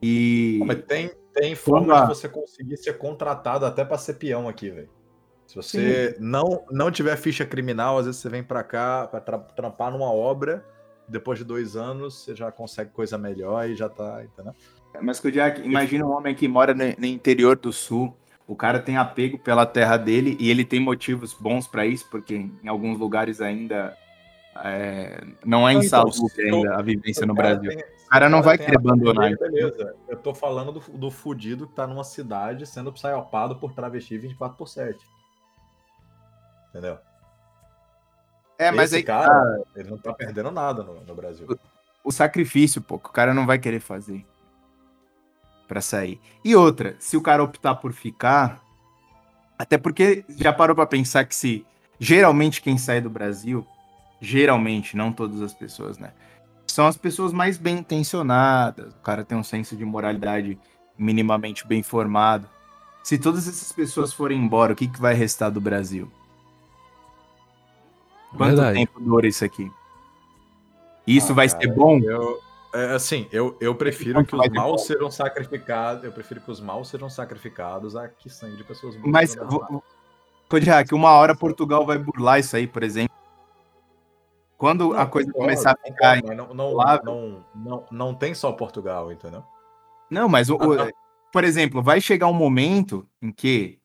E 0.00 0.60
Mas 0.64 0.82
tem, 0.84 1.10
tem 1.34 1.54
forma 1.54 2.02
de 2.02 2.08
você 2.08 2.28
conseguir 2.28 2.76
ser 2.76 2.98
contratado 2.98 3.64
até 3.64 3.84
pra 3.84 3.98
ser 3.98 4.14
peão 4.14 4.48
aqui, 4.48 4.70
velho. 4.70 4.88
Se 5.52 5.56
você 5.56 6.16
não, 6.18 6.64
não 6.70 6.90
tiver 6.90 7.16
ficha 7.16 7.44
criminal, 7.44 7.98
às 7.98 8.06
vezes 8.06 8.20
você 8.20 8.28
vem 8.28 8.42
pra 8.42 8.62
cá 8.62 9.06
pra 9.06 9.20
tra- 9.20 9.38
trampar 9.38 9.92
numa 9.92 10.10
obra 10.10 10.64
depois 11.06 11.38
de 11.38 11.44
dois 11.44 11.76
anos, 11.76 12.22
você 12.24 12.34
já 12.34 12.50
consegue 12.50 12.90
coisa 12.90 13.18
melhor 13.18 13.68
e 13.68 13.74
já 13.74 13.88
tá, 13.88 14.22
entendeu? 14.24 14.54
Mas, 15.00 15.20
Kodiak, 15.20 15.60
imagina 15.62 16.06
um 16.06 16.12
homem 16.12 16.34
que 16.34 16.46
mora 16.48 16.72
no, 16.72 16.84
no 16.98 17.06
interior 17.06 17.56
do 17.56 17.72
sul, 17.72 18.16
o 18.46 18.56
cara 18.56 18.78
tem 18.78 18.96
apego 18.96 19.38
pela 19.38 19.66
terra 19.66 19.96
dele 19.96 20.36
e 20.40 20.50
ele 20.50 20.64
tem 20.64 20.80
motivos 20.80 21.34
bons 21.34 21.66
para 21.66 21.84
isso, 21.84 22.08
porque 22.10 22.34
em 22.62 22.68
alguns 22.68 22.98
lugares 22.98 23.40
ainda 23.40 23.96
é, 24.62 25.22
não 25.44 25.68
é 25.68 25.74
Não, 25.74 25.82
então, 25.82 26.08
insalubre 26.08 26.50
ainda 26.50 26.76
a 26.76 26.82
vivência 26.82 27.26
no 27.26 27.34
Brasil. 27.34 27.70
tem- 27.70 27.78
O 27.78 28.08
cara 28.12 28.28
não 28.28 28.42
vai 28.42 28.58
querer 28.58 28.76
abandonar. 28.76 29.34
Beleza. 29.38 29.94
Eu 30.06 30.16
tô 30.18 30.34
falando 30.34 30.72
do, 30.72 30.80
do 30.98 31.10
fudido 31.10 31.66
que 31.66 31.74
tá 31.74 31.86
numa 31.86 32.04
cidade 32.04 32.66
sendo 32.66 32.92
psyopado 32.92 33.56
por 33.56 33.72
travesti 33.72 34.18
24 34.18 34.56
por 34.56 34.68
7. 34.68 34.98
Entendeu? 36.72 36.98
É, 38.58 38.70
mas 38.70 38.92
Esse 38.92 38.96
aí 38.96 39.02
cara, 39.02 39.62
ele 39.76 39.90
não 39.90 39.98
tá 39.98 40.12
perdendo 40.14 40.50
nada 40.50 40.82
no, 40.82 41.04
no 41.04 41.14
Brasil. 41.14 41.46
o 42.02 42.10
sacrifício, 42.10 42.80
pô, 42.80 42.98
que 42.98 43.10
o 43.10 43.12
cara 43.12 43.34
não 43.34 43.44
vai 43.44 43.58
querer 43.58 43.80
fazer 43.80 44.24
pra 45.68 45.82
sair. 45.82 46.18
E 46.42 46.56
outra, 46.56 46.96
se 46.98 47.16
o 47.16 47.20
cara 47.22 47.42
optar 47.42 47.74
por 47.74 47.92
ficar, 47.92 48.62
até 49.58 49.76
porque 49.76 50.24
já 50.28 50.52
parou 50.52 50.74
pra 50.74 50.86
pensar 50.86 51.24
que 51.24 51.34
se 51.36 51.66
geralmente 51.98 52.62
quem 52.62 52.78
sai 52.78 53.00
do 53.00 53.10
Brasil, 53.10 53.66
geralmente, 54.20 54.96
não 54.96 55.12
todas 55.12 55.42
as 55.42 55.52
pessoas, 55.52 55.98
né? 55.98 56.12
São 56.66 56.86
as 56.86 56.96
pessoas 56.96 57.32
mais 57.32 57.58
bem 57.58 57.78
intencionadas, 57.78 58.94
o 58.94 59.00
cara 59.00 59.24
tem 59.24 59.36
um 59.36 59.44
senso 59.44 59.76
de 59.76 59.84
moralidade 59.84 60.58
minimamente 60.96 61.66
bem 61.66 61.82
formado. 61.82 62.48
Se 63.02 63.18
todas 63.18 63.48
essas 63.48 63.72
pessoas 63.72 64.12
forem 64.12 64.38
embora, 64.38 64.72
o 64.72 64.76
que, 64.76 64.86
que 64.88 65.00
vai 65.00 65.14
restar 65.14 65.50
do 65.50 65.60
Brasil? 65.60 66.10
Quanto 68.36 68.56
Verdade. 68.56 68.78
tempo 68.78 69.00
dura 69.00 69.26
isso 69.26 69.44
aqui? 69.44 69.70
Isso 71.06 71.32
Ah, 71.32 71.34
vai 71.34 71.48
cara, 71.48 71.60
ser 71.60 71.74
bom? 71.74 71.98
Eu, 71.98 72.40
é, 72.74 72.92
assim, 72.94 73.28
eu, 73.30 73.56
eu 73.60 73.74
prefiro 73.74 74.24
que 74.24 74.34
os 74.34 74.48
maus 74.48 74.86
sejam 74.86 75.10
sacrificados. 75.10 76.04
Eu 76.04 76.12
prefiro 76.12 76.40
que 76.40 76.50
os 76.50 76.60
maus 76.60 76.88
sejam 76.88 77.10
sacrificados 77.10 77.94
a 77.96 78.08
que 78.08 78.30
sangue 78.30 78.56
de 78.56 78.64
pessoas 78.64 78.96
boas. 78.96 79.12
Mas. 79.12 79.36
Kodiak, 80.48 80.94
uma 80.94 81.10
hora 81.12 81.34
Portugal 81.34 81.84
vai 81.84 81.98
burlar 81.98 82.38
isso 82.40 82.56
aí, 82.56 82.66
por 82.66 82.82
exemplo. 82.82 83.14
Quando 84.58 84.92
a 84.94 84.98
Não, 84.98 85.06
coisa 85.10 85.32
concordo, 85.32 85.48
começar 85.48 85.72
a 85.72 85.86
ficar. 85.86 86.22
não, 86.22 86.54
não, 86.54 86.74
não, 86.74 87.44
não, 87.54 87.86
não 87.90 88.14
tem 88.14 88.34
só 88.34 88.52
Portugal, 88.52 89.10
entendeu? 89.10 89.42
Não, 90.10 90.28
mas, 90.28 90.50
o, 90.50 90.56
o- 90.56 90.72
Ah, 90.74 90.84
não. 90.84 90.92
por 91.32 91.42
exemplo, 91.42 91.82
vai 91.82 92.00
chegar 92.00 92.28
um 92.28 92.34
momento 92.34 93.08
em 93.20 93.32
que 93.32 93.80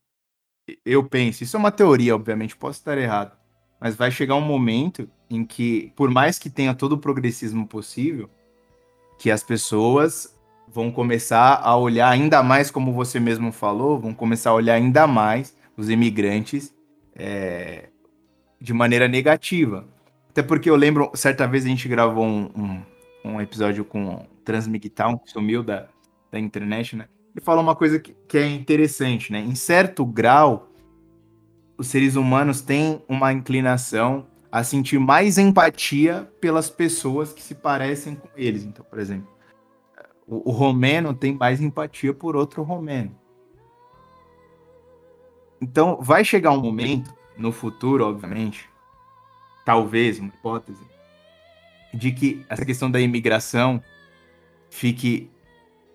eu 0.85 1.03
penso, 1.03 1.43
isso 1.43 1.55
é 1.55 1.59
uma 1.59 1.71
teoria, 1.71 2.13
obviamente, 2.13 2.55
posso 2.55 2.79
estar 2.79 2.97
errado, 2.97 3.36
mas 3.79 3.95
vai 3.95 4.11
chegar 4.11 4.35
um 4.35 4.41
momento 4.41 5.09
em 5.29 5.45
que, 5.45 5.91
por 5.95 6.09
mais 6.09 6.39
que 6.39 6.49
tenha 6.49 6.73
todo 6.73 6.93
o 6.93 6.97
progressismo 6.97 7.67
possível, 7.67 8.29
que 9.17 9.31
as 9.31 9.43
pessoas 9.43 10.35
vão 10.67 10.91
começar 10.91 11.59
a 11.63 11.75
olhar 11.75 12.09
ainda 12.09 12.43
mais, 12.43 12.69
como 12.69 12.93
você 12.93 13.19
mesmo 13.19 13.51
falou, 13.51 13.99
vão 13.99 14.13
começar 14.13 14.51
a 14.51 14.53
olhar 14.53 14.75
ainda 14.75 15.07
mais 15.07 15.55
os 15.75 15.89
imigrantes 15.89 16.73
é, 17.15 17.89
de 18.59 18.73
maneira 18.73 19.07
negativa. 19.07 19.87
Até 20.29 20.43
porque 20.43 20.69
eu 20.69 20.75
lembro, 20.75 21.11
certa 21.15 21.47
vez 21.47 21.65
a 21.65 21.67
gente 21.67 21.87
gravou 21.87 22.25
um, 22.25 22.51
um, 22.55 23.31
um 23.31 23.41
episódio 23.41 23.83
com 23.83 24.25
Transmigtown, 24.43 25.17
que 25.17 25.31
sumiu 25.31 25.63
da, 25.63 25.87
da 26.31 26.39
internet, 26.39 26.95
né? 26.95 27.07
Ele 27.35 27.43
falou 27.43 27.63
uma 27.63 27.75
coisa 27.75 27.99
que, 27.99 28.15
que 28.27 28.37
é 28.37 28.47
interessante, 28.47 29.31
né? 29.31 29.39
Em 29.39 29.55
certo 29.55 30.05
grau, 30.05 30.66
os 31.77 31.87
seres 31.87 32.15
humanos 32.15 32.61
têm 32.61 33.01
uma 33.07 33.31
inclinação 33.31 34.25
a 34.51 34.63
sentir 34.63 34.99
mais 34.99 35.37
empatia 35.37 36.31
pelas 36.41 36.69
pessoas 36.69 37.33
que 37.33 37.41
se 37.43 37.53
parecem 37.53 38.15
com 38.15 38.27
eles. 38.35 38.63
Então, 38.63 38.83
por 38.89 38.97
exemplo, 38.97 39.27
o, 40.25 40.49
o 40.49 40.51
romeno 40.53 41.13
tem 41.13 41.33
mais 41.33 41.61
empatia 41.61 42.13
por 42.13 42.35
outro 42.35 42.63
romeno. 42.63 43.15
Então, 45.61 45.97
vai 46.01 46.23
chegar 46.23 46.51
um 46.51 46.61
momento, 46.61 47.13
no 47.37 47.51
futuro, 47.51 48.05
obviamente, 48.07 48.69
talvez, 49.65 50.19
uma 50.19 50.29
hipótese, 50.29 50.83
de 51.93 52.11
que 52.11 52.45
essa 52.49 52.65
questão 52.65 52.89
da 52.89 52.99
imigração 52.99 53.81
fique 54.69 55.29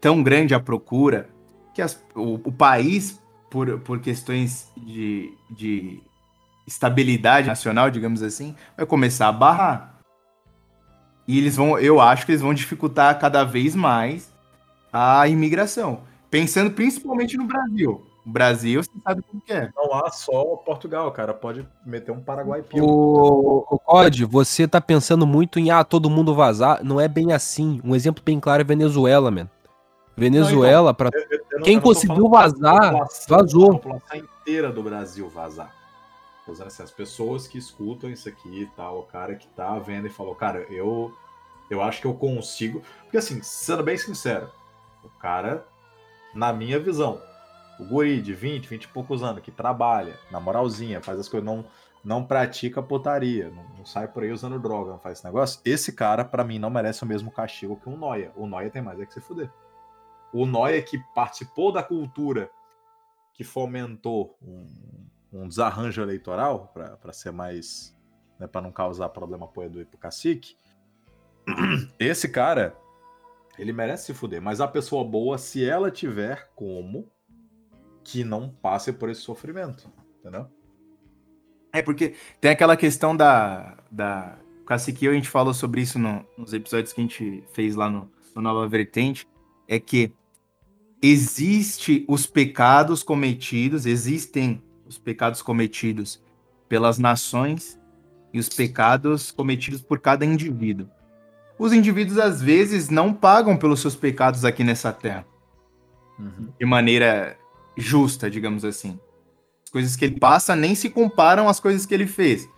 tão 0.01 0.23
grande 0.23 0.55
a 0.55 0.61
procura 0.61 1.29
que 1.75 1.81
as- 1.81 2.05
o, 2.15 2.35
o 2.35 2.53
país, 2.53 3.22
por, 3.53 3.79
por 3.81 4.01
questões 4.01 4.67
de, 4.75 5.31
de 5.51 6.01
estabilidade 6.67 7.49
nacional, 7.49 7.91
digamos 7.91 8.23
assim, 8.23 8.57
vai 8.75 8.87
começar 8.87 9.29
a 9.29 9.33
barrar. 9.33 10.01
E 11.29 11.37
eles 11.37 11.55
vão, 11.55 11.79
eu 11.79 12.01
acho 12.01 12.25
que 12.25 12.33
eles 12.33 12.41
vão 12.41 12.55
dificultar 12.55 13.19
cada 13.21 13.45
vez 13.45 13.75
mais 13.75 14.33
a 14.91 15.29
imigração. 15.29 16.01
Pensando 16.31 16.71
principalmente 16.71 17.37
no 17.37 17.45
Brasil. 17.45 18.07
O 18.25 18.31
Brasil, 18.31 18.83
você 18.83 18.91
sabe 19.05 19.23
como 19.23 19.43
que 19.43 19.53
é. 19.53 19.69
Não 19.77 19.95
há 19.97 20.11
só 20.11 20.57
Portugal, 20.57 21.13
cara. 21.13 21.35
Pode 21.35 21.67
meter 21.85 22.11
um 22.11 22.23
Paraguai 22.23 22.63
pio. 22.63 22.85
O, 22.85 23.67
o 23.69 23.79
Cod, 23.79 24.25
você 24.25 24.67
tá 24.67 24.81
pensando 24.81 25.27
muito 25.27 25.59
em 25.59 25.71
ah, 25.71 25.85
todo 25.85 26.09
mundo 26.09 26.35
vazar. 26.35 26.83
Não 26.83 26.99
é 26.99 27.07
bem 27.07 27.33
assim. 27.33 27.81
Um 27.85 27.95
exemplo 27.95 28.23
bem 28.25 28.41
claro 28.41 28.63
é 28.63 28.65
Venezuela, 28.65 29.31
man. 29.31 29.49
Venezuela, 30.17 30.97
eu 31.15 31.59
não- 31.59 31.65
Quem 31.65 31.77
não 31.77 31.83
conseguiu 31.83 32.29
vazar, 32.29 32.91
população- 32.91 33.37
vazou. 33.39 33.71
A 33.71 33.75
população 33.75 34.17
inteira 34.19 34.71
do 34.71 34.83
Brasil 34.83 35.29
vazar. 35.29 35.75
Assim, 36.67 36.83
as 36.83 36.91
pessoas 36.91 37.47
que 37.47 37.57
escutam 37.57 38.11
isso 38.11 38.29
aqui 38.29 38.63
e 38.63 38.67
tal, 38.77 38.99
o 38.99 39.03
cara 39.05 39.35
que 39.37 39.47
tá 39.49 39.79
vendo 39.79 40.09
e 40.09 40.11
falou, 40.11 40.35
cara, 40.35 40.67
eu, 40.69 41.15
eu 41.71 41.81
acho 41.81 42.01
que 42.01 42.07
eu 42.07 42.15
consigo. 42.15 42.83
Porque 43.05 43.17
assim, 43.17 43.41
sendo 43.43 43.83
bem 43.83 43.97
sincero, 43.97 44.51
o 45.05 45.09
cara, 45.09 45.65
na 46.35 46.53
minha 46.53 46.79
visão, 46.81 47.21
o 47.79 47.85
guri 47.85 48.21
de 48.21 48.35
20, 48.35 48.67
20 48.69 48.85
e 48.85 48.89
poucos 48.89 49.23
anos, 49.23 49.41
que 49.43 49.51
trabalha, 49.53 50.19
na 50.31 50.41
moralzinha, 50.41 51.01
faz 51.01 51.19
as 51.21 51.29
coisas, 51.29 51.47
não, 51.47 51.65
não 52.05 52.25
pratica 52.25 52.83
putaria, 52.83 53.49
não, 53.49 53.65
não 53.79 53.87
sai 53.87 54.09
por 54.09 54.25
aí 54.25 54.33
usando 54.33 54.59
droga, 54.59 54.91
não 54.91 54.99
faz 54.99 55.19
esse 55.19 55.25
negócio, 55.25 55.61
esse 55.65 55.93
cara, 55.93 56.25
pra 56.25 56.43
mim, 56.43 56.59
não 56.59 56.71
merece 56.71 57.05
o 57.05 57.07
mesmo 57.07 57.31
castigo 57.31 57.77
que 57.83 57.89
um 57.89 57.97
Noia. 57.97 58.33
O 58.37 58.47
Noia 58.49 58.69
tem 58.69 58.83
mais 58.83 58.99
é 59.01 59.07
que 59.07 59.15
se 59.15 59.21
fuder. 59.21 59.49
O 60.33 60.47
Noia 60.47 60.81
que 60.83 60.99
participou 61.15 61.73
da 61.73 61.83
cultura 61.83 62.51
que 63.35 63.45
fomentou 63.45 64.37
um, 64.43 64.67
um 65.33 65.49
desarranjo 65.49 66.03
eleitoral, 66.03 66.73
para 66.73 67.13
ser 67.13 67.33
mais. 67.33 67.97
Né, 68.39 68.47
para 68.47 68.61
não 68.61 68.73
causar 68.73 69.09
problema 69.11 69.51
e 69.57 69.85
pro 69.85 69.99
cacique. 69.99 70.57
Esse 71.99 72.29
cara, 72.29 72.77
ele 73.59 73.73
merece 73.73 74.07
se 74.07 74.15
fuder. 74.15 74.41
Mas 74.41 74.61
a 74.61 74.69
pessoa 74.69 75.05
boa, 75.05 75.39
se 75.39 75.65
ela 75.65 75.91
tiver 75.91 76.51
como, 76.55 77.11
que 78.05 78.25
não 78.25 78.49
passe 78.49 78.93
por 78.93 79.09
esse 79.11 79.21
sofrimento. 79.21 79.91
Entendeu? 80.21 80.49
É 81.73 81.83
porque 81.83 82.15
tem 82.41 82.51
aquela 82.51 82.77
questão 82.77 83.17
da. 83.17 83.79
da... 83.91 84.39
Cacique 84.67 85.09
a 85.09 85.13
gente 85.13 85.29
falou 85.29 85.53
sobre 85.53 85.81
isso 85.81 85.99
no- 85.99 86.25
nos 86.39 86.53
episódios 86.53 86.93
que 86.93 87.01
a 87.01 87.05
gente 87.05 87.45
fez 87.53 87.75
lá 87.75 87.91
no, 87.91 88.11
no 88.35 88.41
Nova 88.43 88.67
Vertente. 88.69 89.29
É 89.67 89.79
que 89.81 90.15
existe 91.03 92.05
os 92.09 92.27
pecados 92.27 93.03
cometidos, 93.03 93.85
existem 93.87 94.63
os 94.87 94.97
pecados 94.97 95.43
cometidos 95.43 96.23
pelas 96.69 96.99
nações 96.99 97.79
e 98.33 98.39
os 98.39 98.49
pecados 98.49 99.31
cometidos 99.31 99.83
por 99.83 99.99
cada 99.99 100.25
indivíduo. 100.25 100.89
Os 101.59 101.73
indivíduos, 101.73 102.19
às 102.19 102.41
vezes, 102.41 102.89
não 102.89 103.13
pagam 103.13 103.57
pelos 103.57 103.81
seus 103.81 103.97
pecados 103.97 104.45
aqui 104.45 104.65
nessa 104.65 104.93
terra 104.93 105.27
de 106.59 106.65
maneira 106.65 107.37
justa, 107.77 108.31
digamos 108.31 108.65
assim. 108.65 108.99
As 109.65 109.71
coisas 109.71 109.97
que 109.97 110.05
ele 110.05 110.19
passa 110.19 110.55
nem 110.55 110.75
se 110.75 110.89
comparam 110.89 111.49
às 111.49 111.59
coisas 111.59 111.85
que 111.85 111.95
ele 111.95 112.07
fez. 112.07 112.49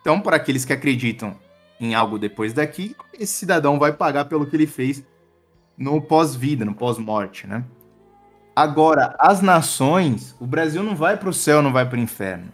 Então, 0.00 0.20
para 0.20 0.36
aqueles 0.36 0.64
que 0.64 0.72
acreditam 0.72 1.36
em 1.78 1.94
algo 1.94 2.18
depois 2.18 2.52
daqui, 2.52 2.96
esse 3.12 3.32
cidadão 3.32 3.78
vai 3.78 3.92
pagar 3.92 4.24
pelo 4.26 4.46
que 4.46 4.56
ele 4.56 4.66
fez 4.66 5.04
no 5.76 6.00
pós-vida, 6.00 6.64
no 6.64 6.74
pós-morte, 6.74 7.46
né? 7.46 7.64
Agora, 8.54 9.16
as 9.18 9.40
nações, 9.40 10.36
o 10.38 10.46
Brasil 10.46 10.82
não 10.82 10.94
vai 10.94 11.16
para 11.16 11.28
o 11.28 11.32
céu, 11.34 11.62
não 11.62 11.72
vai 11.72 11.88
para 11.88 11.98
o 11.98 12.02
inferno. 12.02 12.52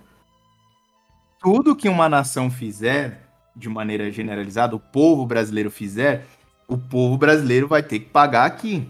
Tudo 1.41 1.75
que 1.75 1.89
uma 1.89 2.09
nação 2.09 2.51
fizer, 2.51 3.29
de 3.55 3.69
maneira 3.69 4.11
generalizada, 4.11 4.77
o 4.77 4.81
povo 4.81 5.27
brasileiro 5.27 5.71
fizer, 5.71 6.27
o 6.69 6.77
povo 6.79 7.17
brasileiro 7.17 7.67
vai 7.67 7.83
ter 7.83 8.01
que 8.01 8.07
pagar 8.07 8.45
aqui. 8.45 8.89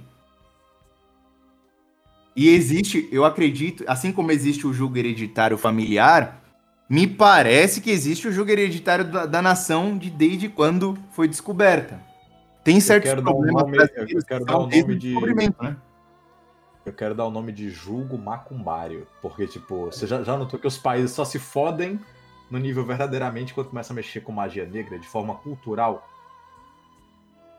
E 2.37 2.49
existe, 2.51 3.09
eu 3.11 3.25
acredito, 3.25 3.85
assim 3.87 4.13
como 4.13 4.31
existe 4.31 4.67
o 4.67 4.73
julgo 4.73 4.97
hereditário 4.97 5.59
familiar, 5.59 6.41
me 6.89 7.07
parece 7.07 7.81
que 7.81 7.91
existe 7.91 8.29
o 8.29 8.33
julgo 8.33 8.51
hereditário 8.51 9.05
da, 9.05 9.27
da 9.27 9.43
nação 9.43 9.99
de 9.99 10.09
desde 10.09 10.49
quando 10.49 10.97
foi 11.13 11.27
descoberta. 11.27 12.01
Tem 12.63 12.81
certos 12.81 13.11
quero 13.11 13.23
dar 13.23 13.31
um 13.31 13.35
problemas 13.35 13.63
nome- 13.63 13.79
eu 13.79 14.25
quero 14.25 14.45
que 14.45 14.53
dar 14.53 14.59
um 14.59 14.69
nome 14.69 14.97
de- 14.97 15.15
né? 15.61 15.77
Eu 16.87 16.93
quero 16.93 17.15
dar 17.15 17.27
o 17.27 17.31
nome 17.31 17.53
de 17.53 17.71
julgo 17.71 18.17
macumbário. 18.17 19.07
Porque, 19.21 19.47
tipo, 19.47 19.87
você 19.87 20.07
já, 20.07 20.23
já 20.23 20.37
notou 20.37 20.59
que 20.59 20.67
os 20.67 20.79
países 20.79 21.13
só 21.13 21.25
se 21.25 21.39
fodem 21.39 22.01
no 22.51 22.59
nível 22.59 22.85
verdadeiramente 22.85 23.53
quando 23.53 23.69
começa 23.69 23.93
a 23.93 23.97
mexer 23.97 24.21
com 24.21 24.33
magia 24.33 24.65
negra 24.67 24.99
de 24.99 25.07
forma 25.07 25.35
cultural. 25.35 26.09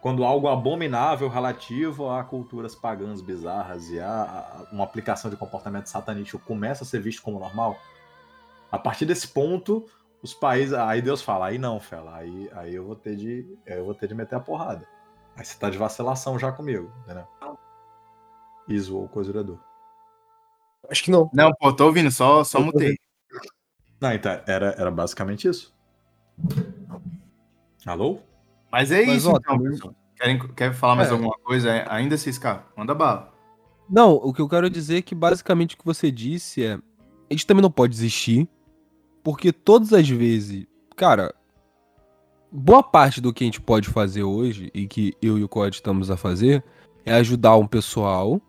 quando 0.01 0.23
algo 0.23 0.47
abominável 0.47 1.27
relativo 1.27 2.09
a 2.09 2.23
culturas 2.23 2.73
pagãs 2.73 3.21
bizarras 3.21 3.89
e 3.89 3.99
a, 3.99 4.09
a 4.09 4.73
uma 4.73 4.83
aplicação 4.83 5.29
de 5.29 5.37
comportamento 5.37 5.87
satanístico 5.87 6.41
começa 6.45 6.83
a 6.83 6.87
ser 6.87 7.01
visto 7.01 7.21
como 7.21 7.39
normal, 7.39 7.77
a 8.71 8.79
partir 8.79 9.05
desse 9.05 9.27
ponto, 9.27 9.85
os 10.23 10.33
países. 10.33 10.73
Aí 10.73 11.01
Deus 11.01 11.21
fala, 11.21 11.47
aí 11.47 11.57
não, 11.57 11.79
Fela, 11.79 12.15
aí, 12.15 12.49
aí 12.53 12.75
eu 12.75 12.85
vou 12.85 12.95
ter 12.95 13.15
de. 13.15 13.57
Eu 13.65 13.85
vou 13.85 13.93
ter 13.93 14.07
de 14.07 14.15
meter 14.15 14.35
a 14.35 14.39
porrada. 14.39 14.87
Aí 15.35 15.45
você 15.45 15.57
tá 15.57 15.69
de 15.69 15.77
vacilação 15.77 16.37
já 16.37 16.51
comigo, 16.51 16.91
entendeu? 17.03 17.27
E 18.69 18.79
zoou 18.79 19.09
o. 19.11 19.59
Acho 20.89 21.03
que 21.03 21.11
não. 21.11 21.29
Não, 21.33 21.51
pô, 21.59 21.73
tô 21.73 21.87
ouvindo, 21.87 22.11
só, 22.11 22.43
só 22.43 22.61
mutei. 22.61 22.95
Não, 23.99 24.13
então, 24.13 24.31
era, 24.47 24.75
era 24.77 24.91
basicamente 24.91 25.47
isso. 25.47 25.73
Alô? 27.85 28.19
Mas 28.71 28.91
é 28.91 29.05
Mas, 29.05 29.17
isso, 29.17 29.31
ó, 29.31 29.37
então, 29.37 29.59
pessoal. 29.59 29.95
Querem, 30.15 30.39
quer 30.53 30.73
falar 30.73 30.95
mais 30.95 31.09
É. 31.09 31.11
alguma 31.11 31.35
coisa? 31.43 31.69
É, 31.69 31.85
Ainda 31.89 32.15
se 32.17 32.29
escapa. 32.29 32.71
Manda 32.77 32.93
bala. 32.93 33.33
Não, 33.89 34.13
o 34.13 34.31
que 34.31 34.41
eu 34.41 34.47
quero 34.47 34.69
dizer 34.69 34.97
é 34.97 35.01
que 35.01 35.15
basicamente 35.15 35.75
o 35.75 35.77
que 35.77 35.85
você 35.85 36.11
disse 36.11 36.63
é. 36.63 36.73
A 36.73 37.33
gente 37.33 37.47
também 37.47 37.61
não 37.61 37.71
pode 37.71 37.91
desistir, 37.93 38.47
porque 39.23 39.51
todas 39.51 39.93
as 39.93 40.07
vezes. 40.07 40.65
Cara, 40.95 41.33
boa 42.51 42.83
parte 42.83 43.21
do 43.21 43.33
que 43.33 43.43
a 43.43 43.47
gente 43.47 43.61
pode 43.61 43.87
fazer 43.87 44.23
hoje, 44.23 44.69
e 44.73 44.87
que 44.87 45.13
eu 45.21 45.37
e 45.37 45.43
o 45.43 45.49
Code 45.49 45.75
estamos 45.77 46.11
a 46.11 46.17
fazer, 46.17 46.63
é 47.05 47.13
ajudar 47.13 47.55
um 47.55 47.67
pessoal, 47.67 48.41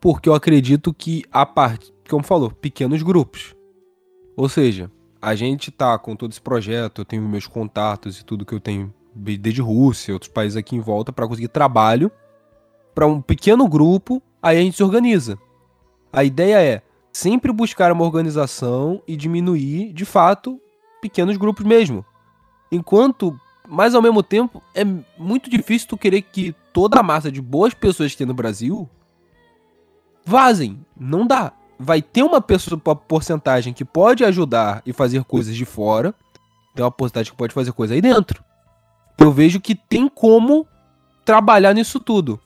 porque 0.00 0.28
eu 0.28 0.34
acredito 0.34 0.94
que 0.94 1.24
a 1.30 1.44
parte. 1.44 1.92
Como 2.08 2.24
falou, 2.24 2.50
pequenos 2.50 3.02
grupos. 3.02 3.54
Ou 4.36 4.48
seja, 4.48 4.90
a 5.20 5.34
gente 5.34 5.70
tá 5.70 5.96
com 5.98 6.16
todo 6.16 6.32
esse 6.32 6.40
projeto, 6.40 7.02
eu 7.02 7.04
tenho 7.04 7.28
meus 7.28 7.46
contatos 7.46 8.18
e 8.18 8.24
tudo 8.24 8.44
que 8.44 8.54
eu 8.54 8.60
tenho 8.60 8.92
desde 9.14 9.60
Rússia, 9.60 10.14
outros 10.14 10.30
países 10.30 10.56
aqui 10.56 10.74
em 10.74 10.80
volta, 10.80 11.12
para 11.12 11.28
conseguir 11.28 11.48
trabalho 11.48 12.10
para 12.94 13.06
um 13.06 13.20
pequeno 13.20 13.68
grupo, 13.68 14.22
aí 14.42 14.58
a 14.58 14.60
gente 14.60 14.76
se 14.76 14.82
organiza. 14.82 15.38
A 16.12 16.24
ideia 16.24 16.60
é 16.60 16.82
sempre 17.12 17.52
buscar 17.52 17.92
uma 17.92 18.04
organização 18.04 19.02
e 19.06 19.16
diminuir, 19.16 19.92
de 19.92 20.04
fato, 20.04 20.60
pequenos 21.00 21.36
grupos 21.36 21.64
mesmo. 21.64 22.04
Enquanto, 22.72 23.38
mas 23.68 23.94
ao 23.94 24.02
mesmo 24.02 24.22
tempo, 24.22 24.62
é 24.74 24.84
muito 25.16 25.48
difícil 25.48 25.88
tu 25.88 25.96
querer 25.96 26.22
que 26.22 26.54
toda 26.72 26.98
a 26.98 27.02
massa 27.02 27.30
de 27.30 27.40
boas 27.40 27.74
pessoas 27.74 28.12
que 28.12 28.18
tem 28.18 28.26
no 28.26 28.34
Brasil 28.34 28.88
vazem. 30.24 30.84
Não 30.98 31.26
dá. 31.26 31.52
Vai 31.78 32.02
ter 32.02 32.22
uma 32.22 32.40
pessoa, 32.40 32.80
uma 32.84 32.96
porcentagem 32.96 33.72
que 33.72 33.84
pode 33.84 34.24
ajudar 34.24 34.82
e 34.84 34.92
fazer 34.92 35.24
coisas 35.24 35.56
de 35.56 35.64
fora. 35.64 36.14
Tem 36.74 36.84
uma 36.84 36.90
porcentagem 36.90 37.32
que 37.32 37.38
pode 37.38 37.54
fazer 37.54 37.72
coisa 37.72 37.94
aí 37.94 38.00
dentro. 38.00 38.44
Eu 39.18 39.32
vejo 39.32 39.60
que 39.60 39.74
tem 39.74 40.08
como 40.08 40.66
trabalhar 41.24 41.74
nisso 41.74 42.00
tudo. 42.00 42.40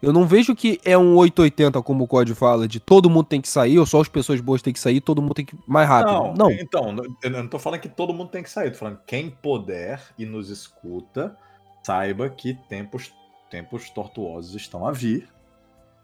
Eu 0.00 0.12
não 0.12 0.26
vejo 0.26 0.54
que 0.54 0.80
é 0.84 0.96
um 0.96 1.16
880, 1.16 1.82
como 1.82 2.04
o 2.04 2.06
Código 2.06 2.38
fala, 2.38 2.68
de 2.68 2.78
todo 2.78 3.10
mundo 3.10 3.24
tem 3.24 3.40
que 3.40 3.48
sair, 3.48 3.80
ou 3.80 3.86
só 3.86 4.00
as 4.00 4.08
pessoas 4.08 4.40
boas 4.40 4.62
têm 4.62 4.72
que 4.72 4.78
sair, 4.78 5.00
todo 5.00 5.20
mundo 5.20 5.34
tem 5.34 5.44
que 5.44 5.56
ir 5.56 5.58
mais 5.66 5.88
rápido. 5.88 6.12
Não, 6.12 6.34
Não, 6.34 6.50
então, 6.52 6.94
eu 7.20 7.30
não 7.30 7.48
tô 7.48 7.58
falando 7.58 7.80
que 7.80 7.88
todo 7.88 8.14
mundo 8.14 8.30
tem 8.30 8.42
que 8.42 8.50
sair, 8.50 8.70
tô 8.70 8.78
falando 8.78 8.98
que 8.98 9.06
quem 9.06 9.28
puder 9.28 10.00
e 10.16 10.24
nos 10.24 10.50
escuta, 10.50 11.36
saiba 11.82 12.28
que 12.28 12.54
tempos, 12.68 13.12
tempos 13.50 13.90
tortuosos 13.90 14.54
estão 14.54 14.86
a 14.86 14.92
vir. 14.92 15.28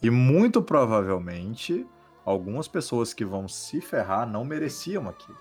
E 0.05 0.11
muito 0.11 0.61
provavelmente, 0.61 1.87
algumas 2.27 2.69
pessoas 2.69 3.15
que 3.15 3.25
vão 3.25 3.49
se 3.49 3.81
ferrar 3.81 4.29
não 4.29 4.45
mereciam 4.45 5.09
aquilo. 5.09 5.39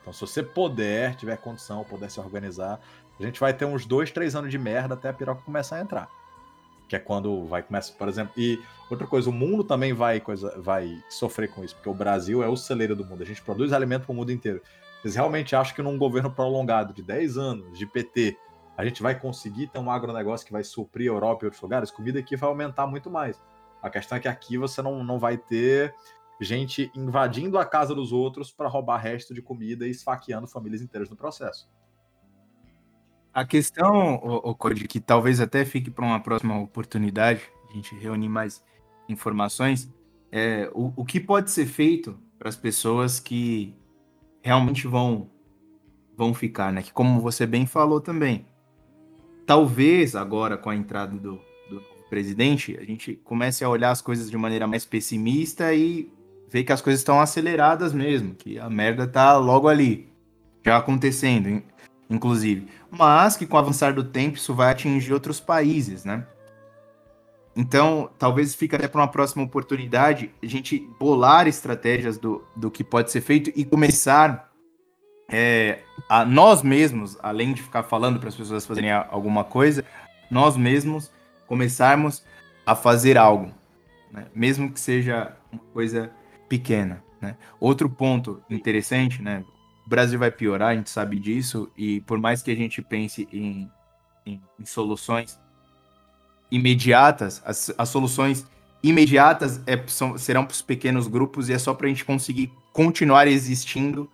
Então, 0.00 0.12
se 0.12 0.20
você 0.20 0.40
puder, 0.40 1.16
tiver 1.16 1.36
condição, 1.38 1.82
puder 1.82 2.08
se 2.08 2.20
organizar, 2.20 2.78
a 3.18 3.22
gente 3.24 3.40
vai 3.40 3.52
ter 3.52 3.64
uns 3.64 3.84
dois, 3.84 4.12
três 4.12 4.36
anos 4.36 4.52
de 4.52 4.56
merda 4.56 4.94
até 4.94 5.08
a 5.08 5.12
piroca 5.12 5.42
começar 5.42 5.78
a 5.78 5.80
entrar. 5.80 6.08
Que 6.88 6.94
é 6.94 7.00
quando 7.00 7.44
vai 7.46 7.60
começar, 7.60 7.92
por 7.94 8.06
exemplo. 8.08 8.32
E 8.36 8.62
outra 8.88 9.04
coisa, 9.04 9.30
o 9.30 9.32
mundo 9.32 9.64
também 9.64 9.92
vai, 9.92 10.20
coisa, 10.20 10.56
vai 10.60 11.02
sofrer 11.10 11.50
com 11.50 11.64
isso, 11.64 11.74
porque 11.74 11.88
o 11.88 11.94
Brasil 11.94 12.40
é 12.40 12.46
o 12.46 12.56
celeiro 12.56 12.94
do 12.94 13.04
mundo. 13.04 13.24
A 13.24 13.26
gente 13.26 13.42
produz 13.42 13.72
alimento 13.72 14.04
para 14.04 14.12
o 14.12 14.14
mundo 14.14 14.30
inteiro. 14.30 14.62
Vocês 15.02 15.16
realmente 15.16 15.56
acham 15.56 15.74
que 15.74 15.82
num 15.82 15.98
governo 15.98 16.30
prolongado 16.30 16.94
de 16.94 17.02
10 17.02 17.36
anos 17.36 17.76
de 17.76 17.84
PT, 17.84 18.38
a 18.76 18.84
gente 18.84 19.02
vai 19.02 19.18
conseguir 19.18 19.66
ter 19.66 19.80
um 19.80 19.90
agronegócio 19.90 20.46
que 20.46 20.52
vai 20.52 20.62
suprir 20.62 21.10
a 21.10 21.14
Europa 21.14 21.44
e 21.44 21.46
outros 21.46 21.60
lugares? 21.60 21.90
Comida 21.90 22.20
aqui 22.20 22.36
vai 22.36 22.48
aumentar 22.48 22.86
muito 22.86 23.10
mais. 23.10 23.36
A 23.82 23.90
questão 23.90 24.18
é 24.18 24.20
que 24.20 24.28
aqui 24.28 24.58
você 24.58 24.82
não, 24.82 25.04
não 25.04 25.18
vai 25.18 25.36
ter 25.36 25.94
gente 26.40 26.90
invadindo 26.94 27.58
a 27.58 27.64
casa 27.64 27.94
dos 27.94 28.12
outros 28.12 28.52
para 28.52 28.68
roubar 28.68 28.98
resto 28.98 29.34
de 29.34 29.42
comida 29.42 29.86
e 29.86 29.90
esfaqueando 29.90 30.46
famílias 30.46 30.82
inteiras 30.82 31.10
no 31.10 31.16
processo. 31.16 31.68
A 33.32 33.44
questão, 33.44 34.14
o, 34.16 34.54
Code, 34.54 34.86
que 34.88 35.00
talvez 35.00 35.40
até 35.40 35.64
fique 35.64 35.90
para 35.90 36.04
uma 36.04 36.20
próxima 36.20 36.58
oportunidade, 36.58 37.42
a 37.68 37.72
gente 37.72 37.94
reunir 37.94 38.28
mais 38.28 38.64
informações, 39.08 39.92
é 40.30 40.70
o, 40.74 40.92
o 40.96 41.04
que 41.04 41.20
pode 41.20 41.50
ser 41.50 41.66
feito 41.66 42.18
para 42.38 42.48
as 42.48 42.56
pessoas 42.56 43.20
que 43.20 43.76
realmente 44.42 44.86
vão 44.86 45.30
vão 46.16 46.34
ficar, 46.34 46.72
né? 46.72 46.82
Que 46.82 46.92
como 46.92 47.20
você 47.20 47.46
bem 47.46 47.64
falou 47.64 48.00
também, 48.00 48.44
talvez 49.46 50.16
agora 50.16 50.58
com 50.58 50.68
a 50.68 50.74
entrada 50.74 51.16
do, 51.16 51.40
presidente, 52.08 52.76
a 52.80 52.84
gente 52.84 53.14
comece 53.24 53.64
a 53.64 53.68
olhar 53.68 53.90
as 53.90 54.02
coisas 54.02 54.30
de 54.30 54.36
maneira 54.36 54.66
mais 54.66 54.84
pessimista 54.84 55.72
e 55.74 56.10
ver 56.50 56.64
que 56.64 56.72
as 56.72 56.80
coisas 56.80 57.00
estão 57.00 57.20
aceleradas 57.20 57.92
mesmo, 57.92 58.34
que 58.34 58.58
a 58.58 58.68
merda 58.70 59.06
tá 59.06 59.36
logo 59.36 59.68
ali, 59.68 60.08
já 60.64 60.76
acontecendo. 60.76 61.62
inclusive. 62.10 62.68
Mas 62.90 63.36
que 63.36 63.46
com 63.46 63.56
o 63.56 63.58
avançar 63.60 63.92
do 63.92 64.02
tempo 64.02 64.38
isso 64.38 64.54
vai 64.54 64.70
atingir 64.70 65.12
outros 65.12 65.38
países, 65.40 66.04
né? 66.04 66.26
Então, 67.54 68.08
talvez 68.18 68.54
fique 68.54 68.76
até 68.76 68.86
para 68.86 69.00
uma 69.00 69.08
próxima 69.08 69.42
oportunidade 69.42 70.30
a 70.42 70.46
gente 70.46 70.78
bolar 70.98 71.48
estratégias 71.48 72.16
do, 72.16 72.44
do 72.54 72.70
que 72.70 72.84
pode 72.84 73.10
ser 73.10 73.20
feito 73.20 73.52
e 73.54 73.64
começar 73.64 74.48
é, 75.28 75.80
a 76.08 76.24
nós 76.24 76.62
mesmos, 76.62 77.18
além 77.20 77.52
de 77.52 77.62
ficar 77.62 77.82
falando 77.82 78.18
para 78.20 78.28
as 78.28 78.36
pessoas 78.36 78.64
fazerem 78.64 78.92
alguma 78.92 79.44
coisa, 79.44 79.84
nós 80.30 80.56
mesmos 80.56 81.10
começarmos 81.48 82.22
a 82.64 82.74
fazer 82.76 83.16
algo, 83.18 83.52
né? 84.12 84.26
mesmo 84.34 84.70
que 84.70 84.78
seja 84.78 85.34
uma 85.50 85.62
coisa 85.72 86.10
pequena. 86.48 87.02
Né? 87.20 87.36
Outro 87.58 87.88
ponto 87.90 88.40
interessante, 88.48 89.20
né? 89.22 89.42
o 89.84 89.88
Brasil 89.88 90.18
vai 90.18 90.30
piorar, 90.30 90.68
a 90.70 90.74
gente 90.76 90.90
sabe 90.90 91.18
disso, 91.18 91.70
e 91.76 92.00
por 92.02 92.18
mais 92.18 92.42
que 92.42 92.50
a 92.50 92.54
gente 92.54 92.82
pense 92.82 93.26
em, 93.32 93.68
em- 94.26 94.40
em 94.60 94.64
soluções 94.66 95.40
imediatas, 96.50 97.42
as, 97.44 97.72
as 97.76 97.88
soluções 97.88 98.46
imediatas 98.82 99.60
é, 99.66 99.82
são- 99.86 100.16
serão 100.18 100.44
para 100.44 100.52
os 100.52 100.62
pequenos 100.62 101.06
grupos 101.06 101.48
e 101.48 101.52
é 101.52 101.58
só 101.58 101.74
para 101.74 101.86
a 101.86 101.88
gente 101.88 102.04
conseguir 102.04 102.52
continuar 102.72 103.26
existindo, 103.26 104.10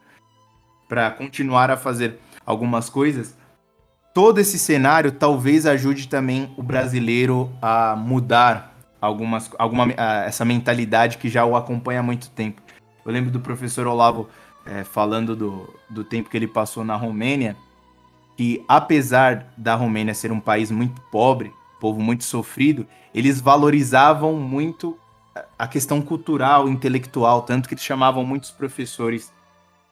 para 0.88 1.10
continuar 1.10 1.70
a 1.70 1.76
fazer 1.76 2.18
algumas 2.46 2.88
coisas. 2.88 3.36
Todo 4.14 4.38
esse 4.38 4.60
cenário 4.60 5.10
talvez 5.10 5.66
ajude 5.66 6.06
também 6.06 6.48
o 6.56 6.62
brasileiro 6.62 7.50
a 7.60 7.96
mudar 7.96 8.72
algumas, 9.00 9.50
alguma, 9.58 9.92
a- 9.96 10.22
essa 10.26 10.44
mentalidade 10.44 11.18
que 11.18 11.28
já 11.28 11.44
o 11.44 11.56
acompanha 11.56 11.98
há 11.98 12.02
muito 12.02 12.30
tempo. 12.30 12.62
Eu 13.04 13.10
lembro 13.10 13.32
do 13.32 13.40
professor 13.40 13.88
Olavo 13.88 14.28
é, 14.64 14.84
falando 14.84 15.34
do, 15.34 15.74
do 15.90 16.04
tempo 16.04 16.30
que 16.30 16.36
ele 16.36 16.46
passou 16.46 16.84
na 16.84 16.94
Romênia, 16.94 17.56
que 18.36 18.64
apesar 18.68 19.52
da 19.58 19.74
Romênia 19.74 20.14
ser 20.14 20.30
um 20.30 20.38
país 20.40 20.70
muito 20.70 21.00
pobre, 21.10 21.52
povo 21.80 22.00
muito 22.00 22.22
sofrido, 22.22 22.86
eles 23.12 23.40
valorizavam 23.40 24.34
muito 24.34 24.96
a- 25.34 25.44
a 25.58 25.66
questão 25.66 26.00
cultural, 26.00 26.68
intelectual, 26.68 27.42
tanto 27.42 27.68
que 27.68 27.74
eles 27.74 27.84
chamavam 27.84 28.24
muitos 28.24 28.52
professores 28.52 29.32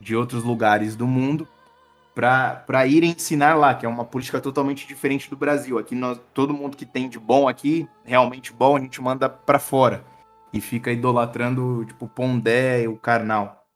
de 0.01 0.15
outros 0.15 0.45
lugares 0.45 0.95
do 0.95 1.09
mundo 1.09 1.47
para 2.15 2.87
ir 2.87 3.03
ensinar 3.05 3.55
lá, 3.55 3.75
que 3.75 3.87
é 3.87 3.89
uma 3.89 4.05
política 4.05 4.41
totalmente 4.41 4.87
diferente 4.87 5.31
do 5.31 5.37
Brasil. 5.37 5.79
Aqui 5.79 5.95
nós, 5.95 6.21
todo 6.35 6.55
mundo 6.55 6.77
que 6.77 6.85
tem 6.85 7.09
de 7.09 7.19
bom 7.19 7.49
aqui, 7.49 7.89
realmente 8.05 8.53
bom, 8.53 8.77
a 8.77 8.81
gente 8.81 9.01
manda 9.01 9.29
para 9.29 9.59
fora 9.59 10.05
e 10.53 10.61
fica 10.61 10.93
idolatrando 10.93 11.85
tipo 11.87 12.05
o 12.05 12.09
Pondé 12.09 12.83
e 12.83 12.89
o 12.89 12.97
Karnal. 12.97 13.67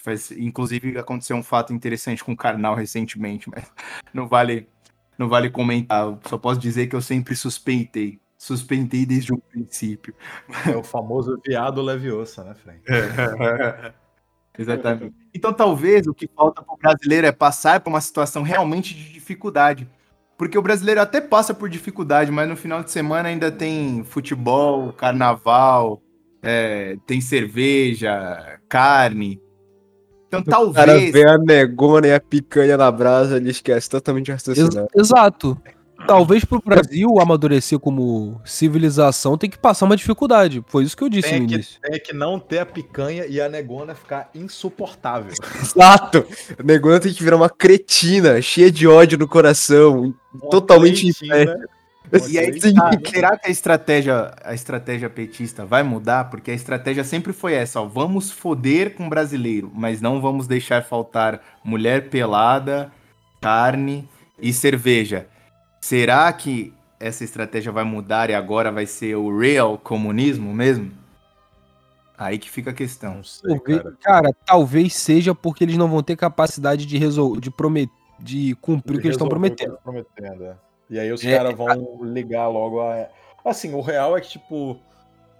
Faz, 0.00 0.30
inclusive 0.32 0.98
aconteceu 0.98 1.36
um 1.36 1.42
fato 1.42 1.72
interessante 1.72 2.24
com 2.24 2.32
o 2.32 2.36
Karnal 2.36 2.74
recentemente, 2.74 3.48
mas 3.50 3.70
não 4.12 4.26
vale 4.26 4.68
não 5.16 5.28
vale 5.28 5.50
comentar. 5.50 6.04
Eu 6.04 6.20
só 6.26 6.38
posso 6.38 6.60
dizer 6.60 6.86
que 6.86 6.94
eu 6.94 7.02
sempre 7.02 7.34
suspeitei. 7.34 8.20
Suspeitei 8.36 9.04
desde 9.04 9.32
o 9.32 9.38
princípio. 9.38 10.14
É 10.64 10.76
o 10.76 10.82
famoso 10.84 11.40
viado 11.44 11.82
leviosa, 11.82 12.44
né, 12.44 12.54
Frank? 12.54 12.80
Exatamente. 14.58 15.14
Então, 15.34 15.52
talvez 15.52 16.06
o 16.08 16.14
que 16.14 16.28
falta 16.34 16.62
para 16.62 16.74
o 16.74 16.76
brasileiro 16.76 17.26
é 17.26 17.30
passar 17.30 17.78
por 17.80 17.90
uma 17.90 18.00
situação 18.00 18.42
realmente 18.42 18.92
de 18.94 19.12
dificuldade. 19.12 19.88
Porque 20.36 20.58
o 20.58 20.62
brasileiro 20.62 21.00
até 21.00 21.20
passa 21.20 21.54
por 21.54 21.68
dificuldade, 21.68 22.30
mas 22.32 22.48
no 22.48 22.56
final 22.56 22.82
de 22.82 22.90
semana 22.90 23.28
ainda 23.28 23.52
tem 23.52 24.02
futebol, 24.04 24.92
carnaval, 24.92 26.02
é, 26.42 26.96
tem 27.06 27.20
cerveja, 27.20 28.58
carne. 28.68 29.40
Então, 30.26 30.40
O 30.40 30.44
cara 30.72 30.92
talvez. 30.92 31.12
vê 31.12 31.28
a 31.28 31.38
negona 31.38 32.08
e 32.08 32.14
a 32.14 32.20
picanha 32.20 32.76
na 32.76 32.90
brasa, 32.90 33.36
ele 33.36 33.50
esquece 33.50 33.88
totalmente 33.88 34.26
de 34.26 34.32
Ex- 34.32 34.46
raciocinar. 34.48 34.86
exato. 34.96 35.56
Talvez 36.08 36.42
pro 36.42 36.62
Brasil 36.64 37.20
amadurecer 37.20 37.78
como 37.78 38.40
civilização 38.42 39.36
tem 39.36 39.50
que 39.50 39.58
passar 39.58 39.84
uma 39.84 39.94
dificuldade. 39.94 40.64
Foi 40.66 40.82
isso 40.82 40.96
que 40.96 41.04
eu 41.04 41.08
disse 41.10 41.28
Tem 41.28 41.40
no 41.42 41.46
que, 41.46 41.54
início. 41.54 41.78
tem 41.82 42.00
que 42.00 42.14
não 42.14 42.40
ter 42.40 42.60
a 42.60 42.66
picanha 42.66 43.26
e 43.26 43.38
a 43.38 43.46
negona 43.46 43.94
ficar 43.94 44.30
insuportável. 44.34 45.34
Exato! 45.60 46.26
A 46.58 46.62
negona 46.62 46.98
tem 46.98 47.12
que 47.12 47.22
virar 47.22 47.36
uma 47.36 47.50
cretina, 47.50 48.40
cheia 48.40 48.72
de 48.72 48.88
ódio 48.88 49.18
no 49.18 49.28
coração. 49.28 50.14
Uma 50.32 50.50
Totalmente 50.50 51.12
uma 51.22 52.26
E 52.26 52.38
aí, 52.38 52.58
tá, 52.58 52.90
será 53.04 53.36
que 53.36 53.46
a 53.46 53.50
estratégia, 53.50 54.34
a 54.42 54.54
estratégia 54.54 55.10
petista 55.10 55.66
vai 55.66 55.82
mudar? 55.82 56.30
Porque 56.30 56.50
a 56.50 56.54
estratégia 56.54 57.04
sempre 57.04 57.34
foi 57.34 57.52
essa, 57.52 57.82
ó, 57.82 57.84
vamos 57.84 58.30
foder 58.30 58.94
com 58.94 59.06
o 59.06 59.10
brasileiro, 59.10 59.70
mas 59.74 60.00
não 60.00 60.22
vamos 60.22 60.46
deixar 60.46 60.82
faltar 60.84 61.38
mulher 61.62 62.08
pelada, 62.08 62.90
carne 63.42 64.08
e 64.40 64.54
cerveja. 64.54 65.26
Será 65.80 66.32
que 66.32 66.72
essa 66.98 67.22
estratégia 67.24 67.70
vai 67.70 67.84
mudar 67.84 68.30
e 68.30 68.34
agora 68.34 68.72
vai 68.72 68.86
ser 68.86 69.14
o 69.16 69.38
real 69.38 69.78
comunismo 69.78 70.52
mesmo? 70.52 70.90
Aí 72.16 72.36
que 72.36 72.50
fica 72.50 72.70
a 72.70 72.74
questão. 72.74 73.22
Sei, 73.22 73.58
cara. 73.60 73.96
cara. 74.02 74.30
talvez 74.44 74.94
seja 74.94 75.34
porque 75.34 75.62
eles 75.62 75.76
não 75.76 75.88
vão 75.88 76.02
ter 76.02 76.16
capacidade 76.16 76.84
de 76.84 76.98
resolver, 76.98 77.40
de 77.40 77.50
prometer, 77.50 77.92
de 78.18 78.56
cumprir 78.56 78.98
o 78.98 79.00
que 79.00 79.06
eles 79.06 79.14
estão 79.14 79.28
prometendo. 79.28 79.70
eles 79.70 79.82
prometendo, 79.82 80.44
é. 80.44 80.56
E 80.90 80.98
aí 80.98 81.12
os 81.12 81.24
É, 81.24 81.36
caras 81.36 81.54
vão 81.56 82.02
ligar 82.02 82.48
logo 82.48 82.80
a. 82.80 83.08
Assim, 83.44 83.72
o 83.72 83.80
real 83.80 84.16
é 84.16 84.20
que, 84.20 84.30
tipo, 84.30 84.80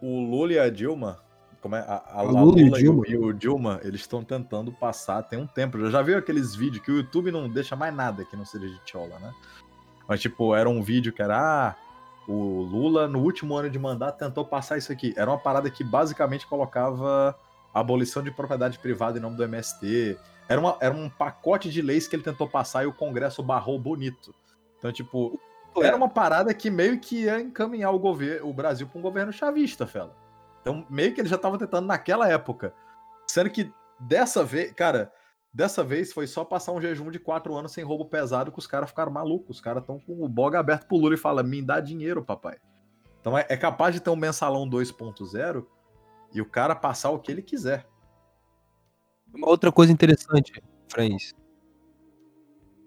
o 0.00 0.20
Lula 0.20 0.52
e 0.52 0.58
a 0.58 0.70
Dilma. 0.70 1.18
Como 1.60 1.74
é? 1.74 1.80
A, 1.80 1.94
a, 2.06 2.18
a 2.20 2.22
Lula 2.22 2.40
Lula, 2.42 2.60
e 2.60 2.70
Dilma. 2.70 3.04
e 3.08 3.16
o 3.16 3.32
Dilma, 3.32 3.80
eles 3.82 4.02
estão 4.02 4.22
tentando 4.22 4.70
passar 4.70 5.24
tem 5.24 5.36
um 5.36 5.46
tempo. 5.48 5.76
Eu 5.78 5.90
já 5.90 6.00
vi 6.00 6.14
aqueles 6.14 6.54
vídeos 6.54 6.84
que 6.84 6.92
o 6.92 6.98
YouTube 6.98 7.32
não 7.32 7.48
deixa 7.48 7.74
mais 7.74 7.92
nada 7.92 8.24
que 8.24 8.36
não 8.36 8.44
seja 8.44 8.68
de 8.68 8.78
tchola, 8.84 9.18
né? 9.18 9.32
Mas, 10.08 10.20
tipo, 10.20 10.54
era 10.54 10.68
um 10.68 10.82
vídeo 10.82 11.12
que 11.12 11.20
era. 11.20 11.38
Ah, 11.38 11.76
o 12.26 12.62
Lula, 12.62 13.06
no 13.06 13.20
último 13.20 13.54
ano 13.54 13.70
de 13.70 13.78
mandato, 13.78 14.18
tentou 14.18 14.44
passar 14.44 14.78
isso 14.78 14.90
aqui. 14.90 15.14
Era 15.16 15.30
uma 15.30 15.38
parada 15.38 15.70
que 15.70 15.84
basicamente 15.84 16.46
colocava 16.46 17.38
abolição 17.72 18.22
de 18.22 18.30
propriedade 18.30 18.78
privada 18.78 19.18
em 19.18 19.20
nome 19.20 19.36
do 19.36 19.44
MST. 19.44 20.18
Era, 20.48 20.60
uma, 20.60 20.76
era 20.80 20.94
um 20.94 21.08
pacote 21.08 21.70
de 21.70 21.82
leis 21.82 22.08
que 22.08 22.16
ele 22.16 22.22
tentou 22.22 22.48
passar 22.48 22.84
e 22.84 22.86
o 22.86 22.92
Congresso 22.92 23.42
barrou 23.42 23.78
bonito. 23.78 24.34
Então, 24.78 24.90
tipo, 24.90 25.38
era 25.76 25.96
uma 25.96 26.08
parada 26.08 26.52
que 26.54 26.70
meio 26.70 26.98
que 26.98 27.24
ia 27.24 27.40
encaminhar 27.40 27.94
o, 27.94 27.98
governo, 27.98 28.48
o 28.48 28.52
Brasil 28.52 28.86
para 28.86 28.98
um 28.98 29.02
governo 29.02 29.32
chavista, 29.32 29.86
fela. 29.86 30.14
Então, 30.60 30.86
meio 30.88 31.14
que 31.14 31.20
ele 31.20 31.28
já 31.28 31.36
estava 31.36 31.58
tentando 31.58 31.86
naquela 31.86 32.28
época. 32.28 32.74
Sendo 33.26 33.50
que 33.50 33.72
dessa 33.98 34.44
vez, 34.44 34.72
cara, 34.72 35.12
dessa 35.58 35.82
vez 35.82 36.12
foi 36.12 36.28
só 36.28 36.44
passar 36.44 36.70
um 36.70 36.80
jejum 36.80 37.10
de 37.10 37.18
quatro 37.18 37.56
anos 37.56 37.72
sem 37.72 37.82
roubo 37.82 38.04
pesado 38.04 38.52
que 38.52 38.60
os 38.60 38.66
caras 38.68 38.90
ficaram 38.90 39.10
malucos. 39.10 39.56
Os 39.56 39.60
caras 39.60 39.82
estão 39.82 39.98
com 39.98 40.24
o 40.24 40.28
boga 40.28 40.60
aberto 40.60 40.86
pro 40.86 40.96
Lula 40.96 41.14
e 41.14 41.18
fala: 41.18 41.42
me 41.42 41.60
dá 41.60 41.80
dinheiro, 41.80 42.24
papai. 42.24 42.58
Então 43.20 43.36
é, 43.36 43.44
é 43.48 43.56
capaz 43.56 43.92
de 43.92 44.00
ter 44.00 44.08
um 44.08 44.14
mensalão 44.14 44.70
2.0 44.70 45.66
e 46.32 46.40
o 46.40 46.46
cara 46.46 46.76
passar 46.76 47.10
o 47.10 47.18
que 47.18 47.32
ele 47.32 47.42
quiser. 47.42 47.88
Uma 49.34 49.48
outra 49.48 49.72
coisa 49.72 49.92
interessante, 49.92 50.62
Franz, 50.86 51.34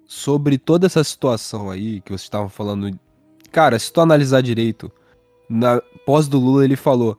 sobre 0.05 0.57
toda 0.57 0.85
essa 0.85 1.03
situação 1.03 1.69
aí 1.69 1.99
que 1.99 2.11
vocês 2.11 2.21
estavam 2.21 2.47
falando, 2.47 2.97
cara, 3.51 3.77
se 3.77 3.91
tu 3.91 3.99
analisar 3.99 4.39
direito, 4.39 4.89
na 5.49 5.81
pós 6.05 6.29
do 6.29 6.39
Lula 6.39 6.63
ele 6.63 6.77
falou, 6.77 7.17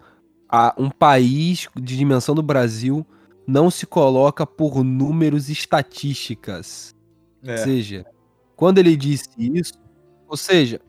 a, 0.48 0.74
um 0.78 0.88
país 0.88 1.68
de 1.76 1.94
dimensão 1.94 2.34
do 2.34 2.42
Brasil 2.42 3.06
não 3.46 3.70
se 3.70 3.86
coloca 3.86 4.46
por 4.46 4.82
números 4.84 5.48
e 5.48 5.52
estatísticas. 5.52 6.94
É. 7.44 7.52
Ou 7.52 7.58
seja, 7.58 8.06
quando 8.56 8.78
ele 8.78 8.96
disse 8.96 9.28
isso, 9.38 9.74
ou 10.28 10.36
seja, 10.36 10.80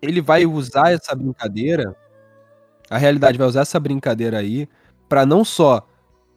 ele 0.00 0.20
vai 0.20 0.46
usar 0.46 0.92
essa 0.92 1.14
brincadeira, 1.14 1.96
a 2.88 2.98
realidade 2.98 3.38
vai 3.38 3.46
usar 3.46 3.62
essa 3.62 3.80
brincadeira 3.80 4.38
aí 4.38 4.68
para 5.08 5.26
não 5.26 5.44
só 5.44 5.86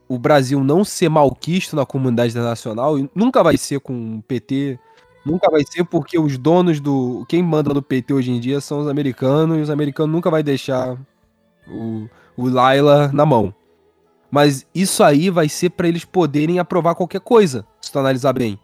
o 0.07 0.17
Brasil 0.17 0.63
não 0.63 0.83
ser 0.83 1.07
malquisto 1.07 1.75
na 1.75 1.85
comunidade 1.85 2.31
internacional, 2.31 2.97
e 2.97 3.07
nunca 3.13 3.43
vai 3.43 3.55
ser 3.57 3.79
com 3.79 4.17
o 4.17 4.23
PT, 4.23 4.79
nunca 5.23 5.51
vai 5.51 5.61
ser 5.63 5.83
porque 5.83 6.17
os 6.17 6.35
donos 6.37 6.79
do. 6.79 7.23
Quem 7.29 7.43
manda 7.43 7.71
no 7.71 7.81
PT 7.81 8.13
hoje 8.13 8.31
em 8.31 8.39
dia 8.39 8.59
são 8.59 8.79
os 8.79 8.87
americanos, 8.87 9.59
e 9.59 9.61
os 9.61 9.69
americanos 9.69 10.11
nunca 10.11 10.31
vai 10.31 10.41
deixar 10.41 10.97
o, 11.67 12.09
o 12.35 12.49
Laila 12.49 13.09
na 13.13 13.23
mão. 13.23 13.53
Mas 14.31 14.65
isso 14.73 15.03
aí 15.03 15.29
vai 15.29 15.49
ser 15.49 15.71
para 15.71 15.87
eles 15.87 16.05
poderem 16.05 16.59
aprovar 16.59 16.95
qualquer 16.95 17.21
coisa, 17.21 17.65
se 17.81 17.91
tu 17.91 17.99
analisar 17.99 18.33
bem. 18.33 18.59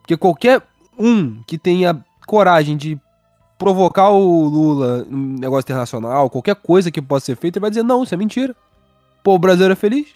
Porque 0.00 0.16
qualquer 0.16 0.62
um 0.98 1.42
que 1.46 1.58
tenha 1.58 2.04
coragem 2.26 2.76
de 2.76 2.98
provocar 3.58 4.10
o 4.10 4.44
Lula 4.44 5.06
em 5.08 5.38
negócio 5.38 5.66
internacional, 5.66 6.28
qualquer 6.28 6.56
coisa 6.56 6.90
que 6.90 7.00
possa 7.00 7.26
ser 7.26 7.36
feita, 7.36 7.58
ele 7.58 7.62
vai 7.62 7.70
dizer: 7.70 7.82
não, 7.82 8.02
isso 8.02 8.14
é 8.14 8.16
mentira. 8.16 8.56
Pô, 9.22 9.34
o 9.34 9.38
brasileiro 9.38 9.72
é 9.72 9.76
feliz. 9.76 10.08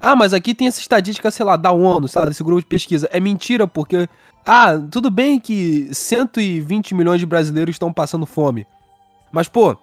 Ah, 0.00 0.16
mas 0.16 0.34
aqui 0.34 0.54
tem 0.54 0.66
essa 0.66 0.80
estatística, 0.80 1.30
sei 1.30 1.44
lá, 1.46 1.56
da 1.56 1.72
ONU, 1.72 2.08
lá, 2.14 2.24
desse 2.26 2.42
grupo 2.42 2.60
de 2.60 2.66
pesquisa. 2.66 3.08
É 3.12 3.20
mentira, 3.20 3.66
porque. 3.66 4.08
Ah, 4.44 4.78
tudo 4.90 5.10
bem 5.10 5.40
que 5.40 5.88
120 5.92 6.94
milhões 6.94 7.18
de 7.18 7.26
brasileiros 7.26 7.74
estão 7.74 7.92
passando 7.92 8.26
fome. 8.26 8.66
Mas, 9.32 9.48
pô, 9.48 9.76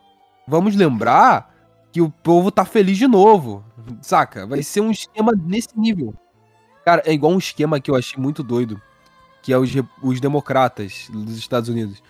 vamos 0.47 0.75
lembrar 0.75 1.52
que 1.93 2.01
o 2.01 2.09
povo 2.09 2.49
tá 2.49 2.65
feliz 2.65 2.97
de 2.97 3.07
novo. 3.07 3.63
Saca? 4.01 4.47
Vai 4.47 4.63
ser 4.63 4.81
um 4.81 4.89
esquema 4.89 5.31
nesse 5.31 5.69
nível. 5.79 6.15
Cara, 6.83 7.03
é 7.05 7.13
igual 7.13 7.31
um 7.31 7.37
esquema 7.37 7.79
que 7.79 7.91
eu 7.91 7.95
achei 7.95 8.21
muito 8.21 8.41
doido. 8.41 8.81
Que 9.43 9.53
é 9.53 9.57
os, 9.57 9.69
os 10.01 10.19
democratas 10.19 11.07
dos 11.11 11.37
Estados 11.37 11.69
Unidos. 11.69 12.01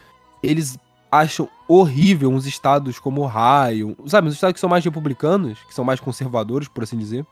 Eles 0.41 0.79
acham 1.11 1.49
horrível 1.67 2.31
uns 2.31 2.45
estados 2.45 2.97
como 2.97 3.21
Ohio, 3.21 3.95
sabe? 4.07 4.29
Os 4.29 4.35
estados 4.35 4.53
que 4.53 4.59
são 4.59 4.69
mais 4.69 4.85
republicanos, 4.85 5.59
que 5.67 5.73
são 5.73 5.83
mais 5.83 5.99
conservadores, 5.99 6.69
por 6.69 6.83
assim 6.83 6.97
dizer. 6.97 7.25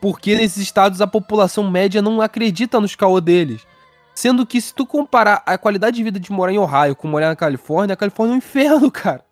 Porque 0.00 0.34
nesses 0.34 0.58
estados 0.58 1.00
a 1.00 1.06
população 1.06 1.70
média 1.70 2.02
não 2.02 2.20
acredita 2.20 2.80
nos 2.80 2.96
caô 2.96 3.20
deles. 3.20 3.64
Sendo 4.12 4.44
que 4.44 4.60
se 4.60 4.74
tu 4.74 4.84
comparar 4.84 5.42
a 5.46 5.56
qualidade 5.56 5.96
de 5.96 6.02
vida 6.02 6.18
de 6.18 6.32
morar 6.32 6.52
em 6.52 6.58
Ohio 6.58 6.96
com 6.96 7.06
morar 7.06 7.28
na 7.28 7.36
Califórnia, 7.36 7.94
a 7.94 7.96
Califórnia 7.96 8.32
é 8.32 8.34
um 8.34 8.38
inferno, 8.38 8.90
cara. 8.92 9.24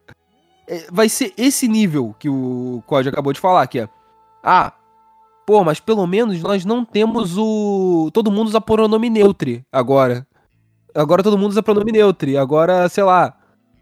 É, 0.66 0.86
vai 0.90 1.08
ser 1.08 1.32
esse 1.36 1.66
nível 1.68 2.14
que 2.18 2.28
o 2.28 2.82
Código 2.86 3.12
acabou 3.12 3.32
de 3.32 3.40
falar, 3.40 3.66
que 3.66 3.80
é... 3.80 3.88
Ah, 4.42 4.72
pô, 5.46 5.62
mas 5.64 5.80
pelo 5.80 6.06
menos 6.06 6.40
nós 6.42 6.64
não 6.64 6.84
temos 6.84 7.36
o... 7.36 8.10
Todo 8.12 8.30
mundo 8.30 8.48
usa 8.48 8.60
pronome 8.60 9.10
neutro 9.10 9.62
agora. 9.70 10.26
Agora 10.94 11.22
todo 11.22 11.38
mundo 11.38 11.50
usa 11.50 11.62
pronome 11.62 11.92
neutro. 11.92 12.38
Agora, 12.38 12.88
sei 12.88 13.02
lá, 13.04 13.36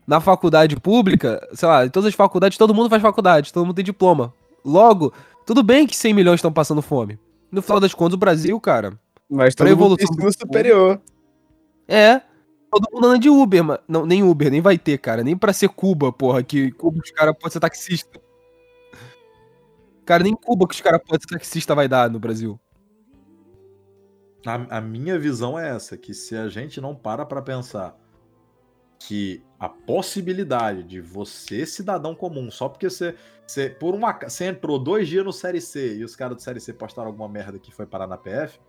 na 0.06 0.20
faculdade 0.20 0.76
pública, 0.76 1.40
sei 1.52 1.68
lá, 1.68 1.86
em 1.86 1.88
todas 1.88 2.08
as 2.08 2.14
faculdades, 2.14 2.58
todo 2.58 2.74
mundo 2.74 2.90
faz 2.90 3.02
faculdade, 3.02 3.52
todo 3.52 3.64
mundo 3.64 3.76
tem 3.76 3.84
diploma. 3.84 4.32
Logo, 4.64 5.12
tudo 5.46 5.62
bem 5.62 5.86
que 5.86 5.96
100 5.96 6.14
milhões 6.14 6.38
estão 6.38 6.52
passando 6.52 6.82
fome. 6.82 7.18
No 7.50 7.62
final 7.62 7.80
das 7.80 7.94
contas, 7.94 8.14
o 8.14 8.18
Brasil, 8.18 8.58
cara, 8.60 8.98
Mas 9.28 9.54
todo 9.54 9.66
mundo 9.66 9.72
evolução 9.72 10.08
ensino 10.12 10.32
superior. 10.32 11.00
é. 11.88 12.22
Todo 12.70 12.88
mundo 12.92 13.06
anda 13.08 13.18
de 13.18 13.28
Uber, 13.28 13.64
mas. 13.64 13.78
Não, 13.88 14.06
nem 14.06 14.22
Uber, 14.22 14.50
nem 14.50 14.60
vai 14.60 14.78
ter, 14.78 14.98
cara. 14.98 15.24
Nem 15.24 15.36
pra 15.36 15.52
ser 15.52 15.68
Cuba, 15.68 16.12
porra, 16.12 16.42
que 16.42 16.70
Cuba 16.72 17.00
os 17.02 17.10
caras 17.10 17.34
podem 17.34 17.50
ser 17.50 17.60
taxista. 17.60 18.20
Cara, 20.04 20.22
nem 20.22 20.34
Cuba 20.34 20.66
que 20.68 20.74
os 20.74 20.80
caras 20.80 21.00
podem 21.02 21.20
ser 21.20 21.34
taxista 21.34 21.74
vai 21.74 21.88
dar 21.88 22.08
no 22.08 22.20
Brasil. 22.20 22.58
A, 24.46 24.78
a 24.78 24.80
minha 24.80 25.18
visão 25.18 25.58
é 25.58 25.74
essa, 25.74 25.96
que 25.96 26.14
se 26.14 26.36
a 26.36 26.48
gente 26.48 26.80
não 26.80 26.94
para 26.94 27.26
pra 27.26 27.42
pensar 27.42 27.96
que 28.98 29.42
a 29.58 29.68
possibilidade 29.68 30.82
de 30.82 31.00
você, 31.00 31.64
cidadão 31.66 32.14
comum, 32.14 32.50
só 32.50 32.68
porque 32.68 32.88
você, 32.88 33.14
você 33.46 33.68
por 33.68 33.94
uma, 33.94 34.12
você 34.12 34.46
entrou 34.46 34.78
dois 34.78 35.08
dias 35.08 35.24
no 35.24 35.32
Série 35.32 35.60
C 35.60 35.96
e 35.96 36.04
os 36.04 36.14
caras 36.14 36.36
do 36.36 36.42
Série 36.42 36.60
C 36.60 36.72
postaram 36.72 37.08
alguma 37.08 37.28
merda 37.28 37.58
que 37.58 37.72
foi 37.72 37.86
parar 37.86 38.06
na 38.06 38.16
PF, 38.18 38.60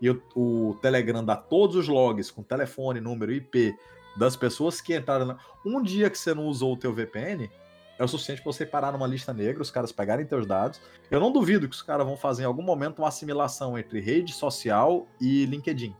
e 0.00 0.10
o, 0.10 0.22
o 0.34 0.78
Telegram 0.80 1.24
dá 1.24 1.36
todos 1.36 1.76
os 1.76 1.88
logs 1.88 2.30
com 2.30 2.42
telefone, 2.42 3.00
número, 3.00 3.32
IP 3.32 3.76
das 4.16 4.36
pessoas 4.36 4.80
que 4.80 4.96
entraram. 4.96 5.26
Na... 5.26 5.38
Um 5.64 5.82
dia 5.82 6.08
que 6.08 6.18
você 6.18 6.34
não 6.34 6.46
usou 6.46 6.74
o 6.74 6.76
teu 6.76 6.92
VPN, 6.92 7.50
é 7.98 8.04
o 8.04 8.08
suficiente 8.08 8.40
pra 8.40 8.50
você 8.50 8.64
parar 8.64 8.92
numa 8.92 9.06
lista 9.06 9.32
negra, 9.32 9.60
os 9.60 9.70
caras 9.70 9.92
pegarem 9.92 10.24
teus 10.24 10.46
dados. 10.46 10.80
Eu 11.10 11.20
não 11.20 11.30
duvido 11.30 11.68
que 11.68 11.74
os 11.74 11.82
caras 11.82 12.06
vão 12.06 12.16
fazer 12.16 12.44
em 12.44 12.46
algum 12.46 12.62
momento 12.62 13.00
uma 13.00 13.08
assimilação 13.08 13.78
entre 13.78 14.00
rede 14.00 14.32
social 14.32 15.06
e 15.20 15.44
LinkedIn. 15.44 15.94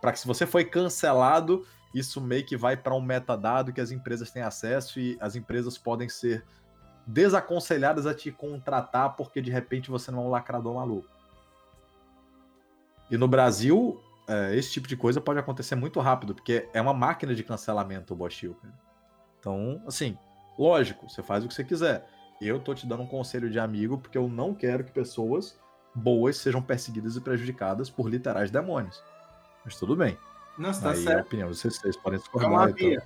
Para 0.00 0.10
que 0.10 0.18
se 0.18 0.26
você 0.26 0.46
foi 0.46 0.64
cancelado, 0.64 1.64
isso 1.94 2.20
meio 2.20 2.44
que 2.44 2.56
vai 2.56 2.76
para 2.76 2.92
um 2.92 3.00
metadado 3.00 3.72
que 3.72 3.80
as 3.80 3.92
empresas 3.92 4.32
têm 4.32 4.42
acesso 4.42 4.98
e 4.98 5.16
as 5.20 5.36
empresas 5.36 5.78
podem 5.78 6.08
ser 6.08 6.44
desaconselhadas 7.06 8.04
a 8.04 8.12
te 8.12 8.30
contratar 8.30 9.14
porque 9.16 9.40
de 9.40 9.50
repente 9.50 9.90
você 9.90 10.10
não 10.10 10.24
é 10.24 10.26
um 10.26 10.30
lacrador 10.30 10.74
maluco. 10.74 11.08
E 13.10 13.16
no 13.16 13.26
Brasil, 13.28 14.00
é, 14.26 14.54
esse 14.56 14.70
tipo 14.72 14.86
de 14.88 14.96
coisa 14.96 15.20
pode 15.20 15.38
acontecer 15.38 15.74
muito 15.74 15.98
rápido, 16.00 16.34
porque 16.34 16.68
é 16.72 16.80
uma 16.80 16.92
máquina 16.94 17.34
de 17.34 17.42
cancelamento 17.42 18.12
o 18.12 18.16
Boschil. 18.16 18.54
cara. 18.60 18.74
Então, 19.40 19.82
assim, 19.86 20.16
lógico, 20.58 21.08
você 21.08 21.22
faz 21.22 21.44
o 21.44 21.48
que 21.48 21.54
você 21.54 21.64
quiser. 21.64 22.06
Eu 22.40 22.58
tô 22.60 22.74
te 22.74 22.86
dando 22.86 23.02
um 23.02 23.06
conselho 23.06 23.50
de 23.50 23.58
amigo 23.58 23.98
porque 23.98 24.16
eu 24.18 24.28
não 24.28 24.54
quero 24.54 24.84
que 24.84 24.92
pessoas 24.92 25.58
boas 25.94 26.36
sejam 26.36 26.62
perseguidas 26.62 27.16
e 27.16 27.20
prejudicadas 27.20 27.90
por 27.90 28.08
literais 28.08 28.50
demônios. 28.50 29.02
Mas 29.64 29.76
tudo 29.76 29.96
bem. 29.96 30.16
Não, 30.56 30.72
você 30.72 30.80
tá 30.82 30.90
Aí 30.90 30.96
é 30.96 31.00
a 31.00 31.02
certo. 31.04 31.26
opinião, 31.26 31.48
vocês, 31.48 31.76
vocês 31.76 31.96
podem 31.96 32.18
É 32.18 32.22
discordar. 32.22 32.50
uma 32.50 32.64
então. 32.70 32.76
via. 32.88 33.02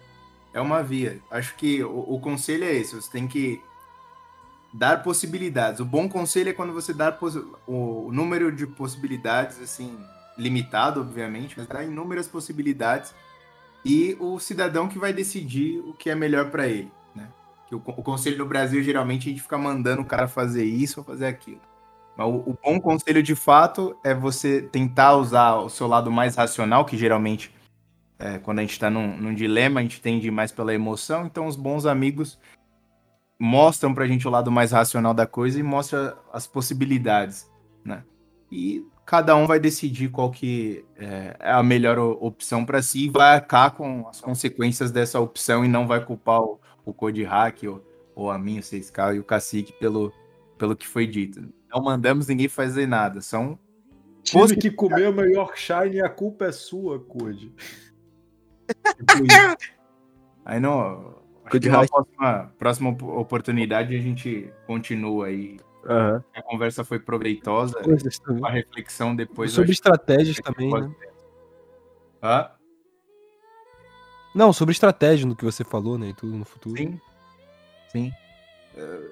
é 0.54 0.60
uma 0.60 0.82
via. 0.82 1.20
Acho 1.30 1.54
que 1.56 1.82
o, 1.84 2.14
o 2.14 2.20
conselho 2.20 2.64
é 2.64 2.72
esse, 2.74 2.94
você 2.94 3.10
tem 3.10 3.26
que 3.28 3.62
dar 4.72 5.02
possibilidades. 5.02 5.80
O 5.80 5.84
bom 5.84 6.08
conselho 6.08 6.50
é 6.50 6.52
quando 6.52 6.72
você 6.72 6.94
dá 6.94 7.16
o, 7.66 8.10
número 8.12 8.50
de 8.50 8.66
possibilidades, 8.66 9.60
assim, 9.60 9.98
limitado, 10.38 11.00
obviamente, 11.00 11.54
mas 11.58 11.66
dá 11.66 11.84
inúmeras 11.84 12.26
possibilidades 12.26 13.14
e 13.84 14.16
o 14.18 14.38
cidadão 14.38 14.88
que 14.88 14.98
vai 14.98 15.12
decidir 15.12 15.80
o 15.80 15.92
que 15.92 16.08
é 16.08 16.14
melhor 16.14 16.50
para 16.50 16.68
ele, 16.68 16.90
né? 17.14 17.28
O, 17.70 17.80
conselho 17.80 18.38
no 18.38 18.46
Brasil 18.46 18.82
geralmente 18.82 19.28
a 19.28 19.32
gente 19.32 19.42
fica 19.42 19.58
mandando 19.58 20.02
o 20.02 20.06
cara 20.06 20.28
fazer 20.28 20.64
isso 20.64 21.00
ou 21.00 21.04
fazer 21.04 21.26
aquilo. 21.26 21.60
Mas 22.16 22.26
o, 22.26 22.50
o, 22.50 22.58
bom 22.62 22.80
conselho 22.80 23.22
de 23.22 23.34
fato 23.34 23.96
é 24.04 24.14
você 24.14 24.62
tentar 24.62 25.16
usar 25.16 25.56
o 25.56 25.68
seu 25.68 25.86
lado 25.86 26.10
mais 26.10 26.36
racional, 26.36 26.84
que 26.84 26.96
geralmente 26.96 27.52
é, 28.18 28.38
quando 28.38 28.60
a 28.60 28.62
gente 28.62 28.72
está 28.72 28.88
num, 28.88 29.16
num, 29.16 29.34
dilema 29.34 29.80
a 29.80 29.82
gente 29.82 30.00
tende 30.00 30.30
mais 30.30 30.52
pela 30.52 30.72
emoção. 30.72 31.26
Então 31.26 31.46
os 31.46 31.56
bons 31.56 31.86
amigos 31.86 32.38
mostram 33.42 33.92
para 33.92 34.04
a 34.04 34.06
gente 34.06 34.28
o 34.28 34.30
lado 34.30 34.52
mais 34.52 34.70
racional 34.70 35.12
da 35.12 35.26
coisa 35.26 35.58
e 35.58 35.64
mostra 35.64 36.16
as 36.32 36.46
possibilidades, 36.46 37.50
né? 37.84 38.04
E 38.52 38.86
cada 39.04 39.34
um 39.34 39.48
vai 39.48 39.58
decidir 39.58 40.10
qual 40.10 40.30
que 40.30 40.84
é, 40.96 41.36
é 41.40 41.50
a 41.50 41.60
melhor 41.60 41.98
opção 41.98 42.64
para 42.64 42.80
si 42.80 43.06
e 43.06 43.10
vai 43.10 43.34
arcar 43.34 43.72
com 43.72 44.06
as 44.06 44.20
consequências 44.20 44.92
dessa 44.92 45.18
opção 45.18 45.64
e 45.64 45.68
não 45.68 45.88
vai 45.88 46.04
culpar 46.04 46.40
o, 46.40 46.60
o 46.84 46.94
Code 46.94 47.24
Hack 47.24 47.64
ou, 47.64 47.84
ou 48.14 48.30
a 48.30 48.38
mim, 48.38 48.60
o 48.60 48.62
6K 48.62 49.16
e 49.16 49.18
o 49.18 49.24
Cacique 49.24 49.72
pelo, 49.72 50.12
pelo 50.56 50.76
que 50.76 50.86
foi 50.86 51.04
dito. 51.04 51.42
Não 51.68 51.82
mandamos 51.82 52.28
ninguém 52.28 52.48
fazer 52.48 52.86
nada, 52.86 53.20
são... 53.20 53.58
Tive 54.22 54.54
que 54.54 54.70
comer 54.70 55.08
o 55.08 55.12
meu 55.12 55.28
Yorkshire 55.28 55.96
e 55.96 56.00
a 56.00 56.08
culpa 56.08 56.44
é 56.44 56.52
sua, 56.52 57.00
Code. 57.00 57.52
aí 60.46 60.60
não... 60.60 61.21
Code 61.52 61.68
na 61.68 61.86
próxima, 61.86 62.52
próxima 62.58 62.90
oportunidade 62.90 63.94
a 63.94 64.00
gente 64.00 64.52
continua 64.66 65.26
aí 65.26 65.58
Uhum. 65.84 66.22
A 66.34 66.42
conversa 66.42 66.84
foi 66.84 66.98
proveitosa. 66.98 67.80
A 68.44 68.50
reflexão 68.50 69.14
depois. 69.14 69.52
Sobre 69.52 69.72
estratégias 69.72 70.36
também, 70.36 70.70
né? 70.70 70.94
Hã? 72.22 72.50
Não, 74.34 74.52
sobre 74.52 74.72
estratégia 74.72 75.26
no 75.26 75.36
que 75.36 75.44
você 75.44 75.64
falou, 75.64 75.98
né? 75.98 76.10
E 76.10 76.14
tudo 76.14 76.36
no 76.36 76.44
futuro. 76.44 76.76
Sim. 76.76 77.00
Sim. 77.90 78.12
Uh, 78.76 79.10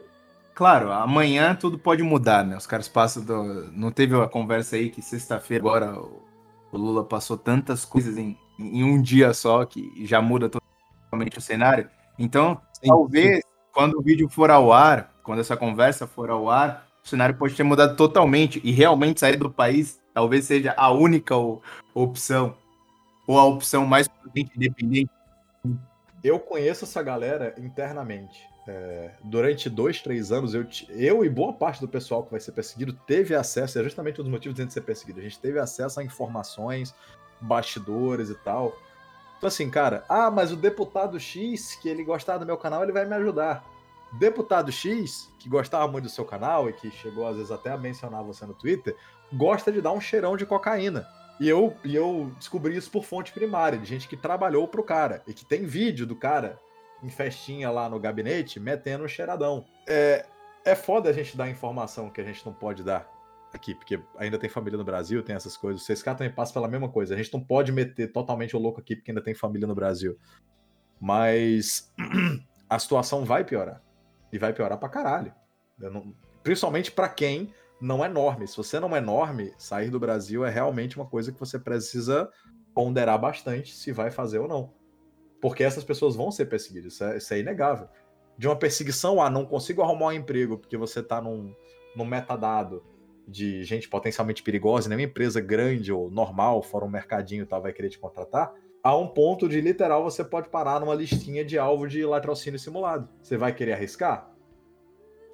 claro, 0.55 0.93
amanhã 0.93 1.55
tudo 1.55 1.79
pode 1.79 2.03
mudar, 2.03 2.45
né? 2.45 2.57
Os 2.57 2.67
caras 2.67 2.89
passam 2.89 3.25
do. 3.25 3.71
Não 3.73 3.91
teve 3.91 4.15
uma 4.15 4.29
conversa 4.29 4.77
aí 4.77 4.91
que 4.91 5.03
sexta-feira 5.03 5.62
agora 5.62 6.01
o 6.01 6.79
Lula 6.79 7.05
passou 7.05 7.37
tantas 7.37 7.85
coisas 7.85 8.17
em, 8.17 8.39
em 8.59 8.85
um 8.85 9.03
dia 9.03 9.35
só 9.35 9.65
que 9.65 10.07
já 10.07 10.23
muda 10.23 10.49
totalmente 10.49 11.37
o 11.37 11.43
cenário. 11.43 11.91
Então, 12.21 12.61
sim, 12.75 12.87
talvez 12.87 13.37
sim. 13.37 13.43
quando 13.73 13.99
o 13.99 14.03
vídeo 14.03 14.29
for 14.29 14.51
ao 14.51 14.71
ar, 14.71 15.11
quando 15.23 15.41
essa 15.41 15.57
conversa 15.57 16.07
for 16.07 16.29
ao 16.29 16.51
ar, 16.51 16.87
o 17.03 17.09
cenário 17.09 17.35
pode 17.35 17.55
ter 17.55 17.63
mudado 17.63 17.97
totalmente 17.97 18.61
e 18.63 18.71
realmente 18.71 19.21
sair 19.21 19.37
do 19.37 19.51
país 19.51 19.99
talvez 20.13 20.45
seja 20.45 20.75
a 20.77 20.93
única 20.93 21.35
opção 21.95 22.55
ou 23.27 23.39
a 23.39 23.45
opção 23.45 23.87
mais 23.87 24.07
independente. 24.55 25.11
Eu 26.23 26.39
conheço 26.39 26.85
essa 26.85 27.03
galera 27.03 27.55
internamente. 27.57 28.47
É, 28.69 29.13
durante 29.25 29.71
dois, 29.71 30.03
três 30.03 30.31
anos, 30.31 30.53
eu, 30.53 30.67
eu 30.91 31.25
e 31.25 31.29
boa 31.31 31.55
parte 31.55 31.81
do 31.81 31.89
pessoal 31.89 32.23
que 32.23 32.31
vai 32.31 32.41
ser 32.41 32.53
perseguido 32.53 32.93
teve 32.93 33.35
acesso, 33.35 33.79
é 33.79 33.83
justamente 33.83 34.21
um 34.21 34.25
dos 34.25 34.31
motivos 34.31 34.55
de 34.55 34.61
a 34.61 34.65
gente 34.65 34.75
ser 34.75 34.83
perseguido. 34.83 35.21
A 35.21 35.23
gente 35.23 35.39
teve 35.39 35.59
acesso 35.59 35.99
a 35.99 36.05
informações, 36.05 36.95
bastidores 37.41 38.29
e 38.29 38.35
tal. 38.35 38.77
Então, 39.41 39.49
assim, 39.49 39.71
cara, 39.71 40.05
ah, 40.07 40.31
mas 40.31 40.53
o 40.53 40.57
deputado 40.57 41.19
X, 41.19 41.75
que 41.75 41.89
ele 41.89 42.05
gostar 42.05 42.37
do 42.37 42.45
meu 42.45 42.59
canal, 42.59 42.83
ele 42.83 42.93
vai 42.93 43.07
me 43.07 43.15
ajudar 43.15 43.65
deputado 44.12 44.71
X, 44.71 45.33
que 45.39 45.49
gostava 45.49 45.91
muito 45.91 46.05
do 46.05 46.11
seu 46.11 46.27
canal 46.27 46.69
e 46.69 46.75
que 46.75 46.91
chegou 46.91 47.27
às 47.27 47.37
vezes 47.37 47.51
até 47.51 47.71
a 47.71 47.79
mencionar 47.79 48.23
você 48.23 48.45
no 48.45 48.53
Twitter, 48.53 48.95
gosta 49.33 49.73
de 49.73 49.81
dar 49.81 49.93
um 49.93 50.01
cheirão 50.01 50.37
de 50.37 50.45
cocaína. 50.45 51.09
E 51.41 51.49
eu, 51.49 51.75
e 51.83 51.97
eu 51.97 52.31
descobri 52.37 52.77
isso 52.77 52.91
por 52.91 53.03
fonte 53.03 53.33
primária, 53.33 53.79
de 53.79 53.87
gente 53.87 54.07
que 54.07 54.17
trabalhou 54.19 54.69
pro 54.69 54.83
cara 54.83 55.23
e 55.27 55.33
que 55.33 55.47
tem 55.47 55.65
vídeo 55.65 56.07
do 56.07 56.15
cara 56.15 56.59
em 57.03 57.09
festinha 57.09 57.71
lá 57.71 57.89
no 57.89 57.99
gabinete 57.99 58.61
metendo 58.61 59.05
um 59.05 59.09
cheiradão. 59.09 59.65
É, 59.89 60.27
é 60.67 60.75
foda 60.75 61.09
a 61.09 61.15
gente 61.15 61.35
dar 61.35 61.49
informação 61.49 62.11
que 62.11 62.21
a 62.21 62.25
gente 62.25 62.45
não 62.45 62.53
pode 62.53 62.83
dar 62.83 63.11
aqui, 63.56 63.74
porque 63.74 64.01
ainda 64.16 64.39
tem 64.39 64.48
família 64.48 64.78
no 64.78 64.85
Brasil, 64.85 65.22
tem 65.22 65.35
essas 65.35 65.56
coisas. 65.56 65.82
O 65.82 65.93
6K 65.93 66.16
também 66.16 66.32
passa 66.32 66.52
pela 66.52 66.68
mesma 66.68 66.89
coisa. 66.89 67.14
A 67.14 67.16
gente 67.16 67.32
não 67.32 67.43
pode 67.43 67.72
meter 67.72 68.12
totalmente 68.12 68.56
o 68.56 68.59
louco 68.59 68.81
aqui 68.81 68.97
porque 68.97 69.10
ainda 69.10 69.22
tem 69.22 69.35
família 69.35 69.66
no 69.66 69.74
Brasil. 69.74 70.18
Mas 71.01 71.93
a 72.68 72.78
situação 72.78 73.24
vai 73.24 73.44
piorar. 73.44 73.82
E 74.32 74.39
vai 74.39 74.52
piorar 74.52 74.78
pra 74.78 74.89
caralho. 74.89 75.35
Não... 75.78 76.14
Principalmente 76.43 76.93
para 76.93 77.09
quem 77.09 77.52
não 77.81 78.05
é 78.05 78.09
norme. 78.09 78.47
Se 78.47 78.56
você 78.56 78.78
não 78.78 78.94
é 78.94 79.01
norme, 79.01 79.52
sair 79.59 79.90
do 79.90 79.98
Brasil 79.98 80.44
é 80.44 80.51
realmente 80.51 80.97
uma 80.97 81.06
coisa 81.06 81.32
que 81.32 81.40
você 81.40 81.59
precisa 81.59 82.31
ponderar 82.74 83.18
bastante 83.18 83.74
se 83.74 83.93
vai 83.93 84.10
fazer 84.10 84.39
ou 84.39 84.48
não. 84.48 84.72
Porque 85.40 85.64
essas 85.64 85.82
pessoas 85.82 86.14
vão 86.14 86.31
ser 86.31 86.47
perseguidas, 86.47 86.93
isso 86.93 87.05
é, 87.05 87.16
isso 87.16 87.35
é 87.35 87.39
inegável. 87.39 87.89
De 88.36 88.47
uma 88.47 88.56
perseguição 88.56 89.20
a 89.20 89.27
ah, 89.27 89.31
não 89.31 89.47
consigo 89.47 89.82
arrumar 89.82 90.09
um 90.09 90.12
emprego 90.12 90.59
porque 90.59 90.77
você 90.77 91.02
tá 91.02 91.20
num, 91.20 91.55
num 91.97 92.05
metadado 92.05 92.85
de 93.31 93.62
gente 93.65 93.89
potencialmente 93.89 94.43
perigosa, 94.43 94.89
nenhuma 94.89 95.05
empresa 95.05 95.40
grande 95.40 95.93
ou 95.93 96.11
normal, 96.11 96.62
fora 96.62 96.85
um 96.85 96.89
mercadinho 96.89 97.47
tal, 97.47 97.62
vai 97.62 97.73
querer 97.73 97.89
te 97.89 97.98
contratar, 97.98 98.52
a 98.82 98.97
um 98.97 99.07
ponto 99.07 99.48
de 99.48 99.61
literal 99.61 100.02
você 100.02 100.24
pode 100.24 100.48
parar 100.48 100.81
numa 100.81 100.94
listinha 100.94 101.44
de 101.44 101.59
alvo 101.59 101.86
de 101.86 102.05
latrocínio 102.05 102.59
simulado. 102.59 103.09
Você 103.23 103.36
vai 103.36 103.55
querer 103.55 103.74
arriscar? 103.74 104.31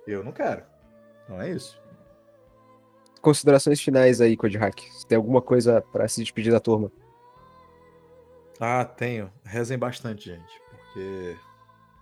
Eu 0.06 0.22
não 0.22 0.32
quero. 0.32 0.64
Não 1.28 1.40
é 1.40 1.50
isso. 1.50 1.80
Considerações 3.20 3.80
finais 3.80 4.20
aí, 4.20 4.36
Code 4.36 4.58
Hack. 4.58 4.80
Você 4.92 5.06
tem 5.06 5.16
alguma 5.16 5.40
coisa 5.40 5.80
para 5.80 6.06
se 6.06 6.20
despedir 6.20 6.52
da 6.52 6.60
turma? 6.60 6.92
Ah, 8.60 8.84
tenho. 8.84 9.32
Rezem 9.44 9.78
bastante, 9.78 10.30
gente, 10.30 10.62
porque 10.70 11.36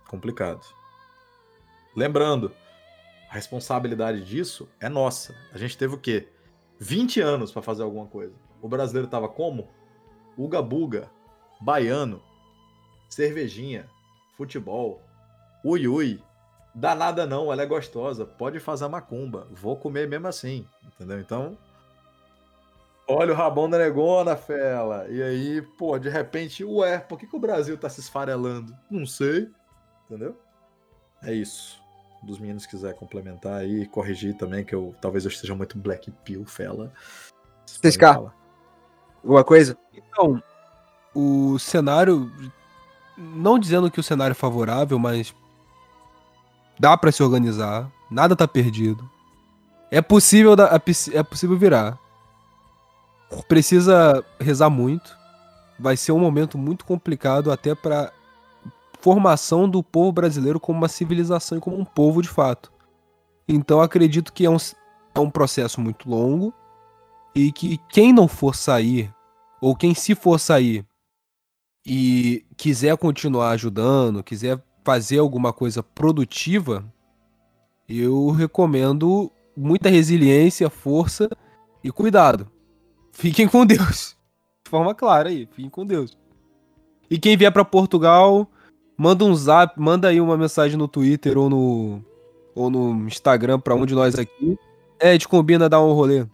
complicado. 0.07 0.65
Lembrando, 1.95 2.51
responsabilidade 3.35 4.23
disso 4.23 4.67
é 4.79 4.87
nossa. 4.87 5.35
A 5.53 5.57
gente 5.57 5.77
teve 5.77 5.93
o 5.93 5.97
quê? 5.97 6.27
20 6.79 7.19
anos 7.21 7.51
para 7.51 7.61
fazer 7.61 7.83
alguma 7.83 8.07
coisa. 8.07 8.33
O 8.61 8.67
brasileiro 8.67 9.07
tava 9.09 9.27
como? 9.27 9.67
Uga 10.37 10.61
buga, 10.61 11.09
baiano, 11.61 12.21
cervejinha, 13.09 13.87
futebol, 14.35 15.01
ui 15.63 15.87
ui. 15.87 16.23
Dá 16.73 16.93
nada 16.93 17.25
não, 17.25 17.51
ela 17.51 17.61
é 17.61 17.65
gostosa, 17.65 18.25
pode 18.25 18.59
fazer 18.59 18.87
macumba, 18.89 19.47
vou 19.51 19.77
comer 19.77 20.09
mesmo 20.09 20.27
assim, 20.27 20.67
entendeu? 20.83 21.19
Então, 21.21 21.57
olha 23.07 23.31
o 23.31 23.35
rabão 23.35 23.69
da 23.69 23.77
negona, 23.77 24.35
fela. 24.35 25.07
E 25.07 25.23
aí, 25.23 25.61
pô, 25.77 25.97
de 25.97 26.09
repente, 26.09 26.65
ué, 26.65 26.99
por 26.99 27.17
que, 27.17 27.27
que 27.27 27.35
o 27.35 27.39
Brasil 27.39 27.77
tá 27.77 27.89
se 27.89 28.01
esfarelando? 28.01 28.75
Não 28.91 29.05
sei, 29.05 29.49
entendeu? 30.05 30.37
É 31.23 31.33
isso. 31.33 31.84
Dos 32.25 32.39
meninos 32.39 32.65
quiser 32.65 32.95
complementar 32.95 33.61
aí, 33.61 33.85
corrigir 33.85 34.35
também, 34.35 34.65
que 34.65 34.73
eu 34.73 34.95
talvez 34.99 35.25
eu 35.25 35.29
esteja 35.29 35.53
muito 35.53 35.77
black 35.77 36.11
pill, 36.23 36.45
fela. 36.45 36.91
6K. 37.67 38.31
Alguma 39.23 39.43
coisa? 39.43 39.77
Então, 39.93 40.41
o 41.13 41.57
cenário. 41.59 42.31
Não 43.17 43.57
dizendo 43.57 43.89
que 43.89 43.99
o 43.99 44.03
cenário 44.03 44.31
é 44.31 44.35
favorável, 44.35 44.99
mas 44.99 45.33
dá 46.77 46.97
para 46.97 47.11
se 47.11 47.23
organizar, 47.23 47.89
nada 48.09 48.35
tá 48.35 48.47
perdido. 48.47 49.09
É 49.89 50.01
possível, 50.01 50.55
é 51.13 51.23
possível 51.23 51.57
virar. 51.57 51.97
Precisa 53.47 54.23
rezar 54.39 54.69
muito. 54.69 55.15
Vai 55.79 55.95
ser 55.95 56.11
um 56.11 56.19
momento 56.19 56.57
muito 56.57 56.83
complicado 56.85 57.51
até 57.51 57.73
para 57.75 58.11
formação 59.05 59.69
do 59.69 59.83
povo 59.83 60.11
brasileiro 60.11 60.59
como 60.59 60.79
uma 60.79 60.87
civilização 60.87 61.59
e 61.59 61.61
como 61.61 61.77
um 61.77 61.85
povo 61.85 62.23
de 62.23 62.27
fato. 62.27 62.73
Então 63.47 63.79
acredito 63.79 64.33
que 64.33 64.47
é 64.47 64.49
um, 64.49 64.57
é 65.13 65.19
um 65.19 65.29
processo 65.29 65.79
muito 65.79 66.09
longo 66.09 66.51
e 67.35 67.51
que 67.51 67.77
quem 67.87 68.11
não 68.11 68.27
for 68.27 68.55
sair, 68.55 69.13
ou 69.61 69.75
quem 69.75 69.93
se 69.93 70.15
for 70.15 70.39
sair, 70.39 70.83
e 71.85 72.47
quiser 72.57 72.97
continuar 72.97 73.51
ajudando, 73.51 74.23
quiser 74.23 74.59
fazer 74.83 75.19
alguma 75.19 75.53
coisa 75.53 75.83
produtiva, 75.83 76.83
eu 77.87 78.31
recomendo 78.31 79.31
muita 79.55 79.87
resiliência, 79.87 80.67
força 80.67 81.29
e 81.83 81.91
cuidado. 81.91 82.49
Fiquem 83.11 83.47
com 83.47 83.67
Deus. 83.67 84.17
De 84.65 84.71
forma 84.71 84.95
clara 84.95 85.29
aí, 85.29 85.45
fiquem 85.45 85.69
com 85.69 85.85
Deus. 85.85 86.17
E 87.07 87.19
quem 87.19 87.37
vier 87.37 87.51
para 87.51 87.63
Portugal, 87.63 88.49
manda 88.97 89.23
um 89.25 89.35
zap, 89.35 89.79
manda 89.79 90.07
aí 90.07 90.19
uma 90.21 90.37
mensagem 90.37 90.77
no 90.77 90.87
Twitter 90.87 91.37
ou 91.37 91.49
no 91.49 92.03
ou 92.53 92.69
no 92.69 93.05
Instagram 93.07 93.59
para 93.59 93.75
um 93.75 93.85
de 93.85 93.93
nós 93.93 94.17
aqui. 94.17 94.57
É, 94.97 95.09
a 95.09 95.11
gente 95.11 95.27
combina 95.27 95.67
dar 95.67 95.81
um 95.83 95.91
rolê. 95.91 96.25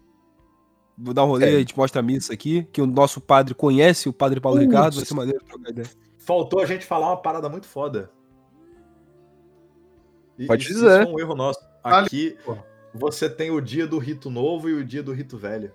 Vou 0.96 1.16
dar 1.16 1.24
um 1.26 1.28
rolê, 1.28 1.54
é. 1.54 1.56
a 1.56 1.60
gente 1.60 1.76
mostra 1.76 2.00
a 2.00 2.04
missa 2.04 2.32
aqui, 2.32 2.64
que 2.72 2.80
o 2.80 2.86
nosso 2.86 3.20
padre 3.20 3.56
conhece 3.56 4.08
o 4.08 4.14
padre 4.14 4.40
Paulo 4.40 4.60
Ricardo, 4.60 4.96
vai 4.98 5.06
ser 5.06 5.16
maneiro 5.16 5.44
trocar 5.44 5.72
ideia. 5.72 5.90
faltou 6.20 6.60
a 6.60 6.66
gente 6.66 6.86
falar 6.86 7.08
uma 7.08 7.18
parada 7.18 7.50
muito 7.50 7.68
foda. 7.68 8.12
E, 10.38 10.46
Pode 10.46 10.64
isso- 10.64 10.74
dizer. 10.74 11.02
Isso 11.02 11.10
é 11.10 11.14
um 11.14 11.20
erro 11.20 11.36
nosso. 11.36 11.60
Aqui 11.84 12.38
porra. 12.46 12.64
você 12.94 13.28
tem 13.28 13.50
o 13.50 13.60
dia 13.60 13.88
do 13.88 13.98
rito 13.98 14.30
novo 14.30 14.70
e 14.70 14.74
o 14.74 14.86
dia 14.86 15.02
do 15.02 15.12
rito 15.12 15.38
velho. 15.38 15.72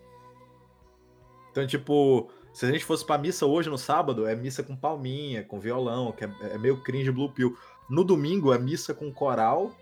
Então, 1.51 1.67
tipo, 1.67 2.29
se 2.57 2.65
a 2.65 2.73
gente 2.73 2.87
fosse 2.87 3.05
pra 3.05 3.19
missa 3.19 3.45
hoje 3.45 3.69
no 3.69 3.77
sábado, 3.77 4.27
é 4.27 4.35
missa 4.35 4.63
com 4.63 4.75
palminha, 4.75 5.45
com 5.45 5.61
violão, 5.61 6.11
que 6.11 6.25
é, 6.25 6.31
é 6.41 6.57
meio 6.57 6.83
cringe 6.83 7.11
blue 7.11 7.31
pill. 7.31 7.55
No 7.87 8.03
domingo 8.03 8.51
é 8.51 8.59
missa 8.59 8.95
com 8.95 9.13
coral 9.13 9.73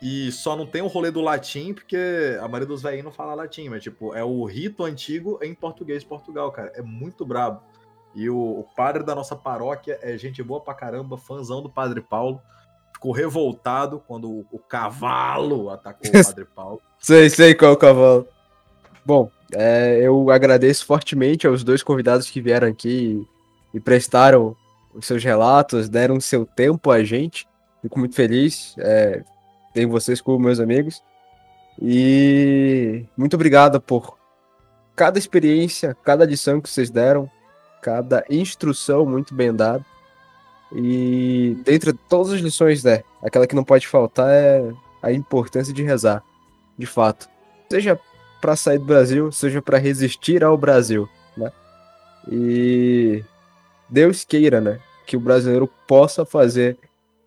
e 0.00 0.32
só 0.32 0.56
não 0.56 0.66
tem 0.66 0.80
o 0.80 0.86
rolê 0.86 1.10
do 1.10 1.20
latim, 1.20 1.74
porque 1.74 1.98
a 2.40 2.48
maioria 2.48 2.66
dos 2.66 2.80
velhinhos 2.80 3.04
não 3.04 3.12
fala 3.12 3.34
latim, 3.34 3.68
mas 3.68 3.82
tipo, 3.82 4.14
é 4.14 4.24
o 4.24 4.42
rito 4.46 4.84
antigo 4.84 5.38
em 5.42 5.54
português 5.54 6.00
de 6.00 6.08
Portugal, 6.08 6.50
cara. 6.50 6.72
É 6.74 6.80
muito 6.80 7.26
brabo. 7.26 7.62
E 8.14 8.30
o, 8.30 8.38
o 8.38 8.66
padre 8.74 9.02
da 9.02 9.14
nossa 9.14 9.36
paróquia 9.36 9.98
é 10.00 10.16
gente 10.16 10.42
boa 10.42 10.62
pra 10.62 10.72
caramba, 10.72 11.18
fãzão 11.18 11.60
do 11.60 11.68
Padre 11.68 12.00
Paulo. 12.00 12.40
Ficou 12.94 13.12
revoltado 13.12 14.02
quando 14.08 14.30
o, 14.30 14.46
o 14.50 14.58
cavalo 14.58 15.68
atacou 15.68 16.08
o 16.08 16.12
Padre 16.24 16.46
Paulo. 16.46 16.80
Sei, 16.98 17.28
sei 17.28 17.54
qual 17.54 17.72
é 17.72 17.74
o 17.74 17.76
cavalo. 17.76 18.26
Bom, 19.04 19.30
é, 19.54 19.98
eu 20.00 20.30
agradeço 20.30 20.84
fortemente 20.84 21.46
aos 21.46 21.62
dois 21.62 21.82
convidados 21.82 22.30
que 22.30 22.40
vieram 22.40 22.68
aqui 22.68 23.26
e, 23.72 23.80
prestaram 23.80 24.56
os 24.94 25.06
seus 25.06 25.22
relatos, 25.22 25.88
deram 25.88 26.20
seu 26.20 26.44
tempo 26.44 26.90
a 26.90 27.02
gente. 27.02 27.46
Fico 27.82 27.98
muito 27.98 28.14
feliz. 28.14 28.74
É, 28.78 29.22
vocês 29.88 30.20
como 30.20 30.38
meus 30.38 30.60
amigos. 30.60 31.02
E 31.80 33.04
muito 33.16 33.34
obrigado 33.34 33.80
por 33.80 34.16
cada 34.94 35.18
experiência, 35.18 35.96
cada 36.04 36.24
lição 36.24 36.60
que 36.60 36.70
vocês 36.70 36.90
deram, 36.90 37.28
cada 37.82 38.24
instrução 38.30 39.04
muito 39.04 39.34
bem 39.34 39.52
dada. 39.52 39.84
E 40.72 41.56
dentre 41.64 41.92
todas 41.92 42.32
as 42.32 42.40
lições, 42.40 42.84
né, 42.84 43.02
aquela 43.22 43.46
que 43.46 43.54
não 43.54 43.64
pode 43.64 43.86
faltar 43.86 44.28
é 44.30 44.72
a 45.02 45.12
importância 45.12 45.74
de 45.74 45.82
rezar, 45.82 46.22
de 46.78 46.86
fato. 46.86 47.28
Seja 47.70 47.98
para 48.44 48.56
sair 48.56 48.76
do 48.78 48.84
Brasil, 48.84 49.32
seja 49.32 49.62
para 49.62 49.78
resistir 49.78 50.44
ao 50.44 50.54
Brasil, 50.54 51.08
né? 51.34 51.50
E 52.30 53.24
Deus 53.88 54.22
queira, 54.22 54.60
né, 54.60 54.80
que 55.06 55.16
o 55.16 55.20
brasileiro 55.20 55.66
possa 55.88 56.26
fazer 56.26 56.76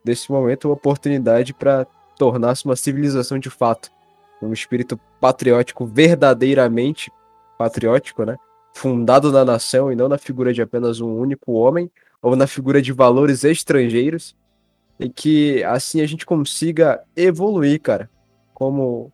desse 0.04 0.32
momento 0.32 0.66
uma 0.66 0.76
oportunidade 0.76 1.56
para 1.56 1.88
tornar-se 2.20 2.66
uma 2.66 2.76
civilização 2.76 3.40
de 3.40 3.50
fato, 3.50 3.90
um 4.40 4.54
espírito 4.54 5.00
patriótico 5.20 5.88
verdadeiramente 5.88 7.12
patriótico, 7.58 8.24
né? 8.24 8.38
Fundado 8.76 9.32
na 9.32 9.44
nação 9.44 9.92
e 9.92 9.96
não 9.96 10.08
na 10.08 10.20
figura 10.20 10.54
de 10.54 10.62
apenas 10.62 11.02
um 11.02 11.18
único 11.18 11.54
homem 11.54 11.90
ou 12.22 12.36
na 12.36 12.46
figura 12.46 12.80
de 12.80 12.94
valores 12.94 13.44
estrangeiros 13.44 14.36
e 15.00 15.10
que 15.10 15.64
assim 15.64 16.00
a 16.00 16.06
gente 16.06 16.28
consiga 16.28 17.02
evoluir, 17.16 17.82
cara, 17.82 18.08
como 18.54 19.12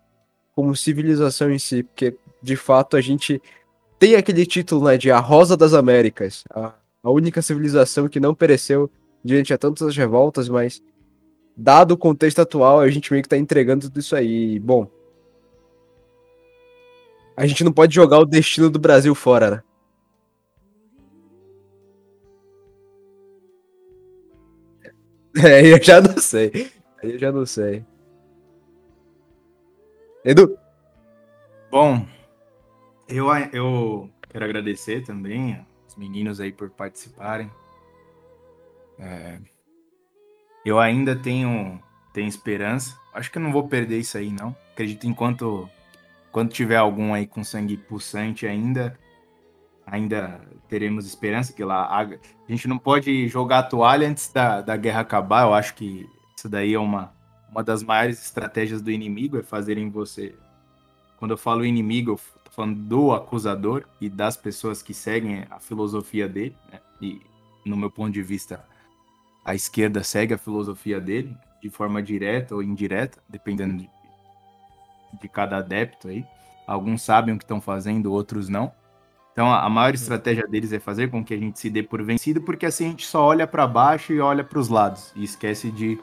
como 0.56 0.76
civilização 0.76 1.52
em 1.52 1.60
si, 1.60 1.84
porque 1.84 2.16
de 2.42 2.56
fato 2.56 2.96
a 2.96 3.02
gente 3.02 3.42
tem 3.98 4.16
aquele 4.16 4.46
título 4.46 4.86
né, 4.86 4.98
de 4.98 5.12
a 5.12 5.20
Rosa 5.20 5.56
das 5.56 5.74
Américas, 5.74 6.44
a, 6.50 6.74
a 7.02 7.12
única 7.12 7.42
civilização 7.42 8.08
que 8.08 8.20
não 8.20 8.36
pereceu 8.36 8.90
diante 9.24 9.54
a 9.54 9.58
tantas 9.58 9.96
revoltas, 9.96 10.50
mas 10.50 10.82
dado 11.56 11.92
o 11.94 11.98
contexto 11.98 12.40
atual, 12.40 12.80
a 12.80 12.90
gente 12.90 13.12
meio 13.12 13.24
que 13.24 13.30
tá 13.30 13.38
entregando 13.38 13.88
tudo 13.88 14.00
isso 14.00 14.16
aí. 14.16 14.60
Bom, 14.60 14.90
a 17.36 17.48
gente 17.48 17.64
não 17.64 17.72
pode 17.72 17.96
jogar 17.96 18.20
o 18.20 18.26
destino 18.26 18.70
do 18.70 18.80
Brasil 18.80 19.14
fora, 19.16 19.50
né? 19.52 19.64
É, 25.36 25.66
eu 25.66 25.82
já 25.82 26.00
não 26.00 26.16
sei. 26.20 26.72
Eu 27.02 27.18
já 27.18 27.32
não 27.32 27.44
sei. 27.44 27.84
Edu, 30.26 30.58
Bom, 31.70 32.06
eu, 33.10 33.28
eu 33.52 34.10
quero 34.30 34.45
agradecer 34.45 35.04
também 35.04 35.60
os 35.86 35.95
meninos 35.98 36.40
aí 36.40 36.52
por 36.52 36.70
participarem. 36.70 37.52
É, 38.98 39.40
eu 40.64 40.80
ainda 40.80 41.14
tenho, 41.14 41.82
tenho 42.14 42.28
esperança. 42.28 42.98
Acho 43.14 43.30
que 43.30 43.38
eu 43.38 43.41
não 43.41 43.52
vou 43.52 43.68
perder 43.68 44.00
isso 44.00 44.18
aí, 44.18 44.32
não. 44.32 44.56
Acredito 44.72 45.08
enquanto 45.08 45.70
quando 46.32 46.54
tiver 46.54 46.78
algum 46.78 47.14
aí 47.14 47.28
com 47.28 47.44
sangue 47.44 47.76
pulsante 47.76 48.48
ainda, 48.48 48.98
ainda 49.86 50.40
teremos 50.70 51.06
esperança 51.06 51.52
que 51.52 51.66
lá 51.66 51.84
a, 51.84 52.02
a 52.02 52.52
gente 52.52 52.68
não 52.68 52.78
pode 52.78 53.28
jogar 53.28 53.60
a 53.60 53.64
toalha 53.64 54.08
antes 54.08 54.32
da, 54.32 54.62
da 54.62 54.78
guerra 54.78 55.02
acabar. 55.02 55.41
Eu 55.41 55.54
acho 55.54 55.76
que 55.76 56.10
isso 56.38 56.48
daí 56.48 56.76
é 56.76 56.80
uma, 56.80 57.14
uma 57.54 57.64
das 57.64 57.84
maiores 57.84 58.22
estratégias 58.22 58.82
do 58.82 58.92
inimigo, 58.92 59.38
é 59.38 59.44
fazerem 59.44 59.90
você 59.90 60.36
quando 61.24 61.32
eu 61.32 61.38
falo 61.38 61.66
inimigo, 61.66 62.12
eu 62.12 62.20
tô 62.44 62.52
falando 62.52 62.76
do 62.76 63.14
acusador 63.14 63.86
e 64.02 64.10
das 64.10 64.36
pessoas 64.36 64.82
que 64.82 64.94
seguem 64.94 65.46
a 65.50 65.58
filosofia 65.58 66.28
dele, 66.28 66.54
né? 66.70 66.82
E 67.02 67.22
no 67.66 67.78
meu 67.78 67.90
ponto 67.90 68.12
de 68.12 68.22
vista, 68.22 68.62
a 69.46 69.56
esquerda 69.56 70.04
segue 70.04 70.34
a 70.34 70.38
filosofia 70.38 71.00
dele 71.00 71.34
de 71.62 71.70
forma 71.70 72.04
direta 72.04 72.54
ou 72.54 72.62
indireta, 72.62 73.24
dependendo 73.30 73.78
de, 73.78 73.90
de 75.22 75.30
cada 75.30 75.60
adepto 75.60 76.10
aí. 76.10 76.26
Alguns 76.68 77.04
sabem 77.04 77.34
o 77.34 77.38
que 77.38 77.46
estão 77.46 77.62
fazendo, 77.62 78.12
outros 78.12 78.50
não. 78.50 78.74
Então, 79.32 79.50
a 79.50 79.70
maior 79.70 79.94
estratégia 79.94 80.46
deles 80.46 80.74
é 80.74 80.80
fazer 80.80 81.10
com 81.10 81.24
que 81.24 81.34
a 81.34 81.38
gente 81.38 81.58
se 81.58 81.70
dê 81.70 81.82
por 81.82 82.04
vencido, 82.04 82.42
porque 82.42 82.66
assim 82.66 82.88
a 82.88 82.90
gente 82.90 83.08
só 83.08 83.24
olha 83.24 83.48
para 83.48 83.66
baixo 83.66 84.12
e 84.12 84.20
olha 84.20 84.44
para 84.44 84.60
os 84.60 84.68
lados 84.68 85.14
e 85.16 85.24
esquece 85.24 85.72
de 85.72 85.98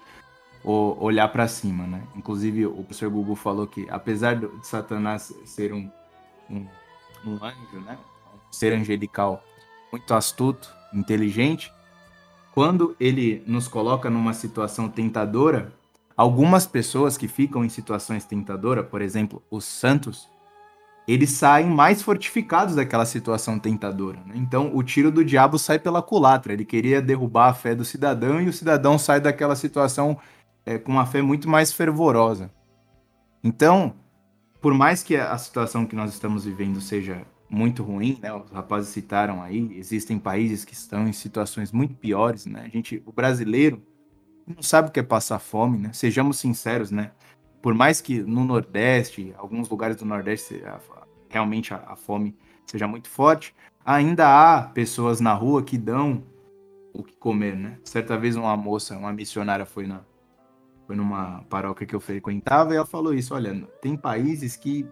olhar 0.65 1.29
para 1.29 1.49
cima, 1.49 1.87
né? 1.87 2.03
Inclusive, 2.15 2.67
o 2.67 2.83
professor 2.85 3.11
Gugu 3.11 3.35
falou 3.35 3.67
que, 3.67 3.87
apesar 3.91 4.37
de 4.37 4.49
Satanás 4.63 5.33
ser 5.45 5.73
um, 5.73 5.91
um, 6.51 6.67
um 7.27 7.35
anjo, 7.43 7.81
né? 7.85 7.99
Um 8.35 8.53
ser 8.53 8.73
angelical 8.73 9.43
muito 9.91 10.13
astuto, 10.15 10.73
inteligente, 10.93 11.73
quando 12.53 12.97
ele 12.99 13.43
nos 13.47 13.69
coloca 13.69 14.11
numa 14.11 14.35
situação 14.35 14.89
tentadora, 14.89 15.73
algumas 16.17 16.67
pessoas 16.67 17.17
que 17.17 17.29
ficam 17.29 17.65
em 17.65 17.69
situações 17.69 18.25
tentadoras, 18.25 18.87
por 18.87 19.01
exemplo, 19.01 19.43
os 19.51 19.65
santos, 19.65 20.29
eles 21.07 21.31
saem 21.31 21.67
mais 21.67 22.03
fortificados 22.03 22.75
daquela 22.75 23.07
situação 23.07 23.59
tentadora. 23.59 24.19
né? 24.27 24.35
Então, 24.37 24.71
o 24.75 24.83
tiro 24.83 25.11
do 25.11 25.25
diabo 25.25 25.59
sai 25.59 25.79
pela 25.79 26.03
culatra. 26.03 26.53
Ele 26.53 26.65
queria 26.65 27.01
derrubar 27.01 27.49
a 27.49 27.55
fé 27.55 27.75
do 27.75 27.85
cidadão 27.85 28.41
e 28.41 28.49
o 28.49 28.53
cidadão 28.53 28.99
sai 28.99 29.21
daquela 29.21 29.57
situação 29.57 30.19
é, 30.71 30.79
com 30.79 30.93
uma 30.93 31.07
fé 31.07 31.21
muito 31.21 31.49
mais 31.49 31.73
fervorosa. 31.73 32.51
Então, 33.43 33.95
por 34.61 34.73
mais 34.73 35.03
que 35.03 35.17
a 35.17 35.37
situação 35.37 35.85
que 35.85 35.97
nós 35.97 36.13
estamos 36.13 36.45
vivendo 36.45 36.81
seja 36.81 37.27
muito 37.49 37.83
ruim, 37.83 38.19
né? 38.23 38.33
Os 38.33 38.51
rapazes 38.51 38.91
citaram 38.91 39.43
aí, 39.43 39.77
existem 39.77 40.19
países 40.19 40.65
que 40.65 40.73
estão 40.73 41.09
em 41.09 41.13
situações 41.13 41.73
muito 41.73 41.95
piores, 41.95 42.47
né? 42.47 42.63
A 42.65 42.69
gente, 42.69 43.03
o 43.05 43.11
brasileiro 43.11 43.83
não 44.47 44.63
sabe 44.63 44.89
o 44.89 44.93
que 44.93 45.01
é 45.01 45.03
passar 45.03 45.41
fome, 45.41 45.79
né? 45.79 45.93
Sejamos 45.93 46.39
sinceros, 46.39 46.93
né? 46.93 47.11
Por 47.61 47.75
mais 47.75 48.01
que 48.01 48.21
no 48.23 48.45
Nordeste, 48.45 49.35
alguns 49.37 49.69
lugares 49.69 49.97
do 49.97 50.05
Nordeste, 50.05 50.63
realmente 51.29 51.75
a, 51.75 51.79
a 51.89 51.97
fome 51.97 52.37
seja 52.65 52.87
muito 52.87 53.09
forte, 53.09 53.55
ainda 53.85 54.29
há 54.29 54.63
pessoas 54.63 55.21
na 55.21 55.35
rua 55.35 55.63
que 55.63 55.77
dão 55.77 56.23
o 56.93 57.03
que 57.03 57.17
comer, 57.17 57.57
né? 57.57 57.79
Certa 57.83 58.17
vez 58.17 58.37
uma 58.37 58.57
moça, 58.57 58.97
uma 58.97 59.13
missionária 59.13 59.67
foi 59.67 59.87
na 59.87 60.01
foi 60.91 60.97
numa 60.97 61.45
paróquia 61.49 61.87
que 61.87 61.95
eu 61.95 62.01
frequentava 62.01 62.73
e 62.73 62.77
ela 62.77 62.85
falou 62.85 63.15
isso, 63.15 63.33
olha, 63.33 63.63
tem 63.81 63.97
países 63.97 64.57
que 64.57 64.85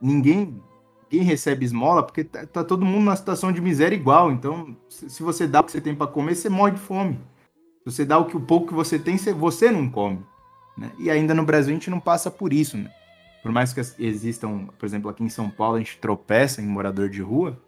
ninguém 0.00 0.62
ninguém 1.10 1.26
recebe 1.26 1.64
esmola 1.64 2.04
porque 2.04 2.22
tá, 2.22 2.46
tá 2.46 2.62
todo 2.62 2.84
mundo 2.84 3.00
numa 3.00 3.16
situação 3.16 3.50
de 3.50 3.60
miséria 3.60 3.96
igual, 3.96 4.30
então 4.30 4.76
se, 4.88 5.10
se 5.10 5.24
você 5.24 5.44
dá 5.44 5.58
o 5.58 5.64
que 5.64 5.72
você 5.72 5.80
tem 5.80 5.96
para 5.96 6.06
comer, 6.06 6.36
você 6.36 6.48
morre 6.48 6.74
de 6.74 6.78
fome. 6.78 7.18
Se 7.80 7.92
você 7.92 8.04
dá 8.04 8.16
o 8.18 8.26
que 8.26 8.36
o 8.36 8.40
pouco 8.40 8.68
que 8.68 8.74
você 8.74 9.00
tem, 9.00 9.18
você, 9.18 9.32
você 9.32 9.68
não 9.68 9.90
come, 9.90 10.24
né? 10.78 10.92
E 10.96 11.10
ainda 11.10 11.34
no 11.34 11.44
Brasil 11.44 11.72
a 11.72 11.74
gente 11.74 11.90
não 11.90 11.98
passa 11.98 12.30
por 12.30 12.52
isso, 12.52 12.76
né? 12.76 12.88
Por 13.42 13.50
mais 13.50 13.72
que 13.72 13.80
existam, 13.98 14.68
por 14.78 14.86
exemplo, 14.86 15.10
aqui 15.10 15.24
em 15.24 15.28
São 15.28 15.50
Paulo 15.50 15.74
a 15.74 15.78
gente 15.80 15.98
tropeça 15.98 16.62
em 16.62 16.66
morador 16.68 17.08
de 17.08 17.20
rua, 17.20 17.60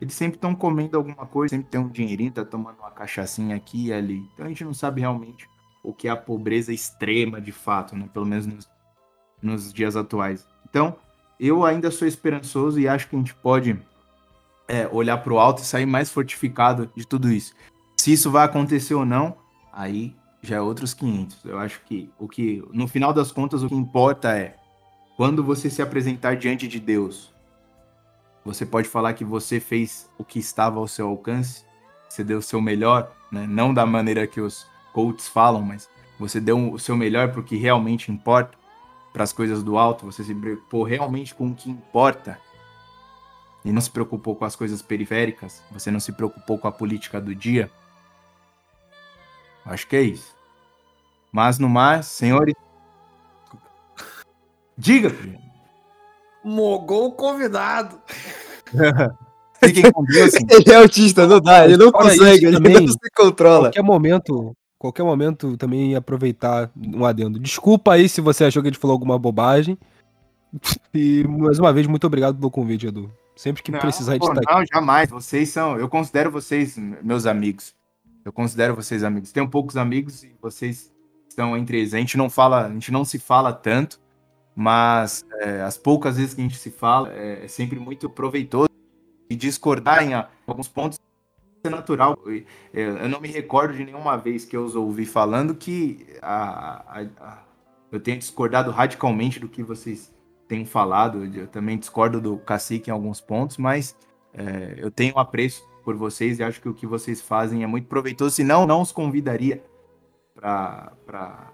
eles 0.00 0.14
sempre 0.14 0.36
estão 0.36 0.54
comendo 0.54 0.96
alguma 0.96 1.26
coisa, 1.26 1.56
sempre 1.56 1.70
tem 1.70 1.80
um 1.80 1.88
dinheirinho, 1.88 2.30
tá 2.30 2.44
tomando 2.44 2.78
uma 2.78 2.92
cachaçinha 2.92 3.56
aqui 3.56 3.86
e 3.86 3.92
ali. 3.92 4.24
Então 4.32 4.46
a 4.46 4.48
gente 4.48 4.62
não 4.62 4.72
sabe 4.72 5.00
realmente 5.00 5.48
o 5.88 5.94
que 5.94 6.06
é 6.06 6.10
a 6.10 6.16
pobreza 6.16 6.70
extrema 6.70 7.40
de 7.40 7.50
fato, 7.50 7.96
né? 7.96 8.06
Pelo 8.12 8.26
menos 8.26 8.46
nos, 8.46 8.68
nos 9.40 9.72
dias 9.72 9.96
atuais. 9.96 10.46
Então, 10.68 10.96
eu 11.40 11.64
ainda 11.64 11.90
sou 11.90 12.06
esperançoso 12.06 12.78
e 12.78 12.86
acho 12.86 13.08
que 13.08 13.16
a 13.16 13.18
gente 13.18 13.34
pode 13.34 13.80
é, 14.68 14.86
olhar 14.88 15.16
para 15.16 15.32
o 15.32 15.38
alto 15.38 15.62
e 15.62 15.64
sair 15.64 15.86
mais 15.86 16.10
fortificado 16.10 16.90
de 16.94 17.06
tudo 17.06 17.32
isso. 17.32 17.54
Se 17.98 18.12
isso 18.12 18.30
vai 18.30 18.44
acontecer 18.44 18.92
ou 18.92 19.06
não, 19.06 19.38
aí 19.72 20.14
já 20.42 20.56
é 20.56 20.60
outros 20.60 20.92
500. 20.92 21.46
Eu 21.46 21.58
acho 21.58 21.80
que 21.86 22.10
o 22.18 22.28
que, 22.28 22.62
no 22.70 22.86
final 22.86 23.14
das 23.14 23.32
contas, 23.32 23.62
o 23.62 23.68
que 23.68 23.74
importa 23.74 24.36
é 24.36 24.56
quando 25.16 25.42
você 25.42 25.70
se 25.70 25.80
apresentar 25.80 26.36
diante 26.36 26.68
de 26.68 26.78
Deus, 26.78 27.32
você 28.44 28.66
pode 28.66 28.88
falar 28.90 29.14
que 29.14 29.24
você 29.24 29.58
fez 29.58 30.10
o 30.18 30.24
que 30.24 30.38
estava 30.38 30.78
ao 30.78 30.86
seu 30.86 31.08
alcance, 31.08 31.64
você 32.06 32.22
deu 32.22 32.38
o 32.38 32.42
seu 32.42 32.60
melhor, 32.60 33.10
né? 33.32 33.46
Não 33.48 33.72
da 33.72 33.86
maneira 33.86 34.26
que 34.26 34.40
os 34.40 34.66
coaches 34.92 35.28
falam, 35.28 35.62
mas 35.62 35.88
você 36.18 36.40
deu 36.40 36.72
o 36.72 36.78
seu 36.78 36.96
melhor 36.96 37.30
para 37.30 37.40
o 37.40 37.44
que 37.44 37.56
realmente 37.56 38.10
importa, 38.10 38.56
para 39.12 39.24
as 39.24 39.32
coisas 39.32 39.62
do 39.62 39.78
alto, 39.78 40.06
você 40.06 40.22
se 40.22 40.34
preocupou 40.34 40.82
realmente 40.82 41.34
com 41.34 41.48
o 41.48 41.54
que 41.54 41.70
importa 41.70 42.38
e 43.64 43.72
não 43.72 43.80
se 43.80 43.90
preocupou 43.90 44.36
com 44.36 44.44
as 44.44 44.54
coisas 44.54 44.80
periféricas, 44.80 45.62
você 45.70 45.90
não 45.90 46.00
se 46.00 46.12
preocupou 46.12 46.58
com 46.58 46.68
a 46.68 46.72
política 46.72 47.20
do 47.20 47.34
dia. 47.34 47.70
Acho 49.64 49.86
que 49.86 49.96
é 49.96 50.02
isso. 50.02 50.34
Mas 51.30 51.58
no 51.58 51.68
mais, 51.68 52.06
senhores. 52.06 52.54
Diga! 54.76 55.14
Mogou 56.42 57.08
o 57.08 57.12
convidado. 57.12 58.00
Fiquem 59.62 59.90
com 59.92 60.04
Deus. 60.04 60.34
Ele 60.48 60.72
é 60.72 60.76
autista, 60.76 61.26
não 61.26 61.40
dá, 61.40 61.64
ele 61.64 61.76
não 61.76 61.90
Fora 61.90 62.04
consegue, 62.04 62.36
isso 62.36 62.46
ele 62.46 62.56
também, 62.56 62.86
não 62.86 62.88
se 62.88 62.98
controla. 63.14 63.64
Qualquer 63.64 63.82
momento, 63.82 64.56
qualquer 64.78 65.02
momento 65.02 65.56
também 65.56 65.94
aproveitar 65.94 66.70
um 66.76 67.04
adendo. 67.04 67.38
Desculpa 67.38 67.94
aí 67.94 68.08
se 68.08 68.20
você 68.20 68.44
achou 68.44 68.62
que 68.62 68.68
a 68.68 68.70
gente 68.70 68.80
falou 68.80 68.94
alguma 68.94 69.18
bobagem. 69.18 69.78
E 70.94 71.22
mais 71.28 71.58
uma 71.58 71.72
vez, 71.72 71.86
muito 71.86 72.06
obrigado 72.06 72.36
pelo 72.36 72.50
convite, 72.50 72.86
Edu. 72.86 73.12
Sempre 73.36 73.62
que 73.62 73.70
Não, 73.70 73.78
precisar, 73.78 74.12
a 74.12 74.14
gente 74.14 74.26
pô, 74.26 74.34
tá 74.34 74.40
aqui. 74.40 74.52
Não, 74.52 74.64
jamais. 74.72 75.10
Vocês 75.10 75.50
são. 75.50 75.78
Eu 75.78 75.88
considero 75.88 76.30
vocês 76.30 76.76
meus 77.02 77.26
amigos. 77.26 77.74
Eu 78.24 78.32
considero 78.32 78.74
vocês 78.74 79.04
amigos. 79.04 79.30
Tenho 79.30 79.48
poucos 79.48 79.76
amigos 79.76 80.24
e 80.24 80.34
vocês 80.40 80.90
estão 81.28 81.56
entre 81.56 81.78
eles. 81.78 81.94
A 81.94 81.98
gente 81.98 82.16
não 82.16 82.28
fala, 82.28 82.66
a 82.66 82.70
gente 82.70 82.90
não 82.90 83.04
se 83.04 83.18
fala 83.18 83.52
tanto, 83.52 84.00
mas 84.56 85.24
é, 85.40 85.60
as 85.60 85.76
poucas 85.76 86.16
vezes 86.16 86.34
que 86.34 86.40
a 86.40 86.44
gente 86.44 86.56
se 86.56 86.70
fala 86.70 87.12
é, 87.12 87.44
é 87.44 87.48
sempre 87.48 87.78
muito 87.78 88.10
proveitoso 88.10 88.70
e 89.30 89.36
discordar 89.36 90.02
em 90.02 90.14
alguns 90.46 90.66
pontos 90.66 90.98
é 91.64 91.68
natural. 91.68 92.16
É, 92.72 92.82
Eu 92.82 93.08
não 93.08 93.20
me 93.20 93.28
recordo 93.28 93.74
de 93.76 93.84
nenhuma 93.84 94.16
vez 94.16 94.44
que 94.44 94.56
eu 94.56 94.64
os 94.64 94.74
ouvi 94.76 95.04
falando 95.04 95.54
que 95.54 96.06
a- 96.22 97.00
a- 97.00 97.06
a- 97.20 97.42
eu 97.90 98.00
tenha 98.00 98.16
discordado 98.18 98.70
radicalmente 98.70 99.40
do 99.40 99.48
que 99.48 99.62
vocês 99.62 100.14
têm 100.46 100.64
falado. 100.64 101.24
Eu 101.34 101.46
também 101.46 101.78
discordo 101.78 102.20
do 102.20 102.36
cacique 102.38 102.90
em 102.90 102.92
alguns 102.92 103.20
pontos, 103.20 103.56
mas 103.56 103.96
é, 104.34 104.74
eu 104.78 104.90
tenho 104.90 105.18
apreço 105.18 105.66
por 105.84 105.96
vocês 105.96 106.38
e 106.38 106.42
acho 106.42 106.60
que 106.60 106.68
o 106.68 106.74
que 106.74 106.86
vocês 106.86 107.20
fazem 107.20 107.62
é 107.64 107.66
muito 107.66 107.88
proveitoso. 107.88 108.34
Senão, 108.34 108.66
não 108.66 108.82
os 108.82 108.92
convidaria 108.92 109.62
para 110.36 111.50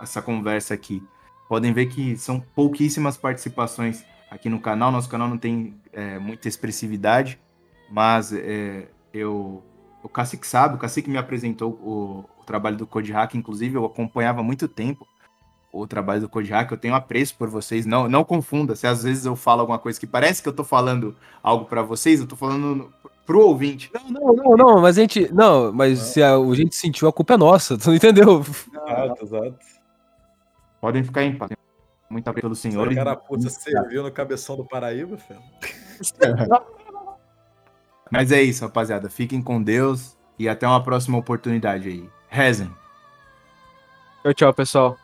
essa 0.00 0.22
conversa 0.22 0.74
aqui. 0.74 1.02
Podem 1.48 1.72
ver 1.72 1.86
que 1.86 2.16
são 2.16 2.40
pouquíssimas 2.54 3.16
participações 3.16 4.04
aqui 4.30 4.48
no 4.48 4.60
canal. 4.60 4.92
Nosso 4.92 5.08
canal 5.08 5.28
não 5.28 5.38
tem 5.38 5.80
é, 5.92 6.18
muita 6.18 6.46
expressividade, 6.46 7.40
mas 7.90 8.32
é, 8.32 8.88
eu. 9.12 9.62
O 10.02 10.08
Cacique 10.08 10.46
sabe, 10.46 10.76
o 10.76 10.78
Cacique 10.78 11.10
me 11.10 11.18
apresentou 11.18 11.72
o, 11.72 12.24
o 12.40 12.44
trabalho 12.44 12.76
do 12.76 12.86
Code 12.86 13.12
Hack, 13.12 13.34
inclusive 13.34 13.76
eu 13.76 13.84
acompanhava 13.84 14.40
há 14.40 14.42
muito 14.42 14.66
tempo 14.66 15.06
o 15.72 15.86
trabalho 15.86 16.22
do 16.22 16.28
Code 16.28 16.50
Hack, 16.50 16.70
eu 16.70 16.76
tenho 16.78 16.94
apreço 16.94 17.36
por 17.36 17.48
vocês, 17.48 17.86
não, 17.86 18.08
não 18.08 18.24
confunda, 18.24 18.74
se 18.74 18.86
às 18.86 19.04
vezes 19.04 19.24
eu 19.24 19.36
falo 19.36 19.60
alguma 19.60 19.78
coisa 19.78 20.00
que 20.00 20.06
parece 20.06 20.42
que 20.42 20.48
eu 20.48 20.52
tô 20.52 20.64
falando 20.64 21.14
algo 21.42 21.64
para 21.66 21.82
vocês, 21.82 22.18
eu 22.20 22.26
tô 22.26 22.34
falando 22.34 22.74
no- 22.74 22.92
pro 23.24 23.46
ouvinte. 23.46 23.90
Não, 23.94 24.10
não, 24.10 24.32
não, 24.34 24.56
não, 24.56 24.80
mas 24.80 24.98
a 24.98 25.02
gente. 25.02 25.32
Não, 25.32 25.72
mas 25.72 25.98
se 26.00 26.20
a, 26.22 26.34
a 26.34 26.54
gente 26.54 26.74
sentiu, 26.74 27.06
a 27.06 27.12
culpa 27.12 27.34
é 27.34 27.36
nossa, 27.36 27.76
tu 27.78 27.88
não 27.88 27.94
entendeu? 27.94 28.40
Exato, 28.40 29.24
exato. 29.24 29.54
Podem 30.80 31.04
ficar 31.04 31.22
em 31.22 31.36
paz. 31.36 31.52
Muito 32.08 32.26
apreço 32.26 32.42
pelos 32.42 32.58
senhores. 32.58 32.96
carapuça 32.96 33.48
serviu 33.50 34.02
no 34.02 34.10
cabeção 34.10 34.56
do 34.56 34.64
Paraíba, 34.64 35.16
filho. 35.18 35.38
Mas 38.10 38.32
é 38.32 38.42
isso, 38.42 38.64
rapaziada. 38.64 39.08
Fiquem 39.08 39.40
com 39.40 39.62
Deus 39.62 40.16
e 40.38 40.48
até 40.48 40.66
uma 40.66 40.82
próxima 40.82 41.18
oportunidade 41.18 41.88
aí. 41.88 42.08
Rezem. 42.28 42.70
Tchau, 44.22 44.34
tchau, 44.34 44.54
pessoal. 44.54 44.99